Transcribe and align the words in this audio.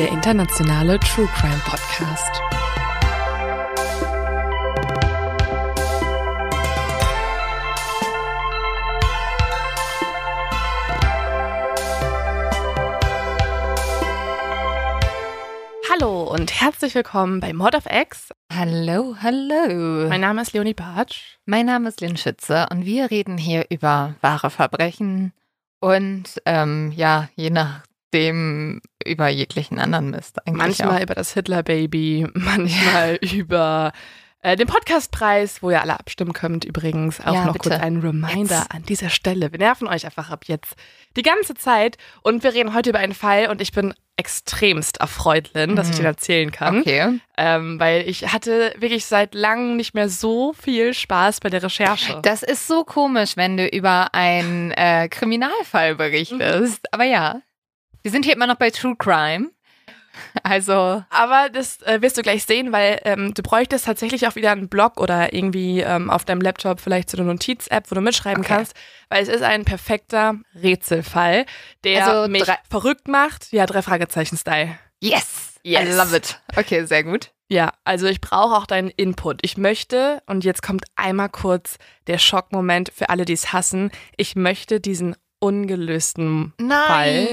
Der 0.00 0.08
internationale 0.08 0.98
True 1.00 1.28
Crime 1.34 1.60
Podcast. 1.62 2.40
Hallo 15.90 16.22
und 16.32 16.50
herzlich 16.58 16.94
willkommen 16.94 17.40
bei 17.40 17.52
Mod 17.52 17.74
of 17.74 17.84
X. 17.84 18.30
Hallo, 18.50 19.16
hallo. 19.20 20.08
Mein 20.08 20.22
Name 20.22 20.40
ist 20.40 20.54
Leonie 20.54 20.72
Bartsch. 20.72 21.36
Mein 21.44 21.66
Name 21.66 21.90
ist 21.90 22.00
Lynn 22.00 22.16
Schütze 22.16 22.68
und 22.70 22.86
wir 22.86 23.10
reden 23.10 23.36
hier 23.36 23.66
über 23.68 24.14
wahre 24.22 24.48
Verbrechen 24.48 25.34
und 25.80 26.40
ähm, 26.46 26.90
ja, 26.96 27.28
je 27.36 27.50
nachdem 28.12 28.80
über 29.06 29.28
jeglichen 29.28 29.78
anderen 29.78 30.10
Mist 30.10 30.38
eigentlich 30.46 30.56
Manchmal 30.78 30.98
auch. 30.98 31.02
über 31.02 31.14
das 31.14 31.32
Hitler-Baby, 31.34 32.26
manchmal 32.34 33.16
über 33.22 33.92
äh, 34.42 34.56
den 34.56 34.66
Podcastpreis, 34.66 35.62
wo 35.62 35.70
ihr 35.70 35.80
alle 35.80 35.98
abstimmen 35.98 36.32
könnt. 36.32 36.64
Übrigens 36.64 37.20
auch 37.20 37.34
Ja, 37.34 37.44
noch 37.44 37.52
bitte. 37.54 37.70
kurz 37.70 37.80
ein 37.82 37.98
Reminder 37.98 38.58
Jetzt. 38.60 38.74
an 38.74 38.82
dieser 38.84 39.10
Stelle. 39.10 39.52
Wir 39.52 39.58
nerven 39.58 39.86
euch 39.86 40.04
einfach 40.06 40.30
ab 40.30 40.44
jetzt 40.46 40.74
die 41.16 41.22
ganze 41.22 41.54
Zeit 41.54 41.98
und 42.22 42.42
wir 42.42 42.52
reden 42.54 42.74
heute 42.74 42.90
über 42.90 42.98
einen 42.98 43.14
Fall 43.14 43.48
und 43.48 43.60
ich 43.60 43.72
bin 43.72 43.94
extremst 44.16 44.98
erfreut, 45.00 45.50
Lynn, 45.54 45.76
dass 45.76 45.88
ich 45.88 45.94
Mhm. 45.94 45.98
den 45.98 46.06
erzählen 46.06 46.50
kann. 46.50 46.80
Okay. 46.80 47.20
Ähm, 47.38 47.80
weil 47.80 48.06
ich 48.08 48.30
hatte 48.32 48.74
wirklich 48.76 49.06
seit 49.06 49.34
langem 49.34 49.76
nicht 49.76 49.94
mehr 49.94 50.10
so 50.10 50.52
viel 50.52 50.92
Spaß 50.94 51.40
bei 51.40 51.48
der 51.48 51.62
Recherche. 51.62 52.18
Das 52.22 52.42
ist 52.42 52.66
so 52.66 52.84
komisch, 52.84 53.36
wenn 53.38 53.56
du 53.56 53.66
über 53.66 54.12
einen 54.14 54.72
äh, 54.72 55.08
Kriminalfall 55.08 55.94
berichtest. 55.94 56.92
Aber 56.92 57.04
ja, 57.04 57.40
wir 58.02 58.10
sind 58.10 58.24
hier 58.24 58.34
immer 58.34 58.46
noch 58.46 58.56
bei 58.56 58.70
True 58.70 58.96
Crime. 58.96 59.50
Also, 60.42 61.04
Aber 61.08 61.48
das 61.52 61.80
äh, 61.82 62.02
wirst 62.02 62.18
du 62.18 62.22
gleich 62.22 62.44
sehen, 62.44 62.72
weil 62.72 63.00
ähm, 63.04 63.32
du 63.32 63.42
bräuchtest 63.42 63.84
tatsächlich 63.86 64.26
auch 64.26 64.34
wieder 64.34 64.50
einen 64.50 64.68
Blog 64.68 65.00
oder 65.00 65.32
irgendwie 65.32 65.80
ähm, 65.80 66.10
auf 66.10 66.24
deinem 66.24 66.40
Laptop 66.40 66.80
vielleicht 66.80 67.08
so 67.10 67.16
eine 67.16 67.26
Notiz-App, 67.26 67.88
wo 67.90 67.94
du 67.94 68.00
mitschreiben 68.00 68.42
Okay. 68.44 68.54
kannst, 68.56 68.74
weil 69.08 69.22
es 69.22 69.28
ist 69.28 69.42
ein 69.42 69.64
perfekter 69.64 70.34
Rätselfall, 70.60 71.46
der 71.84 72.06
Also 72.06 72.28
mich 72.28 72.44
verrückt 72.68 73.06
macht. 73.06 73.52
Ja, 73.52 73.66
drei 73.66 73.82
Fragezeichen-Style. 73.82 74.76
yes, 75.00 75.54
Yes. 75.62 75.88
I 75.88 75.92
love 75.96 76.16
it. 76.16 76.40
Okay, 76.56 76.84
sehr 76.86 77.04
gut. 77.04 77.30
Ja, 77.48 77.72
also 77.84 78.06
ich 78.06 78.20
brauche 78.20 78.56
auch 78.56 78.66
deinen 78.66 78.88
Input. 78.90 79.38
Ich 79.42 79.56
möchte, 79.58 80.22
und 80.26 80.42
jetzt 80.44 80.62
kommt 80.62 80.86
einmal 80.96 81.28
kurz 81.28 81.76
der 82.08 82.18
Schockmoment 82.18 82.90
für 82.94 83.10
alle, 83.10 83.24
die 83.24 83.34
es 83.34 83.52
hassen, 83.52 83.90
ich 84.16 84.34
möchte 84.36 84.80
diesen 84.80 85.14
ungelösten 85.38 86.52
Fall 86.58 87.26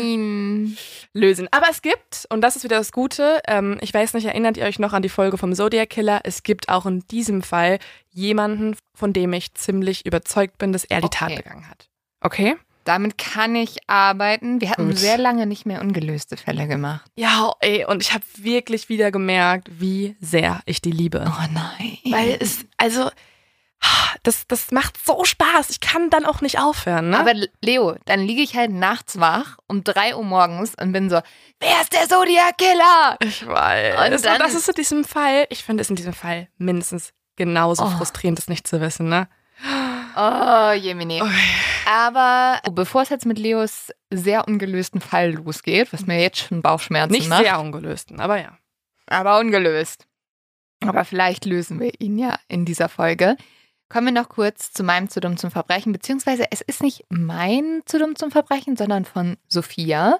Lösen. 1.13 1.47
Aber 1.51 1.67
es 1.69 1.81
gibt, 1.81 2.25
und 2.29 2.41
das 2.41 2.55
ist 2.55 2.63
wieder 2.63 2.77
das 2.77 2.91
Gute, 2.91 3.39
ähm, 3.47 3.77
ich 3.81 3.93
weiß 3.93 4.13
nicht, 4.13 4.25
erinnert 4.25 4.57
ihr 4.57 4.65
euch 4.65 4.79
noch 4.79 4.93
an 4.93 5.01
die 5.01 5.09
Folge 5.09 5.37
vom 5.37 5.53
Zodiac 5.53 5.89
Killer? 5.89 6.21
Es 6.23 6.43
gibt 6.43 6.69
auch 6.69 6.85
in 6.85 7.01
diesem 7.07 7.41
Fall 7.41 7.79
jemanden, 8.11 8.75
von 8.95 9.13
dem 9.13 9.33
ich 9.33 9.53
ziemlich 9.53 10.05
überzeugt 10.05 10.57
bin, 10.57 10.73
dass 10.73 10.83
er 10.83 11.01
die 11.01 11.09
Tat 11.09 11.31
Okay. 11.31 11.41
begangen 11.43 11.69
hat. 11.69 11.87
Okay? 12.21 12.55
Damit 12.83 13.17
kann 13.17 13.53
ich 13.55 13.77
arbeiten. 13.87 14.61
Wir 14.61 14.69
hatten 14.69 14.87
Gut. 14.87 14.97
sehr 14.97 15.17
lange 15.17 15.45
nicht 15.45 15.65
mehr 15.65 15.81
ungelöste 15.81 16.37
Fälle 16.37 16.67
gemacht. 16.67 17.11
Ja, 17.17 17.51
ey, 17.59 17.83
und 17.83 18.01
ich 18.01 18.13
habe 18.13 18.23
wirklich 18.37 18.87
wieder 18.87 19.11
gemerkt, 19.11 19.69
wie 19.79 20.15
sehr 20.21 20.61
ich 20.65 20.81
die 20.81 20.91
liebe. 20.91 21.25
Oh 21.27 21.45
nein. 21.53 21.97
Weil 22.05 22.37
es, 22.39 22.59
also, 22.77 23.09
das, 24.23 24.47
das 24.47 24.71
macht 24.71 24.97
so 25.03 25.23
Spaß. 25.23 25.69
Ich 25.69 25.79
kann 25.79 26.09
dann 26.09 26.25
auch 26.25 26.41
nicht 26.41 26.59
aufhören, 26.59 27.09
ne? 27.11 27.19
Aber 27.19 27.33
Leo, 27.61 27.95
dann 28.05 28.19
liege 28.21 28.41
ich 28.41 28.55
halt 28.55 28.71
nachts 28.71 29.19
wach 29.19 29.57
um 29.67 29.83
3 29.83 30.15
Uhr 30.15 30.23
morgens 30.23 30.73
und 30.79 30.91
bin 30.91 31.09
so, 31.09 31.19
wer 31.59 31.81
ist 31.81 31.93
der 31.93 32.07
Zodiac-Killer? 32.09 33.17
ich 33.21 33.45
weiß. 33.47 34.13
Und 34.13 34.25
dann- 34.25 34.39
das 34.39 34.53
ist 34.55 34.67
in 34.67 34.75
diesem 34.75 35.03
Fall, 35.05 35.45
ich 35.49 35.63
finde 35.63 35.81
es 35.81 35.89
in 35.89 35.95
diesem 35.95 36.13
Fall 36.13 36.47
mindestens 36.57 37.13
genauso 37.35 37.83
Oh. 37.85 37.89
frustrierend, 37.89 38.37
das 38.39 38.47
nicht 38.47 38.67
zu 38.67 38.81
wissen, 38.81 39.09
ne? 39.09 39.27
Oh, 40.15 40.71
Jemini. 40.71 41.21
Oh. 41.21 41.27
Aber 41.89 42.59
bevor 42.71 43.03
es 43.03 43.09
jetzt 43.09 43.25
mit 43.25 43.37
Leos 43.39 43.91
sehr 44.11 44.47
ungelösten 44.47 44.99
Fall 45.01 45.31
losgeht, 45.33 45.93
was 45.93 46.05
mir 46.05 46.19
jetzt 46.19 46.39
schon 46.39 46.61
Bauchschmerzen 46.61 47.11
Nicht 47.13 47.29
macht, 47.29 47.43
sehr 47.43 47.59
ungelösten, 47.59 48.19
aber 48.19 48.37
ja. 48.41 48.57
aber 49.07 49.39
ungelöst. 49.39 50.05
Aber 50.85 51.05
vielleicht 51.05 51.45
lösen 51.45 51.79
wir 51.79 51.91
ihn 51.99 52.17
ja 52.17 52.37
in 52.47 52.65
dieser 52.65 52.89
Folge. 52.89 53.35
Kommen 53.89 54.07
wir 54.07 54.21
noch 54.21 54.27
kurz 54.27 54.73
zu 54.73 54.83
meinem 54.83 55.09
zu 55.09 55.21
dumm 55.21 55.37
zum 55.37 55.49
Verbrechen, 55.49 55.93
beziehungsweise 55.93 56.43
es 56.51 56.59
ist 56.59 56.83
nicht 56.83 57.05
mein 57.07 57.83
zu 57.85 57.97
dumm 57.97 58.17
zum 58.17 58.31
Verbrechen, 58.31 58.75
sondern 58.75 59.05
von 59.05 59.37
Sophia. 59.47 60.19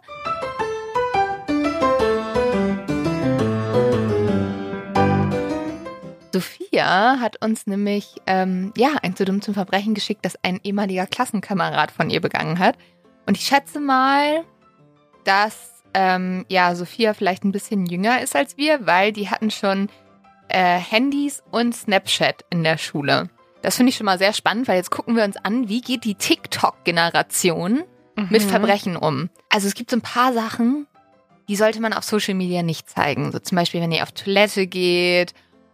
Sophia 6.32 7.20
hat 7.20 7.44
uns 7.44 7.68
nämlich 7.68 8.16
ähm, 8.26 8.72
ja 8.78 8.92
ein 9.02 9.18
zu 9.18 9.26
dumm 9.26 9.42
zum 9.42 9.54
Verbrechen 9.54 9.96
geschickt, 9.96 10.24
das 10.24 10.42
ein 10.44 10.62
ehemaliger 10.64 11.06
Klassenkamerad 11.06 11.92
von 11.92 12.10
ihr 12.10 12.22
begangen 12.22 12.60
hat. 12.60 12.78
Und 13.26 13.36
ich 13.36 13.46
schätze 13.46 13.82
mal, 13.82 14.46
dass 15.26 15.84
ähm, 15.94 16.46
ja 16.48 16.74
Sophia 16.74 17.14
vielleicht 17.14 17.44
ein 17.44 17.52
bisschen 17.52 17.86
jünger 17.86 18.22
ist 18.22 18.34
als 18.34 18.56
wir, 18.56 18.88
weil 18.88 19.12
die 19.12 19.30
hatten 19.30 19.52
schon 19.52 19.90
äh, 20.48 20.78
Handys 20.78 21.44
und 21.52 21.76
Snapchat 21.76 22.46
in 22.50 22.64
der 22.64 22.78
Schule. 22.78 23.30
Das 23.68 23.76
finde 23.76 23.90
ich 23.90 23.98
schon 23.98 24.06
mal 24.06 24.18
sehr 24.18 24.32
spannend, 24.32 24.70
weil 24.70 24.78
jetzt 24.78 24.92
gucken 24.92 25.18
wir 25.18 25.26
uns 25.26 25.36
an, 25.36 25.68
wie 25.68 25.82
geht 25.82 26.06
die 26.06 26.16
TikTok-Generation 26.16 27.84
mit 28.16 28.42
Mhm. 28.46 28.48
Verbrechen 28.48 28.96
um. 28.96 29.30
Also 29.50 29.68
es 29.68 29.74
gibt 29.74 29.92
so 29.92 29.98
ein 29.98 30.02
paar 30.02 30.32
Sachen, 30.32 30.88
die 31.50 31.58
sollte 31.58 31.82
man 31.82 31.92
auf 31.92 32.06
Social 32.06 32.34
Media 32.34 32.64
nicht 32.64 32.90
zeigen. 32.90 33.34
So 33.34 33.40
zum 33.40 33.58
Beispiel, 33.58 33.82
wenn 33.82 33.92
ihr 33.92 34.04
auf 34.04 34.14
Toilette 34.14 34.68
geht 34.68 35.34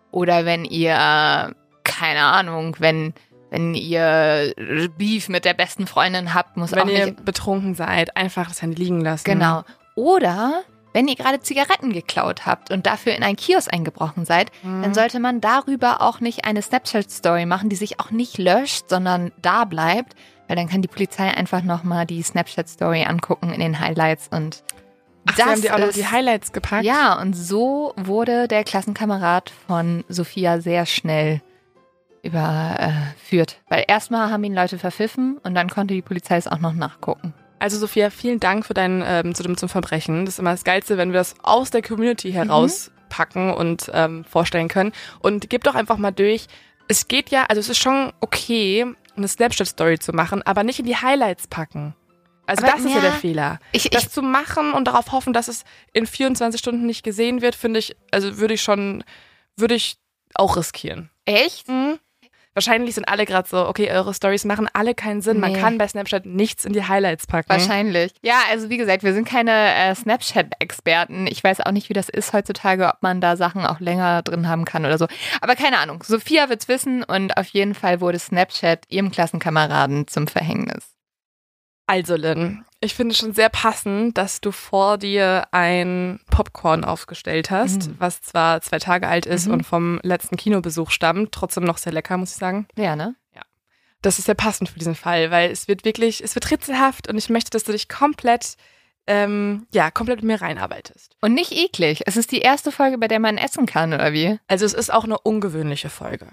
oder 0.09 0.43
wenn 0.43 0.65
ihr, 0.65 1.53
keine 1.83 2.21
Ahnung, 2.23 2.77
wenn, 2.79 3.13
wenn 3.51 3.75
ihr 3.75 4.55
Beef 4.97 5.29
mit 5.29 5.45
der 5.45 5.53
besten 5.53 5.85
Freundin 5.85 6.33
habt, 6.33 6.57
muss 6.57 6.73
auch 6.73 6.77
Wenn 6.77 6.89
ihr 6.89 7.05
nicht 7.05 7.23
betrunken 7.23 7.75
seid, 7.75 8.17
einfach 8.17 8.47
das 8.47 8.63
Handy 8.63 8.81
liegen 8.81 9.01
lassen. 9.01 9.25
Genau. 9.25 9.65
Oder 9.93 10.63
wenn 10.93 11.07
ihr 11.07 11.15
gerade 11.15 11.39
Zigaretten 11.41 11.91
geklaut 11.91 12.45
habt 12.45 12.71
und 12.71 12.85
dafür 12.85 13.15
in 13.15 13.23
einen 13.23 13.35
Kiosk 13.35 13.73
eingebrochen 13.73 14.25
seid, 14.25 14.51
Mhm. 14.63 14.83
dann 14.83 14.93
sollte 14.93 15.19
man 15.19 15.41
darüber 15.41 16.01
auch 16.01 16.19
nicht 16.19 16.45
eine 16.45 16.61
Snapchat-Story 16.61 17.45
machen, 17.45 17.69
die 17.69 17.75
sich 17.75 17.99
auch 17.99 18.11
nicht 18.11 18.37
löscht, 18.37 18.89
sondern 18.89 19.31
da 19.41 19.65
bleibt, 19.65 20.13
weil 20.47 20.55
dann 20.55 20.69
kann 20.69 20.81
die 20.81 20.87
Polizei 20.87 21.27
einfach 21.29 21.63
nochmal 21.63 22.05
die 22.05 22.21
Snapchat-Story 22.21 23.03
angucken 23.05 23.51
in 23.51 23.59
den 23.59 23.79
Highlights 23.79 24.27
und 24.31 24.63
Ach, 25.25 25.35
sie 25.37 25.43
haben 25.43 25.61
die 25.61 25.71
auch 25.71 25.77
noch 25.79 25.87
ist- 25.87 25.97
die 25.97 26.05
Highlights 26.07 26.51
gepackt. 26.51 26.83
Ja, 26.83 27.19
und 27.19 27.33
so 27.33 27.93
wurde 27.95 28.47
der 28.49 28.63
Klassenkamerad 28.65 29.51
von 29.67 30.03
Sophia 30.09 30.59
sehr 30.59 30.85
schnell 30.85 31.41
überführt. 32.23 33.57
Weil 33.69 33.85
erstmal 33.87 34.31
haben 34.31 34.43
ihn 34.43 34.53
Leute 34.55 34.77
verpfiffen 34.77 35.37
und 35.43 35.55
dann 35.55 35.69
konnte 35.69 35.93
die 35.93 36.01
Polizei 36.01 36.37
es 36.37 36.47
auch 36.47 36.59
noch 36.59 36.73
nachgucken. 36.73 37.33
Also 37.63 37.77
Sophia, 37.77 38.09
vielen 38.09 38.41
Dank 38.41 38.65
für 38.65 38.73
dein 38.73 39.01
ähm, 39.07 39.33
zu 39.33 39.41
dem 39.41 39.55
zum 39.55 39.69
Verbrechen. 39.69 40.25
Das 40.25 40.35
ist 40.35 40.39
immer 40.39 40.51
das 40.51 40.65
Geilste, 40.65 40.97
wenn 40.97 41.13
wir 41.13 41.19
das 41.21 41.35
aus 41.43 41.69
der 41.69 41.81
Community 41.81 42.27
Mhm. 42.31 42.33
herauspacken 42.33 43.53
und 43.53 43.89
ähm, 43.93 44.25
vorstellen 44.25 44.67
können. 44.67 44.91
Und 45.21 45.49
gib 45.49 45.63
doch 45.63 45.73
einfach 45.73 45.95
mal 45.97 46.11
durch. 46.11 46.47
Es 46.89 47.07
geht 47.07 47.29
ja, 47.29 47.45
also 47.45 47.61
es 47.61 47.69
ist 47.69 47.77
schon 47.77 48.11
okay, 48.19 48.85
eine 49.15 49.29
Snapchat-Story 49.29 49.97
zu 49.99 50.11
machen, 50.11 50.41
aber 50.41 50.63
nicht 50.65 50.79
in 50.79 50.85
die 50.85 50.97
Highlights 50.97 51.47
packen. 51.47 51.95
Also 52.47 52.63
Aber 52.65 52.73
das 52.73 52.81
ist 52.83 52.89
ja 52.89 52.97
ja, 52.97 53.01
der 53.01 53.13
Fehler. 53.13 53.59
Ich, 53.71 53.89
Das 53.89 54.03
ich, 54.03 54.09
zu 54.09 54.21
machen 54.21 54.73
und 54.73 54.83
darauf 54.85 55.13
hoffen, 55.13 55.31
dass 55.31 55.47
es 55.47 55.63
in 55.93 56.05
24 56.05 56.59
Stunden 56.59 56.85
nicht 56.85 57.01
gesehen 57.03 57.41
wird, 57.41 57.55
finde 57.55 57.79
ich, 57.79 57.95
also 58.11 58.39
würde 58.39 58.55
ich 58.55 58.61
schon, 58.61 59.05
würde 59.55 59.75
ich 59.75 59.95
auch 60.35 60.57
riskieren. 60.57 61.09
echt? 61.23 61.69
Mhm. 61.69 61.97
Wahrscheinlich 62.55 62.93
sind 62.95 63.07
alle 63.09 63.25
gerade 63.25 63.47
so, 63.49 63.67
okay, 63.67 63.89
eure 63.91 64.13
Stories 64.13 64.45
machen 64.45 64.69
alle 64.73 64.93
keinen 64.93 65.21
Sinn. 65.21 65.39
Man 65.39 65.53
Nee. 65.53 65.59
kann 65.59 65.77
bei 65.77 65.87
Snapchat 65.87 66.25
nichts 66.25 66.65
in 66.65 66.73
die 66.73 66.87
Highlights 66.87 67.25
packen. 67.25 67.49
Wahrscheinlich. 67.49 68.13
Ja, 68.21 68.41
also 68.51 68.69
wie 68.69 68.77
gesagt, 68.77 69.03
wir 69.03 69.13
sind 69.13 69.27
keine 69.27 69.51
äh, 69.75 69.95
Snapchat-Experten. 69.95 71.27
Ich 71.27 71.43
weiß 71.43 71.61
auch 71.61 71.71
nicht, 71.71 71.89
wie 71.89 71.93
das 71.93 72.09
ist 72.09 72.31
heutzutage, 72.33 72.87
ob 72.87 73.01
man 73.01 73.21
da 73.21 73.35
Sachen 73.37 73.65
auch 73.65 73.79
länger 73.79 74.21
drin 74.21 74.47
haben 74.47 74.65
kann 74.65 74.85
oder 74.85 74.97
so. 74.97 75.07
Aber 75.41 75.55
keine 75.55 75.79
Ahnung. 75.79 76.03
Sophia 76.05 76.49
wird's 76.49 76.67
wissen 76.67 77.03
und 77.03 77.37
auf 77.37 77.47
jeden 77.47 77.73
Fall 77.73 78.01
wurde 78.01 78.19
Snapchat 78.19 78.85
ihrem 78.89 79.11
Klassenkameraden 79.11 80.07
zum 80.07 80.27
Verhängnis. 80.27 80.91
Also, 81.87 82.15
Lynn, 82.15 82.63
ich 82.83 82.93
finde 82.95 83.15
schon 83.15 83.33
sehr 83.33 83.49
passend, 83.49 84.17
dass 84.17 84.41
du 84.41 84.51
vor 84.51 84.97
dir 84.97 85.47
ein 85.51 86.19
Popcorn 86.29 86.83
aufgestellt 86.83 87.49
hast, 87.51 87.87
Mhm. 87.89 87.95
was 87.99 88.21
zwar 88.21 88.61
zwei 88.61 88.79
Tage 88.79 89.07
alt 89.07 89.25
ist 89.25 89.47
Mhm. 89.47 89.53
und 89.53 89.63
vom 89.63 89.99
letzten 90.03 90.37
Kinobesuch 90.37 90.91
stammt, 90.91 91.31
trotzdem 91.31 91.63
noch 91.63 91.77
sehr 91.77 91.93
lecker, 91.93 92.17
muss 92.17 92.31
ich 92.31 92.37
sagen. 92.37 92.67
Ja, 92.77 92.95
ne? 92.95 93.15
Das 94.01 94.19
ist 94.19 94.25
sehr 94.25 94.35
passend 94.35 94.67
für 94.67 94.77
diesen 94.79 94.95
Fall, 94.95 95.31
weil 95.31 95.49
es 95.49 95.69
wird 95.69 95.85
wirklich, 95.85 96.21
es 96.21 96.35
wird 96.35 96.51
ritzelhaft 96.51 97.07
und 97.07 97.17
ich 97.17 97.29
möchte, 97.29 97.51
dass 97.51 97.63
du 97.63 97.71
dich 97.71 97.87
komplett, 97.87 98.57
ähm, 99.07 99.65
ja, 99.71 99.91
komplett 99.91 100.17
mit 100.21 100.25
mir 100.25 100.41
reinarbeitest. 100.41 101.15
Und 101.21 101.33
nicht 101.33 101.53
eklig. 101.53 102.01
Es 102.05 102.17
ist 102.17 102.33
die 102.33 102.41
erste 102.41 102.73
Folge, 102.73 102.97
bei 102.97 103.07
der 103.07 103.21
man 103.21 103.37
essen 103.37 103.65
kann, 103.65 103.93
oder 103.93 104.11
wie? 104.11 104.37
Also 104.49 104.65
es 104.65 104.73
ist 104.73 104.91
auch 104.91 105.05
eine 105.05 105.17
ungewöhnliche 105.17 105.89
Folge, 105.89 106.27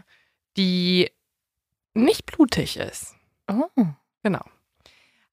die 0.57 1.13
nicht 1.95 2.27
blutig 2.27 2.77
ist. 2.77 3.15
Oh. 3.49 3.69
Genau. 4.25 4.43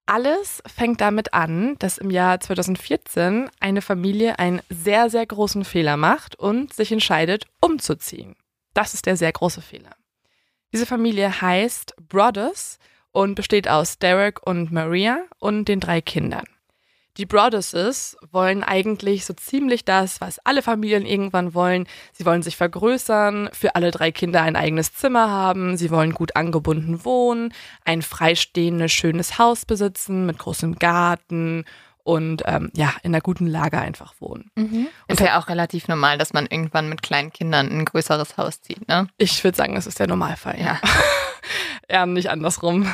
Alles 0.10 0.64
fängt 0.66 1.02
damit 1.02 1.34
an, 1.34 1.76
dass 1.80 1.98
im 1.98 2.10
Jahr 2.10 2.40
2014 2.40 3.50
eine 3.60 3.82
Familie 3.82 4.40
einen 4.40 4.62
sehr, 4.70 5.10
sehr 5.10 5.26
großen 5.26 5.66
Fehler 5.66 5.98
macht 5.98 6.40
und 6.40 6.74
sich 6.74 6.94
entscheidet, 6.94 7.46
umzuziehen. 7.60 8.38
Das 8.74 8.94
ist 8.94 9.06
der 9.06 9.18
sehr 9.18 9.34
große 9.34 9.62
Fehler. 9.62 9.92
Diese 10.72 10.86
Familie 10.86 11.42
heißt 11.42 11.94
Brothers 12.08 12.80
und 13.12 13.36
besteht 13.36 13.68
aus 13.68 14.00
Derek 14.00 14.48
und 14.48 14.72
Maria 14.72 15.26
und 15.40 15.66
den 15.66 15.82
drei 15.82 16.00
Kindern. 16.00 16.46
Die 17.18 17.26
Brothers 17.26 18.16
wollen 18.32 18.64
eigentlich 18.64 19.26
so 19.26 19.34
ziemlich 19.34 19.84
das, 19.86 20.22
was 20.22 20.40
alle 20.46 20.62
Familien 20.62 21.06
irgendwann 21.06 21.54
wollen. 21.54 21.88
Sie 22.14 22.26
wollen 22.26 22.44
sich 22.44 22.58
vergrößern, 22.58 23.50
für 23.54 23.76
alle 23.76 23.92
drei 23.92 24.12
Kinder 24.12 24.44
ein 24.44 24.56
eigenes 24.56 24.94
Zimmer 24.94 25.30
haben, 25.30 25.78
sie 25.78 25.90
wollen 25.90 26.14
gut 26.14 26.36
angebunden 26.36 27.04
wohnen, 27.04 27.54
ein 27.86 28.02
freistehendes, 28.04 28.92
schönes 28.92 29.40
Haus 29.40 29.66
besitzen 29.66 30.26
mit 30.26 30.38
großem 30.38 30.76
Garten 30.76 31.66
und 32.04 32.44
ähm, 32.46 32.72
ja, 32.74 32.94
in 33.04 33.14
einer 33.14 33.22
guten 33.22 33.48
Lage 33.48 33.80
einfach 33.80 34.14
wohnen. 34.20 34.50
Ist 35.10 35.20
ja 35.20 35.40
auch 35.40 35.50
relativ 35.50 35.88
normal, 35.90 36.18
dass 36.18 36.32
man 36.32 36.46
irgendwann 36.46 36.88
mit 36.88 37.02
kleinen 37.02 37.34
Kindern 37.34 37.68
in 37.68 37.80
ein 37.80 37.86
größeres 37.86 38.38
Haus 38.38 38.62
zieht, 38.62 38.88
ne? 38.88 39.08
Ich 39.18 39.44
würde 39.44 39.58
sagen, 39.58 39.76
das 39.76 39.88
ist 39.88 40.00
der 40.00 40.08
Normalfall. 40.08 40.58
Ja. 40.58 40.80
Eher 41.88 42.06
nicht 42.06 42.30
andersrum. 42.30 42.94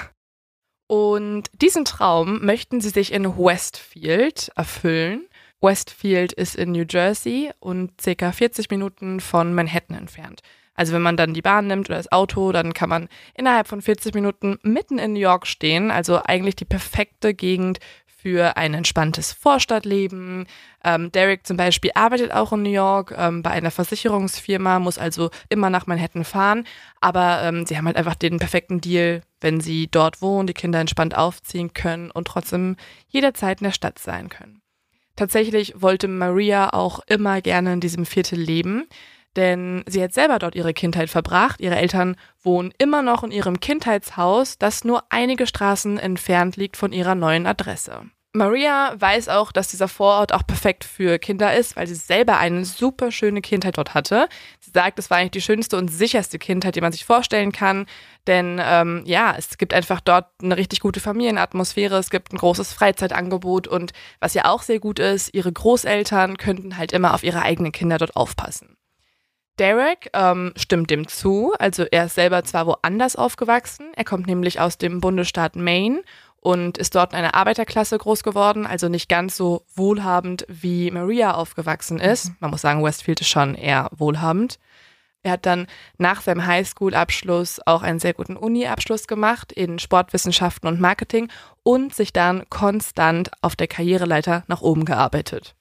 Und 0.87 1.49
diesen 1.61 1.85
Traum 1.85 2.43
möchten 2.45 2.81
sie 2.81 2.89
sich 2.89 3.13
in 3.13 3.37
Westfield 3.37 4.51
erfüllen. 4.55 5.27
Westfield 5.61 6.33
ist 6.33 6.55
in 6.55 6.73
New 6.73 6.85
Jersey 6.89 7.51
und 7.59 8.01
circa 8.01 8.31
40 8.31 8.69
Minuten 8.69 9.21
von 9.21 9.53
Manhattan 9.53 9.97
entfernt. 9.97 10.41
Also 10.75 10.93
wenn 10.93 11.01
man 11.01 11.17
dann 11.17 11.33
die 11.33 11.41
Bahn 11.41 11.67
nimmt 11.67 11.89
oder 11.89 11.97
das 11.97 12.11
Auto, 12.11 12.51
dann 12.51 12.73
kann 12.73 12.89
man 12.89 13.07
innerhalb 13.35 13.67
von 13.67 13.81
40 13.81 14.15
Minuten 14.15 14.57
mitten 14.63 14.97
in 14.97 15.13
New 15.13 15.19
York 15.19 15.45
stehen. 15.45 15.91
Also 15.91 16.21
eigentlich 16.23 16.55
die 16.55 16.65
perfekte 16.65 17.33
Gegend 17.33 17.79
für 18.23 18.55
ein 18.55 18.73
entspanntes 18.73 19.33
Vorstadtleben. 19.33 20.47
Ähm, 20.83 21.11
Derek 21.11 21.45
zum 21.45 21.57
Beispiel 21.57 21.91
arbeitet 21.93 22.31
auch 22.31 22.53
in 22.53 22.63
New 22.63 22.71
York 22.71 23.13
ähm, 23.17 23.43
bei 23.43 23.51
einer 23.51 23.69
Versicherungsfirma, 23.69 24.79
muss 24.79 24.97
also 24.97 25.29
immer 25.49 25.69
nach 25.69 25.87
Manhattan 25.87 26.23
fahren. 26.23 26.65
Aber 27.01 27.41
ähm, 27.43 27.65
sie 27.65 27.77
haben 27.77 27.85
halt 27.85 27.97
einfach 27.97 28.15
den 28.15 28.39
perfekten 28.39 28.79
Deal, 28.79 29.21
wenn 29.41 29.59
sie 29.59 29.89
dort 29.91 30.21
wohnen, 30.21 30.47
die 30.47 30.53
Kinder 30.53 30.79
entspannt 30.79 31.17
aufziehen 31.17 31.73
können 31.73 32.11
und 32.11 32.29
trotzdem 32.29 32.77
jederzeit 33.09 33.59
in 33.59 33.65
der 33.65 33.71
Stadt 33.71 33.99
sein 33.99 34.29
können. 34.29 34.61
Tatsächlich 35.17 35.73
wollte 35.75 36.07
Maria 36.07 36.73
auch 36.73 37.01
immer 37.07 37.41
gerne 37.41 37.73
in 37.73 37.81
diesem 37.81 38.05
Viertel 38.05 38.39
leben, 38.39 38.87
denn 39.35 39.83
sie 39.87 40.03
hat 40.03 40.13
selber 40.13 40.39
dort 40.39 40.55
ihre 40.55 40.73
Kindheit 40.73 41.09
verbracht. 41.09 41.61
Ihre 41.61 41.75
Eltern 41.75 42.15
wohnen 42.41 42.73
immer 42.77 43.01
noch 43.01 43.23
in 43.23 43.31
ihrem 43.31 43.59
Kindheitshaus, 43.59 44.57
das 44.57 44.83
nur 44.83 45.03
einige 45.09 45.47
Straßen 45.47 45.97
entfernt 45.97 46.55
liegt 46.55 46.77
von 46.77 46.93
ihrer 46.93 47.15
neuen 47.15 47.45
Adresse. 47.45 48.05
Maria 48.35 48.95
weiß 48.97 49.29
auch, 49.29 49.51
dass 49.51 49.67
dieser 49.67 49.87
Vorort 49.87 50.33
auch 50.33 50.45
perfekt 50.47 50.85
für 50.85 51.19
Kinder 51.19 51.55
ist, 51.55 51.75
weil 51.75 51.85
sie 51.85 51.93
selber 51.93 52.39
eine 52.39 52.65
super 52.65 53.11
schöne 53.11 53.41
Kindheit 53.41 53.77
dort 53.77 53.93
hatte. 53.93 54.27
Sie 54.59 54.71
sagt, 54.71 54.97
es 54.97 55.11
war 55.11 55.19
eigentlich 55.19 55.31
die 55.31 55.41
schönste 55.41 55.77
und 55.77 55.89
sicherste 55.89 56.39
Kindheit, 56.39 56.75
die 56.75 56.81
man 56.81 56.91
sich 56.91 57.05
vorstellen 57.05 57.51
kann. 57.51 57.85
Denn 58.25 58.59
ähm, 58.63 59.03
ja, 59.05 59.35
es 59.37 59.59
gibt 59.59 59.71
einfach 59.71 60.01
dort 60.01 60.25
eine 60.41 60.57
richtig 60.57 60.79
gute 60.79 60.99
Familienatmosphäre, 60.99 61.97
es 61.97 62.09
gibt 62.09 62.33
ein 62.33 62.37
großes 62.37 62.73
Freizeitangebot 62.73 63.67
und 63.67 63.93
was 64.19 64.33
ja 64.33 64.45
auch 64.45 64.63
sehr 64.63 64.79
gut 64.79 64.97
ist, 64.97 65.31
ihre 65.35 65.51
Großeltern 65.51 66.37
könnten 66.37 66.77
halt 66.77 66.91
immer 66.91 67.13
auf 67.13 67.23
ihre 67.23 67.43
eigenen 67.43 67.71
Kinder 67.71 67.99
dort 67.99 68.15
aufpassen. 68.15 68.77
Derek 69.59 70.09
ähm, 70.13 70.51
stimmt 70.55 70.89
dem 70.89 71.07
zu, 71.07 71.53
also 71.59 71.83
er 71.91 72.05
ist 72.05 72.15
selber 72.15 72.43
zwar 72.43 72.65
woanders 72.65 73.15
aufgewachsen, 73.15 73.91
er 73.95 74.03
kommt 74.03 74.25
nämlich 74.25 74.59
aus 74.59 74.77
dem 74.77 74.99
Bundesstaat 74.99 75.55
Maine 75.55 76.01
und 76.37 76.77
ist 76.77 76.95
dort 76.95 77.13
in 77.13 77.19
einer 77.19 77.35
Arbeiterklasse 77.35 77.97
groß 77.97 78.23
geworden, 78.23 78.65
also 78.65 78.89
nicht 78.89 79.07
ganz 79.09 79.37
so 79.37 79.65
wohlhabend 79.75 80.45
wie 80.49 80.91
Maria 80.91 81.35
aufgewachsen 81.35 81.99
ist. 81.99 82.31
Man 82.41 82.51
muss 82.51 82.61
sagen, 82.61 82.83
Westfield 82.83 83.21
ist 83.21 83.29
schon 83.29 83.55
eher 83.55 83.89
wohlhabend. 83.95 84.59
Er 85.21 85.33
hat 85.33 85.45
dann 85.45 85.67
nach 85.97 86.21
seinem 86.21 86.45
Highschool-Abschluss 86.45 87.61
auch 87.65 87.81
einen 87.81 87.99
sehr 87.99 88.13
guten 88.13 88.35
Uni-Abschluss 88.35 89.07
gemacht 89.07 89.53
in 89.53 89.79
Sportwissenschaften 89.79 90.67
und 90.67 90.81
Marketing 90.81 91.29
und 91.63 91.95
sich 91.95 92.11
dann 92.11 92.43
konstant 92.49 93.31
auf 93.41 93.55
der 93.55 93.67
Karriereleiter 93.67 94.43
nach 94.47 94.61
oben 94.61 94.83
gearbeitet. 94.83 95.55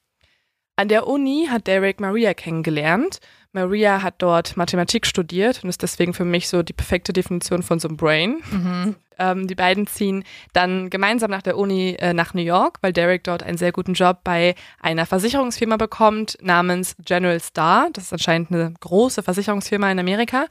An 0.75 0.89
der 0.89 1.07
Uni 1.07 1.47
hat 1.49 1.69
Derek 1.69 2.01
Maria 2.01 2.35
kennengelernt. 2.35 3.21
Maria 3.53 4.03
hat 4.03 4.15
dort 4.19 4.57
Mathematik 4.57 5.07
studiert 5.07 5.63
und 5.63 5.69
ist 5.69 5.83
deswegen 5.83 6.15
für 6.15 6.25
mich 6.25 6.49
so 6.49 6.63
die 6.63 6.73
perfekte 6.73 7.13
Definition 7.13 7.63
von 7.63 7.79
so 7.79 7.89
einem 7.89 7.97
Brain. 7.97 8.43
Mhm. 8.51 8.97
Ähm, 9.19 9.47
die 9.47 9.55
beiden 9.55 9.87
ziehen 9.87 10.25
dann 10.53 10.91
gemeinsam 10.91 11.31
nach 11.31 11.43
der 11.43 11.57
Uni 11.57 11.97
äh, 11.99 12.15
nach 12.15 12.35
New 12.35 12.43
York, 12.43 12.79
weil 12.81 12.93
Derek 12.93 13.25
dort 13.25 13.43
einen 13.43 13.59
sehr 13.59 13.73
guten 13.73 13.93
Job 13.95 14.21
bei 14.25 14.55
einer 14.81 15.07
Versicherungsfirma 15.07 15.77
bekommt 15.77 16.39
namens 16.41 16.97
General 17.05 17.39
Star. 17.39 17.89
Das 17.93 18.05
ist 18.05 18.13
anscheinend 18.13 18.51
eine 18.51 18.75
große 18.81 19.23
Versicherungsfirma 19.23 19.91
in 19.91 19.99
Amerika. 19.99 20.47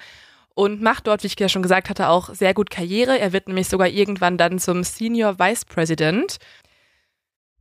Und 0.53 0.81
macht 0.81 1.07
dort, 1.07 1.23
wie 1.23 1.27
ich 1.27 1.39
ja 1.39 1.47
schon 1.47 1.63
gesagt 1.63 1.89
hatte, 1.89 2.09
auch 2.09 2.33
sehr 2.33 2.53
gut 2.53 2.69
Karriere. 2.69 3.17
Er 3.17 3.31
wird 3.31 3.47
nämlich 3.47 3.69
sogar 3.69 3.87
irgendwann 3.87 4.37
dann 4.37 4.59
zum 4.59 4.83
Senior 4.83 5.39
Vice 5.39 5.63
President. 5.63 6.37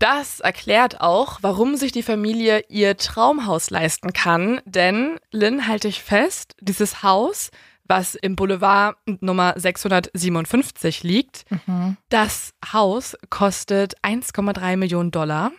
Das 0.00 0.40
erklärt 0.40 1.00
auch, 1.02 1.38
warum 1.42 1.76
sich 1.76 1.92
die 1.92 2.02
Familie 2.02 2.64
ihr 2.68 2.96
Traumhaus 2.96 3.70
leisten 3.70 4.12
kann. 4.12 4.60
Denn, 4.64 5.18
Lynn, 5.30 5.68
halte 5.68 5.88
ich 5.88 6.02
fest, 6.02 6.56
dieses 6.60 7.02
Haus, 7.02 7.50
was 7.84 8.14
im 8.14 8.34
Boulevard 8.34 8.96
Nummer 9.20 9.52
657 9.56 11.02
liegt, 11.02 11.44
Mhm. 11.66 11.96
das 12.08 12.52
Haus 12.72 13.16
kostet 13.28 13.94
1,3 14.02 14.76
Millionen 14.76 15.10
Dollar. 15.10 15.52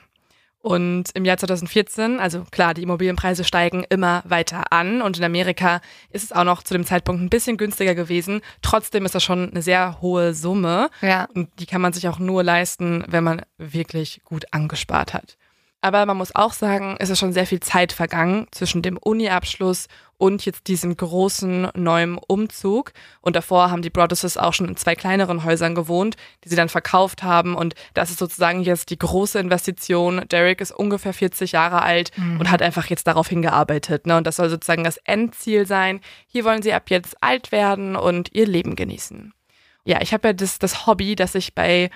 Und 0.62 1.06
im 1.16 1.26
Jahr 1.26 1.38
2014, 1.38 2.20
also 2.20 2.44
klar, 2.52 2.76
die 2.76 2.84
Immobilienpreise 2.84 3.44
steigen 3.44 3.84
immer 3.90 4.22
weiter 4.26 4.72
an 4.72 5.02
und 5.02 5.18
in 5.18 5.24
Amerika 5.24 5.82
ist 6.12 6.24
es 6.24 6.32
auch 6.32 6.44
noch 6.44 6.62
zu 6.62 6.76
dem 6.76 6.86
Zeitpunkt 6.86 7.22
ein 7.22 7.30
bisschen 7.32 7.58
günstiger 7.58 7.96
gewesen. 7.96 8.42
Trotzdem 8.62 9.04
ist 9.06 9.16
das 9.16 9.24
schon 9.24 9.50
eine 9.50 9.64
sehr 9.64 10.00
hohe 10.02 10.36
Summe 10.36 10.90
Ja. 11.02 11.28
und 11.34 11.50
die 11.60 11.66
kann 11.66 11.82
man 11.82 11.94
sich 11.94 12.08
auch 12.08 12.20
nur 12.20 12.44
leisten, 12.44 13.04
wenn 13.08 13.24
man 13.24 13.42
wirklich 13.58 14.22
gut 14.24 14.46
angespart 14.52 15.16
hat. 15.16 15.38
Aber 15.84 16.06
man 16.06 16.18
muss 16.18 16.36
auch 16.36 16.54
sagen, 16.54 16.96
es 17.00 17.10
ist 17.10 17.18
schon 17.18 17.34
sehr 17.34 17.48
viel 17.48 17.60
Zeit 17.60 17.92
vergangen 17.92 18.46
zwischen 18.52 18.84
dem 18.84 18.98
Uni-Abschluss 18.98 19.88
und 20.22 20.46
jetzt 20.46 20.68
diesem 20.68 20.96
großen 20.96 21.70
neuen 21.74 22.20
Umzug. 22.20 22.94
Und 23.22 23.36
davor 23.36 23.72
haben 23.72 23.82
die 23.82 23.90
Brothers 23.90 24.38
auch 24.38 24.54
schon 24.54 24.68
in 24.68 24.78
zwei 24.78 24.94
kleineren 24.94 25.44
Häusern 25.44 25.74
gewohnt, 25.74 26.16
die 26.44 26.50
sie 26.50 26.56
dann 26.56 26.70
verkauft 26.70 27.24
haben. 27.24 27.56
Und 27.56 27.74
das 27.96 28.12
ist 28.12 28.20
sozusagen 28.20 28.62
jetzt 28.62 28.92
die 28.92 29.00
große 29.00 29.40
Investition. 29.40 30.22
Derek 30.30 30.62
ist 30.62 30.74
ungefähr 30.74 31.14
40 31.14 31.54
Jahre 31.54 31.82
alt 31.82 32.12
und 32.38 32.52
hat 32.52 32.62
einfach 32.62 32.86
jetzt 32.86 33.08
darauf 33.08 33.30
hingearbeitet. 33.30 34.06
Ne? 34.06 34.16
Und 34.16 34.28
das 34.28 34.36
soll 34.36 34.52
sozusagen 34.52 34.84
das 34.84 34.98
Endziel 34.98 35.66
sein. 35.66 36.02
Hier 36.28 36.46
wollen 36.46 36.62
sie 36.62 36.74
ab 36.74 36.92
jetzt 36.92 37.16
alt 37.22 37.52
werden 37.52 37.96
und 37.96 38.32
ihr 38.32 38.46
Leben 38.46 38.76
genießen. 38.76 39.34
Ja, 39.86 40.02
ich 40.02 40.14
habe 40.14 40.28
ja 40.28 40.34
das, 40.34 40.60
das 40.60 40.86
Hobby, 40.86 41.16
dass 41.16 41.34
ich 41.34 41.56
bei 41.56 41.90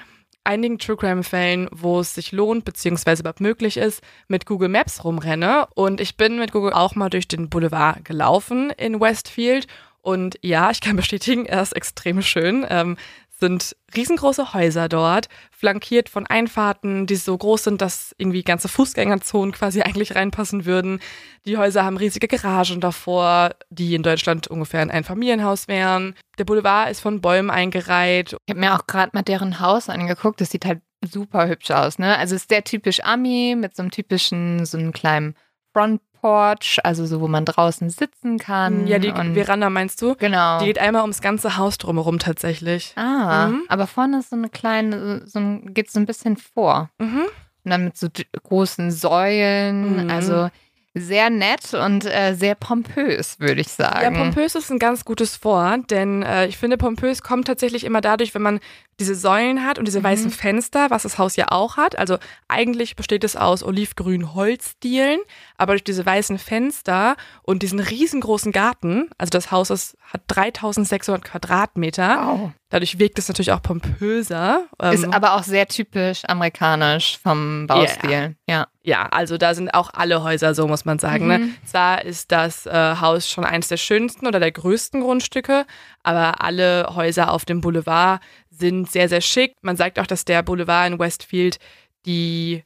einigen 0.45 0.79
True 0.79 0.97
Crime 0.97 1.23
Fällen, 1.23 1.67
wo 1.71 1.99
es 1.99 2.15
sich 2.15 2.31
lohnt, 2.31 2.65
beziehungsweise 2.65 3.21
überhaupt 3.21 3.41
möglich 3.41 3.77
ist, 3.77 4.01
mit 4.27 4.45
Google 4.45 4.69
Maps 4.69 5.03
rumrenne. 5.03 5.67
Und 5.73 5.99
ich 5.99 6.17
bin 6.17 6.39
mit 6.39 6.51
Google 6.51 6.73
auch 6.73 6.95
mal 6.95 7.09
durch 7.09 7.27
den 7.27 7.49
Boulevard 7.49 8.05
gelaufen 8.05 8.71
in 8.71 8.99
Westfield. 8.99 9.67
Und 10.01 10.37
ja, 10.41 10.69
ich 10.69 10.81
kann 10.81 10.95
bestätigen, 10.97 11.45
er 11.45 11.61
ist 11.61 11.75
extrem 11.75 12.21
schön. 12.21 12.65
Ähm, 12.69 12.97
sind 13.39 13.75
riesengroße 13.95 14.53
Häuser 14.53 14.87
dort, 14.87 15.27
flankiert 15.51 16.09
von 16.09 16.25
Einfahrten, 16.25 17.05
die 17.05 17.15
so 17.15 17.37
groß 17.37 17.65
sind, 17.65 17.81
dass 17.81 18.15
irgendwie 18.17 18.43
ganze 18.43 18.67
Fußgängerzonen 18.67 19.53
quasi 19.53 19.81
eigentlich 19.83 20.15
reinpassen 20.15 20.65
würden. 20.65 20.99
Die 21.45 21.57
Häuser 21.57 21.83
haben 21.83 21.97
riesige 21.97 22.27
Garagen 22.27 22.79
davor, 22.79 23.51
die 23.69 23.95
in 23.95 24.03
Deutschland 24.03 24.47
ungefähr 24.47 24.81
ein 24.81 24.91
Einfamilienhaus 24.91 25.67
wären. 25.67 26.15
Der 26.37 26.45
Boulevard 26.45 26.89
ist 26.89 27.01
von 27.01 27.21
Bäumen 27.21 27.49
eingereiht. 27.49 28.35
Ich 28.45 28.51
habe 28.51 28.59
mir 28.59 28.75
auch 28.75 28.87
gerade 28.87 29.11
mal 29.13 29.23
deren 29.23 29.59
Haus 29.59 29.89
angeguckt. 29.89 30.39
Das 30.41 30.51
sieht 30.51 30.65
halt 30.65 30.81
super 31.03 31.47
hübsch 31.47 31.71
aus, 31.71 31.99
ne? 31.99 32.17
Also 32.17 32.35
es 32.35 32.43
ist 32.43 32.49
sehr 32.49 32.63
typisch 32.63 33.03
Ami 33.03 33.55
mit 33.57 33.75
so 33.75 33.83
einem 33.83 33.91
typischen, 33.91 34.65
so 34.65 34.77
einem 34.77 34.91
kleinen 34.91 35.35
Front 35.73 36.01
Porch, 36.25 36.79
also 36.83 37.05
so, 37.05 37.21
wo 37.21 37.27
man 37.27 37.45
draußen 37.45 37.87
sitzen 37.91 38.39
kann. 38.39 38.87
Ja, 38.87 38.97
die 38.97 39.11
Veranda 39.11 39.69
meinst 39.69 40.01
du? 40.01 40.15
Genau. 40.15 40.57
Die 40.57 40.65
geht 40.65 40.79
einmal 40.79 41.03
ums 41.03 41.21
ganze 41.21 41.57
Haus 41.57 41.77
drumherum 41.77 42.17
tatsächlich. 42.17 42.93
Ah, 42.95 43.49
mhm. 43.49 43.61
aber 43.67 43.85
vorne 43.85 44.17
ist 44.17 44.31
so 44.31 44.35
eine 44.35 44.49
kleine, 44.49 45.21
so 45.27 45.37
ein, 45.37 45.75
geht 45.75 45.91
so 45.91 45.99
ein 45.99 46.07
bisschen 46.07 46.35
vor. 46.35 46.89
Mhm. 46.97 47.25
Und 47.63 47.69
dann 47.69 47.83
mit 47.85 47.95
so 47.95 48.07
großen 48.41 48.89
Säulen, 48.89 50.05
mhm. 50.05 50.09
also 50.09 50.49
sehr 50.97 51.29
nett 51.29 51.73
und 51.73 52.05
äh, 52.05 52.33
sehr 52.35 52.55
pompös, 52.55 53.39
würde 53.41 53.59
ich 53.59 53.67
sagen. 53.67 54.01
Ja, 54.01 54.23
pompös 54.23 54.55
ist 54.55 54.71
ein 54.71 54.79
ganz 54.79 55.03
gutes 55.03 55.43
Wort, 55.43 55.91
denn 55.91 56.23
äh, 56.23 56.47
ich 56.47 56.57
finde, 56.57 56.77
pompös 56.77 57.21
kommt 57.21 57.47
tatsächlich 57.47 57.83
immer 57.83 57.99
dadurch, 57.99 58.33
wenn 58.33 58.41
man 58.41 58.61
diese 59.01 59.13
Säulen 59.13 59.65
hat 59.65 59.77
und 59.77 59.89
diese 59.89 59.99
mhm. 59.99 60.05
weißen 60.05 60.31
Fenster, 60.31 60.89
was 60.89 61.03
das 61.03 61.17
Haus 61.17 61.35
ja 61.35 61.47
auch 61.51 61.75
hat. 61.75 61.97
Also 61.97 62.17
eigentlich 62.47 62.95
besteht 62.95 63.25
es 63.25 63.35
aus 63.35 63.61
olivgrünen 63.61 64.33
Holzdielen, 64.33 65.19
aber 65.57 65.73
durch 65.73 65.83
diese 65.83 66.05
weißen 66.05 66.37
Fenster 66.37 67.15
und 67.43 67.63
diesen 67.63 67.79
riesengroßen 67.79 68.51
Garten, 68.51 69.09
also 69.17 69.29
das 69.29 69.51
Haus 69.51 69.69
ist, 69.69 69.97
hat 70.01 70.21
3600 70.27 71.23
Quadratmeter, 71.23 72.17
wow. 72.21 72.51
dadurch 72.69 72.99
wirkt 72.99 73.19
es 73.19 73.27
natürlich 73.27 73.51
auch 73.51 73.61
pompöser. 73.61 74.65
Ist 74.91 75.03
ähm, 75.03 75.13
aber 75.13 75.33
auch 75.33 75.43
sehr 75.43 75.67
typisch 75.67 76.23
amerikanisch 76.25 77.17
vom 77.21 77.67
Baustil, 77.67 78.09
yeah. 78.09 78.31
ja. 78.47 78.67
Ja, 78.85 79.07
also 79.07 79.39
da 79.39 79.55
sind 79.55 79.73
auch 79.73 79.89
alle 79.95 80.21
Häuser 80.21 80.53
so, 80.53 80.67
muss 80.67 80.85
man 80.85 80.99
sagen. 80.99 81.25
Ne? 81.25 81.39
Mhm. 81.39 81.45
Ne? 81.45 81.53
Zwar 81.65 82.05
ist 82.05 82.31
das 82.31 82.67
äh, 82.67 82.95
Haus 83.01 83.27
schon 83.27 83.43
eines 83.43 83.67
der 83.67 83.77
schönsten 83.77 84.27
oder 84.27 84.39
der 84.39 84.51
größten 84.51 85.01
Grundstücke, 85.01 85.65
aber 86.03 86.43
alle 86.43 86.91
Häuser 86.93 87.31
auf 87.31 87.45
dem 87.45 87.61
Boulevard 87.61 88.21
sind 88.51 88.89
sehr, 88.89 89.09
sehr 89.09 89.21
schick. 89.21 89.55
Man 89.61 89.75
sagt 89.75 89.97
auch, 89.97 90.05
dass 90.05 90.23
der 90.23 90.43
Boulevard 90.43 90.91
in 90.91 90.99
Westfield 90.99 91.57
die, 92.05 92.63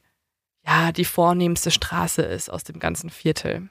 ja, 0.66 0.92
die 0.92 1.04
vornehmste 1.04 1.70
Straße 1.70 2.22
ist 2.22 2.50
aus 2.50 2.64
dem 2.64 2.78
ganzen 2.78 3.10
Viertel. 3.10 3.68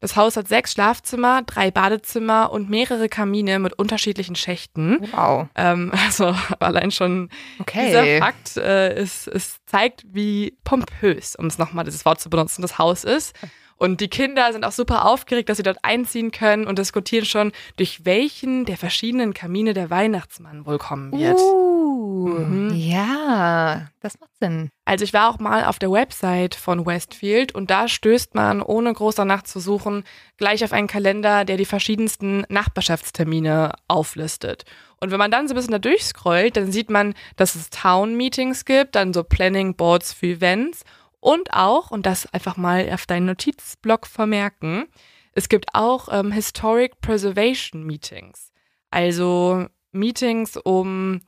Das 0.00 0.14
Haus 0.14 0.36
hat 0.36 0.46
sechs 0.46 0.72
Schlafzimmer, 0.72 1.42
drei 1.42 1.72
Badezimmer 1.72 2.52
und 2.52 2.70
mehrere 2.70 3.08
Kamine 3.08 3.58
mit 3.58 3.72
unterschiedlichen 3.72 4.36
Schächten. 4.36 4.98
Wow. 5.10 5.48
Ähm, 5.56 5.92
also 6.06 6.36
allein 6.60 6.92
schon 6.92 7.30
okay. 7.58 7.86
dieser 7.86 8.18
Fakt 8.18 8.56
äh, 8.56 9.00
ist, 9.00 9.26
es 9.26 9.56
zeigt, 9.66 10.04
wie 10.06 10.56
pompös, 10.62 11.34
um 11.34 11.46
es 11.46 11.58
nochmal 11.58 11.84
dieses 11.84 12.04
Wort 12.04 12.20
zu 12.20 12.30
benutzen, 12.30 12.62
das 12.62 12.78
Haus 12.78 13.02
ist. 13.02 13.34
Und 13.78 14.00
die 14.00 14.08
Kinder 14.08 14.52
sind 14.52 14.64
auch 14.64 14.72
super 14.72 15.04
aufgeregt, 15.06 15.48
dass 15.48 15.56
sie 15.56 15.62
dort 15.62 15.78
einziehen 15.82 16.32
können 16.32 16.66
und 16.66 16.78
diskutieren 16.78 17.24
schon, 17.24 17.52
durch 17.76 18.04
welchen 18.04 18.64
der 18.64 18.76
verschiedenen 18.76 19.34
Kamine 19.34 19.72
der 19.72 19.88
Weihnachtsmann 19.88 20.66
wohl 20.66 20.78
kommen 20.78 21.12
wird. 21.12 21.38
Uh, 21.38 22.28
mhm. 22.28 22.74
Ja, 22.74 23.88
das 24.00 24.18
macht 24.18 24.32
Sinn. 24.40 24.70
Also 24.84 25.04
ich 25.04 25.12
war 25.12 25.30
auch 25.30 25.38
mal 25.38 25.64
auf 25.64 25.78
der 25.78 25.92
Website 25.92 26.56
von 26.56 26.86
Westfield 26.86 27.54
und 27.54 27.70
da 27.70 27.86
stößt 27.86 28.34
man, 28.34 28.62
ohne 28.62 28.92
großer 28.92 29.24
Nacht 29.24 29.46
zu 29.46 29.60
suchen, 29.60 30.02
gleich 30.38 30.64
auf 30.64 30.72
einen 30.72 30.88
Kalender, 30.88 31.44
der 31.44 31.56
die 31.56 31.64
verschiedensten 31.64 32.44
Nachbarschaftstermine 32.48 33.74
auflistet. 33.86 34.64
Und 35.00 35.12
wenn 35.12 35.18
man 35.18 35.30
dann 35.30 35.46
so 35.46 35.54
ein 35.54 35.56
bisschen 35.56 35.72
da 35.72 35.78
durchscrollt, 35.78 36.56
dann 36.56 36.72
sieht 36.72 36.90
man, 36.90 37.14
dass 37.36 37.54
es 37.54 37.70
Town-Meetings 37.70 38.64
gibt, 38.64 38.96
dann 38.96 39.14
so 39.14 39.22
Planning 39.22 39.76
Boards 39.76 40.12
für 40.12 40.26
Events 40.26 40.84
und 41.20 41.52
auch, 41.52 41.90
und 41.90 42.06
das 42.06 42.26
einfach 42.32 42.56
mal 42.56 42.90
auf 42.92 43.06
deinen 43.06 43.26
Notizblock 43.26 44.06
vermerken, 44.06 44.86
es 45.32 45.48
gibt 45.48 45.74
auch 45.74 46.08
ähm, 46.10 46.32
Historic 46.32 47.00
Preservation 47.00 47.84
Meetings. 47.84 48.52
Also 48.90 49.66
Meetings, 49.92 50.56
um 50.56 51.20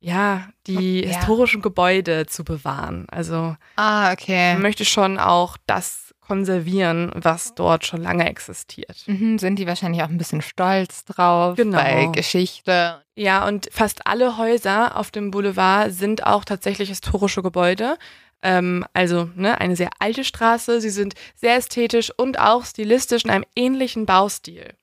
ja, 0.00 0.48
die 0.66 1.02
ja. 1.02 1.08
historischen 1.08 1.60
Gebäude 1.60 2.26
zu 2.26 2.42
bewahren. 2.42 3.06
Also 3.10 3.56
ah, 3.76 4.12
okay. 4.12 4.54
man 4.54 4.62
möchte 4.62 4.84
schon 4.84 5.18
auch 5.18 5.56
das 5.66 6.14
konservieren, 6.20 7.10
was 7.14 7.54
dort 7.54 7.84
schon 7.84 8.02
lange 8.02 8.28
existiert. 8.28 9.02
Mhm, 9.06 9.38
sind 9.38 9.58
die 9.58 9.66
wahrscheinlich 9.66 10.02
auch 10.02 10.08
ein 10.08 10.16
bisschen 10.16 10.42
stolz 10.42 11.04
drauf 11.04 11.56
genau. 11.56 11.76
bei 11.76 12.06
Geschichte. 12.06 13.02
Ja, 13.16 13.46
und 13.46 13.68
fast 13.72 14.06
alle 14.06 14.38
Häuser 14.38 14.96
auf 14.96 15.10
dem 15.10 15.32
Boulevard 15.32 15.92
sind 15.92 16.24
auch 16.24 16.44
tatsächlich 16.44 16.88
historische 16.88 17.42
Gebäude. 17.42 17.98
Ähm, 18.42 18.84
also 18.92 19.30
ne, 19.34 19.60
eine 19.60 19.76
sehr 19.76 19.90
alte 19.98 20.24
Straße. 20.24 20.80
Sie 20.80 20.90
sind 20.90 21.14
sehr 21.34 21.56
ästhetisch 21.56 22.12
und 22.16 22.38
auch 22.38 22.64
stilistisch 22.64 23.24
in 23.24 23.30
einem 23.30 23.44
ähnlichen 23.54 24.06
Baustil. 24.06 24.74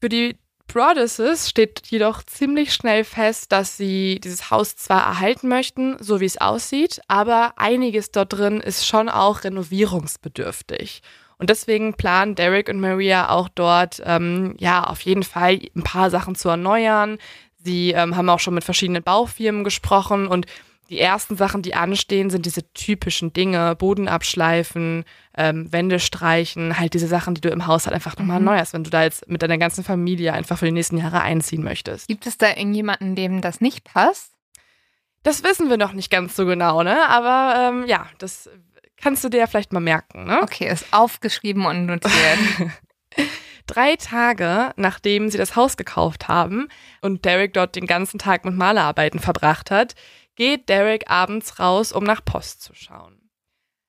Für 0.00 0.08
die 0.08 0.38
Broaddusses 0.72 1.50
steht 1.50 1.82
jedoch 1.88 2.22
ziemlich 2.22 2.72
schnell 2.72 3.02
fest, 3.02 3.50
dass 3.50 3.76
sie 3.76 4.20
dieses 4.22 4.52
Haus 4.52 4.76
zwar 4.76 5.02
erhalten 5.02 5.48
möchten, 5.48 5.96
so 5.98 6.20
wie 6.20 6.26
es 6.26 6.40
aussieht, 6.40 7.00
aber 7.08 7.54
einiges 7.56 8.12
dort 8.12 8.34
drin 8.34 8.60
ist 8.60 8.86
schon 8.86 9.08
auch 9.08 9.42
renovierungsbedürftig. 9.42 11.02
Und 11.38 11.50
deswegen 11.50 11.94
planen 11.94 12.36
Derek 12.36 12.68
und 12.68 12.80
Maria 12.80 13.30
auch 13.30 13.48
dort, 13.48 14.00
ähm, 14.04 14.54
ja, 14.58 14.84
auf 14.84 15.00
jeden 15.00 15.24
Fall 15.24 15.58
ein 15.74 15.82
paar 15.82 16.10
Sachen 16.10 16.36
zu 16.36 16.48
erneuern. 16.48 17.18
Sie 17.56 17.90
ähm, 17.90 18.14
haben 18.14 18.28
auch 18.28 18.40
schon 18.40 18.54
mit 18.54 18.62
verschiedenen 18.62 19.02
Baufirmen 19.02 19.64
gesprochen 19.64 20.28
und 20.28 20.46
die 20.90 20.98
ersten 20.98 21.36
Sachen, 21.36 21.62
die 21.62 21.74
anstehen, 21.74 22.30
sind 22.30 22.46
diese 22.46 22.72
typischen 22.72 23.32
Dinge, 23.32 23.76
Boden 23.76 24.08
abschleifen, 24.08 25.04
ähm, 25.36 25.72
Wände 25.72 26.00
streichen, 26.00 26.78
halt 26.78 26.94
diese 26.94 27.06
Sachen, 27.06 27.34
die 27.34 27.40
du 27.40 27.48
im 27.48 27.68
Haus 27.68 27.86
halt 27.86 27.94
einfach 27.94 28.16
nochmal 28.18 28.40
mhm. 28.40 28.46
neu 28.46 28.58
hast, 28.58 28.74
wenn 28.74 28.82
du 28.82 28.90
da 28.90 29.04
jetzt 29.04 29.28
mit 29.28 29.40
deiner 29.40 29.56
ganzen 29.56 29.84
Familie 29.84 30.32
einfach 30.32 30.58
für 30.58 30.64
die 30.64 30.72
nächsten 30.72 30.98
Jahre 30.98 31.20
einziehen 31.20 31.62
möchtest. 31.62 32.08
Gibt 32.08 32.26
es 32.26 32.38
da 32.38 32.48
irgendjemanden, 32.48 33.14
dem 33.14 33.40
das 33.40 33.60
nicht 33.60 33.84
passt? 33.84 34.32
Das 35.22 35.44
wissen 35.44 35.70
wir 35.70 35.76
noch 35.76 35.92
nicht 35.92 36.10
ganz 36.10 36.34
so 36.34 36.44
genau, 36.44 36.82
ne? 36.82 37.08
Aber 37.08 37.54
ähm, 37.56 37.86
ja, 37.86 38.06
das 38.18 38.50
kannst 39.00 39.22
du 39.22 39.28
dir 39.28 39.38
ja 39.38 39.46
vielleicht 39.46 39.72
mal 39.72 39.80
merken, 39.80 40.24
ne? 40.24 40.40
Okay, 40.42 40.68
ist 40.68 40.86
aufgeschrieben 40.92 41.66
und 41.66 41.86
notiert. 41.86 42.38
Drei 43.66 43.94
Tage, 43.94 44.72
nachdem 44.74 45.28
sie 45.30 45.38
das 45.38 45.54
Haus 45.54 45.76
gekauft 45.76 46.26
haben 46.26 46.66
und 47.02 47.24
Derek 47.24 47.52
dort 47.52 47.76
den 47.76 47.86
ganzen 47.86 48.18
Tag 48.18 48.44
mit 48.44 48.56
Malerarbeiten 48.56 49.20
verbracht 49.20 49.70
hat, 49.70 49.94
geht 50.40 50.70
Derek 50.70 51.10
abends 51.10 51.58
raus, 51.58 51.92
um 51.92 52.02
nach 52.02 52.24
Post 52.24 52.62
zu 52.62 52.72
schauen. 52.74 53.28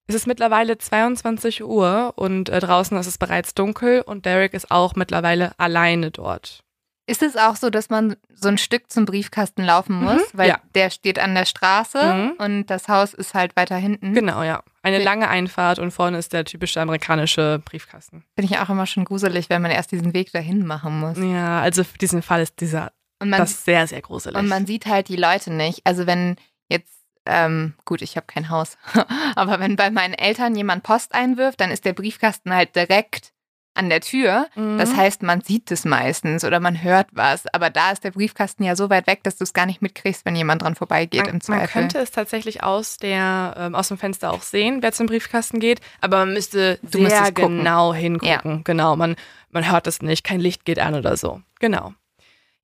Es 0.06 0.14
ist 0.14 0.26
mittlerweile 0.26 0.76
22 0.76 1.64
Uhr 1.64 2.12
und 2.16 2.50
äh, 2.50 2.60
draußen 2.60 2.94
ist 2.98 3.06
es 3.06 3.16
bereits 3.16 3.54
dunkel 3.54 4.02
und 4.02 4.26
Derek 4.26 4.52
ist 4.52 4.70
auch 4.70 4.94
mittlerweile 4.94 5.58
alleine 5.58 6.10
dort. 6.10 6.62
Ist 7.06 7.22
es 7.22 7.38
auch 7.38 7.56
so, 7.56 7.70
dass 7.70 7.88
man 7.88 8.16
so 8.34 8.48
ein 8.48 8.58
Stück 8.58 8.92
zum 8.92 9.06
Briefkasten 9.06 9.64
laufen 9.64 9.96
mhm, 9.96 10.04
muss, 10.04 10.34
mhm, 10.34 10.38
weil 10.38 10.48
ja. 10.50 10.60
der 10.74 10.90
steht 10.90 11.18
an 11.18 11.34
der 11.34 11.46
Straße 11.46 12.14
mhm. 12.14 12.32
und 12.36 12.66
das 12.66 12.86
Haus 12.86 13.14
ist 13.14 13.32
halt 13.32 13.56
weiter 13.56 13.76
hinten? 13.76 14.12
Genau, 14.12 14.42
ja. 14.42 14.62
Eine 14.82 14.96
okay. 14.96 15.04
lange 15.06 15.28
Einfahrt 15.30 15.78
und 15.78 15.90
vorne 15.90 16.18
ist 16.18 16.34
der 16.34 16.44
typische 16.44 16.82
amerikanische 16.82 17.62
Briefkasten. 17.64 18.24
Finde 18.34 18.52
ich 18.52 18.60
auch 18.60 18.68
immer 18.68 18.84
schon 18.84 19.06
gruselig, 19.06 19.48
wenn 19.48 19.62
man 19.62 19.70
erst 19.70 19.90
diesen 19.90 20.12
Weg 20.12 20.32
dahin 20.32 20.66
machen 20.66 21.00
muss. 21.00 21.16
Ja, 21.16 21.62
also 21.62 21.82
für 21.82 21.96
diesen 21.96 22.20
Fall 22.20 22.42
ist 22.42 22.60
dieser 22.60 22.92
und 23.22 23.30
man, 23.30 23.38
das 23.38 23.52
ist 23.52 23.64
sehr, 23.64 23.86
sehr 23.86 24.02
gruselig. 24.02 24.36
Und 24.36 24.48
man 24.48 24.66
sieht 24.66 24.86
halt 24.86 25.08
die 25.08 25.16
Leute 25.16 25.52
nicht. 25.52 25.80
Also 25.84 26.06
wenn 26.06 26.36
jetzt, 26.68 26.92
ähm, 27.24 27.74
gut, 27.84 28.02
ich 28.02 28.16
habe 28.16 28.26
kein 28.26 28.50
Haus, 28.50 28.76
aber 29.36 29.60
wenn 29.60 29.76
bei 29.76 29.90
meinen 29.90 30.14
Eltern 30.14 30.56
jemand 30.56 30.82
Post 30.82 31.14
einwirft, 31.14 31.60
dann 31.60 31.70
ist 31.70 31.84
der 31.84 31.92
Briefkasten 31.92 32.52
halt 32.52 32.74
direkt 32.74 33.32
an 33.74 33.88
der 33.88 34.00
Tür. 34.00 34.48
Mhm. 34.54 34.76
Das 34.76 34.96
heißt, 34.96 35.22
man 35.22 35.40
sieht 35.40 35.70
es 35.70 35.84
meistens 35.84 36.44
oder 36.44 36.60
man 36.60 36.82
hört 36.82 37.06
was. 37.12 37.46
Aber 37.54 37.70
da 37.70 37.92
ist 37.92 38.04
der 38.04 38.10
Briefkasten 38.10 38.64
ja 38.64 38.76
so 38.76 38.90
weit 38.90 39.06
weg, 39.06 39.22
dass 39.22 39.36
du 39.36 39.44
es 39.44 39.52
gar 39.52 39.66
nicht 39.66 39.80
mitkriegst, 39.80 40.24
wenn 40.24 40.36
jemand 40.36 40.62
dran 40.62 40.74
vorbeigeht 40.74 41.26
man, 41.26 41.34
im 41.34 41.40
Zweifel. 41.40 41.60
Man 41.60 41.68
könnte 41.68 41.98
es 41.98 42.10
tatsächlich 42.10 42.62
aus, 42.62 42.96
der, 42.96 43.54
ähm, 43.56 43.74
aus 43.74 43.88
dem 43.88 43.98
Fenster 43.98 44.32
auch 44.32 44.42
sehen, 44.42 44.82
wer 44.82 44.92
zum 44.92 45.06
Briefkasten 45.06 45.60
geht. 45.60 45.80
Aber 46.00 46.18
man 46.18 46.34
müsste 46.34 46.78
du 46.82 47.08
sehr 47.08 47.32
genau 47.32 47.94
hingucken. 47.94 48.56
Ja. 48.56 48.60
Genau, 48.64 48.96
man, 48.96 49.16
man 49.50 49.70
hört 49.70 49.86
es 49.86 50.02
nicht. 50.02 50.24
Kein 50.24 50.40
Licht 50.40 50.64
geht 50.64 50.80
an 50.80 50.94
oder 50.94 51.16
so. 51.16 51.40
Genau. 51.60 51.94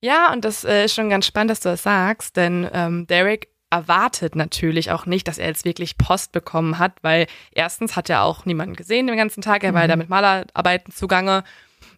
Ja, 0.00 0.32
und 0.32 0.44
das 0.44 0.64
äh, 0.64 0.84
ist 0.84 0.94
schon 0.94 1.10
ganz 1.10 1.26
spannend, 1.26 1.50
dass 1.50 1.60
du 1.60 1.70
das 1.70 1.82
sagst, 1.82 2.36
denn 2.36 2.68
ähm, 2.72 3.06
Derek 3.06 3.48
erwartet 3.70 4.36
natürlich 4.36 4.90
auch 4.90 5.06
nicht, 5.06 5.28
dass 5.28 5.38
er 5.38 5.48
jetzt 5.48 5.64
wirklich 5.64 5.98
Post 5.98 6.32
bekommen 6.32 6.78
hat, 6.78 6.92
weil 7.02 7.26
erstens 7.52 7.96
hat 7.96 8.08
er 8.08 8.22
auch 8.22 8.44
niemanden 8.44 8.76
gesehen 8.76 9.06
den 9.06 9.16
ganzen 9.16 9.42
Tag, 9.42 9.62
er 9.64 9.74
war 9.74 9.84
mhm. 9.84 9.88
da 9.88 9.96
mit 9.96 10.08
Malerarbeiten 10.08 10.92
zugange. 10.92 11.44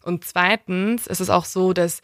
Und 0.03 0.25
zweitens 0.25 1.07
ist 1.07 1.21
es 1.21 1.31
auch 1.31 1.45
so, 1.45 1.73
dass 1.73 2.01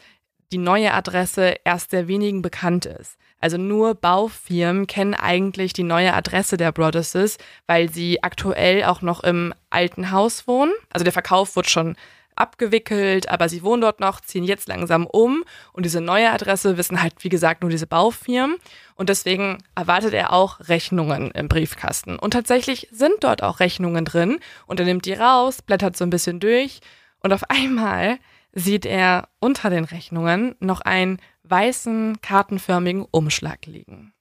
die 0.51 0.57
neue 0.57 0.93
Adresse 0.93 1.55
erst 1.65 1.91
sehr 1.91 2.07
wenigen 2.07 2.41
bekannt 2.41 2.85
ist. 2.85 3.17
Also 3.39 3.57
nur 3.57 3.93
Baufirmen 3.95 4.87
kennen 4.87 5.13
eigentlich 5.13 5.73
die 5.73 5.83
neue 5.83 6.13
Adresse 6.13 6.57
der 6.57 6.71
Brothers, 6.71 7.37
weil 7.67 7.89
sie 7.89 8.23
aktuell 8.23 8.83
auch 8.85 9.01
noch 9.01 9.23
im 9.23 9.53
alten 9.69 10.11
Haus 10.11 10.47
wohnen. 10.47 10.73
Also 10.91 11.03
der 11.03 11.13
Verkauf 11.13 11.55
wird 11.55 11.69
schon 11.69 11.95
abgewickelt, 12.37 13.29
aber 13.29 13.49
sie 13.49 13.63
wohnen 13.63 13.81
dort 13.81 13.99
noch, 13.99 14.21
ziehen 14.21 14.43
jetzt 14.43 14.67
langsam 14.67 15.05
um 15.05 15.43
und 15.73 15.85
diese 15.85 16.01
neue 16.01 16.31
Adresse 16.31 16.77
wissen 16.77 17.01
halt, 17.01 17.13
wie 17.23 17.29
gesagt, 17.29 17.61
nur 17.61 17.69
diese 17.69 17.87
Baufirmen 17.87 18.57
und 18.95 19.09
deswegen 19.09 19.57
erwartet 19.75 20.13
er 20.13 20.33
auch 20.33 20.59
Rechnungen 20.67 21.31
im 21.31 21.47
Briefkasten. 21.47 22.17
Und 22.17 22.31
tatsächlich 22.31 22.87
sind 22.91 23.15
dort 23.21 23.43
auch 23.43 23.59
Rechnungen 23.59 24.05
drin 24.05 24.39
und 24.65 24.79
er 24.79 24.85
nimmt 24.85 25.05
die 25.05 25.13
raus, 25.13 25.61
blättert 25.61 25.97
so 25.97 26.03
ein 26.03 26.09
bisschen 26.09 26.39
durch 26.39 26.79
und 27.21 27.33
auf 27.33 27.43
einmal 27.49 28.19
sieht 28.53 28.85
er 28.85 29.29
unter 29.39 29.69
den 29.69 29.85
Rechnungen 29.85 30.55
noch 30.59 30.81
einen 30.81 31.19
weißen, 31.43 32.21
kartenförmigen 32.21 33.05
Umschlag 33.09 33.65
liegen. 33.65 34.13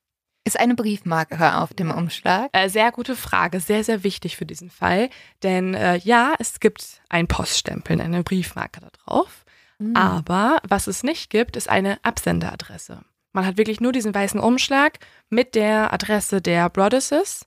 Ist 0.47 0.61
eine 0.61 0.77
Briefmarke 0.77 1.57
auf 1.57 1.75
dem 1.75 1.91
Umschlag? 1.91 2.51
Äh, 2.53 2.69
sehr 2.69 2.93
gute 2.93 3.17
Frage, 3.17 3.59
sehr, 3.59 3.83
sehr 3.83 4.05
wichtig 4.05 4.37
für 4.37 4.47
diesen 4.47 4.71
Fall. 4.71 5.11
Denn 5.43 5.75
äh, 5.75 5.97
ja, 5.97 6.35
es 6.39 6.61
gibt 6.61 7.03
ein 7.09 7.27
Poststempel, 7.27 8.01
eine 8.01 8.23
Briefmarke 8.23 8.81
da 8.81 8.89
drauf. 8.91 9.45
Mhm. 9.81 9.97
Aber 9.97 10.61
was 10.63 10.87
es 10.87 11.03
nicht 11.03 11.31
gibt, 11.31 11.57
ist 11.57 11.69
eine 11.69 11.99
Absenderadresse. 12.05 13.01
Man 13.33 13.45
hat 13.45 13.57
wirklich 13.57 13.81
nur 13.81 13.91
diesen 13.91 14.15
weißen 14.15 14.39
Umschlag 14.39 15.01
mit 15.31 15.57
der 15.57 15.93
Adresse 15.93 16.41
der 16.41 16.71
Brothers 16.71 17.45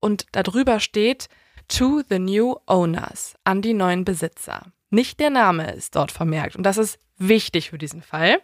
und 0.00 0.24
darüber 0.32 0.80
steht 0.80 1.28
To 1.68 2.00
the 2.08 2.18
new 2.18 2.56
owners, 2.66 3.34
an 3.44 3.60
die 3.60 3.74
neuen 3.74 4.06
Besitzer. 4.06 4.72
Nicht 4.88 5.20
der 5.20 5.28
Name 5.28 5.70
ist 5.72 5.94
dort 5.94 6.12
vermerkt 6.12 6.56
und 6.56 6.62
das 6.62 6.78
ist 6.78 6.98
wichtig 7.18 7.68
für 7.68 7.78
diesen 7.78 8.00
Fall. 8.00 8.40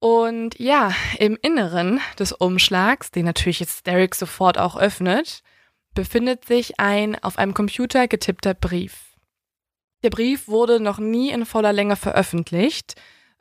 Und 0.00 0.58
ja, 0.60 0.92
im 1.18 1.36
Inneren 1.42 2.00
des 2.18 2.32
Umschlags, 2.32 3.10
den 3.10 3.24
natürlich 3.24 3.60
jetzt 3.60 3.86
Derek 3.86 4.14
sofort 4.14 4.56
auch 4.56 4.76
öffnet, 4.76 5.42
befindet 5.94 6.44
sich 6.44 6.78
ein 6.78 7.20
auf 7.22 7.38
einem 7.38 7.54
Computer 7.54 8.06
getippter 8.06 8.54
Brief. 8.54 9.16
Der 10.04 10.10
Brief 10.10 10.46
wurde 10.46 10.78
noch 10.78 10.98
nie 10.98 11.30
in 11.30 11.44
voller 11.44 11.72
Länge 11.72 11.96
veröffentlicht. 11.96 12.94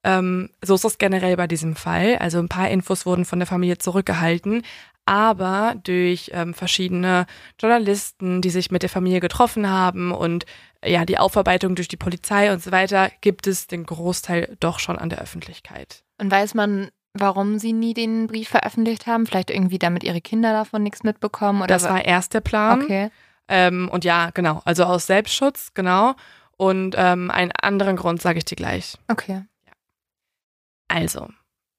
Ähm, 0.04 0.50
so 0.64 0.74
ist 0.74 0.86
es 0.86 0.98
generell 0.98 1.38
bei 1.38 1.46
diesem 1.46 1.76
Fall. 1.76 2.18
Also 2.18 2.40
ein 2.40 2.50
paar 2.50 2.70
Infos 2.70 3.06
wurden 3.06 3.26
von 3.26 3.38
der 3.38 3.48
Familie 3.48 3.78
zurückgehalten, 3.78 4.64
aber 5.06 5.76
durch 5.84 6.32
ähm, 6.34 6.56
verschiedene 6.56 7.28
Journalisten, 7.60 8.42
die 8.42 8.50
sich 8.50 8.72
mit 8.72 8.82
der 8.82 8.90
Familie 8.90 9.20
getroffen 9.20 9.70
haben 9.70 10.12
und 10.12 10.48
ja, 10.84 11.06
die 11.06 11.20
Aufarbeitung 11.20 11.76
durch 11.76 11.88
die 11.88 11.98
Polizei 11.98 12.52
und 12.52 12.64
so 12.64 12.72
weiter, 12.72 13.12
gibt 13.22 13.46
es 13.46 13.68
den 13.68 13.86
Großteil 13.86 14.58
doch 14.60 14.80
schon 14.80 14.98
an 14.98 15.10
der 15.10 15.20
Öffentlichkeit. 15.22 16.04
Und 16.20 16.32
weiß 16.32 16.54
man, 16.54 16.90
warum 17.14 17.60
sie 17.60 17.74
nie 17.74 17.94
den 17.94 18.28
Brief 18.28 18.50
veröffentlicht 18.50 19.08
haben? 19.08 19.26
Vielleicht 19.26 19.50
irgendwie, 19.50 19.80
damit 19.80 20.04
ihre 20.04 20.22
Kinder 20.22 20.52
davon 20.52 20.84
nichts 20.84 21.04
mitbekommen? 21.04 21.62
Oder 21.62 21.68
das 21.68 21.84
war 21.84 22.04
erst 22.04 22.34
der 22.34 22.42
Plan. 22.42 22.82
Okay. 22.82 23.10
Ähm, 23.48 23.90
und 23.90 24.04
ja, 24.04 24.32
genau. 24.34 24.62
Also 24.66 24.84
aus 24.84 25.08
Selbstschutz, 25.08 25.74
genau. 25.74 26.16
Und 26.58 26.96
ähm, 26.98 27.32
einen 27.32 27.52
anderen 27.62 27.96
Grund 27.96 28.22
sage 28.22 28.40
ich 28.40 28.46
dir 28.46 28.56
gleich. 28.56 28.98
Okay. 29.08 29.44
Ja. 29.66 29.74
Also, 30.88 31.30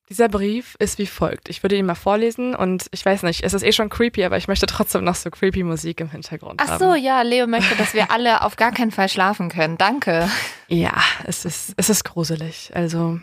dieser 0.09 0.29
Brief 0.29 0.77
ist 0.79 0.99
wie 0.99 1.07
folgt. 1.07 1.49
Ich 1.49 1.63
würde 1.63 1.77
ihn 1.77 1.85
mal 1.85 1.95
vorlesen 1.95 2.55
und 2.55 2.87
ich 2.93 3.05
weiß 3.05 3.25
nicht, 3.25 3.43
es 3.43 3.53
ist 3.53 3.63
eh 3.63 3.73
schon 3.73 3.91
creepy, 3.91 4.25
aber 4.25 4.39
ich 4.39 4.49
möchte 4.49 4.67
trotzdem 4.67 5.05
noch 5.05 5.17
so 5.17 5.31
creepy 5.31 5.65
Musik 5.65 6.01
im 6.01 6.11
Hintergrund 6.11 6.61
Ach 6.63 6.69
haben. 6.69 6.75
Ach 6.77 6.79
so, 6.79 6.95
ja, 6.95 7.21
Leo 7.23 7.47
möchte, 7.47 7.75
dass 7.77 7.93
wir 7.93 8.11
alle 8.11 8.43
auf 8.43 8.57
gar 8.57 8.73
keinen 8.73 8.93
Fall 8.93 9.09
schlafen 9.09 9.51
können. 9.51 9.77
Danke. 9.77 10.31
Ja, 10.69 10.95
es 11.25 11.45
ist, 11.45 11.75
es 11.77 11.91
ist 11.91 12.05
gruselig. 12.05 12.71
Also, 12.75 13.21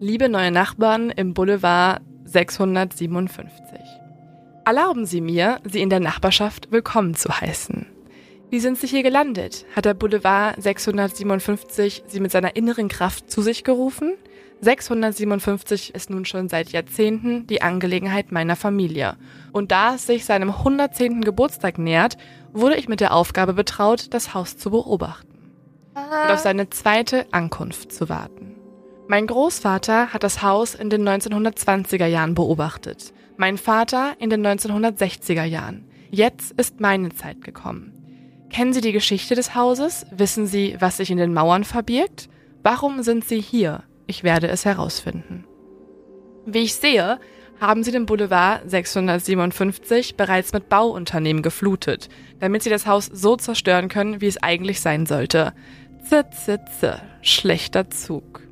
Liebe 0.00 0.28
neue 0.28 0.52
Nachbarn 0.52 1.10
im 1.10 1.34
Boulevard 1.34 2.02
657. 2.24 3.80
Erlauben 4.64 5.06
Sie 5.06 5.20
mir, 5.20 5.58
Sie 5.64 5.82
in 5.82 5.90
der 5.90 5.98
Nachbarschaft 5.98 6.70
willkommen 6.70 7.16
zu 7.16 7.28
heißen. 7.28 7.84
Wie 8.48 8.60
sind 8.60 8.78
Sie 8.78 8.86
hier 8.86 9.02
gelandet? 9.02 9.66
Hat 9.74 9.86
der 9.86 9.94
Boulevard 9.94 10.62
657 10.62 12.04
Sie 12.06 12.20
mit 12.20 12.30
seiner 12.30 12.54
inneren 12.54 12.86
Kraft 12.86 13.28
zu 13.28 13.42
sich 13.42 13.64
gerufen? 13.64 14.14
657 14.60 15.96
ist 15.96 16.10
nun 16.10 16.24
schon 16.24 16.48
seit 16.48 16.70
Jahrzehnten 16.70 17.48
die 17.48 17.62
Angelegenheit 17.62 18.30
meiner 18.30 18.54
Familie. 18.54 19.16
Und 19.50 19.72
da 19.72 19.96
es 19.96 20.06
sich 20.06 20.24
seinem 20.24 20.50
110. 20.50 21.22
Geburtstag 21.22 21.76
nähert, 21.76 22.16
wurde 22.52 22.76
ich 22.76 22.88
mit 22.88 23.00
der 23.00 23.14
Aufgabe 23.14 23.52
betraut, 23.52 24.14
das 24.14 24.32
Haus 24.32 24.58
zu 24.58 24.70
beobachten 24.70 25.26
und 25.94 26.30
auf 26.30 26.38
seine 26.38 26.70
zweite 26.70 27.26
Ankunft 27.32 27.90
zu 27.90 28.08
warten. 28.08 28.57
Mein 29.10 29.26
Großvater 29.26 30.12
hat 30.12 30.22
das 30.22 30.42
Haus 30.42 30.74
in 30.74 30.90
den 30.90 31.08
1920er 31.08 32.04
Jahren 32.04 32.34
beobachtet, 32.34 33.14
mein 33.38 33.56
Vater 33.56 34.12
in 34.18 34.28
den 34.28 34.46
1960er 34.46 35.44
Jahren. 35.44 35.88
Jetzt 36.10 36.52
ist 36.52 36.80
meine 36.80 37.08
Zeit 37.14 37.42
gekommen. 37.42 37.94
Kennen 38.50 38.74
Sie 38.74 38.82
die 38.82 38.92
Geschichte 38.92 39.34
des 39.34 39.54
Hauses? 39.54 40.04
Wissen 40.10 40.46
Sie, 40.46 40.76
was 40.78 40.98
sich 40.98 41.10
in 41.10 41.16
den 41.16 41.32
Mauern 41.32 41.64
verbirgt? 41.64 42.28
Warum 42.62 43.02
sind 43.02 43.24
Sie 43.24 43.40
hier? 43.40 43.82
Ich 44.06 44.24
werde 44.24 44.48
es 44.48 44.66
herausfinden. 44.66 45.46
Wie 46.44 46.64
ich 46.64 46.74
sehe, 46.74 47.18
haben 47.62 47.82
sie 47.82 47.92
den 47.92 48.04
Boulevard 48.04 48.68
657 48.70 50.16
bereits 50.16 50.52
mit 50.52 50.68
Bauunternehmen 50.68 51.42
geflutet, 51.42 52.10
damit 52.40 52.62
sie 52.62 52.70
das 52.70 52.86
Haus 52.86 53.06
so 53.06 53.36
zerstören 53.36 53.88
können, 53.88 54.20
wie 54.20 54.26
es 54.26 54.42
eigentlich 54.42 54.82
sein 54.82 55.06
sollte. 55.06 55.54
Z, 56.04 56.26
z, 56.34 56.60
z, 56.78 57.02
schlechter 57.22 57.88
Zug. 57.88 58.47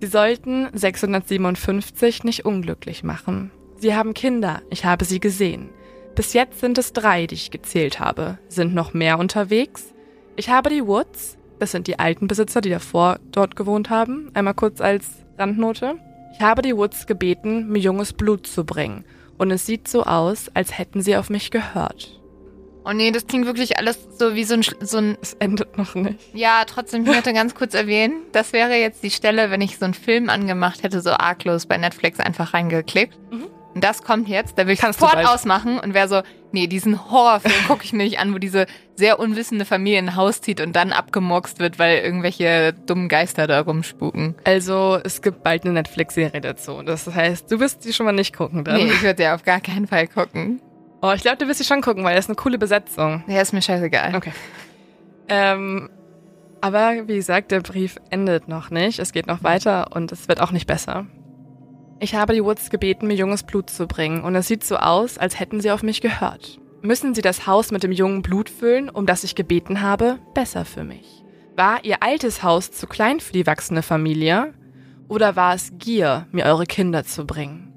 Sie 0.00 0.06
sollten 0.06 0.68
657 0.72 2.24
nicht 2.24 2.46
unglücklich 2.46 3.04
machen. 3.04 3.50
Sie 3.76 3.94
haben 3.94 4.14
Kinder, 4.14 4.62
ich 4.70 4.86
habe 4.86 5.04
sie 5.04 5.20
gesehen. 5.20 5.68
Bis 6.14 6.32
jetzt 6.32 6.60
sind 6.60 6.78
es 6.78 6.92
drei, 6.92 7.26
die 7.26 7.34
ich 7.34 7.50
gezählt 7.50 8.00
habe. 8.00 8.38
Sind 8.48 8.74
noch 8.74 8.94
mehr 8.94 9.18
unterwegs? 9.18 9.92
Ich 10.36 10.48
habe 10.48 10.70
die 10.70 10.86
Woods, 10.86 11.36
das 11.58 11.72
sind 11.72 11.86
die 11.86 11.98
alten 11.98 12.28
Besitzer, 12.28 12.62
die 12.62 12.70
davor 12.70 13.18
dort 13.30 13.56
gewohnt 13.56 13.90
haben, 13.90 14.30
einmal 14.32 14.54
kurz 14.54 14.80
als 14.80 15.06
Randnote. 15.38 15.96
Ich 16.32 16.40
habe 16.40 16.62
die 16.62 16.76
Woods 16.76 17.06
gebeten, 17.06 17.68
mir 17.68 17.80
junges 17.80 18.14
Blut 18.14 18.46
zu 18.46 18.64
bringen. 18.64 19.04
Und 19.36 19.50
es 19.50 19.66
sieht 19.66 19.86
so 19.86 20.04
aus, 20.04 20.50
als 20.54 20.78
hätten 20.78 21.02
sie 21.02 21.16
auf 21.16 21.28
mich 21.28 21.50
gehört. 21.50 22.19
Oh 22.84 22.92
nee, 22.92 23.10
das 23.10 23.26
klingt 23.26 23.46
wirklich 23.46 23.78
alles 23.78 23.98
so 24.18 24.34
wie 24.34 24.44
so 24.44 24.54
ein, 24.54 24.62
so 24.80 24.98
ein. 24.98 25.18
Es 25.22 25.34
endet 25.34 25.76
noch 25.76 25.94
nicht. 25.94 26.18
Ja, 26.32 26.64
trotzdem, 26.66 27.02
ich 27.02 27.08
möchte 27.08 27.32
ganz 27.32 27.54
kurz 27.54 27.74
erwähnen, 27.74 28.22
das 28.32 28.52
wäre 28.52 28.74
jetzt 28.76 29.02
die 29.02 29.10
Stelle, 29.10 29.50
wenn 29.50 29.60
ich 29.60 29.78
so 29.78 29.84
einen 29.84 29.94
Film 29.94 30.30
angemacht 30.30 30.82
hätte, 30.82 31.00
so 31.00 31.10
arglos 31.10 31.66
bei 31.66 31.76
Netflix 31.76 32.20
einfach 32.20 32.54
reingeklickt. 32.54 33.18
Mhm. 33.30 33.46
Und 33.74 33.84
das 33.84 34.02
kommt 34.02 34.28
jetzt, 34.28 34.58
da 34.58 34.66
will 34.66 34.74
ich 34.74 34.80
Kannst 34.80 34.98
sofort 34.98 35.24
ausmachen 35.24 35.78
und 35.78 35.94
wäre 35.94 36.08
so, 36.08 36.22
nee, 36.50 36.66
diesen 36.66 37.10
Horrorfilm 37.10 37.54
gucke 37.68 37.84
ich 37.84 37.92
mir 37.92 38.02
nicht 38.02 38.18
an, 38.18 38.34
wo 38.34 38.38
diese 38.38 38.66
sehr 38.96 39.20
unwissende 39.20 39.64
Familie 39.64 39.98
ein 39.98 40.16
Haus 40.16 40.40
zieht 40.40 40.60
und 40.60 40.74
dann 40.74 40.92
abgemurkst 40.92 41.60
wird, 41.60 41.78
weil 41.78 41.98
irgendwelche 41.98 42.72
dummen 42.72 43.08
Geister 43.08 43.46
da 43.46 43.60
rumspuken. 43.60 44.34
Also, 44.44 44.98
es 45.04 45.22
gibt 45.22 45.44
bald 45.44 45.64
eine 45.64 45.74
Netflix-Serie 45.74 46.40
dazu. 46.40 46.82
Das 46.82 47.06
heißt, 47.06 47.50
du 47.50 47.60
wirst 47.60 47.84
die 47.84 47.92
schon 47.92 48.06
mal 48.06 48.12
nicht 48.12 48.36
gucken, 48.36 48.64
dann. 48.64 48.76
Nee, 48.76 48.86
ich 48.86 49.02
würde 49.02 49.22
ja 49.22 49.34
auf 49.34 49.44
gar 49.44 49.60
keinen 49.60 49.86
Fall 49.86 50.08
gucken. 50.08 50.60
Oh, 51.02 51.12
ich 51.14 51.22
glaube, 51.22 51.38
du 51.38 51.48
wirst 51.48 51.58
sie 51.58 51.64
schon 51.64 51.80
gucken, 51.80 52.04
weil 52.04 52.14
das 52.14 52.26
ist 52.26 52.28
eine 52.28 52.36
coole 52.36 52.58
Besetzung. 52.58 53.24
Ja, 53.26 53.40
ist 53.40 53.52
mir 53.52 53.62
scheißegal. 53.62 54.14
Okay. 54.14 54.32
Ähm, 55.28 55.88
aber 56.60 57.08
wie 57.08 57.16
gesagt, 57.16 57.52
der 57.52 57.60
Brief 57.60 57.96
endet 58.10 58.48
noch 58.48 58.70
nicht. 58.70 58.98
Es 58.98 59.12
geht 59.12 59.26
noch 59.26 59.42
weiter 59.42 59.94
und 59.96 60.12
es 60.12 60.28
wird 60.28 60.40
auch 60.40 60.52
nicht 60.52 60.66
besser. 60.66 61.06
Ich 62.00 62.14
habe 62.14 62.34
die 62.34 62.44
Woods 62.44 62.70
gebeten, 62.70 63.06
mir 63.06 63.14
junges 63.14 63.42
Blut 63.42 63.70
zu 63.70 63.86
bringen 63.86 64.22
und 64.22 64.34
es 64.34 64.48
sieht 64.48 64.64
so 64.64 64.76
aus, 64.76 65.18
als 65.18 65.38
hätten 65.38 65.60
sie 65.60 65.70
auf 65.70 65.82
mich 65.82 66.00
gehört. 66.00 66.58
Müssen 66.82 67.14
sie 67.14 67.22
das 67.22 67.46
Haus 67.46 67.70
mit 67.70 67.82
dem 67.82 67.92
jungen 67.92 68.22
Blut 68.22 68.48
füllen, 68.48 68.88
um 68.88 69.04
das 69.04 69.24
ich 69.24 69.34
gebeten 69.34 69.82
habe? 69.82 70.18
Besser 70.34 70.64
für 70.64 70.82
mich. 70.82 71.22
War 71.56 71.84
ihr 71.84 72.02
altes 72.02 72.42
Haus 72.42 72.70
zu 72.70 72.86
klein 72.86 73.20
für 73.20 73.34
die 73.34 73.46
wachsende 73.46 73.82
Familie? 73.82 74.54
Oder 75.08 75.36
war 75.36 75.54
es 75.54 75.72
Gier, 75.78 76.26
mir 76.30 76.46
eure 76.46 76.64
Kinder 76.64 77.04
zu 77.04 77.26
bringen? 77.26 77.69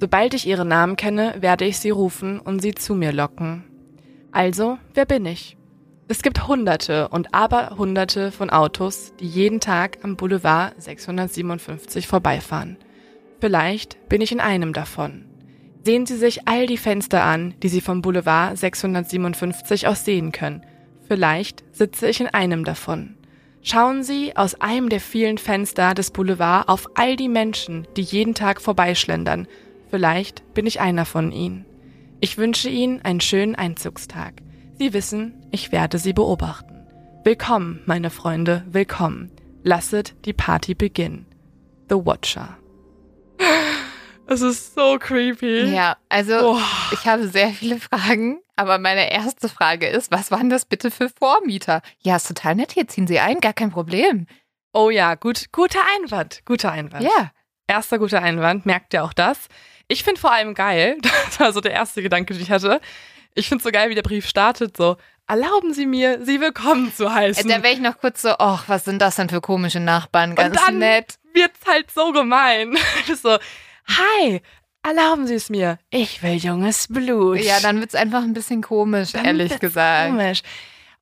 Sobald 0.00 0.32
ich 0.32 0.46
ihre 0.46 0.64
Namen 0.64 0.96
kenne, 0.96 1.34
werde 1.40 1.66
ich 1.66 1.78
sie 1.78 1.90
rufen 1.90 2.40
und 2.40 2.62
sie 2.62 2.74
zu 2.74 2.94
mir 2.94 3.12
locken. 3.12 3.64
Also, 4.32 4.78
wer 4.94 5.04
bin 5.04 5.26
ich? 5.26 5.58
Es 6.08 6.22
gibt 6.22 6.48
Hunderte 6.48 7.08
und 7.08 7.34
Aberhunderte 7.34 8.32
von 8.32 8.48
Autos, 8.48 9.12
die 9.20 9.28
jeden 9.28 9.60
Tag 9.60 9.98
am 10.02 10.16
Boulevard 10.16 10.72
657 10.80 12.06
vorbeifahren. 12.06 12.78
Vielleicht 13.40 14.08
bin 14.08 14.22
ich 14.22 14.32
in 14.32 14.40
einem 14.40 14.72
davon. 14.72 15.26
Sehen 15.84 16.06
Sie 16.06 16.16
sich 16.16 16.48
all 16.48 16.66
die 16.66 16.78
Fenster 16.78 17.22
an, 17.22 17.54
die 17.62 17.68
Sie 17.68 17.82
vom 17.82 18.00
Boulevard 18.00 18.56
657 18.56 19.86
aus 19.86 20.06
sehen 20.06 20.32
können. 20.32 20.64
Vielleicht 21.08 21.62
sitze 21.72 22.08
ich 22.08 22.20
in 22.20 22.28
einem 22.28 22.64
davon. 22.64 23.16
Schauen 23.62 24.02
Sie 24.02 24.34
aus 24.34 24.58
einem 24.62 24.88
der 24.88 25.00
vielen 25.00 25.36
Fenster 25.36 25.92
des 25.92 26.10
Boulevard 26.10 26.70
auf 26.70 26.88
all 26.94 27.16
die 27.16 27.28
Menschen, 27.28 27.86
die 27.96 28.02
jeden 28.02 28.34
Tag 28.34 28.62
vorbeischlendern 28.62 29.46
Vielleicht 29.90 30.54
bin 30.54 30.66
ich 30.66 30.80
einer 30.80 31.04
von 31.04 31.32
ihnen. 31.32 31.66
Ich 32.20 32.38
wünsche 32.38 32.68
Ihnen 32.68 33.02
einen 33.02 33.20
schönen 33.20 33.54
Einzugstag. 33.54 34.34
Sie 34.78 34.92
wissen, 34.92 35.46
ich 35.50 35.72
werde 35.72 35.98
Sie 35.98 36.12
beobachten. 36.12 36.86
Willkommen, 37.24 37.82
meine 37.86 38.10
Freunde, 38.10 38.64
willkommen. 38.70 39.30
Lasset 39.62 40.14
die 40.24 40.32
Party 40.32 40.74
beginnen. 40.74 41.26
The 41.88 41.96
Watcher. 41.96 42.56
Es 44.26 44.42
ist 44.42 44.74
so 44.74 44.96
creepy. 44.98 45.64
Ja, 45.74 45.96
also 46.08 46.52
Oh. 46.54 46.58
ich 46.92 47.06
habe 47.06 47.26
sehr 47.26 47.48
viele 47.50 47.80
Fragen, 47.80 48.40
aber 48.54 48.78
meine 48.78 49.10
erste 49.10 49.48
Frage 49.48 49.88
ist, 49.88 50.12
was 50.12 50.30
waren 50.30 50.50
das 50.50 50.66
bitte 50.66 50.90
für 50.92 51.08
Vormieter? 51.08 51.82
Ja, 51.98 52.16
ist 52.16 52.28
total 52.28 52.54
nett, 52.54 52.72
hier 52.72 52.86
ziehen 52.86 53.08
Sie 53.08 53.18
ein, 53.18 53.40
gar 53.40 53.54
kein 53.54 53.70
Problem. 53.72 54.26
Oh 54.72 54.88
ja, 54.90 55.16
gut, 55.16 55.46
guter 55.50 55.80
Einwand. 55.96 56.42
Guter 56.44 56.70
Einwand. 56.70 57.02
Ja, 57.02 57.32
Erster 57.66 57.98
guter 58.00 58.20
Einwand, 58.20 58.66
merkt 58.66 58.94
ihr 58.94 59.04
auch 59.04 59.12
das? 59.12 59.46
Ich 59.90 60.04
finde 60.04 60.20
vor 60.20 60.30
allem 60.32 60.54
geil, 60.54 60.98
das 61.02 61.40
war 61.40 61.52
so 61.52 61.60
der 61.60 61.72
erste 61.72 62.00
Gedanke, 62.02 62.32
den 62.32 62.42
ich 62.42 62.50
hatte. 62.50 62.80
Ich 63.34 63.48
finde 63.48 63.62
so 63.64 63.70
geil, 63.70 63.90
wie 63.90 63.94
der 63.96 64.02
Brief 64.02 64.26
startet, 64.28 64.76
so, 64.76 64.96
erlauben 65.26 65.74
Sie 65.74 65.84
mir, 65.86 66.24
Sie 66.24 66.40
willkommen 66.40 66.92
zu 66.94 67.06
Äh, 67.06 67.10
heißen. 67.10 67.48
da 67.48 67.62
wäre 67.62 67.74
ich 67.74 67.80
noch 67.80 67.98
kurz 67.98 68.22
so, 68.22 68.30
ach, 68.38 68.64
was 68.68 68.84
sind 68.84 69.02
das 69.02 69.16
denn 69.16 69.28
für 69.28 69.40
komische 69.40 69.80
Nachbarn, 69.80 70.34
ganz 70.36 70.56
dann- 70.64 70.78
nett. 70.78 71.18
wird's 71.34 71.60
halt 71.66 71.90
so 71.90 72.12
gemein. 72.12 72.76
So, 73.20 73.36
hi, 73.88 74.40
erlauben 74.84 75.26
Sie 75.26 75.34
es 75.34 75.50
mir, 75.50 75.78
ich 75.90 76.22
will 76.22 76.34
junges 76.36 76.86
Blut. 76.88 77.38
Ja, 77.40 77.58
dann 77.60 77.80
wird's 77.80 77.94
einfach 77.96 78.22
ein 78.22 78.32
bisschen 78.32 78.62
komisch, 78.62 79.12
Dann 79.12 79.24
ehrlich 79.24 79.58
gesagt. 79.58 80.10
Komisch. 80.10 80.42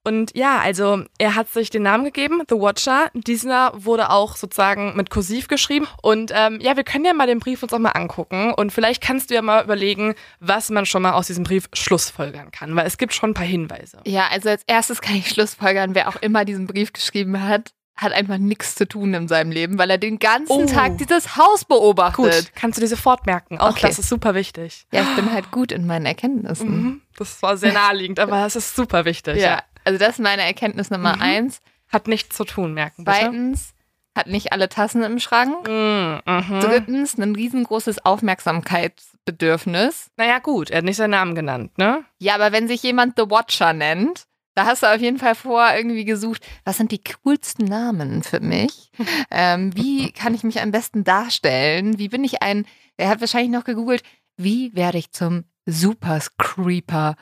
Und 0.04 0.34
ja, 0.34 0.58
also 0.60 1.04
er 1.18 1.34
hat 1.34 1.50
sich 1.50 1.68
den 1.70 1.82
Namen 1.82 2.04
gegeben, 2.04 2.42
The 2.48 2.54
Watcher. 2.54 3.10
Dieser 3.14 3.72
wurde 3.74 4.10
auch 4.10 4.36
sozusagen 4.36 4.96
mit 4.96 5.10
Kursiv 5.10 5.48
geschrieben. 5.48 5.86
Und 6.02 6.32
ähm, 6.34 6.58
ja, 6.62 6.76
wir 6.76 6.84
können 6.84 7.04
ja 7.04 7.12
mal 7.12 7.26
den 7.26 7.40
Brief 7.40 7.62
uns 7.62 7.72
auch 7.74 7.78
mal 7.78 7.90
angucken. 7.90 8.54
Und 8.54 8.72
vielleicht 8.72 9.02
kannst 9.02 9.28
du 9.30 9.34
ja 9.34 9.42
mal 9.42 9.62
überlegen, 9.62 10.14
was 10.40 10.70
man 10.70 10.86
schon 10.86 11.02
mal 11.02 11.12
aus 11.12 11.26
diesem 11.26 11.44
Brief 11.44 11.68
schlussfolgern 11.74 12.50
kann. 12.52 12.74
Weil 12.74 12.86
es 12.86 12.96
gibt 12.96 13.12
schon 13.12 13.30
ein 13.30 13.34
paar 13.34 13.44
Hinweise. 13.44 13.98
Ja, 14.06 14.28
also 14.30 14.48
als 14.48 14.62
erstes 14.66 15.00
kann 15.02 15.16
ich 15.16 15.28
schlussfolgern, 15.28 15.94
wer 15.94 16.08
auch 16.08 16.16
immer 16.16 16.44
diesen 16.46 16.66
Brief 16.66 16.92
geschrieben 16.92 17.42
hat, 17.46 17.72
hat 17.96 18.12
einfach 18.12 18.38
nichts 18.38 18.76
zu 18.76 18.86
tun 18.86 19.12
in 19.12 19.26
seinem 19.26 19.50
Leben, 19.50 19.76
weil 19.76 19.90
er 19.90 19.98
den 19.98 20.20
ganzen 20.20 20.52
Oh. 20.52 20.66
Tag 20.66 20.98
dieses 20.98 21.36
Haus 21.36 21.64
beobachtet. 21.64 22.16
Gut, 22.16 22.52
kannst 22.54 22.78
du 22.78 22.80
dir 22.80 22.86
sofort 22.88 23.26
merken. 23.26 23.58
Auch 23.58 23.70
Okay. 23.70 23.88
das 23.88 23.98
ist 23.98 24.08
super 24.08 24.34
wichtig. 24.36 24.86
Ja, 24.92 25.02
ich 25.02 25.16
bin 25.16 25.32
halt 25.32 25.50
gut 25.50 25.72
in 25.72 25.84
meinen 25.84 26.06
Erkenntnissen. 26.06 26.70
Mhm. 26.82 27.02
Das 27.16 27.42
war 27.42 27.56
sehr 27.56 27.72
naheliegend, 27.72 28.20
aber 28.20 28.46
es 28.46 28.54
ist 28.54 28.76
super 28.76 29.04
wichtig. 29.04 29.38
Ja, 29.42 29.62
also 29.88 29.98
das 29.98 30.10
ist 30.10 30.20
meine 30.20 30.42
Erkenntnis 30.42 30.90
Nummer 30.90 31.16
Mhm. 31.16 31.22
eins. 31.22 31.60
Hat 31.90 32.06
nichts 32.08 32.36
zu 32.36 32.44
tun, 32.44 32.74
merken 32.74 33.04
bitte. 33.04 33.16
Zweitens, 33.18 33.72
hat 34.14 34.26
nicht 34.26 34.52
alle 34.52 34.68
Tassen 34.68 35.02
im 35.02 35.18
Schrank. 35.18 35.66
Mhm. 35.66 36.20
Mhm. 36.26 36.60
Drittens, 36.60 37.16
ein 37.18 37.34
riesengroßes 37.34 38.04
Aufmerksamkeitsbedürfnis. 38.04 40.10
Naja, 40.16 40.38
gut, 40.38 40.70
er 40.70 40.78
hat 40.78 40.84
nicht 40.84 40.96
seinen 40.96 41.10
Namen 41.12 41.34
genannt, 41.34 41.76
ne? 41.78 42.04
Ja, 42.18 42.34
aber 42.34 42.52
wenn 42.52 42.68
sich 42.68 42.82
jemand 42.82 43.14
The 43.16 43.30
Watcher 43.30 43.72
nennt, 43.72 44.24
da 44.54 44.66
hast 44.66 44.82
du 44.82 44.86
auf 44.92 45.00
jeden 45.00 45.18
Fall 45.18 45.34
vor 45.34 45.66
irgendwie 45.74 46.04
gesucht, 46.04 46.44
was 46.64 46.76
sind 46.76 46.92
die 46.92 47.00
coolsten 47.24 47.64
Namen 47.64 48.22
für 48.22 48.40
mich? 48.40 48.90
ähm, 49.30 49.74
wie 49.76 50.12
kann 50.12 50.34
ich 50.34 50.42
mich 50.44 50.60
am 50.60 50.72
besten 50.72 51.04
darstellen? 51.04 51.98
Wie 51.98 52.08
bin 52.08 52.24
ich 52.24 52.42
ein, 52.42 52.66
er 52.98 53.08
hat 53.08 53.20
wahrscheinlich 53.20 53.52
noch 53.52 53.64
gegoogelt, 53.64 54.02
wie 54.36 54.74
werde 54.74 54.98
ich 54.98 55.12
zum 55.12 55.44
Super 55.64 56.20
Creeper 56.38 57.16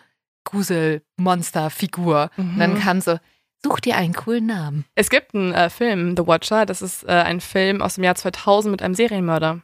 Grusel 0.46 1.02
Monster 1.18 1.68
Figur? 1.68 2.30
Und 2.38 2.59
dann 2.59 2.74
Mhm. 2.74 2.78
kam 2.80 3.00
so, 3.02 3.18
such 3.62 3.80
dir 3.80 3.96
einen 3.96 4.14
coolen 4.14 4.46
Namen. 4.46 4.85
Es 4.94 5.11
gibt 5.11 5.35
einen 5.35 5.52
äh, 5.52 5.68
Film, 5.68 6.16
The 6.16 6.26
Watcher. 6.26 6.64
Das 6.64 6.80
ist 6.80 7.04
äh, 7.04 7.09
ein 7.12 7.40
Film 7.42 7.82
aus 7.82 7.96
dem 7.96 8.04
Jahr 8.04 8.14
2000 8.14 8.70
mit 8.70 8.80
einem 8.82 8.94
Serienmörder. 8.94 9.61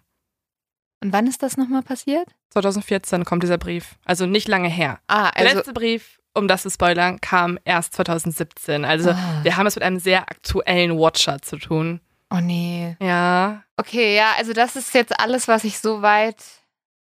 Und 1.02 1.12
wann 1.12 1.26
ist 1.26 1.42
das 1.42 1.56
nochmal 1.56 1.82
passiert? 1.82 2.28
2014 2.50 3.24
kommt 3.24 3.42
dieser 3.42 3.58
Brief. 3.58 3.96
Also 4.04 4.26
nicht 4.26 4.46
lange 4.48 4.68
her. 4.68 5.00
Ah, 5.08 5.30
Der 5.32 5.46
also. 5.46 5.56
letzte 5.56 5.72
Brief, 5.72 6.20
um 6.34 6.46
das 6.48 6.62
zu 6.62 6.70
spoilern, 6.70 7.20
kam 7.20 7.58
erst 7.64 7.94
2017. 7.94 8.84
Also 8.84 9.10
Ah. 9.10 9.40
wir 9.42 9.56
haben 9.56 9.66
es 9.66 9.74
mit 9.74 9.82
einem 9.84 9.98
sehr 9.98 10.22
aktuellen 10.30 10.96
Watcher 10.98 11.40
zu 11.42 11.56
tun. 11.56 12.00
Oh 12.30 12.40
nee. 12.40 12.96
Ja. 13.00 13.62
Okay, 13.76 14.16
ja, 14.16 14.32
also 14.38 14.52
das 14.52 14.76
ist 14.76 14.94
jetzt 14.94 15.18
alles, 15.20 15.48
was 15.48 15.64
ich 15.64 15.78
soweit 15.80 16.42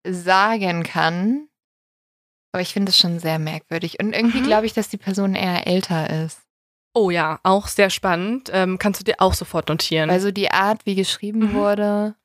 sagen 0.05 0.83
kann. 0.83 1.47
Aber 2.51 2.61
ich 2.61 2.73
finde 2.73 2.89
es 2.89 2.97
schon 2.97 3.19
sehr 3.19 3.39
merkwürdig. 3.39 3.99
Und 3.99 4.13
irgendwie 4.13 4.39
Mhm. 4.41 4.45
glaube 4.45 4.65
ich, 4.65 4.73
dass 4.73 4.89
die 4.89 4.97
Person 4.97 5.35
eher 5.35 5.67
älter 5.67 6.25
ist. 6.25 6.39
Oh 6.93 7.09
ja, 7.09 7.39
auch 7.43 7.67
sehr 7.67 7.89
spannend. 7.89 8.49
Ähm, 8.51 8.77
kannst 8.77 8.99
du 8.99 9.05
dir 9.05 9.15
auch 9.19 9.33
sofort 9.33 9.69
notieren. 9.69 10.09
Weil 10.09 10.19
so 10.19 10.31
die 10.31 10.51
Art, 10.51 10.85
wie 10.85 10.95
geschrieben 10.95 11.39
Mhm. 11.39 11.53
wurde. 11.53 12.15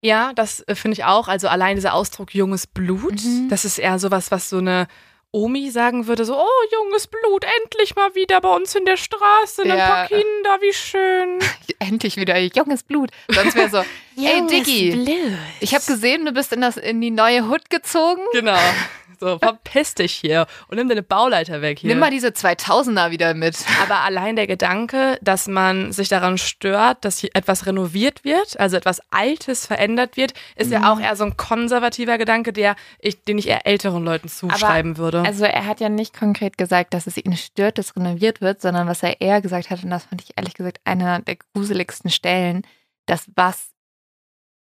Ja, 0.00 0.32
das 0.34 0.60
äh, 0.62 0.74
finde 0.74 0.94
ich 0.94 1.04
auch. 1.04 1.28
Also 1.28 1.48
allein 1.48 1.76
dieser 1.76 1.92
Ausdruck 1.94 2.34
junges 2.34 2.66
Blut, 2.66 3.22
Mhm. 3.22 3.48
das 3.50 3.64
ist 3.66 3.78
eher 3.78 3.98
sowas, 3.98 4.30
was 4.30 4.48
so 4.48 4.58
eine 4.58 4.86
Omi 5.30 5.70
sagen 5.70 6.06
würde, 6.06 6.24
so, 6.24 6.38
oh, 6.38 6.62
junges 6.72 7.06
Blut, 7.08 7.44
endlich 7.62 7.96
mal 7.96 8.14
wieder 8.14 8.40
bei 8.40 8.54
uns 8.54 8.74
in 8.76 8.84
der 8.84 8.96
Straße, 8.96 9.62
ein 9.62 9.68
Ja. 9.68 9.86
paar 9.88 10.06
Kinder, 10.06 10.58
wie 10.60 10.72
schön. 10.72 11.38
Endlich 11.80 12.16
wieder 12.16 12.38
junges 12.38 12.84
Blut. 12.84 13.10
Sonst 13.28 13.56
wäre 13.56 13.68
so, 13.68 13.78
ey 14.16 14.38
Junges 14.38 14.50
Diggi, 14.64 14.90
Blut. 14.92 15.38
ich 15.60 15.74
habe 15.74 15.84
gesehen, 15.84 16.24
du 16.24 16.32
bist 16.32 16.52
in, 16.52 16.60
das, 16.60 16.76
in 16.76 17.00
die 17.00 17.10
neue 17.10 17.48
Hut 17.48 17.68
gezogen. 17.68 18.22
Genau. 18.32 18.56
So, 19.24 19.38
verpiss 19.38 19.94
dich 19.94 20.12
hier 20.12 20.46
und 20.68 20.76
nimm 20.76 20.88
deine 20.88 21.02
Bauleiter 21.02 21.62
weg 21.62 21.78
hier. 21.78 21.88
Nimm 21.88 21.98
mal 21.98 22.10
diese 22.10 22.28
2000er 22.28 23.10
wieder 23.10 23.32
mit. 23.34 23.56
Aber 23.82 24.00
allein 24.00 24.36
der 24.36 24.46
Gedanke, 24.46 25.18
dass 25.22 25.48
man 25.48 25.92
sich 25.92 26.08
daran 26.08 26.36
stört, 26.36 27.04
dass 27.04 27.18
hier 27.18 27.30
etwas 27.32 27.64
renoviert 27.66 28.22
wird, 28.24 28.60
also 28.60 28.76
etwas 28.76 29.00
Altes 29.10 29.66
verändert 29.66 30.16
wird, 30.16 30.34
ist 30.56 30.70
ja 30.70 30.80
Mhm. 30.80 30.84
auch 30.84 31.00
eher 31.00 31.16
so 31.16 31.24
ein 31.24 31.36
konservativer 31.36 32.18
Gedanke, 32.18 32.52
der 32.52 32.76
ich, 32.98 33.22
den 33.24 33.38
ich 33.38 33.48
eher 33.48 33.66
älteren 33.66 34.04
Leuten 34.04 34.28
zuschreiben 34.28 34.98
würde. 34.98 35.22
Also 35.22 35.44
er 35.44 35.66
hat 35.66 35.80
ja 35.80 35.88
nicht 35.88 36.14
konkret 36.14 36.58
gesagt, 36.58 36.92
dass 36.92 37.06
es 37.06 37.16
ihn 37.16 37.36
stört, 37.36 37.78
dass 37.78 37.96
renoviert 37.96 38.40
wird, 38.40 38.60
sondern 38.60 38.86
was 38.86 39.02
er 39.02 39.20
eher 39.20 39.40
gesagt 39.40 39.70
hat, 39.70 39.82
und 39.82 39.90
das 39.90 40.04
fand 40.04 40.22
ich 40.22 40.36
ehrlich 40.36 40.54
gesagt 40.54 40.80
einer 40.84 41.20
der 41.20 41.36
gruseligsten 41.54 42.10
Stellen, 42.10 42.62
dass 43.06 43.24
was 43.36 43.70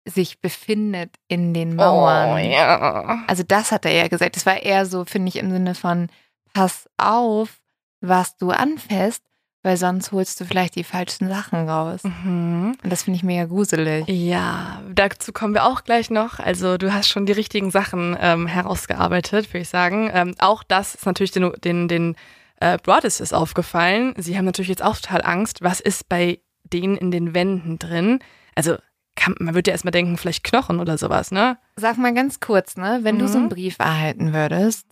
sich 0.05 0.39
befindet 0.39 1.15
in 1.27 1.53
den 1.53 1.75
Mauern. 1.75 2.33
Oh, 2.33 2.37
ja. 2.37 3.23
Also 3.27 3.43
das 3.43 3.71
hat 3.71 3.85
er 3.85 3.91
eher 3.91 4.09
gesagt. 4.09 4.35
Das 4.35 4.45
war 4.45 4.61
eher 4.61 4.85
so, 4.85 5.03
finde 5.05 5.29
ich, 5.29 5.37
im 5.37 5.51
Sinne 5.51 5.75
von, 5.75 6.09
pass 6.53 6.87
auf, 6.97 7.59
was 8.01 8.37
du 8.37 8.51
anfasst, 8.51 9.23
weil 9.63 9.77
sonst 9.77 10.11
holst 10.11 10.39
du 10.39 10.45
vielleicht 10.45 10.75
die 10.75 10.83
falschen 10.83 11.27
Sachen 11.27 11.67
raus. 11.67 12.03
Mhm. 12.03 12.77
Und 12.83 12.93
das 12.93 13.03
finde 13.03 13.17
ich 13.17 13.23
mega 13.23 13.45
gruselig. 13.45 14.07
Ja, 14.07 14.83
dazu 14.93 15.33
kommen 15.33 15.55
wir 15.55 15.65
auch 15.65 15.83
gleich 15.83 16.11
noch. 16.11 16.39
Also 16.39 16.77
du 16.77 16.93
hast 16.93 17.09
schon 17.09 17.25
die 17.25 17.33
richtigen 17.33 17.71
Sachen 17.71 18.15
ähm, 18.21 18.45
herausgearbeitet, 18.45 19.49
würde 19.49 19.63
ich 19.63 19.69
sagen. 19.69 20.11
Ähm, 20.13 20.35
auch 20.37 20.63
das 20.63 20.93
ist 20.93 21.05
natürlich 21.07 21.31
den, 21.31 21.51
den, 21.63 21.87
den 21.87 22.15
äh, 22.59 22.77
Broadus 22.77 23.19
ist 23.19 23.33
aufgefallen. 23.33 24.13
Sie 24.17 24.37
haben 24.37 24.45
natürlich 24.45 24.69
jetzt 24.69 24.83
auch 24.83 24.97
total 24.97 25.23
Angst. 25.23 25.63
Was 25.63 25.79
ist 25.79 26.07
bei 26.09 26.39
denen 26.63 26.95
in 26.95 27.09
den 27.09 27.33
Wänden 27.33 27.79
drin? 27.79 28.19
Also 28.53 28.77
kann, 29.15 29.35
man 29.39 29.55
würde 29.55 29.69
ja 29.71 29.73
erstmal 29.73 29.91
denken, 29.91 30.17
vielleicht 30.17 30.43
Knochen 30.43 30.79
oder 30.79 30.97
sowas, 30.97 31.31
ne? 31.31 31.57
Sag 31.75 31.97
mal 31.97 32.13
ganz 32.13 32.39
kurz, 32.39 32.75
ne? 32.77 32.99
Wenn 33.03 33.17
du 33.19 33.27
so 33.27 33.37
einen 33.37 33.45
Mhm. 33.45 33.49
Brief 33.49 33.79
erhalten 33.79 34.33
würdest, 34.33 34.85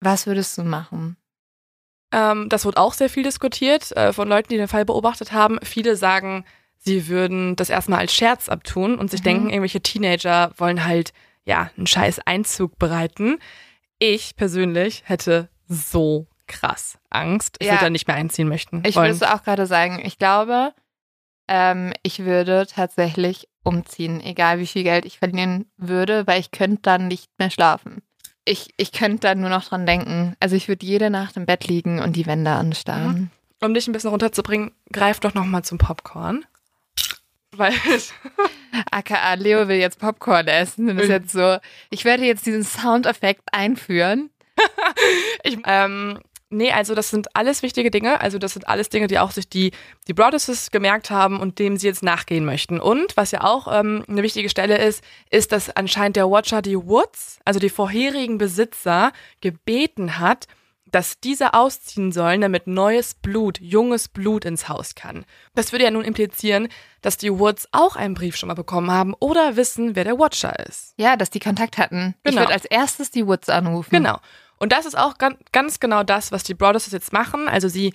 was 0.00 0.26
würdest 0.26 0.56
du 0.58 0.62
machen? 0.64 1.16
Ähm, 2.12 2.48
das 2.48 2.64
wird 2.64 2.76
auch 2.76 2.92
sehr 2.94 3.08
viel 3.08 3.22
diskutiert 3.22 3.92
äh, 3.96 4.12
von 4.12 4.28
Leuten, 4.28 4.48
die 4.48 4.56
den 4.56 4.68
Fall 4.68 4.84
beobachtet 4.84 5.32
haben. 5.32 5.58
Viele 5.62 5.96
sagen, 5.96 6.44
sie 6.78 7.08
würden 7.08 7.54
das 7.56 7.70
erstmal 7.70 8.00
als 8.00 8.14
Scherz 8.14 8.48
abtun 8.48 8.96
und 8.98 9.10
sich 9.10 9.20
Mhm. 9.20 9.24
denken, 9.24 9.50
irgendwelche 9.50 9.80
Teenager 9.80 10.52
wollen 10.56 10.84
halt, 10.84 11.12
ja, 11.44 11.70
einen 11.76 11.86
scheiß 11.86 12.20
Einzug 12.26 12.78
bereiten. 12.78 13.38
Ich 13.98 14.34
persönlich 14.36 15.02
hätte 15.06 15.48
so 15.68 16.26
krass 16.46 16.98
Angst. 17.10 17.56
Ich 17.60 17.66
Ja. 17.68 17.74
würde 17.74 17.84
da 17.86 17.90
nicht 17.90 18.08
mehr 18.08 18.16
einziehen 18.16 18.48
möchten. 18.48 18.82
Ich 18.84 18.96
wollen. 18.96 19.12
würde 19.20 19.32
auch 19.34 19.42
gerade 19.44 19.66
sagen, 19.66 20.00
ich 20.04 20.18
glaube, 20.18 20.72
ähm, 21.50 21.92
ich 22.02 22.20
würde 22.20 22.66
tatsächlich 22.66 23.48
umziehen, 23.62 24.22
egal 24.22 24.58
wie 24.58 24.66
viel 24.66 24.84
Geld 24.84 25.04
ich 25.04 25.18
verlieren 25.18 25.66
würde, 25.76 26.26
weil 26.26 26.40
ich 26.40 26.50
könnte 26.50 26.80
dann 26.82 27.08
nicht 27.08 27.28
mehr 27.38 27.50
schlafen. 27.50 28.02
Ich, 28.46 28.70
ich 28.78 28.92
könnte 28.92 29.20
dann 29.28 29.40
nur 29.40 29.50
noch 29.50 29.64
dran 29.64 29.84
denken. 29.84 30.34
Also 30.40 30.56
ich 30.56 30.68
würde 30.68 30.86
jede 30.86 31.10
Nacht 31.10 31.36
im 31.36 31.44
Bett 31.44 31.66
liegen 31.66 32.00
und 32.00 32.16
die 32.16 32.24
Wände 32.26 32.52
anstarren. 32.52 33.30
Um 33.60 33.74
dich 33.74 33.86
ein 33.86 33.92
bisschen 33.92 34.08
runterzubringen, 34.10 34.70
greif 34.92 35.20
doch 35.20 35.34
nochmal 35.34 35.62
zum 35.62 35.76
Popcorn. 35.76 36.46
Weil 37.54 37.74
AKA 38.90 39.34
Leo 39.34 39.68
will 39.68 39.76
jetzt 39.76 39.98
Popcorn 39.98 40.46
essen. 40.48 40.88
Und 40.88 40.98
ist 40.98 41.06
Mhm. 41.08 41.12
jetzt 41.12 41.32
so, 41.32 41.58
ich 41.90 42.04
werde 42.06 42.24
jetzt 42.24 42.46
diesen 42.46 42.64
Soundeffekt 42.64 43.42
einführen. 43.52 44.30
Ich, 45.42 45.58
ähm, 45.64 46.18
nee, 46.50 46.70
also 46.72 46.94
das 46.94 47.08
sind 47.08 47.34
alles 47.34 47.62
wichtige 47.62 47.90
Dinge. 47.90 48.20
Also 48.20 48.38
das 48.38 48.52
sind 48.52 48.68
alles 48.68 48.88
Dinge, 48.88 49.06
die 49.06 49.18
auch 49.18 49.30
sich 49.30 49.48
die, 49.48 49.72
die 50.08 50.12
Broaduses 50.14 50.70
gemerkt 50.70 51.10
haben 51.10 51.40
und 51.40 51.58
dem 51.58 51.76
sie 51.76 51.86
jetzt 51.86 52.02
nachgehen 52.02 52.44
möchten. 52.44 52.80
Und 52.80 53.16
was 53.16 53.30
ja 53.30 53.44
auch 53.44 53.66
ähm, 53.72 54.04
eine 54.08 54.22
wichtige 54.22 54.48
Stelle 54.50 54.78
ist, 54.78 55.02
ist, 55.30 55.52
dass 55.52 55.70
anscheinend 55.70 56.16
der 56.16 56.30
Watcher 56.30 56.60
die 56.62 56.76
Woods, 56.76 57.38
also 57.44 57.58
die 57.60 57.70
vorherigen 57.70 58.38
Besitzer, 58.38 59.12
gebeten 59.40 60.18
hat, 60.18 60.46
dass 60.86 61.20
diese 61.20 61.54
ausziehen 61.54 62.10
sollen, 62.10 62.40
damit 62.40 62.66
neues 62.66 63.14
Blut, 63.14 63.60
junges 63.60 64.08
Blut 64.08 64.44
ins 64.44 64.68
Haus 64.68 64.96
kann. 64.96 65.24
Das 65.54 65.70
würde 65.70 65.84
ja 65.84 65.90
nun 65.92 66.02
implizieren, 66.04 66.66
dass 67.00 67.16
die 67.16 67.30
Woods 67.38 67.68
auch 67.70 67.94
einen 67.94 68.14
Brief 68.14 68.34
schon 68.36 68.48
mal 68.48 68.54
bekommen 68.54 68.90
haben 68.90 69.14
oder 69.20 69.54
wissen, 69.54 69.94
wer 69.94 70.02
der 70.02 70.18
Watcher 70.18 70.58
ist. 70.66 70.94
Ja, 70.96 71.14
dass 71.16 71.30
die 71.30 71.38
Kontakt 71.38 71.78
hatten. 71.78 72.16
Ich 72.24 72.30
Genau. 72.32 72.42
würde 72.42 72.54
als 72.54 72.64
erstes 72.64 73.12
die 73.12 73.24
Woods 73.24 73.48
anrufen. 73.48 73.90
Genau. 73.90 74.18
Und 74.60 74.72
das 74.72 74.86
ist 74.86 74.96
auch 74.96 75.14
ganz, 75.52 75.80
genau 75.80 76.04
das, 76.04 76.30
was 76.30 76.44
die 76.44 76.54
Brothers 76.54 76.90
jetzt 76.92 77.12
machen. 77.12 77.48
Also 77.48 77.68
sie 77.68 77.92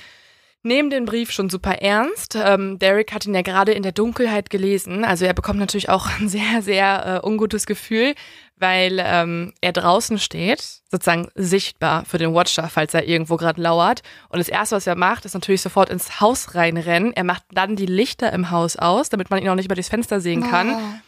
nehmen 0.63 0.89
den 0.89 1.05
Brief 1.05 1.31
schon 1.31 1.49
super 1.49 1.73
ernst. 1.81 2.35
Ähm, 2.35 2.79
Derek 2.79 3.13
hat 3.13 3.25
ihn 3.27 3.35
ja 3.35 3.43
gerade 3.43 3.71
in 3.71 3.83
der 3.83 3.91
Dunkelheit 3.91 4.49
gelesen. 4.49 5.05
Also 5.05 5.25
er 5.25 5.33
bekommt 5.33 5.59
natürlich 5.59 5.89
auch 5.89 6.09
ein 6.19 6.27
sehr, 6.27 6.63
sehr 6.63 7.21
äh, 7.23 7.27
ungutes 7.27 7.67
Gefühl, 7.67 8.15
weil 8.57 8.99
ähm, 8.99 9.53
er 9.61 9.73
draußen 9.73 10.17
steht, 10.17 10.61
sozusagen 10.89 11.29
sichtbar 11.35 12.03
für 12.05 12.17
den 12.17 12.33
Watcher, 12.33 12.67
falls 12.67 12.95
er 12.95 13.07
irgendwo 13.07 13.37
gerade 13.37 13.61
lauert. 13.61 14.01
Und 14.29 14.39
das 14.39 14.49
Erste, 14.49 14.75
was 14.75 14.87
er 14.87 14.95
macht, 14.95 15.25
ist 15.25 15.35
natürlich 15.35 15.61
sofort 15.61 15.91
ins 15.91 16.19
Haus 16.19 16.55
reinrennen. 16.55 17.13
Er 17.13 17.25
macht 17.25 17.43
dann 17.53 17.75
die 17.75 17.85
Lichter 17.85 18.33
im 18.33 18.49
Haus 18.49 18.75
aus, 18.75 19.09
damit 19.09 19.29
man 19.29 19.43
ihn 19.43 19.49
auch 19.49 19.55
nicht 19.55 19.65
über 19.65 19.75
das 19.75 19.89
Fenster 19.89 20.19
sehen 20.19 20.49
kann. 20.49 21.01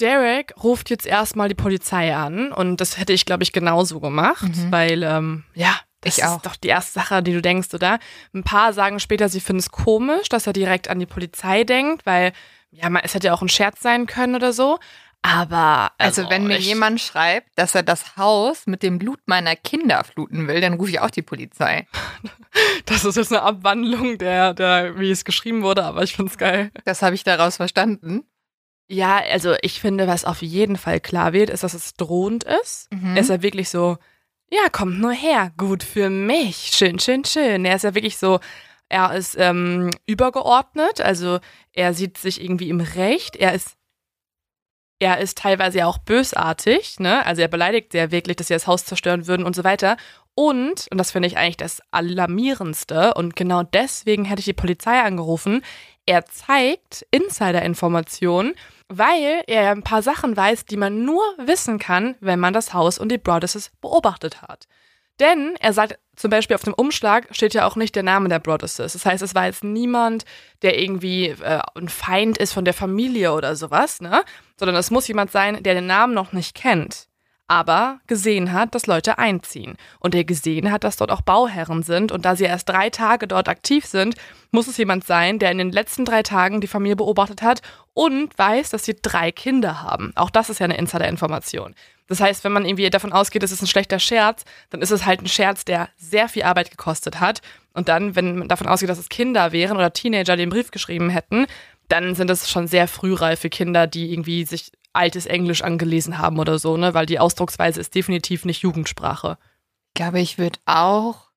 Derek 0.00 0.54
ruft 0.62 0.90
jetzt 0.90 1.06
erstmal 1.06 1.48
die 1.48 1.54
Polizei 1.54 2.14
an 2.14 2.52
und 2.52 2.80
das 2.80 2.98
hätte 2.98 3.12
ich, 3.12 3.24
glaube 3.26 3.42
ich, 3.42 3.52
genauso 3.52 4.00
gemacht, 4.00 4.42
Mhm. 4.48 4.72
weil, 4.72 5.02
ähm, 5.02 5.44
ja, 5.54 5.74
das 6.00 6.18
Ich 6.18 6.24
auch. 6.24 6.36
ist 6.36 6.46
doch 6.46 6.56
die 6.56 6.68
erste 6.68 6.92
Sache, 6.92 7.22
die 7.22 7.32
du 7.32 7.42
denkst, 7.42 7.74
oder? 7.74 7.98
Ein 8.32 8.44
paar 8.44 8.72
sagen 8.72 9.00
später, 9.00 9.28
sie 9.28 9.40
finden 9.40 9.60
es 9.60 9.70
komisch, 9.70 10.28
dass 10.28 10.46
er 10.46 10.52
direkt 10.52 10.88
an 10.88 10.98
die 11.00 11.06
Polizei 11.06 11.64
denkt, 11.64 12.06
weil, 12.06 12.32
ja, 12.70 12.88
man, 12.90 13.02
es 13.04 13.14
hätte 13.14 13.26
ja 13.28 13.34
auch 13.34 13.42
ein 13.42 13.48
Scherz 13.48 13.80
sein 13.80 14.06
können 14.06 14.34
oder 14.36 14.52
so. 14.52 14.78
Aber, 15.22 15.90
Also, 15.98 16.22
also, 16.22 16.30
wenn 16.30 16.46
mir 16.46 16.58
jemand 16.58 17.00
schreibt, 17.00 17.48
dass 17.56 17.74
er 17.74 17.82
das 17.82 18.16
Haus 18.16 18.66
mit 18.68 18.84
dem 18.84 19.00
Blut 19.00 19.18
meiner 19.26 19.56
Kinder 19.56 20.04
fluten 20.04 20.46
will, 20.46 20.60
dann 20.60 20.74
rufe 20.74 20.90
ich 20.90 21.00
auch 21.00 21.10
die 21.10 21.22
Polizei. 21.22 21.86
Das 22.86 23.04
ist 23.04 23.16
jetzt 23.16 23.30
eine 23.32 23.42
Abwandlung 23.42 24.16
der, 24.18 24.54
der, 24.54 24.98
wie 24.98 25.10
es 25.10 25.24
geschrieben 25.24 25.62
wurde, 25.62 25.84
aber 25.84 26.02
ich 26.02 26.16
find's 26.16 26.38
geil. 26.38 26.70
Das 26.84 27.02
habe 27.02 27.14
ich 27.14 27.22
daraus 27.22 27.56
verstanden. 27.56 28.24
Ja, 28.90 29.18
also 29.18 29.54
ich 29.60 29.80
finde, 29.80 30.06
was 30.06 30.24
auf 30.24 30.40
jeden 30.40 30.76
Fall 30.76 30.98
klar 31.00 31.32
wird, 31.34 31.50
ist, 31.50 31.62
dass 31.62 31.74
es 31.74 31.94
drohend 31.94 32.44
ist. 32.44 32.90
Mhm. 32.92 33.16
Er 33.16 33.20
ist 33.20 33.30
ja 33.30 33.42
wirklich 33.42 33.68
so, 33.68 33.98
ja, 34.50 34.70
kommt 34.70 34.98
nur 34.98 35.12
her, 35.12 35.52
gut 35.58 35.82
für 35.82 36.08
mich, 36.08 36.70
schön, 36.74 36.98
schön, 36.98 37.24
schön. 37.24 37.66
Er 37.66 37.76
ist 37.76 37.84
ja 37.84 37.94
wirklich 37.94 38.16
so, 38.16 38.40
er 38.88 39.14
ist 39.14 39.36
ähm, 39.38 39.90
übergeordnet, 40.06 41.02
also 41.02 41.38
er 41.74 41.92
sieht 41.92 42.16
sich 42.16 42.42
irgendwie 42.42 42.70
im 42.70 42.80
Recht, 42.80 43.36
er 43.36 43.52
ist 43.52 43.76
er 45.00 45.18
ist 45.18 45.38
teilweise 45.38 45.78
ja 45.78 45.86
auch 45.86 45.98
bösartig, 45.98 46.98
ne? 46.98 47.24
Also 47.24 47.42
er 47.42 47.48
beleidigt 47.48 47.92
sehr 47.92 48.10
wirklich, 48.10 48.36
dass 48.36 48.48
sie 48.48 48.54
das 48.54 48.66
Haus 48.66 48.84
zerstören 48.84 49.28
würden 49.28 49.46
und 49.46 49.54
so 49.54 49.62
weiter. 49.62 49.96
Und, 50.34 50.88
und 50.90 50.98
das 50.98 51.12
finde 51.12 51.28
ich 51.28 51.36
eigentlich 51.36 51.56
das 51.56 51.80
Alarmierendste, 51.90 53.14
und 53.14 53.36
genau 53.36 53.62
deswegen 53.62 54.24
hätte 54.24 54.40
ich 54.40 54.44
die 54.46 54.52
Polizei 54.52 55.00
angerufen, 55.00 55.62
er 56.06 56.24
zeigt 56.26 57.06
Insider-Informationen, 57.10 58.54
weil 58.88 59.42
er 59.46 59.70
ein 59.70 59.82
paar 59.82 60.02
Sachen 60.02 60.36
weiß, 60.36 60.64
die 60.64 60.76
man 60.76 61.04
nur 61.04 61.22
wissen 61.38 61.78
kann, 61.78 62.16
wenn 62.20 62.40
man 62.40 62.54
das 62.54 62.72
Haus 62.72 62.98
und 62.98 63.10
die 63.10 63.18
Broadesses 63.18 63.70
beobachtet 63.80 64.42
hat. 64.42 64.66
Denn 65.20 65.56
er 65.58 65.72
sagt 65.72 65.98
zum 66.14 66.30
Beispiel 66.30 66.54
auf 66.54 66.62
dem 66.62 66.74
Umschlag 66.74 67.26
steht 67.32 67.54
ja 67.54 67.66
auch 67.66 67.76
nicht 67.76 67.94
der 67.96 68.02
Name 68.02 68.28
der 68.28 68.38
Broadesses. 68.38 68.92
Das 68.92 69.04
heißt, 69.04 69.22
es 69.22 69.34
war 69.34 69.46
jetzt 69.46 69.64
niemand, 69.64 70.24
der 70.62 70.80
irgendwie 70.80 71.28
äh, 71.28 71.60
ein 71.74 71.88
Feind 71.88 72.38
ist 72.38 72.52
von 72.52 72.64
der 72.64 72.74
Familie 72.74 73.32
oder 73.32 73.56
sowas, 73.56 74.00
ne? 74.00 74.24
Sondern 74.56 74.76
es 74.76 74.90
muss 74.90 75.08
jemand 75.08 75.30
sein, 75.30 75.62
der 75.62 75.74
den 75.74 75.86
Namen 75.86 76.14
noch 76.14 76.32
nicht 76.32 76.54
kennt, 76.54 77.07
aber 77.48 78.00
gesehen 78.06 78.52
hat, 78.52 78.74
dass 78.74 78.86
Leute 78.86 79.18
einziehen. 79.18 79.76
Und 79.98 80.14
der 80.14 80.24
gesehen 80.24 80.70
hat, 80.70 80.84
dass 80.84 80.96
dort 80.96 81.10
auch 81.10 81.22
Bauherren 81.22 81.82
sind. 81.82 82.12
Und 82.12 82.24
da 82.24 82.36
sie 82.36 82.44
erst 82.44 82.68
drei 82.68 82.90
Tage 82.90 83.26
dort 83.26 83.48
aktiv 83.48 83.86
sind, 83.86 84.14
muss 84.50 84.68
es 84.68 84.76
jemand 84.76 85.04
sein, 85.04 85.38
der 85.38 85.50
in 85.50 85.58
den 85.58 85.72
letzten 85.72 86.04
drei 86.04 86.22
Tagen 86.22 86.60
die 86.60 86.66
Familie 86.66 86.96
beobachtet 86.96 87.42
hat 87.42 87.62
und 87.94 88.38
weiß, 88.38 88.70
dass 88.70 88.84
sie 88.84 88.96
drei 89.00 89.32
Kinder 89.32 89.82
haben. 89.82 90.12
Auch 90.14 90.30
das 90.30 90.50
ist 90.50 90.60
ja 90.60 90.64
eine 90.64 90.76
Insider-Information. 90.76 91.74
Das 92.06 92.20
heißt, 92.20 92.44
wenn 92.44 92.52
man 92.52 92.64
irgendwie 92.64 92.88
davon 92.90 93.12
ausgeht, 93.12 93.42
es 93.42 93.52
ist 93.52 93.62
ein 93.62 93.66
schlechter 93.66 93.98
Scherz, 93.98 94.44
dann 94.70 94.80
ist 94.80 94.90
es 94.90 95.04
halt 95.04 95.22
ein 95.22 95.28
Scherz, 95.28 95.64
der 95.64 95.88
sehr 95.96 96.28
viel 96.28 96.42
Arbeit 96.42 96.70
gekostet 96.70 97.20
hat. 97.20 97.40
Und 97.74 97.88
dann, 97.88 98.16
wenn 98.16 98.38
man 98.38 98.48
davon 98.48 98.66
ausgeht, 98.66 98.88
dass 98.88 98.98
es 98.98 99.08
Kinder 99.08 99.52
wären 99.52 99.76
oder 99.76 99.92
Teenager, 99.92 100.36
die 100.36 100.42
den 100.42 100.50
Brief 100.50 100.70
geschrieben 100.70 101.10
hätten, 101.10 101.46
dann 101.88 102.14
sind 102.14 102.30
es 102.30 102.50
schon 102.50 102.66
sehr 102.66 102.88
frühreife 102.88 103.48
Kinder, 103.48 103.86
die 103.86 104.12
irgendwie 104.12 104.44
sich 104.44 104.72
altes 104.92 105.26
Englisch 105.26 105.62
angelesen 105.62 106.18
haben 106.18 106.38
oder 106.38 106.58
so, 106.58 106.76
ne? 106.76 106.94
Weil 106.94 107.06
die 107.06 107.18
Ausdrucksweise 107.18 107.80
ist 107.80 107.94
definitiv 107.94 108.44
nicht 108.44 108.62
Jugendsprache. 108.62 109.38
Ich 109.88 109.94
glaube, 109.94 110.20
ich 110.20 110.38
würde 110.38 110.58
auch 110.66 111.28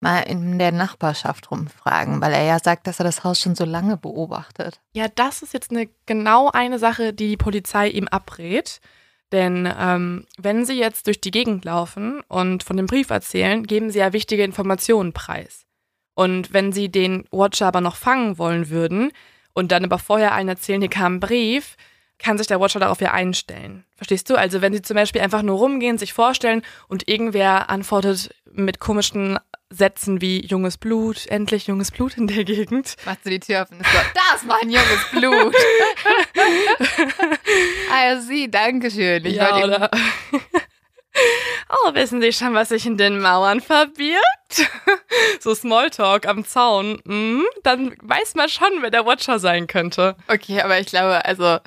mal 0.00 0.20
in 0.20 0.58
der 0.58 0.72
Nachbarschaft 0.72 1.50
rumfragen, 1.50 2.20
weil 2.20 2.32
er 2.32 2.42
ja 2.42 2.58
sagt, 2.58 2.86
dass 2.86 2.98
er 2.98 3.04
das 3.04 3.22
Haus 3.22 3.40
schon 3.40 3.54
so 3.54 3.64
lange 3.64 3.96
beobachtet. 3.96 4.80
Ja, 4.94 5.06
das 5.08 5.42
ist 5.42 5.54
jetzt 5.54 5.70
eine, 5.70 5.88
genau 6.06 6.50
eine 6.50 6.78
Sache, 6.78 7.12
die 7.12 7.28
die 7.28 7.36
Polizei 7.36 7.88
ihm 7.88 8.08
abrät. 8.08 8.80
Denn 9.30 9.72
ähm, 9.78 10.26
wenn 10.36 10.66
sie 10.66 10.78
jetzt 10.78 11.06
durch 11.06 11.20
die 11.20 11.30
Gegend 11.30 11.64
laufen 11.64 12.20
und 12.28 12.62
von 12.62 12.76
dem 12.76 12.86
Brief 12.86 13.08
erzählen, 13.08 13.64
geben 13.64 13.90
sie 13.90 14.00
ja 14.00 14.12
wichtige 14.12 14.44
Informationen 14.44 15.14
preis. 15.14 15.64
Und 16.14 16.52
wenn 16.52 16.72
sie 16.72 16.90
den 16.90 17.24
Watcher 17.30 17.68
aber 17.68 17.80
noch 17.80 17.96
fangen 17.96 18.36
wollen 18.36 18.68
würden 18.68 19.10
und 19.54 19.72
dann 19.72 19.84
aber 19.84 19.98
vorher 19.98 20.34
allen 20.34 20.48
erzählen, 20.48 20.82
hier 20.82 20.90
kam 20.90 21.14
ein 21.14 21.20
Brief, 21.20 21.76
kann 22.22 22.38
sich 22.38 22.46
der 22.46 22.60
Watcher 22.60 22.80
darauf 22.80 23.00
ja 23.00 23.12
einstellen. 23.12 23.84
Verstehst 23.96 24.30
du? 24.30 24.36
Also 24.36 24.62
wenn 24.62 24.72
sie 24.72 24.82
zum 24.82 24.94
Beispiel 24.94 25.20
einfach 25.20 25.42
nur 25.42 25.58
rumgehen, 25.58 25.98
sich 25.98 26.12
vorstellen 26.12 26.62
und 26.88 27.08
irgendwer 27.08 27.70
antwortet 27.70 28.34
mit 28.50 28.80
komischen 28.80 29.38
Sätzen 29.70 30.20
wie 30.20 30.44
junges 30.44 30.76
Blut, 30.76 31.26
endlich 31.26 31.66
junges 31.66 31.90
Blut 31.90 32.16
in 32.16 32.26
der 32.26 32.44
Gegend, 32.44 32.96
Macht 33.06 33.24
sie 33.24 33.30
die 33.30 33.40
Tür 33.40 33.62
auf 33.62 33.70
und 33.70 33.80
ist 33.80 33.90
so, 33.90 33.98
das 34.30 34.48
war 34.48 34.60
ein 34.60 34.70
junges 34.70 35.10
Blut. 35.12 35.54
also 37.90 38.26
sie, 38.26 38.50
danke 38.50 38.90
schön. 38.90 39.24
Ich 39.24 39.36
ja, 39.36 39.56
oder? 39.64 39.90
Oh, 41.68 41.94
wissen 41.94 42.20
Sie 42.20 42.32
schon, 42.32 42.54
was 42.54 42.70
sich 42.70 42.86
in 42.86 42.96
den 42.96 43.20
Mauern 43.20 43.60
verbirgt? 43.60 44.70
so 45.40 45.54
Smalltalk 45.54 46.26
am 46.26 46.44
Zaun. 46.44 47.00
Mhm, 47.04 47.44
dann 47.62 47.94
weiß 48.02 48.34
man 48.34 48.48
schon, 48.48 48.70
wer 48.80 48.90
der 48.90 49.06
Watcher 49.06 49.38
sein 49.38 49.66
könnte. 49.66 50.16
Okay, 50.28 50.60
aber 50.62 50.78
ich 50.78 50.86
glaube, 50.86 51.24
also, 51.24 51.58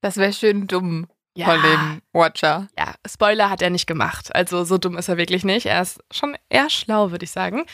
das 0.00 0.16
wäre 0.16 0.32
schön 0.32 0.66
dumm 0.66 1.06
von 1.38 1.62
dem 1.62 2.02
Watcher. 2.12 2.68
Ja, 2.78 2.94
Spoiler 3.06 3.50
hat 3.50 3.62
er 3.62 3.70
nicht 3.70 3.86
gemacht. 3.86 4.34
Also 4.34 4.64
so 4.64 4.78
dumm 4.78 4.96
ist 4.98 5.08
er 5.08 5.16
wirklich 5.16 5.44
nicht. 5.44 5.66
Er 5.66 5.82
ist 5.82 6.00
schon 6.10 6.36
eher 6.48 6.68
schlau, 6.70 7.10
würde 7.10 7.24
ich 7.24 7.30
sagen. 7.30 7.64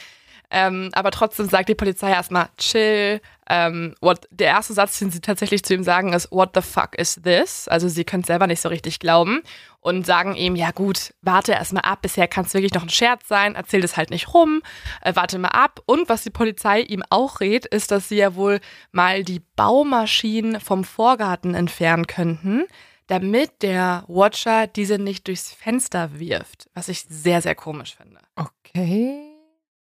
Ähm, 0.50 0.90
aber 0.92 1.10
trotzdem 1.10 1.48
sagt 1.48 1.68
die 1.68 1.74
Polizei 1.74 2.10
erstmal 2.10 2.48
chill. 2.58 3.20
Ähm, 3.48 3.94
what, 4.00 4.26
der 4.30 4.48
erste 4.48 4.72
Satz, 4.72 4.98
den 4.98 5.10
sie 5.10 5.20
tatsächlich 5.20 5.64
zu 5.64 5.74
ihm 5.74 5.84
sagen, 5.84 6.12
ist 6.12 6.30
What 6.32 6.50
the 6.54 6.62
fuck 6.62 6.96
is 6.96 7.20
this? 7.22 7.68
Also 7.68 7.88
sie 7.88 8.04
können 8.04 8.22
es 8.22 8.26
selber 8.26 8.46
nicht 8.46 8.60
so 8.60 8.68
richtig 8.68 8.98
glauben 8.98 9.42
und 9.80 10.04
sagen 10.04 10.34
ihm, 10.34 10.56
ja 10.56 10.72
gut, 10.72 11.14
warte 11.22 11.52
erstmal 11.52 11.84
ab, 11.84 12.00
bisher 12.02 12.26
kann 12.26 12.44
es 12.44 12.54
wirklich 12.54 12.74
noch 12.74 12.82
ein 12.82 12.88
Scherz 12.88 13.28
sein, 13.28 13.54
erzähl 13.54 13.80
das 13.80 13.96
halt 13.96 14.10
nicht 14.10 14.34
rum, 14.34 14.62
äh, 15.02 15.14
warte 15.14 15.38
mal 15.38 15.48
ab. 15.48 15.80
Und 15.86 16.08
was 16.08 16.24
die 16.24 16.30
Polizei 16.30 16.80
ihm 16.80 17.04
auch 17.08 17.40
rät, 17.40 17.66
ist, 17.66 17.92
dass 17.92 18.08
sie 18.08 18.16
ja 18.16 18.34
wohl 18.34 18.60
mal 18.90 19.22
die 19.22 19.42
Baumaschinen 19.54 20.60
vom 20.60 20.82
Vorgarten 20.82 21.54
entfernen 21.54 22.08
könnten, 22.08 22.64
damit 23.06 23.62
der 23.62 24.04
Watcher 24.08 24.66
diese 24.66 24.98
nicht 24.98 25.28
durchs 25.28 25.52
Fenster 25.52 26.18
wirft, 26.18 26.68
was 26.74 26.88
ich 26.88 27.02
sehr, 27.08 27.40
sehr 27.40 27.54
komisch 27.54 27.94
finde. 27.94 28.18
Okay. 28.34 29.35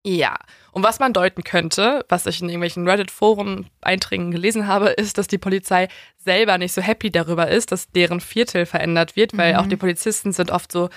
Ja, 0.04 0.36
und 0.72 0.84
was 0.84 0.98
man 1.00 1.14
deuten 1.14 1.44
könnte, 1.44 2.04
was 2.10 2.26
ich 2.26 2.42
in 2.42 2.50
irgendwelchen 2.50 2.88
Reddit-Foren-Einträgen 2.90 4.32
gelesen 4.32 4.66
habe, 4.66 4.88
ist, 4.90 5.18
dass 5.20 5.28
die 5.28 5.38
Polizei 5.38 5.90
selber 6.18 6.58
nicht 6.58 6.74
so 6.74 6.82
happy 6.82 7.12
darüber 7.12 7.50
ist, 7.50 7.72
dass 7.72 7.92
deren 7.92 8.20
Viertel 8.20 8.66
verändert 8.66 9.16
wird, 9.16 9.38
weil 9.38 9.54
Mhm. 9.54 9.60
auch 9.60 9.68
die 9.68 9.76
Polizisten 9.76 10.32
sind 10.32 10.50
oft 10.50 10.72
so 10.72 10.90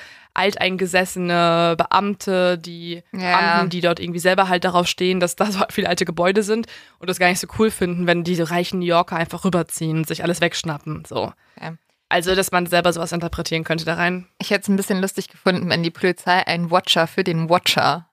alteingesessene 0.69 1.75
Beamte, 1.77 2.59
die 2.59 3.03
Ja. 3.13 3.19
Beamten, 3.53 3.71
die 3.71 3.81
dort 3.81 4.01
irgendwie 4.01 4.19
selber 4.21 4.49
halt 4.49 4.65
darauf 4.65 4.87
stehen, 4.87 5.21
dass 5.21 5.37
da 5.37 5.47
so 5.47 5.61
viele 5.71 5.89
alte 5.89 6.05
Gebäude 6.05 6.43
sind 6.43 6.67
und 6.99 7.09
das 7.11 7.19
gar 7.19 7.29
nicht 7.29 7.41
so 7.41 7.47
cool 7.59 7.71
finden, 7.71 8.07
wenn 8.07 8.25
diese 8.25 8.51
reichen 8.51 8.79
New 8.81 8.87
Yorker 8.87 9.17
einfach 9.17 9.45
rüberziehen 9.45 9.99
und 9.99 10.07
sich 10.09 10.23
alles 10.23 10.41
wegschnappen. 10.41 11.05
So. 11.07 11.33
Okay. 11.57 11.73
Also, 12.09 12.35
dass 12.35 12.53
man 12.53 12.67
selber 12.67 12.93
sowas 12.93 13.13
interpretieren 13.13 13.65
könnte 13.65 13.85
da 13.85 13.95
rein. 13.95 14.27
Ich 14.39 14.51
hätte 14.51 14.63
es 14.63 14.69
ein 14.69 14.77
bisschen 14.77 15.01
lustig 15.01 15.29
gefunden, 15.29 15.69
wenn 15.69 15.83
die 15.83 15.91
Polizei 15.91 16.47
einen 16.47 16.71
Watcher 16.71 17.07
für 17.07 17.25
den 17.25 17.49
Watcher 17.49 18.09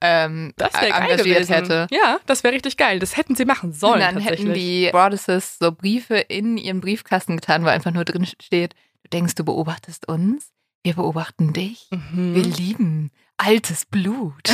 ähm, 0.00 0.52
Das 0.56 0.72
wäre 0.74 0.90
geil 0.90 1.10
engagiert 1.10 1.48
hätte. 1.48 1.86
Ja, 1.90 2.18
das 2.26 2.44
wäre 2.44 2.54
richtig 2.54 2.76
geil. 2.76 2.98
Das 2.98 3.16
hätten 3.16 3.34
sie 3.34 3.44
machen 3.44 3.72
sollen 3.72 3.94
Und 3.94 4.00
dann 4.00 4.18
hätten 4.18 4.52
die 4.54 4.88
Broadesses 4.92 5.58
so 5.58 5.72
Briefe 5.72 6.16
in 6.16 6.56
ihren 6.56 6.80
Briefkasten 6.80 7.36
getan, 7.36 7.64
wo 7.64 7.68
einfach 7.68 7.90
nur 7.92 8.04
drin 8.04 8.26
steht, 8.40 8.74
du 9.02 9.08
denkst, 9.10 9.34
du 9.34 9.44
beobachtest 9.44 10.08
uns, 10.08 10.52
wir 10.84 10.94
beobachten 10.94 11.52
dich, 11.52 11.88
Mhm. 11.90 12.34
wir 12.34 12.42
lieben 12.44 13.10
altes 13.38 13.86
Blut. 13.86 14.48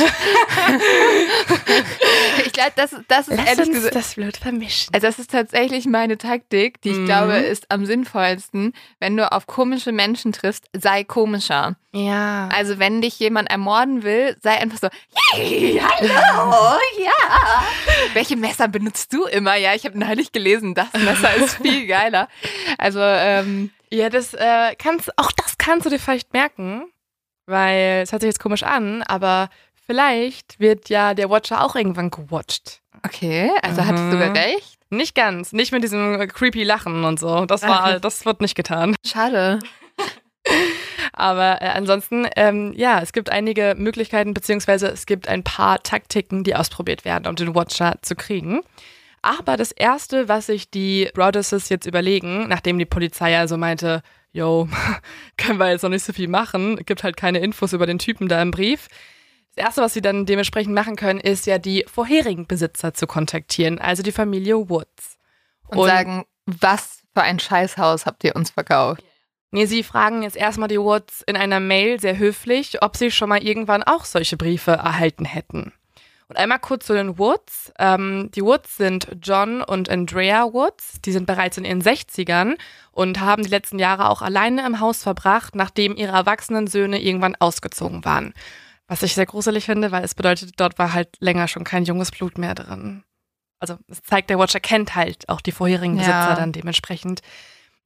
ich 2.45 2.53
glaube, 2.53 2.71
das, 2.75 2.95
das 3.07 3.27
ist 3.27 3.37
Lass 3.37 3.47
ehrlich 3.47 3.67
uns 3.67 3.75
gesagt... 3.77 3.95
das 3.95 4.13
Blut 4.15 4.37
vermischen. 4.37 4.93
Also 4.93 5.07
das 5.07 5.19
ist 5.19 5.31
tatsächlich 5.31 5.85
meine 5.85 6.17
Taktik, 6.17 6.81
die 6.81 6.89
ich 6.91 6.97
Mhm. 6.97 7.05
glaube 7.05 7.37
ist 7.37 7.71
am 7.71 7.85
sinnvollsten. 7.85 8.73
Wenn 8.99 9.17
du 9.17 9.31
auf 9.31 9.47
komische 9.47 9.91
Menschen 9.91 10.31
triffst, 10.31 10.65
sei 10.73 11.03
komischer. 11.03 11.75
Ja. 11.93 12.49
Also 12.53 12.77
wenn 12.79 13.01
dich 13.01 13.19
jemand 13.19 13.49
ermorden 13.49 14.03
will, 14.03 14.37
sei 14.41 14.51
einfach 14.59 14.77
so, 14.79 14.89
hey, 15.33 15.81
hallo, 15.81 16.77
ja. 17.03 17.63
Welche 18.13 18.35
Messer 18.35 18.67
benutzt 18.67 19.11
du 19.13 19.25
immer? 19.25 19.55
Ja, 19.55 19.73
ich 19.73 19.85
habe 19.85 19.97
neulich 19.97 20.31
gelesen, 20.31 20.73
das 20.75 20.91
Messer 20.93 21.33
ist 21.35 21.55
viel 21.61 21.87
geiler. 21.87 22.27
Also 22.77 22.99
ähm, 23.01 23.71
Ja, 23.91 24.09
das 24.09 24.33
äh, 24.33 24.75
kannst, 24.77 25.17
auch 25.17 25.31
das 25.31 25.57
kannst 25.57 25.85
du 25.85 25.89
dir 25.89 25.99
vielleicht 25.99 26.33
merken, 26.33 26.83
weil 27.45 28.01
es 28.03 28.11
hört 28.11 28.21
sich 28.21 28.29
jetzt 28.29 28.39
komisch 28.39 28.63
an, 28.63 29.03
aber 29.03 29.49
vielleicht 29.85 30.59
wird 30.59 30.89
ja 30.89 31.13
der 31.13 31.29
Watcher 31.29 31.63
auch 31.63 31.75
irgendwann 31.75 32.11
gewatcht. 32.11 32.81
Okay, 33.03 33.51
also 33.61 33.81
mhm. 33.81 33.87
hattest 33.87 34.03
du 34.05 34.11
sogar 34.11 34.35
recht. 34.35 34.79
Nicht 34.89 35.15
ganz, 35.15 35.51
nicht 35.51 35.71
mit 35.71 35.83
diesem 35.83 36.27
creepy 36.27 36.63
Lachen 36.63 37.03
und 37.03 37.19
so. 37.19 37.45
Das 37.45 37.63
war, 37.63 37.99
das 37.99 38.25
wird 38.25 38.41
nicht 38.41 38.55
getan. 38.55 38.95
Schade. 39.05 39.59
Aber 41.13 41.61
äh, 41.61 41.69
ansonsten, 41.69 42.27
ähm, 42.35 42.73
ja, 42.75 42.99
es 43.01 43.13
gibt 43.13 43.29
einige 43.29 43.73
Möglichkeiten, 43.77 44.33
beziehungsweise 44.33 44.87
es 44.87 45.05
gibt 45.05 45.27
ein 45.27 45.43
paar 45.43 45.81
Taktiken, 45.81 46.43
die 46.43 46.55
ausprobiert 46.55 47.05
werden, 47.05 47.27
um 47.27 47.35
den 47.35 47.55
Watcher 47.55 47.95
zu 48.01 48.15
kriegen. 48.15 48.61
Aber 49.21 49.57
das 49.57 49.71
Erste, 49.71 50.29
was 50.29 50.47
sich 50.47 50.69
die 50.69 51.09
Brothers 51.13 51.69
jetzt 51.69 51.87
überlegen, 51.87 52.47
nachdem 52.47 52.77
die 52.77 52.85
Polizei 52.85 53.31
ja 53.31 53.47
so 53.47 53.57
meinte, 53.57 54.03
yo, 54.35 54.67
können 55.37 55.57
wir 55.57 55.71
jetzt 55.71 55.81
noch 55.81 55.89
nicht 55.89 56.03
so 56.03 56.13
viel 56.13 56.27
machen, 56.27 56.75
gibt 56.85 57.03
halt 57.03 57.17
keine 57.17 57.39
Infos 57.39 57.73
über 57.73 57.87
den 57.87 57.99
Typen 57.99 58.27
da 58.27 58.41
im 58.41 58.51
Brief. 58.51 58.87
Das 59.55 59.65
Erste, 59.65 59.81
was 59.81 59.93
sie 59.93 60.01
dann 60.01 60.25
dementsprechend 60.25 60.75
machen 60.75 60.97
können, 60.97 61.21
ist 61.21 61.47
ja 61.47 61.57
die 61.57 61.85
vorherigen 61.87 62.45
Besitzer 62.45 62.93
zu 62.93 63.07
kontaktieren, 63.07 63.79
also 63.79 64.03
die 64.03 64.11
Familie 64.11 64.69
Woods. 64.69 65.17
Und, 65.69 65.77
und 65.77 65.87
sagen, 65.87 66.25
was 66.45 67.01
für 67.13 67.23
ein 67.23 67.39
Scheißhaus 67.39 68.05
habt 68.05 68.23
ihr 68.25 68.35
uns 68.35 68.49
verkauft? 68.49 69.03
Nee, 69.51 69.67
sie 69.67 69.83
fragen 69.83 70.23
jetzt 70.23 70.35
erstmal 70.35 70.67
die 70.67 70.81
Woods 70.81 71.23
in 71.25 71.37
einer 71.37 71.61
Mail 71.61 72.01
sehr 72.01 72.17
höflich, 72.17 72.81
ob 72.83 72.97
sie 72.97 73.11
schon 73.11 73.29
mal 73.29 73.41
irgendwann 73.41 73.83
auch 73.83 74.03
solche 74.03 74.35
Briefe 74.35 74.71
erhalten 74.71 75.23
hätten. 75.23 75.71
Und 76.27 76.37
einmal 76.37 76.59
kurz 76.59 76.87
zu 76.87 76.93
den 76.93 77.19
Woods. 77.19 77.71
Ähm, 77.77 78.31
die 78.33 78.41
Woods 78.41 78.77
sind 78.77 79.07
John 79.21 79.61
und 79.61 79.89
Andrea 79.89 80.51
Woods. 80.53 80.99
Die 81.01 81.11
sind 81.11 81.27
bereits 81.27 81.57
in 81.57 81.65
ihren 81.65 81.83
60ern 81.83 82.55
und 82.91 83.19
haben 83.19 83.43
die 83.43 83.49
letzten 83.49 83.77
Jahre 83.77 84.09
auch 84.09 84.21
alleine 84.23 84.65
im 84.65 84.79
Haus 84.79 85.03
verbracht, 85.03 85.55
nachdem 85.55 85.95
ihre 85.95 86.13
erwachsenen 86.13 86.65
Söhne 86.65 86.99
irgendwann 86.99 87.35
ausgezogen 87.35 88.05
waren. 88.05 88.33
Was 88.87 89.03
ich 89.03 89.13
sehr 89.13 89.25
gruselig 89.25 89.65
finde, 89.65 89.91
weil 89.91 90.03
es 90.03 90.15
bedeutet, 90.15 90.53
dort 90.57 90.79
war 90.79 90.93
halt 90.93 91.09
länger 91.19 91.47
schon 91.47 91.63
kein 91.63 91.85
junges 91.85 92.11
Blut 92.11 92.37
mehr 92.37 92.55
drin. 92.55 93.03
Also 93.59 93.77
es 93.87 94.01
zeigt, 94.01 94.29
der 94.29 94.39
Watcher 94.39 94.59
kennt 94.59 94.95
halt 94.95 95.29
auch 95.29 95.41
die 95.41 95.51
vorherigen 95.51 95.95
Besitzer 95.95 96.29
ja. 96.29 96.35
dann 96.35 96.51
dementsprechend. 96.51 97.21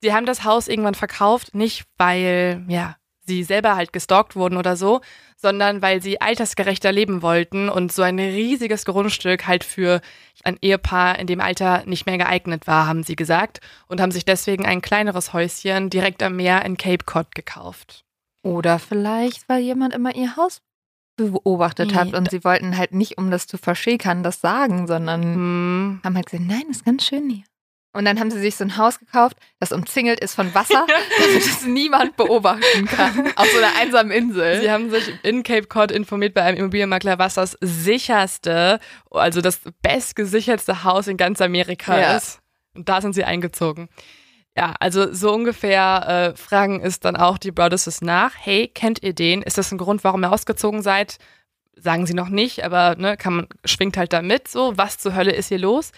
Sie 0.02 0.14
haben 0.14 0.26
das 0.26 0.44
Haus 0.44 0.68
irgendwann 0.68 0.96
verkauft, 0.96 1.56
nicht 1.56 1.86
weil, 1.98 2.64
ja, 2.68 2.96
sie 3.30 3.44
selber 3.44 3.76
halt 3.76 3.94
gestalkt 3.94 4.36
wurden 4.36 4.58
oder 4.58 4.76
so, 4.76 5.02
sondern 5.38 5.82
weil 5.82 6.02
sie 6.02 6.20
altersgerechter 6.20 6.92
leben 6.92 7.22
wollten 7.22 7.70
und 7.70 7.94
so 7.94 8.02
ein 8.02 8.20
riesiges 8.20 8.84
Grundstück 8.84 9.48
halt 9.48 9.64
für 9.64 10.02
ein 10.44 10.58
Ehepaar 10.62 11.20
in 11.20 11.28
dem 11.28 11.40
Alter 11.40 11.84
nicht 11.86 12.06
mehr 12.06 12.18
geeignet 12.18 12.68
war, 12.68 12.88
haben 12.88 13.04
sie 13.04 13.16
gesagt, 13.16 13.62
und 13.88 14.02
haben 14.02 14.12
sich 14.12 14.26
deswegen 14.26 14.66
ein 14.66 14.82
kleineres 14.82 15.32
Häuschen 15.32 15.90
direkt 15.90 16.24
am 16.24 16.36
Meer 16.36 16.66
in 16.66 16.78
Cape 16.78 17.06
Cod 17.06 17.34
gekauft. 17.36 18.04
Oder 18.44 18.80
vielleicht, 18.80 19.48
weil 19.48 19.62
jemand 19.62 19.94
immer 19.94 20.16
ihr 20.16 20.36
Haus 20.36 20.62
beobachtet 21.18 21.94
hat 21.94 22.14
und 22.14 22.30
sie 22.32 22.44
wollten 22.44 22.78
halt 22.78 22.94
nicht, 22.94 23.18
um 23.18 23.30
das 23.30 23.46
zu 23.46 23.58
verschäkern, 23.58 24.24
das 24.24 24.42
sagen, 24.42 24.88
sondern 24.88 25.22
hm. 25.22 26.02
haben 26.04 26.16
halt 26.16 26.28
gesagt, 26.28 26.48
nein, 26.48 26.64
ist 26.70 26.86
ganz 26.86 27.06
schön 27.06 27.30
hier. 27.30 27.44
Und 27.92 28.06
dann 28.06 28.20
haben 28.20 28.30
sie 28.30 28.40
sich 28.40 28.56
so 28.56 28.64
ein 28.64 28.78
Haus 28.78 29.00
gekauft, 29.00 29.38
das 29.60 29.72
umzingelt 29.72 30.20
ist 30.20 30.36
von 30.36 30.54
Wasser, 30.54 30.86
dass 31.18 31.46
das 31.46 31.66
niemand 31.66 32.16
beobachten 32.18 32.86
kann. 32.86 33.34
Auf 33.36 33.48
so 33.50 33.58
einer 33.58 33.76
einsamen 33.80 34.12
Insel. 34.12 34.62
Sie 34.62 34.70
haben 34.70 34.92
sich 34.92 35.12
in 35.24 35.42
Cape 35.42 35.66
Cod 35.66 35.92
informiert 35.92 36.36
bei 36.36 36.44
einem 36.44 36.58
Immobilienmakler, 36.58 37.18
was 37.18 37.34
das 37.34 37.58
sicherste, 37.62 38.80
also 39.10 39.42
das 39.42 39.62
bestgesichertste 39.82 40.84
Haus 40.84 41.08
in 41.08 41.18
ganz 41.18 41.42
Amerika 41.42 42.00
ja. 42.00 42.18
ist. 42.18 42.42
Und 42.76 42.90
da 42.90 43.02
sind 43.02 43.14
sie 43.14 43.24
eingezogen. 43.24 43.90
Ja, 44.56 44.76
also 44.80 45.12
so 45.14 45.34
ungefähr 45.34 46.34
äh, 46.34 46.38
fragen 46.38 46.82
ist 46.82 47.06
dann 47.06 47.16
auch 47.16 47.38
die 47.38 47.52
Brothers 47.52 48.02
nach, 48.02 48.34
hey, 48.38 48.68
kennt 48.68 49.02
ihr 49.02 49.14
den? 49.14 49.42
Ist 49.42 49.58
das 49.58 49.72
ein 49.72 49.78
Grund, 49.78 50.04
warum 50.04 50.24
ihr 50.24 50.32
ausgezogen 50.32 50.82
seid? 50.82 51.18
Sagen 51.76 52.06
sie 52.06 52.14
noch 52.14 52.30
nicht, 52.30 52.64
aber 52.64 52.96
ne, 52.98 53.16
kann 53.16 53.36
man, 53.36 53.48
schwingt 53.64 53.96
halt 53.96 54.12
da 54.14 54.22
mit, 54.22 54.48
so, 54.48 54.78
was 54.78 54.98
zur 54.98 55.16
Hölle 55.16 55.32
ist 55.32 55.48
hier 55.48 55.60
los? 55.60 55.92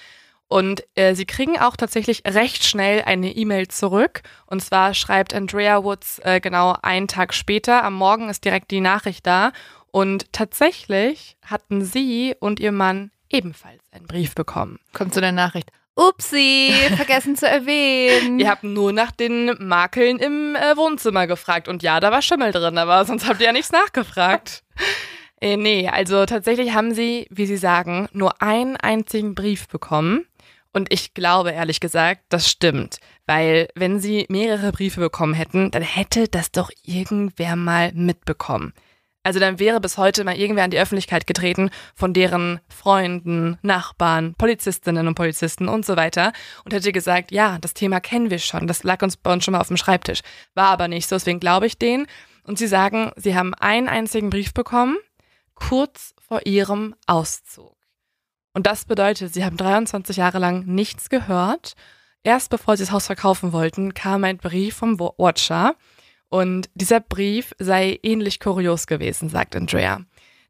Und 0.52 0.84
äh, 0.96 1.16
sie 1.16 1.24
kriegen 1.24 1.58
auch 1.58 1.78
tatsächlich 1.78 2.24
recht 2.28 2.66
schnell 2.66 3.04
eine 3.04 3.32
E-Mail 3.32 3.70
zurück. 3.70 4.22
Und 4.48 4.62
zwar 4.62 4.94
schreibt 4.94 5.34
Andrea 5.34 5.86
Woods 5.86 6.20
äh, 6.26 6.42
genau 6.42 6.76
einen 6.82 7.08
Tag 7.08 7.34
später. 7.34 7.86
Am 7.86 7.94
Morgen 7.94 8.28
ist 8.28 8.44
direkt 8.44 8.70
die 8.70 8.82
Nachricht 8.82 9.26
da. 9.26 9.54
Und 9.92 10.34
tatsächlich 10.34 11.38
hatten 11.46 11.86
sie 11.86 12.36
und 12.38 12.60
ihr 12.60 12.74
Mann 12.74 13.12
ebenfalls 13.30 13.82
einen 13.94 14.08
Brief 14.08 14.36
bekommen. 14.36 14.80
Kommt 14.92 15.14
zu 15.14 15.22
der 15.22 15.32
Nachricht. 15.32 15.72
Upsi, 15.96 16.74
vergessen 16.98 17.38
zu 17.38 17.48
erwähnen. 17.48 18.38
Ihr 18.38 18.50
habt 18.50 18.66
nur 18.66 18.92
nach 18.92 19.12
den 19.12 19.56
Makeln 19.58 20.20
im 20.20 20.58
äh, 20.58 20.76
Wohnzimmer 20.76 21.28
gefragt. 21.28 21.70
Und 21.70 21.82
ja, 21.82 22.02
da 22.02 22.12
war 22.12 22.22
Schimmel 22.22 22.52
drin, 22.52 22.78
aber 22.78 23.06
sonst 23.06 23.26
habt 23.26 23.40
ihr 23.40 23.46
ja 23.46 23.54
nichts 23.54 23.72
nachgefragt. 23.72 24.66
äh, 25.40 25.56
nee, 25.56 25.88
also 25.88 26.26
tatsächlich 26.26 26.74
haben 26.74 26.94
sie, 26.94 27.26
wie 27.30 27.46
sie 27.46 27.56
sagen, 27.56 28.10
nur 28.12 28.42
einen 28.42 28.76
einzigen 28.76 29.34
Brief 29.34 29.70
bekommen. 29.70 30.26
Und 30.74 30.92
ich 30.92 31.14
glaube 31.14 31.52
ehrlich 31.52 31.80
gesagt, 31.80 32.24
das 32.30 32.50
stimmt. 32.50 32.98
Weil 33.26 33.68
wenn 33.76 34.00
sie 34.00 34.26
mehrere 34.30 34.72
Briefe 34.72 35.02
bekommen 35.02 35.34
hätten, 35.34 35.72
dann 35.72 35.84
hätte 35.84 36.28
das 36.28 36.52
doch 36.52 36.72
irgendwer 36.84 37.56
mal 37.56 37.92
mitbekommen. 37.94 38.74
Also 39.24 39.40
dann 39.40 39.60
wäre 39.60 39.80
bis 39.80 39.98
heute 39.98 40.24
mal 40.24 40.36
irgendwer 40.36 40.64
an 40.64 40.72
die 40.72 40.80
Öffentlichkeit 40.80 41.28
getreten 41.28 41.70
von 41.94 42.14
deren 42.14 42.60
Freunden, 42.70 43.60
Nachbarn, 43.62 44.34
Polizistinnen 44.34 45.08
und 45.08 45.14
Polizisten 45.14 45.68
und 45.70 45.86
so 45.86 45.96
weiter 45.96 46.34
und 46.66 46.74
hätte 46.74 46.92
gesagt, 46.92 47.32
ja, 47.32 47.60
das 47.60 47.76
Thema 47.76 48.00
kennen 48.00 48.32
wir 48.32 48.40
schon, 48.40 48.66
das 48.66 48.84
lag 48.84 49.04
uns 49.04 49.18
bei 49.18 49.32
uns 49.32 49.46
schon 49.46 49.52
mal 49.52 49.62
auf 49.62 49.68
dem 49.68 49.78
Schreibtisch. 49.78 50.22
War 50.56 50.70
aber 50.70 50.88
nicht 50.88 51.08
so, 51.08 51.16
deswegen 51.16 51.40
glaube 51.40 51.68
ich 51.68 51.78
denen. 51.78 52.08
Und 52.44 52.58
sie 52.58 52.68
sagen, 52.68 53.12
sie 53.16 53.36
haben 53.36 53.54
einen 53.54 53.88
einzigen 53.88 54.32
Brief 54.32 54.56
bekommen, 54.56 54.98
kurz 55.54 56.16
vor 56.28 56.42
ihrem 56.46 56.96
Auszug. 57.06 57.81
Und 58.54 58.68
das 58.68 58.86
bedeutet, 58.86 59.34
sie 59.34 59.46
haben 59.46 59.58
23 59.58 60.18
Jahre 60.18 60.40
lang 60.40 60.66
nichts 60.66 61.10
gehört. 61.10 61.74
Erst 62.24 62.50
bevor 62.50 62.78
sie 62.78 62.84
das 62.84 62.92
Haus 62.92 63.08
verkaufen 63.08 63.54
wollten, 63.54 63.94
kam 63.94 64.24
ein 64.24 64.38
Brief 64.38 64.76
vom 64.76 65.00
Watcher. 65.00 65.76
Und 66.30 66.70
dieser 66.76 67.00
Brief 67.00 67.54
sei 67.60 68.00
ähnlich 68.04 68.40
kurios 68.40 68.88
gewesen, 68.88 69.30
sagt 69.30 69.56
Andrea. 69.56 70.02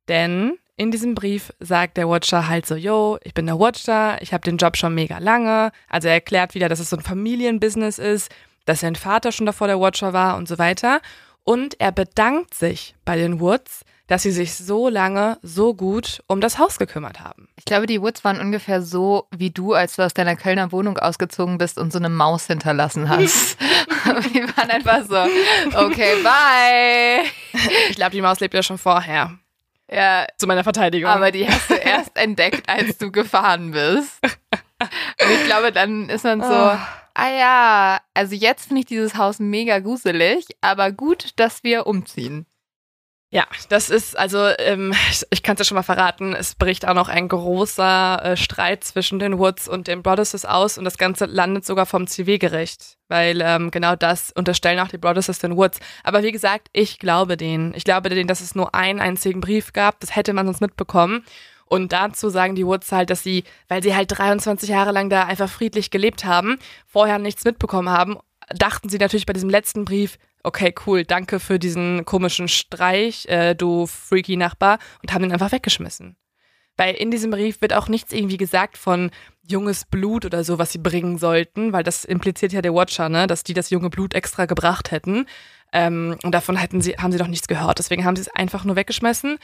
Denn 0.08 0.58
in 0.76 0.92
diesem 0.92 1.16
Brief 1.16 1.54
sagt 1.60 1.98
der 1.98 2.10
Watcher 2.10 2.48
halt 2.48 2.66
so, 2.66 2.76
yo, 2.76 3.18
ich 3.24 3.34
bin 3.34 3.46
der 3.46 3.60
Watcher, 3.60 4.22
ich 4.22 4.34
habe 4.34 4.44
den 4.44 4.58
Job 4.58 4.78
schon 4.78 4.96
mega 4.96 5.20
lange. 5.20 5.72
Also 5.88 6.08
er 6.08 6.16
erklärt 6.16 6.56
wieder, 6.56 6.70
dass 6.70 6.80
es 6.80 6.90
so 6.90 6.98
ein 6.98 7.04
Familienbusiness 7.04 8.00
ist, 8.00 8.32
dass 8.66 8.82
sein 8.82 8.96
Vater 8.96 9.32
schon 9.32 9.46
davor 9.46 9.68
der 9.68 9.80
Watcher 9.80 10.14
war 10.14 10.38
und 10.38 10.48
so 10.48 10.58
weiter. 10.58 11.02
Und 11.44 11.80
er 11.80 11.92
bedankt 11.92 12.54
sich 12.54 12.96
bei 13.06 13.16
den 13.16 13.40
Woods, 13.40 13.84
dass 14.12 14.24
sie 14.24 14.32
sich 14.32 14.56
so 14.56 14.90
lange 14.90 15.38
so 15.42 15.74
gut 15.74 16.22
um 16.28 16.42
das 16.42 16.60
Haus 16.60 16.78
gekümmert 16.78 17.22
haben. 17.22 17.48
Ich 17.56 17.64
glaube, 17.64 17.86
die 17.86 18.02
Woods 18.02 18.26
waren 18.26 18.42
ungefähr 18.42 18.82
so 18.82 19.30
wie 19.32 19.52
du, 19.52 19.72
als 19.72 19.96
du 19.96 20.02
aus 20.02 20.14
deiner 20.14 20.36
Kölner 20.36 20.74
Wohnung 20.74 20.98
ausgezogen 20.98 21.58
bist 21.58 21.78
und 21.78 21.94
so 21.94 21.98
eine 21.98 22.10
Maus 22.10 22.48
hinterlassen 22.48 23.08
hast. 23.08 23.58
die 24.34 24.44
waren 24.58 24.70
einfach 24.70 25.06
so, 25.08 25.16
okay, 25.80 26.16
bye. 26.24 27.24
Ich 27.90 27.96
glaube, 27.96 28.12
die 28.12 28.22
Maus 28.22 28.42
lebt 28.42 28.54
ja 28.54 28.62
schon 28.62 28.78
vorher. 28.78 29.38
Ja. 29.90 30.28
Zu 30.38 30.46
meiner 30.46 30.66
Verteidigung. 30.66 31.10
Aber 31.10 31.32
die 31.32 31.48
hast 31.48 31.70
du 31.70 31.76
erst 31.76 32.18
entdeckt, 32.18 32.68
als 32.68 32.98
du 32.98 33.14
gefahren 33.14 33.72
bist. 33.72 34.20
Und 34.22 35.32
ich 35.40 35.46
glaube, 35.46 35.72
dann 35.72 36.10
ist 36.10 36.26
man 36.26 36.42
so, 36.42 36.48
oh. 36.50 36.78
ah 37.14 37.30
ja, 37.30 38.02
also 38.14 38.36
jetzt 38.36 38.68
finde 38.68 38.82
ich 38.82 38.88
dieses 38.88 39.16
Haus 39.16 39.40
mega 39.40 39.80
gruselig, 39.80 40.48
aber 40.60 40.92
gut, 40.92 41.30
dass 41.38 41.64
wir 41.64 41.88
umziehen. 41.88 42.46
Ja, 43.34 43.48
das 43.70 43.90
ist 43.90 44.18
also, 44.18 44.50
ähm, 44.60 44.94
ich, 45.30 45.42
kann 45.42 45.54
es 45.54 45.60
ja 45.60 45.66
schon 45.66 45.76
mal 45.76 45.84
verraten, 45.84 46.34
es 46.34 46.54
bricht 46.54 46.86
auch 46.86 46.94
noch 46.94 47.08
ein 47.08 47.30
großer 47.30 48.22
äh, 48.26 48.38
Streit 48.38 48.84
zwischen 48.84 49.20
den 49.20 49.40
Woods 49.40 49.70
und 49.70 49.88
den 49.88 50.04
Brothers 50.04 50.44
aus 50.44 50.78
und 50.78 50.84
das 50.84 50.98
Ganze 50.98 51.28
landet 51.28 51.66
sogar 51.66 51.86
vom 51.86 52.08
Zivilgericht, 52.08 52.98
weil 53.08 53.40
ähm, 53.42 53.72
genau 53.72 53.96
das 53.96 54.34
unterstellen 54.34 54.82
auch 54.82 54.90
die 54.90 54.98
Brothers 54.98 55.40
den 55.40 55.56
Woods. 55.56 55.80
Aber 56.04 56.24
wie 56.24 56.34
gesagt, 56.34 56.68
ich 56.74 57.00
glaube 57.00 57.38
denen. 57.38 57.74
Ich 57.74 57.86
glaube 57.86 58.10
denen, 58.10 58.28
dass 58.28 58.42
es 58.42 58.54
nur 58.54 58.76
einen 58.76 59.00
einzigen 59.00 59.40
Brief 59.40 59.72
gab, 59.72 60.02
das 60.02 60.14
hätte 60.14 60.34
man 60.34 60.46
sonst 60.46 60.60
mitbekommen. 60.60 61.24
Und 61.64 61.94
dazu 61.94 62.28
sagen 62.28 62.56
die 62.56 62.66
Woods 62.66 62.92
halt, 62.92 63.10
dass 63.10 63.24
sie, 63.24 63.46
weil 63.70 63.82
sie 63.82 63.96
halt 63.96 64.12
23 64.12 64.68
Jahre 64.68 64.92
lang 64.92 65.10
da 65.10 65.24
einfach 65.24 65.50
friedlich 65.50 65.90
gelebt 65.90 66.26
haben, 66.26 66.60
vorher 66.86 67.18
nichts 67.18 67.46
mitbekommen 67.46 67.90
haben, 67.90 68.18
dachten 68.54 68.90
sie 68.90 68.98
natürlich 68.98 69.26
bei 69.26 69.32
diesem 69.32 69.50
letzten 69.50 69.86
Brief, 69.86 70.18
okay, 70.44 70.74
cool, 70.86 71.04
danke 71.04 71.40
für 71.40 71.60
diesen 71.60 72.06
komischen 72.06 72.48
Streich, 72.48 73.26
äh, 73.28 73.56
du 73.56 73.88
freaky 73.88 74.38
Nachbar, 74.38 74.80
und 75.02 75.14
haben 75.14 75.24
ihn 75.24 75.32
einfach 75.32 75.52
weggeschmissen. 75.52 76.16
Weil 76.78 76.96
in 76.96 77.12
diesem 77.12 77.32
Brief 77.32 77.62
wird 77.62 77.74
auch 77.74 77.88
nichts 77.88 78.14
irgendwie 78.14 78.38
gesagt 78.38 78.78
von 78.78 79.12
junges 79.48 79.86
Blut 79.86 80.26
oder 80.26 80.44
so, 80.44 80.58
was 80.58 80.72
sie 80.72 80.78
bringen 80.78 81.18
sollten, 81.18 81.74
weil 81.74 81.84
das 81.84 82.06
impliziert 82.06 82.54
ja 82.54 82.62
der 82.62 82.74
Watcher, 82.74 83.10
ne, 83.10 83.28
dass 83.28 83.44
die 83.44 83.54
das 83.54 83.70
junge 83.70 83.90
Blut 83.90 84.14
extra 84.14 84.46
gebracht 84.46 84.92
hätten. 84.92 85.26
Ähm, 85.74 86.18
und 86.24 86.32
davon 86.32 86.56
hätten 86.56 86.82
sie, 86.82 86.94
haben 86.94 87.12
sie 87.12 87.18
doch 87.18 87.28
nichts 87.28 87.48
gehört. 87.48 87.80
Deswegen 87.80 88.06
haben 88.06 88.16
sie 88.16 88.24
es 88.24 88.36
einfach 88.36 88.64
nur 88.64 88.76
weggeschmissen. 88.76 89.38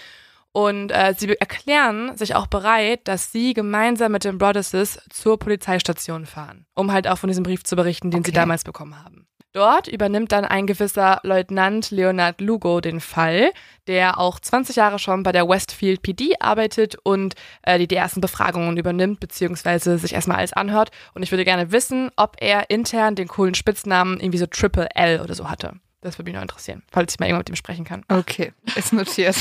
Und 0.51 0.91
äh, 0.91 1.13
sie 1.15 1.39
erklären 1.39 2.17
sich 2.17 2.33
auch 2.33 2.47
bereit, 2.47 3.07
dass 3.07 3.31
sie 3.31 3.53
gemeinsam 3.53 4.13
mit 4.13 4.23
den 4.23 4.37
Brothers 4.37 4.99
zur 5.09 5.37
Polizeistation 5.37 6.25
fahren, 6.25 6.65
um 6.73 6.91
halt 6.91 7.07
auch 7.07 7.17
von 7.17 7.27
diesem 7.27 7.43
Brief 7.43 7.63
zu 7.63 7.75
berichten, 7.75 8.09
den 8.09 8.21
okay. 8.21 8.29
sie 8.29 8.33
damals 8.33 8.63
bekommen 8.63 9.03
haben. 9.03 9.27
Dort 9.57 9.87
übernimmt 9.87 10.33
dann 10.33 10.45
ein 10.45 10.67
gewisser 10.67 11.19
Leutnant 11.23 11.89
Leonard 11.89 12.41
Lugo 12.41 12.79
den 12.79 12.99
Fall, 12.99 13.51
der 13.87 14.19
auch 14.19 14.39
20 14.39 14.75
Jahre 14.75 14.99
schon 14.99 15.23
bei 15.23 15.31
der 15.31 15.49
Westfield 15.49 16.03
PD 16.03 16.35
arbeitet 16.39 16.95
und 17.01 17.33
äh, 17.63 17.79
die, 17.79 17.87
die 17.87 17.95
ersten 17.95 18.21
Befragungen 18.21 18.77
übernimmt, 18.77 19.19
beziehungsweise 19.19 19.97
sich 19.97 20.13
erstmal 20.13 20.37
alles 20.37 20.53
anhört. 20.53 20.91
Und 21.15 21.23
ich 21.23 21.31
würde 21.31 21.43
gerne 21.43 21.71
wissen, 21.71 22.11
ob 22.17 22.35
er 22.39 22.69
intern 22.69 23.15
den 23.15 23.27
coolen 23.27 23.55
Spitznamen 23.55 24.19
irgendwie 24.19 24.37
so 24.37 24.45
Triple 24.45 24.89
L 24.93 25.21
oder 25.21 25.33
so 25.33 25.49
hatte. 25.49 25.73
Das 26.01 26.19
würde 26.19 26.29
mich 26.29 26.35
noch 26.35 26.43
interessieren, 26.43 26.83
falls 26.91 27.15
ich 27.15 27.19
mal 27.19 27.25
irgendwann 27.25 27.39
mit 27.39 27.49
ihm 27.49 27.55
sprechen 27.55 27.83
kann. 27.83 28.03
Okay, 28.09 28.53
ist 28.75 28.93
notiert. 28.93 29.37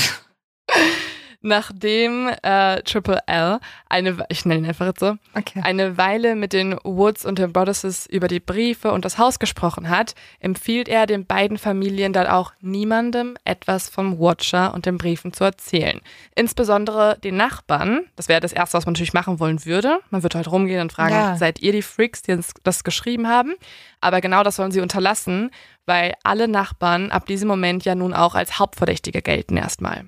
Nachdem 1.41 2.29
äh, 2.43 2.81
Triple 2.83 3.19
L 3.27 3.59
eine, 3.89 4.17
ich 4.29 4.45
nenne 4.45 4.61
ihn 4.61 4.65
einfach 4.67 4.85
jetzt 4.87 4.99
so, 4.99 5.15
Okay. 5.35 5.61
eine 5.63 5.97
Weile 5.97 6.35
mit 6.35 6.53
den 6.53 6.75
Woods 6.83 7.25
und 7.25 7.39
den 7.39 7.53
Brothers 7.53 8.05
über 8.07 8.27
die 8.27 8.39
Briefe 8.39 8.91
und 8.91 9.05
das 9.05 9.17
Haus 9.17 9.39
gesprochen 9.39 9.89
hat, 9.89 10.13
empfiehlt 10.39 10.87
er 10.89 11.05
den 11.05 11.25
beiden 11.25 11.57
Familien 11.57 12.13
dann 12.13 12.27
auch 12.27 12.53
niemandem 12.61 13.37
etwas 13.45 13.89
vom 13.89 14.19
Watcher 14.19 14.73
und 14.73 14.85
den 14.85 14.97
Briefen 14.97 15.33
zu 15.33 15.43
erzählen. 15.43 16.01
Insbesondere 16.35 17.17
den 17.23 17.35
Nachbarn, 17.37 18.01
das 18.15 18.27
wäre 18.29 18.41
das 18.41 18.53
Erste, 18.53 18.77
was 18.77 18.85
man 18.85 18.93
natürlich 18.93 19.13
machen 19.13 19.39
wollen 19.39 19.65
würde. 19.65 19.99
Man 20.09 20.23
würde 20.23 20.37
halt 20.37 20.51
rumgehen 20.51 20.81
und 20.81 20.91
fragen, 20.91 21.13
Ja. 21.13 21.35
seid 21.37 21.59
ihr 21.59 21.71
die 21.71 21.81
Freaks, 21.81 22.21
die 22.21 22.33
uns 22.33 22.53
das 22.63 22.83
geschrieben 22.83 23.27
haben? 23.27 23.55
Aber 24.01 24.21
genau 24.21 24.43
das 24.43 24.55
sollen 24.57 24.71
sie 24.71 24.81
unterlassen, 24.81 25.51
weil 25.85 26.13
alle 26.23 26.47
Nachbarn 26.47 27.11
ab 27.11 27.25
diesem 27.25 27.47
Moment 27.47 27.85
ja 27.85 27.95
nun 27.95 28.13
auch 28.13 28.35
als 28.35 28.59
Hauptverdächtige 28.59 29.21
gelten 29.21 29.57
erstmal. 29.57 30.05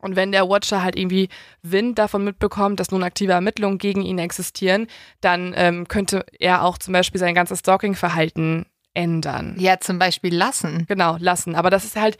Und 0.00 0.16
wenn 0.16 0.32
der 0.32 0.48
Watcher 0.48 0.82
halt 0.82 0.96
irgendwie 0.96 1.28
Wind 1.62 1.98
davon 1.98 2.24
mitbekommt, 2.24 2.80
dass 2.80 2.90
nun 2.90 3.02
aktive 3.02 3.32
Ermittlungen 3.32 3.78
gegen 3.78 4.02
ihn 4.02 4.18
existieren, 4.18 4.86
dann 5.20 5.52
ähm, 5.56 5.88
könnte 5.88 6.24
er 6.38 6.64
auch 6.64 6.78
zum 6.78 6.92
Beispiel 6.92 7.18
sein 7.18 7.34
ganzes 7.34 7.60
Stalking-Verhalten 7.60 8.66
ändern. 8.94 9.56
Ja, 9.58 9.78
zum 9.78 9.98
Beispiel 9.98 10.34
lassen. 10.34 10.86
Genau, 10.88 11.16
lassen. 11.18 11.54
Aber 11.54 11.70
das 11.70 11.84
ist 11.84 11.96
halt 11.96 12.18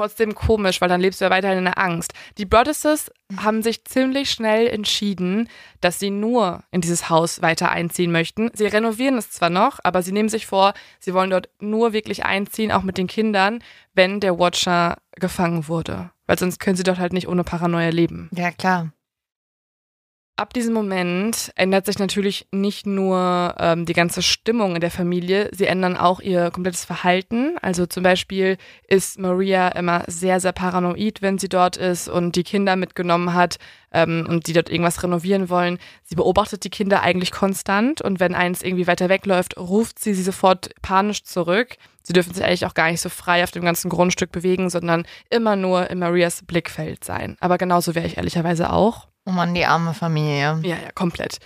trotzdem 0.00 0.34
komisch, 0.34 0.80
weil 0.80 0.88
dann 0.88 1.00
lebst 1.00 1.20
du 1.20 1.26
ja 1.26 1.30
weiterhin 1.30 1.58
in 1.58 1.64
der 1.64 1.78
Angst. 1.78 2.14
Die 2.38 2.46
Broadduses 2.46 3.10
haben 3.36 3.62
sich 3.62 3.84
ziemlich 3.84 4.30
schnell 4.30 4.66
entschieden, 4.66 5.48
dass 5.80 5.98
sie 5.98 6.10
nur 6.10 6.64
in 6.70 6.80
dieses 6.80 7.10
Haus 7.10 7.42
weiter 7.42 7.70
einziehen 7.70 8.10
möchten. 8.10 8.50
Sie 8.54 8.66
renovieren 8.66 9.18
es 9.18 9.30
zwar 9.30 9.50
noch, 9.50 9.78
aber 9.84 10.02
sie 10.02 10.12
nehmen 10.12 10.30
sich 10.30 10.46
vor, 10.46 10.72
sie 10.98 11.12
wollen 11.12 11.30
dort 11.30 11.50
nur 11.60 11.92
wirklich 11.92 12.24
einziehen, 12.24 12.72
auch 12.72 12.82
mit 12.82 12.96
den 12.96 13.06
Kindern, 13.06 13.62
wenn 13.92 14.20
der 14.20 14.38
Watcher 14.38 14.96
gefangen 15.12 15.68
wurde. 15.68 16.10
Weil 16.26 16.38
sonst 16.38 16.60
können 16.60 16.76
sie 16.76 16.82
dort 16.82 16.98
halt 16.98 17.12
nicht 17.12 17.28
ohne 17.28 17.44
Paranoia 17.44 17.90
leben. 17.90 18.30
Ja, 18.34 18.50
klar. 18.52 18.92
Ab 20.40 20.54
diesem 20.54 20.72
Moment 20.72 21.52
ändert 21.54 21.84
sich 21.84 21.98
natürlich 21.98 22.46
nicht 22.50 22.86
nur 22.86 23.54
ähm, 23.58 23.84
die 23.84 23.92
ganze 23.92 24.22
Stimmung 24.22 24.74
in 24.74 24.80
der 24.80 24.90
Familie, 24.90 25.50
sie 25.52 25.66
ändern 25.66 25.98
auch 25.98 26.18
ihr 26.18 26.50
komplettes 26.50 26.86
Verhalten. 26.86 27.58
Also 27.60 27.84
zum 27.84 28.02
Beispiel 28.02 28.56
ist 28.88 29.18
Maria 29.18 29.68
immer 29.68 30.02
sehr, 30.06 30.40
sehr 30.40 30.52
paranoid, 30.52 31.20
wenn 31.20 31.36
sie 31.36 31.50
dort 31.50 31.76
ist 31.76 32.08
und 32.08 32.36
die 32.36 32.42
Kinder 32.42 32.76
mitgenommen 32.76 33.34
hat 33.34 33.58
ähm, 33.92 34.24
und 34.30 34.46
die 34.46 34.54
dort 34.54 34.70
irgendwas 34.70 35.02
renovieren 35.02 35.50
wollen. 35.50 35.78
Sie 36.04 36.14
beobachtet 36.14 36.64
die 36.64 36.70
Kinder 36.70 37.02
eigentlich 37.02 37.32
konstant 37.32 38.00
und 38.00 38.18
wenn 38.18 38.34
eins 38.34 38.62
irgendwie 38.62 38.86
weiter 38.86 39.10
wegläuft, 39.10 39.58
ruft 39.58 39.98
sie 39.98 40.14
sie 40.14 40.22
sofort 40.22 40.70
panisch 40.80 41.22
zurück. 41.22 41.76
Sie 42.02 42.14
dürfen 42.14 42.32
sich 42.32 42.42
eigentlich 42.42 42.64
auch 42.64 42.72
gar 42.72 42.90
nicht 42.90 43.02
so 43.02 43.10
frei 43.10 43.44
auf 43.44 43.50
dem 43.50 43.62
ganzen 43.62 43.90
Grundstück 43.90 44.32
bewegen, 44.32 44.70
sondern 44.70 45.04
immer 45.28 45.54
nur 45.54 45.90
in 45.90 45.98
Marias 45.98 46.42
Blickfeld 46.46 47.04
sein. 47.04 47.36
Aber 47.40 47.58
genauso 47.58 47.94
wäre 47.94 48.06
ich 48.06 48.16
ehrlicherweise 48.16 48.72
auch. 48.72 49.09
Oh 49.26 49.30
Mann, 49.30 49.54
die 49.54 49.66
arme 49.66 49.94
Familie. 49.94 50.60
Ja, 50.62 50.76
ja, 50.76 50.92
komplett. 50.94 51.38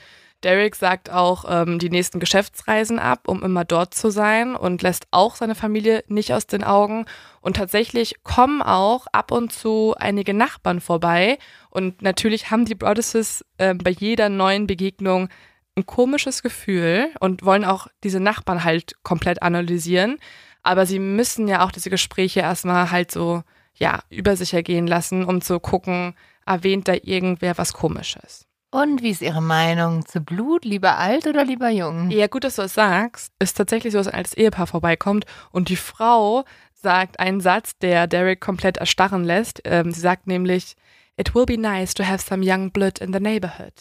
Derek 0.45 0.77
sagt 0.77 1.11
auch 1.11 1.47
ähm, 1.49 1.79
die 1.79 1.89
nächsten 1.89 2.21
Geschäftsreisen 2.21 2.99
ab, 2.99 3.29
um 3.29 3.43
immer 3.43 3.65
dort 3.65 3.95
zu 3.95 4.11
sein 4.11 4.55
und 4.55 4.83
lässt 4.83 5.07
auch 5.11 5.37
seine 5.37 5.55
Familie 5.55 6.05
nicht 6.07 6.33
aus 6.35 6.47
den 6.47 6.63
Augen. 6.63 7.07
Und 7.41 7.57
tatsächlich 7.57 8.23
kommen 8.23 8.61
auch 8.61 9.07
ab 9.13 9.31
und 9.31 9.53
zu 9.53 9.95
einige 9.99 10.35
Nachbarn 10.35 10.81
vorbei. 10.81 11.39
Und 11.71 12.03
natürlich 12.03 12.51
haben 12.51 12.67
die 12.67 12.75
Brothers 12.75 13.45
äh, 13.57 13.75
bei 13.75 13.91
jeder 13.91 14.29
neuen 14.29 14.67
Begegnung 14.67 15.29
ein 15.77 15.87
komisches 15.87 16.43
Gefühl 16.43 17.09
und 17.21 17.45
wollen 17.45 17.65
auch 17.65 17.89
diese 18.05 18.21
Nachbarn 18.21 18.65
halt 18.65 19.03
komplett 19.03 19.43
analysieren. 19.43 20.19
Aber 20.63 20.87
sie 20.87 20.99
müssen 20.99 21.49
ja 21.49 21.65
auch 21.65 21.73
diese 21.73 21.91
Gespräche 21.91 22.41
erstmal 22.41 22.91
halt 22.91 23.11
so, 23.11 23.43
ja, 23.75 24.03
über 24.11 24.37
sich 24.37 24.55
ergehen 24.55 24.87
lassen, 24.87 25.25
um 25.25 25.41
zu 25.41 25.59
gucken, 25.59 26.15
erwähnt 26.47 26.89
da 26.89 26.95
irgendwer 27.03 27.59
was 27.59 27.73
Komisches. 27.73 28.47
Und 28.71 29.03
wie 29.03 29.11
ist 29.11 29.23
Ihre 29.23 29.41
Meinung 29.41 30.05
zu 30.05 30.21
Blut? 30.21 30.65
Lieber 30.65 30.99
alt 30.99 31.29
oder 31.29 31.45
lieber 31.45 31.69
jung? 31.69 32.11
Ja, 32.11 32.27
gut, 32.27 32.43
dass 32.43 32.57
du 32.57 32.63
es 32.63 32.75
sagst. 32.75 33.33
Ist 33.39 33.57
tatsächlich 33.57 33.93
so, 33.93 33.99
dass 33.99 34.09
ein 34.09 34.15
altes 34.15 34.35
Ehepaar 34.35 34.67
vorbeikommt 34.67 35.27
und 35.53 35.69
die 35.69 35.77
Frau 35.77 36.45
sagt 36.73 37.21
einen 37.21 37.41
Satz, 37.41 37.79
der 37.79 38.09
Derek 38.09 38.41
komplett 38.41 38.79
erstarren 38.79 39.23
lässt. 39.23 39.61
Ähm, 39.65 39.93
sie 39.93 40.01
sagt 40.01 40.27
nämlich, 40.27 40.75
It 41.17 41.35
will 41.35 41.47
be 41.47 41.57
nice 41.57 41.95
to 41.95 42.05
have 42.05 42.19
some 42.19 42.45
young 42.45 42.73
blood 42.73 42.99
in 42.99 43.13
the 43.13 43.21
neighborhood. 43.21 43.73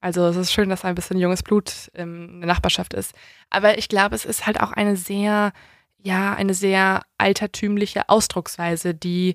Also 0.00 0.24
es 0.26 0.36
ist 0.36 0.52
schön, 0.52 0.68
dass 0.68 0.84
ein 0.84 0.94
bisschen 0.94 1.18
junges 1.18 1.42
Blut 1.42 1.88
in 1.94 2.40
der 2.40 2.46
Nachbarschaft 2.46 2.94
ist. 2.94 3.14
Aber 3.50 3.78
ich 3.78 3.88
glaube, 3.88 4.14
es 4.14 4.24
ist 4.24 4.46
halt 4.46 4.60
auch 4.60 4.70
eine 4.70 4.96
sehr, 4.96 5.52
ja, 5.98 6.34
eine 6.34 6.54
sehr 6.54 7.02
altertümliche 7.18 8.08
Ausdrucksweise, 8.08 8.94
die 8.94 9.34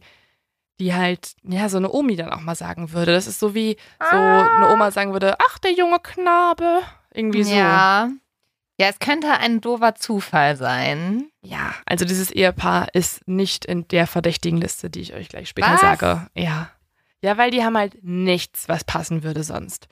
die 0.79 0.93
halt, 0.93 1.35
ja, 1.43 1.69
so 1.69 1.77
eine 1.77 1.91
Omi 1.91 2.15
dann 2.15 2.31
auch 2.31 2.41
mal 2.41 2.55
sagen 2.55 2.91
würde. 2.91 3.13
Das 3.13 3.27
ist 3.27 3.39
so 3.39 3.53
wie 3.53 3.77
so 3.99 4.17
eine 4.17 4.73
Oma 4.73 4.91
sagen 4.91 5.13
würde, 5.13 5.37
ach, 5.39 5.59
der 5.59 5.73
junge 5.73 5.99
Knabe. 5.99 6.81
Irgendwie 7.13 7.43
so. 7.43 7.53
Ja. 7.53 8.09
Ja, 8.79 8.87
es 8.87 8.97
könnte 8.97 9.29
ein 9.31 9.61
doofer 9.61 9.93
Zufall 9.95 10.55
sein. 10.57 11.29
Ja, 11.41 11.75
also 11.85 12.05
dieses 12.05 12.31
Ehepaar 12.31 12.87
ist 12.93 13.27
nicht 13.27 13.65
in 13.65 13.87
der 13.87 14.07
verdächtigen 14.07 14.59
Liste, 14.59 14.89
die 14.89 15.01
ich 15.01 15.13
euch 15.13 15.29
gleich 15.29 15.49
später 15.49 15.73
Was? 15.73 15.81
sage. 15.81 16.27
Ja. 16.35 16.69
Ja, 17.21 17.37
weil 17.37 17.51
die 17.51 17.63
haben 17.63 17.77
halt 17.77 18.03
nichts, 18.03 18.67
was 18.67 18.83
passen 18.83 19.23
würde 19.23 19.43
sonst. 19.43 19.87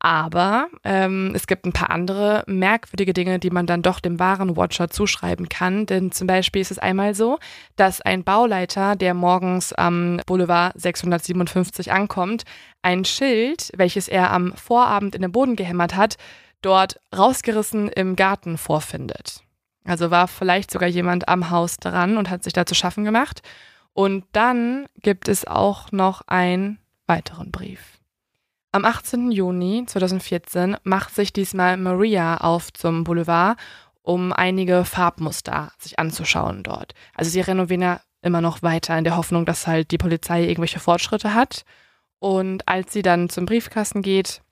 Aber 0.00 0.68
ähm, 0.84 1.32
es 1.34 1.46
gibt 1.48 1.66
ein 1.66 1.72
paar 1.72 1.90
andere 1.90 2.44
merkwürdige 2.46 3.12
Dinge, 3.12 3.40
die 3.40 3.50
man 3.50 3.66
dann 3.66 3.82
doch 3.82 3.98
dem 3.98 4.20
wahren 4.20 4.56
Watcher 4.56 4.88
zuschreiben 4.88 5.48
kann. 5.48 5.86
Denn 5.86 6.12
zum 6.12 6.28
Beispiel 6.28 6.62
ist 6.62 6.70
es 6.70 6.78
einmal 6.78 7.14
so, 7.14 7.38
dass 7.74 8.00
ein 8.00 8.22
Bauleiter, 8.22 8.94
der 8.94 9.14
morgens 9.14 9.72
am 9.72 10.20
Boulevard 10.26 10.80
657 10.80 11.90
ankommt, 11.90 12.44
ein 12.82 13.04
Schild, 13.04 13.72
welches 13.76 14.06
er 14.06 14.30
am 14.30 14.52
Vorabend 14.54 15.16
in 15.16 15.22
den 15.22 15.32
Boden 15.32 15.56
gehämmert 15.56 15.96
hat, 15.96 16.16
dort 16.62 17.00
rausgerissen 17.16 17.88
im 17.88 18.14
Garten 18.14 18.56
vorfindet. 18.56 19.42
Also 19.84 20.10
war 20.10 20.28
vielleicht 20.28 20.70
sogar 20.70 20.88
jemand 20.88 21.28
am 21.28 21.50
Haus 21.50 21.78
dran 21.78 22.18
und 22.18 22.30
hat 22.30 22.44
sich 22.44 22.52
da 22.52 22.66
zu 22.66 22.74
schaffen 22.74 23.04
gemacht. 23.04 23.42
Und 23.94 24.24
dann 24.30 24.86
gibt 25.02 25.28
es 25.28 25.44
auch 25.44 25.90
noch 25.90 26.22
einen 26.28 26.78
weiteren 27.06 27.50
Brief. 27.50 27.97
Am 28.70 28.84
18. 28.84 29.32
Juni 29.32 29.84
2014 29.86 30.76
macht 30.82 31.14
sich 31.14 31.32
diesmal 31.32 31.78
Maria 31.78 32.36
auf 32.36 32.70
zum 32.72 33.02
Boulevard, 33.02 33.58
um 34.02 34.30
einige 34.32 34.84
Farbmuster 34.84 35.72
sich 35.78 35.98
anzuschauen 35.98 36.62
dort. 36.64 36.92
Also 37.14 37.30
sie 37.30 37.40
renovieren 37.40 37.80
ja 37.80 38.00
immer 38.20 38.42
noch 38.42 38.62
weiter 38.62 38.98
in 38.98 39.04
der 39.04 39.16
Hoffnung, 39.16 39.46
dass 39.46 39.66
halt 39.66 39.90
die 39.90 39.96
Polizei 39.96 40.42
irgendwelche 40.42 40.80
Fortschritte 40.80 41.32
hat. 41.32 41.64
Und 42.18 42.68
als 42.68 42.92
sie 42.92 43.00
dann 43.00 43.30
zum 43.30 43.46
Briefkasten 43.46 44.02
geht, 44.02 44.42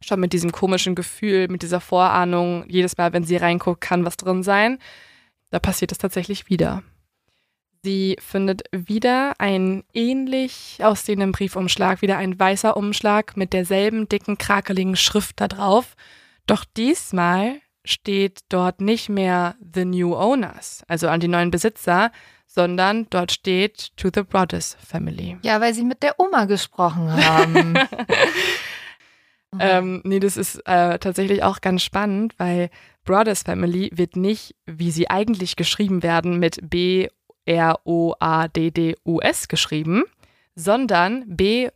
schon 0.00 0.20
mit 0.20 0.32
diesem 0.32 0.52
komischen 0.52 0.94
Gefühl, 0.94 1.48
mit 1.48 1.62
dieser 1.62 1.80
Vorahnung, 1.80 2.64
jedes 2.68 2.96
Mal, 2.96 3.12
wenn 3.12 3.24
sie 3.24 3.36
reinguckt, 3.36 3.80
kann 3.80 4.04
was 4.04 4.16
drin 4.16 4.44
sein, 4.44 4.78
da 5.50 5.58
passiert 5.58 5.90
es 5.90 5.98
tatsächlich 5.98 6.48
wieder. 6.48 6.84
Sie 7.88 8.18
findet 8.20 8.64
wieder 8.70 9.32
einen 9.38 9.82
ähnlich 9.94 10.76
aussehenden 10.82 11.32
Briefumschlag, 11.32 12.02
wieder 12.02 12.18
ein 12.18 12.38
weißer 12.38 12.76
Umschlag 12.76 13.34
mit 13.38 13.54
derselben 13.54 14.10
dicken, 14.10 14.36
krakeligen 14.36 14.94
Schrift 14.94 15.40
da 15.40 15.48
drauf. 15.48 15.94
Doch 16.46 16.66
diesmal 16.66 17.62
steht 17.86 18.40
dort 18.50 18.82
nicht 18.82 19.08
mehr 19.08 19.56
The 19.74 19.86
New 19.86 20.14
Owners, 20.14 20.82
also 20.86 21.08
an 21.08 21.20
die 21.20 21.28
neuen 21.28 21.50
Besitzer, 21.50 22.12
sondern 22.46 23.06
dort 23.08 23.32
steht 23.32 23.96
To 23.96 24.10
the 24.14 24.22
Brothers 24.22 24.76
Family. 24.86 25.38
Ja, 25.40 25.62
weil 25.62 25.72
Sie 25.72 25.84
mit 25.84 26.02
der 26.02 26.20
Oma 26.20 26.44
gesprochen 26.44 27.10
haben. 27.10 27.78
Ähm, 29.58 30.02
nee, 30.04 30.20
das 30.20 30.36
ist 30.36 30.56
äh, 30.66 30.98
tatsächlich 30.98 31.42
auch 31.42 31.62
ganz 31.62 31.82
spannend, 31.82 32.34
weil 32.36 32.68
Brothers 33.04 33.44
Family 33.44 33.90
wird 33.94 34.16
nicht, 34.16 34.54
wie 34.66 34.90
sie 34.90 35.08
eigentlich 35.08 35.56
geschrieben 35.56 36.02
werden, 36.02 36.38
mit 36.38 36.58
B-R-O-A-D-D-U-S 37.48 39.48
geschrieben, 39.48 40.04
sondern 40.54 41.24
B-R-O-D-D-U-S. 41.26 41.74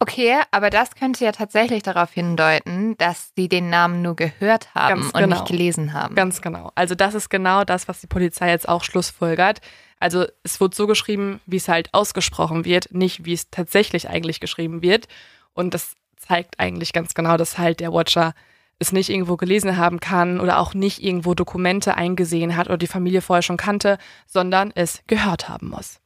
Okay, 0.00 0.36
aber 0.52 0.70
das 0.70 0.94
könnte 0.94 1.24
ja 1.24 1.32
tatsächlich 1.32 1.82
darauf 1.82 2.12
hindeuten, 2.12 2.96
dass 2.98 3.32
Sie 3.34 3.48
den 3.48 3.68
Namen 3.68 4.00
nur 4.02 4.14
gehört 4.14 4.72
haben 4.74 5.00
Ganz 5.00 5.12
und 5.12 5.22
genau. 5.22 5.34
nicht 5.34 5.48
gelesen 5.48 5.92
haben. 5.92 6.14
Ganz 6.14 6.40
genau. 6.40 6.70
Also 6.76 6.94
das 6.94 7.14
ist 7.14 7.30
genau 7.30 7.64
das, 7.64 7.88
was 7.88 8.00
die 8.00 8.06
Polizei 8.06 8.50
jetzt 8.50 8.68
auch 8.68 8.84
schlussfolgert. 8.84 9.60
Also 9.98 10.26
es 10.44 10.60
wird 10.60 10.76
so 10.76 10.86
geschrieben, 10.86 11.40
wie 11.46 11.56
es 11.56 11.66
halt 11.66 11.92
ausgesprochen 11.94 12.64
wird, 12.64 12.94
nicht 12.94 13.24
wie 13.24 13.32
es 13.32 13.50
tatsächlich 13.50 14.08
eigentlich 14.08 14.38
geschrieben 14.38 14.82
wird. 14.82 15.08
Und 15.52 15.74
das 15.74 15.96
zeigt 16.16 16.60
eigentlich 16.60 16.92
ganz 16.92 17.14
genau, 17.14 17.36
dass 17.36 17.58
halt 17.58 17.80
der 17.80 17.92
Watcher 17.92 18.34
es 18.78 18.92
nicht 18.92 19.10
irgendwo 19.10 19.36
gelesen 19.36 19.76
haben 19.76 20.00
kann 20.00 20.40
oder 20.40 20.58
auch 20.58 20.74
nicht 20.74 21.02
irgendwo 21.02 21.34
Dokumente 21.34 21.96
eingesehen 21.96 22.56
hat 22.56 22.68
oder 22.68 22.78
die 22.78 22.86
Familie 22.86 23.22
vorher 23.22 23.42
schon 23.42 23.56
kannte, 23.56 23.98
sondern 24.26 24.72
es 24.74 25.02
gehört 25.06 25.48
haben 25.48 25.68
muss. 25.68 26.00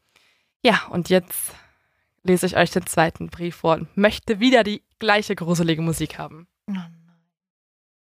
Ja, 0.63 0.83
und 0.91 1.09
jetzt 1.09 1.55
lese 2.23 2.47
ich 2.47 2.57
euch 2.57 2.71
den 2.71 2.87
zweiten 2.87 3.29
Brief 3.29 3.57
vor 3.57 3.75
und 3.75 3.97
möchte 3.97 4.41
wieder 4.41 4.65
die 4.65 4.83
gleiche 4.99 5.35
gruselige 5.35 5.83
Musik 5.83 6.19
haben. 6.19 6.47
Oh 6.69 6.75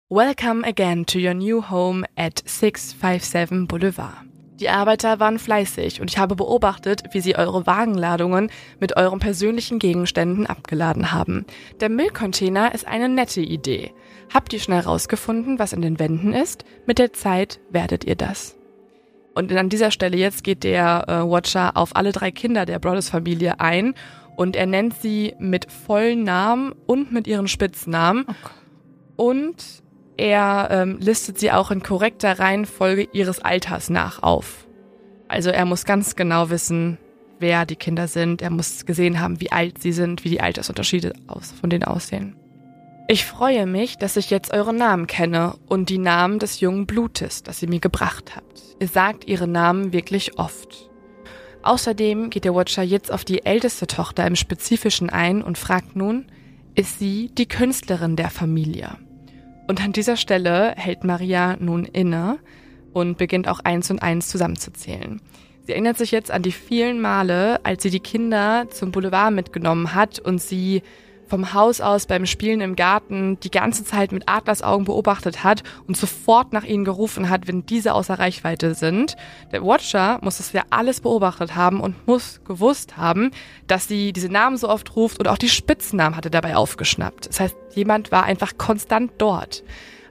Welcome 0.09 0.67
again 0.67 1.05
to 1.05 1.19
your 1.19 1.33
new 1.33 1.69
home 1.69 2.05
at 2.17 2.43
657 2.45 3.67
Boulevard. 3.67 4.30
Die 4.61 4.69
Arbeiter 4.69 5.19
waren 5.19 5.39
fleißig 5.39 6.01
und 6.01 6.11
ich 6.11 6.19
habe 6.19 6.35
beobachtet, 6.35 7.03
wie 7.13 7.19
sie 7.19 7.35
eure 7.35 7.65
Wagenladungen 7.65 8.51
mit 8.79 8.95
euren 8.95 9.17
persönlichen 9.17 9.79
Gegenständen 9.79 10.45
abgeladen 10.45 11.11
haben. 11.11 11.47
Der 11.79 11.89
Müllcontainer 11.89 12.75
ist 12.75 12.87
eine 12.87 13.09
nette 13.09 13.41
Idee. 13.41 13.91
Habt 14.31 14.53
ihr 14.53 14.59
schnell 14.59 14.81
rausgefunden, 14.81 15.57
was 15.57 15.73
in 15.73 15.81
den 15.81 15.97
Wänden 15.97 16.31
ist? 16.31 16.63
Mit 16.85 16.99
der 16.99 17.11
Zeit 17.11 17.59
werdet 17.71 18.03
ihr 18.03 18.15
das. 18.15 18.55
Und 19.33 19.51
an 19.51 19.69
dieser 19.69 19.89
Stelle 19.89 20.17
jetzt 20.17 20.43
geht 20.43 20.63
der 20.63 21.05
äh, 21.07 21.27
Watcher 21.27 21.75
auf 21.75 21.95
alle 21.95 22.11
drei 22.11 22.29
Kinder 22.29 22.67
der 22.67 22.77
Brothers-Familie 22.77 23.59
ein 23.59 23.95
und 24.35 24.55
er 24.55 24.67
nennt 24.67 24.93
sie 25.01 25.33
mit 25.39 25.71
vollen 25.71 26.23
Namen 26.23 26.75
und 26.85 27.11
mit 27.11 27.25
ihren 27.25 27.47
Spitznamen. 27.47 28.25
Okay. 28.27 28.35
Und 29.15 29.81
er 30.21 30.67
ähm, 30.69 30.99
listet 30.99 31.39
sie 31.39 31.51
auch 31.51 31.71
in 31.71 31.81
korrekter 31.81 32.37
Reihenfolge 32.37 33.07
ihres 33.11 33.39
Alters 33.39 33.89
nach 33.89 34.21
auf. 34.21 34.67
Also 35.27 35.49
er 35.49 35.65
muss 35.65 35.83
ganz 35.83 36.15
genau 36.15 36.51
wissen, 36.51 36.99
wer 37.39 37.65
die 37.65 37.75
Kinder 37.75 38.07
sind. 38.07 38.43
Er 38.43 38.51
muss 38.51 38.85
gesehen 38.85 39.19
haben, 39.19 39.41
wie 39.41 39.51
alt 39.51 39.81
sie 39.81 39.91
sind, 39.91 40.23
wie 40.23 40.29
die 40.29 40.39
Altersunterschiede 40.39 41.13
aus, 41.25 41.51
von 41.59 41.71
denen 41.71 41.85
aussehen. 41.85 42.35
Ich 43.07 43.25
freue 43.25 43.65
mich, 43.65 43.97
dass 43.97 44.15
ich 44.15 44.29
jetzt 44.29 44.53
eure 44.53 44.75
Namen 44.75 45.07
kenne 45.07 45.55
und 45.67 45.89
die 45.89 45.97
Namen 45.97 46.37
des 46.37 46.59
jungen 46.59 46.85
Blutes, 46.85 47.41
das 47.41 47.59
ihr 47.63 47.69
mir 47.69 47.79
gebracht 47.79 48.35
habt. 48.35 48.61
Ihr 48.79 48.87
sagt 48.87 49.27
ihre 49.27 49.47
Namen 49.47 49.91
wirklich 49.91 50.37
oft. 50.37 50.91
Außerdem 51.63 52.29
geht 52.29 52.45
der 52.45 52.53
Watcher 52.53 52.83
jetzt 52.83 53.11
auf 53.11 53.25
die 53.25 53.43
älteste 53.43 53.87
Tochter 53.87 54.27
im 54.27 54.35
Spezifischen 54.35 55.09
ein 55.09 55.41
und 55.41 55.57
fragt 55.57 55.95
nun, 55.95 56.27
ist 56.75 56.99
sie 56.99 57.31
die 57.33 57.47
Künstlerin 57.47 58.15
der 58.15 58.29
Familie? 58.29 58.97
Und 59.71 59.81
an 59.81 59.93
dieser 59.93 60.17
Stelle 60.17 60.73
hält 60.75 61.05
Maria 61.05 61.55
nun 61.57 61.85
inne 61.85 62.39
und 62.91 63.17
beginnt 63.17 63.47
auch 63.47 63.61
eins 63.61 63.89
und 63.89 64.03
eins 64.03 64.27
zusammenzuzählen. 64.27 65.21
Sie 65.65 65.71
erinnert 65.71 65.97
sich 65.97 66.11
jetzt 66.11 66.29
an 66.29 66.41
die 66.41 66.51
vielen 66.51 66.99
Male, 66.99 67.63
als 67.63 67.83
sie 67.83 67.89
die 67.89 68.01
Kinder 68.01 68.67
zum 68.69 68.91
Boulevard 68.91 69.33
mitgenommen 69.33 69.95
hat 69.95 70.19
und 70.19 70.41
sie 70.41 70.81
vom 71.31 71.53
Haus 71.53 71.79
aus 71.79 72.07
beim 72.07 72.25
Spielen 72.25 72.59
im 72.59 72.75
Garten 72.75 73.39
die 73.39 73.51
ganze 73.51 73.85
Zeit 73.85 74.11
mit 74.11 74.27
Adlersaugen 74.27 74.83
beobachtet 74.83 75.45
hat 75.45 75.63
und 75.87 75.95
sofort 75.95 76.51
nach 76.51 76.65
ihnen 76.65 76.83
gerufen 76.83 77.29
hat, 77.29 77.47
wenn 77.47 77.65
diese 77.65 77.93
außer 77.93 78.19
Reichweite 78.19 78.73
sind. 78.73 79.15
Der 79.53 79.63
Watcher 79.63 80.19
muss 80.21 80.37
das 80.37 80.51
ja 80.51 80.63
alles 80.71 80.99
beobachtet 80.99 81.55
haben 81.55 81.79
und 81.79 82.05
muss 82.05 82.41
gewusst 82.43 82.97
haben, 82.97 83.31
dass 83.65 83.87
sie 83.87 84.11
diese 84.11 84.27
Namen 84.27 84.57
so 84.57 84.67
oft 84.67 84.93
ruft 84.97 85.19
und 85.19 85.29
auch 85.29 85.37
die 85.37 85.47
Spitznamen 85.47 86.17
hatte 86.17 86.29
dabei 86.29 86.57
aufgeschnappt. 86.57 87.29
Das 87.29 87.39
heißt, 87.39 87.55
jemand 87.75 88.11
war 88.11 88.25
einfach 88.25 88.57
konstant 88.57 89.13
dort. 89.17 89.63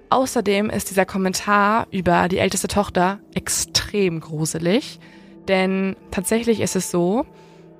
Außerdem 0.08 0.70
ist 0.70 0.88
dieser 0.88 1.04
Kommentar 1.04 1.86
über 1.90 2.28
die 2.28 2.38
älteste 2.38 2.66
Tochter 2.66 3.20
extrem 3.34 4.20
gruselig, 4.20 4.98
denn 5.48 5.96
tatsächlich 6.12 6.60
ist 6.60 6.76
es 6.76 6.90
so, 6.90 7.26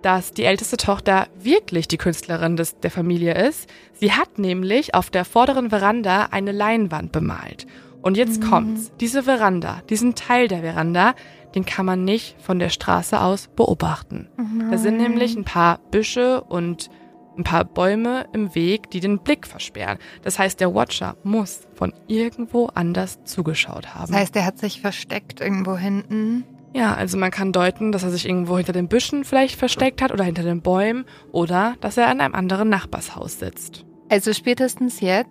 dass 0.02 0.32
die 0.32 0.44
älteste 0.44 0.76
Tochter 0.76 1.28
wirklich 1.38 1.88
die 1.88 1.98
Künstlerin 1.98 2.56
des, 2.56 2.78
der 2.80 2.90
Familie 2.90 3.34
ist. 3.34 3.68
Sie 3.92 4.12
hat 4.12 4.38
nämlich 4.38 4.94
auf 4.94 5.10
der 5.10 5.24
vorderen 5.24 5.70
Veranda 5.70 6.28
eine 6.30 6.52
Leinwand 6.52 7.12
bemalt. 7.12 7.66
Und 8.02 8.16
jetzt 8.16 8.42
mhm. 8.42 8.48
kommt's. 8.48 8.92
Diese 9.00 9.24
Veranda, 9.24 9.82
diesen 9.90 10.14
Teil 10.14 10.48
der 10.48 10.60
Veranda, 10.60 11.14
den 11.54 11.64
kann 11.64 11.86
man 11.86 12.04
nicht 12.04 12.40
von 12.40 12.58
der 12.58 12.68
Straße 12.70 13.20
aus 13.20 13.48
beobachten. 13.48 14.28
Mhm. 14.36 14.70
Da 14.70 14.78
sind 14.78 14.96
nämlich 14.96 15.36
ein 15.36 15.44
paar 15.44 15.78
Büsche 15.90 16.42
und 16.42 16.90
ein 17.36 17.44
paar 17.44 17.64
Bäume 17.64 18.26
im 18.32 18.54
Weg, 18.54 18.90
die 18.90 19.00
den 19.00 19.18
Blick 19.18 19.46
versperren. 19.46 19.98
Das 20.22 20.38
heißt, 20.38 20.60
der 20.60 20.74
Watcher 20.74 21.16
muss 21.22 21.66
von 21.74 21.92
irgendwo 22.06 22.66
anders 22.74 23.22
zugeschaut 23.24 23.94
haben. 23.94 24.12
Das 24.12 24.20
heißt, 24.20 24.36
er 24.36 24.44
hat 24.44 24.58
sich 24.58 24.80
versteckt 24.80 25.40
irgendwo 25.40 25.76
hinten. 25.76 26.44
Ja, 26.72 26.94
also 26.94 27.18
man 27.18 27.30
kann 27.30 27.52
deuten, 27.52 27.90
dass 27.90 28.04
er 28.04 28.10
sich 28.10 28.26
irgendwo 28.26 28.56
hinter 28.56 28.72
den 28.72 28.88
Büschen 28.88 29.24
vielleicht 29.24 29.56
versteckt 29.56 30.02
hat 30.02 30.12
oder 30.12 30.24
hinter 30.24 30.42
den 30.42 30.62
Bäumen 30.62 31.04
oder 31.32 31.74
dass 31.80 31.96
er 31.96 32.10
in 32.12 32.20
einem 32.20 32.34
anderen 32.34 32.68
Nachbarshaus 32.68 33.38
sitzt. 33.38 33.84
Also 34.08 34.32
spätestens 34.32 35.00
jetzt 35.00 35.30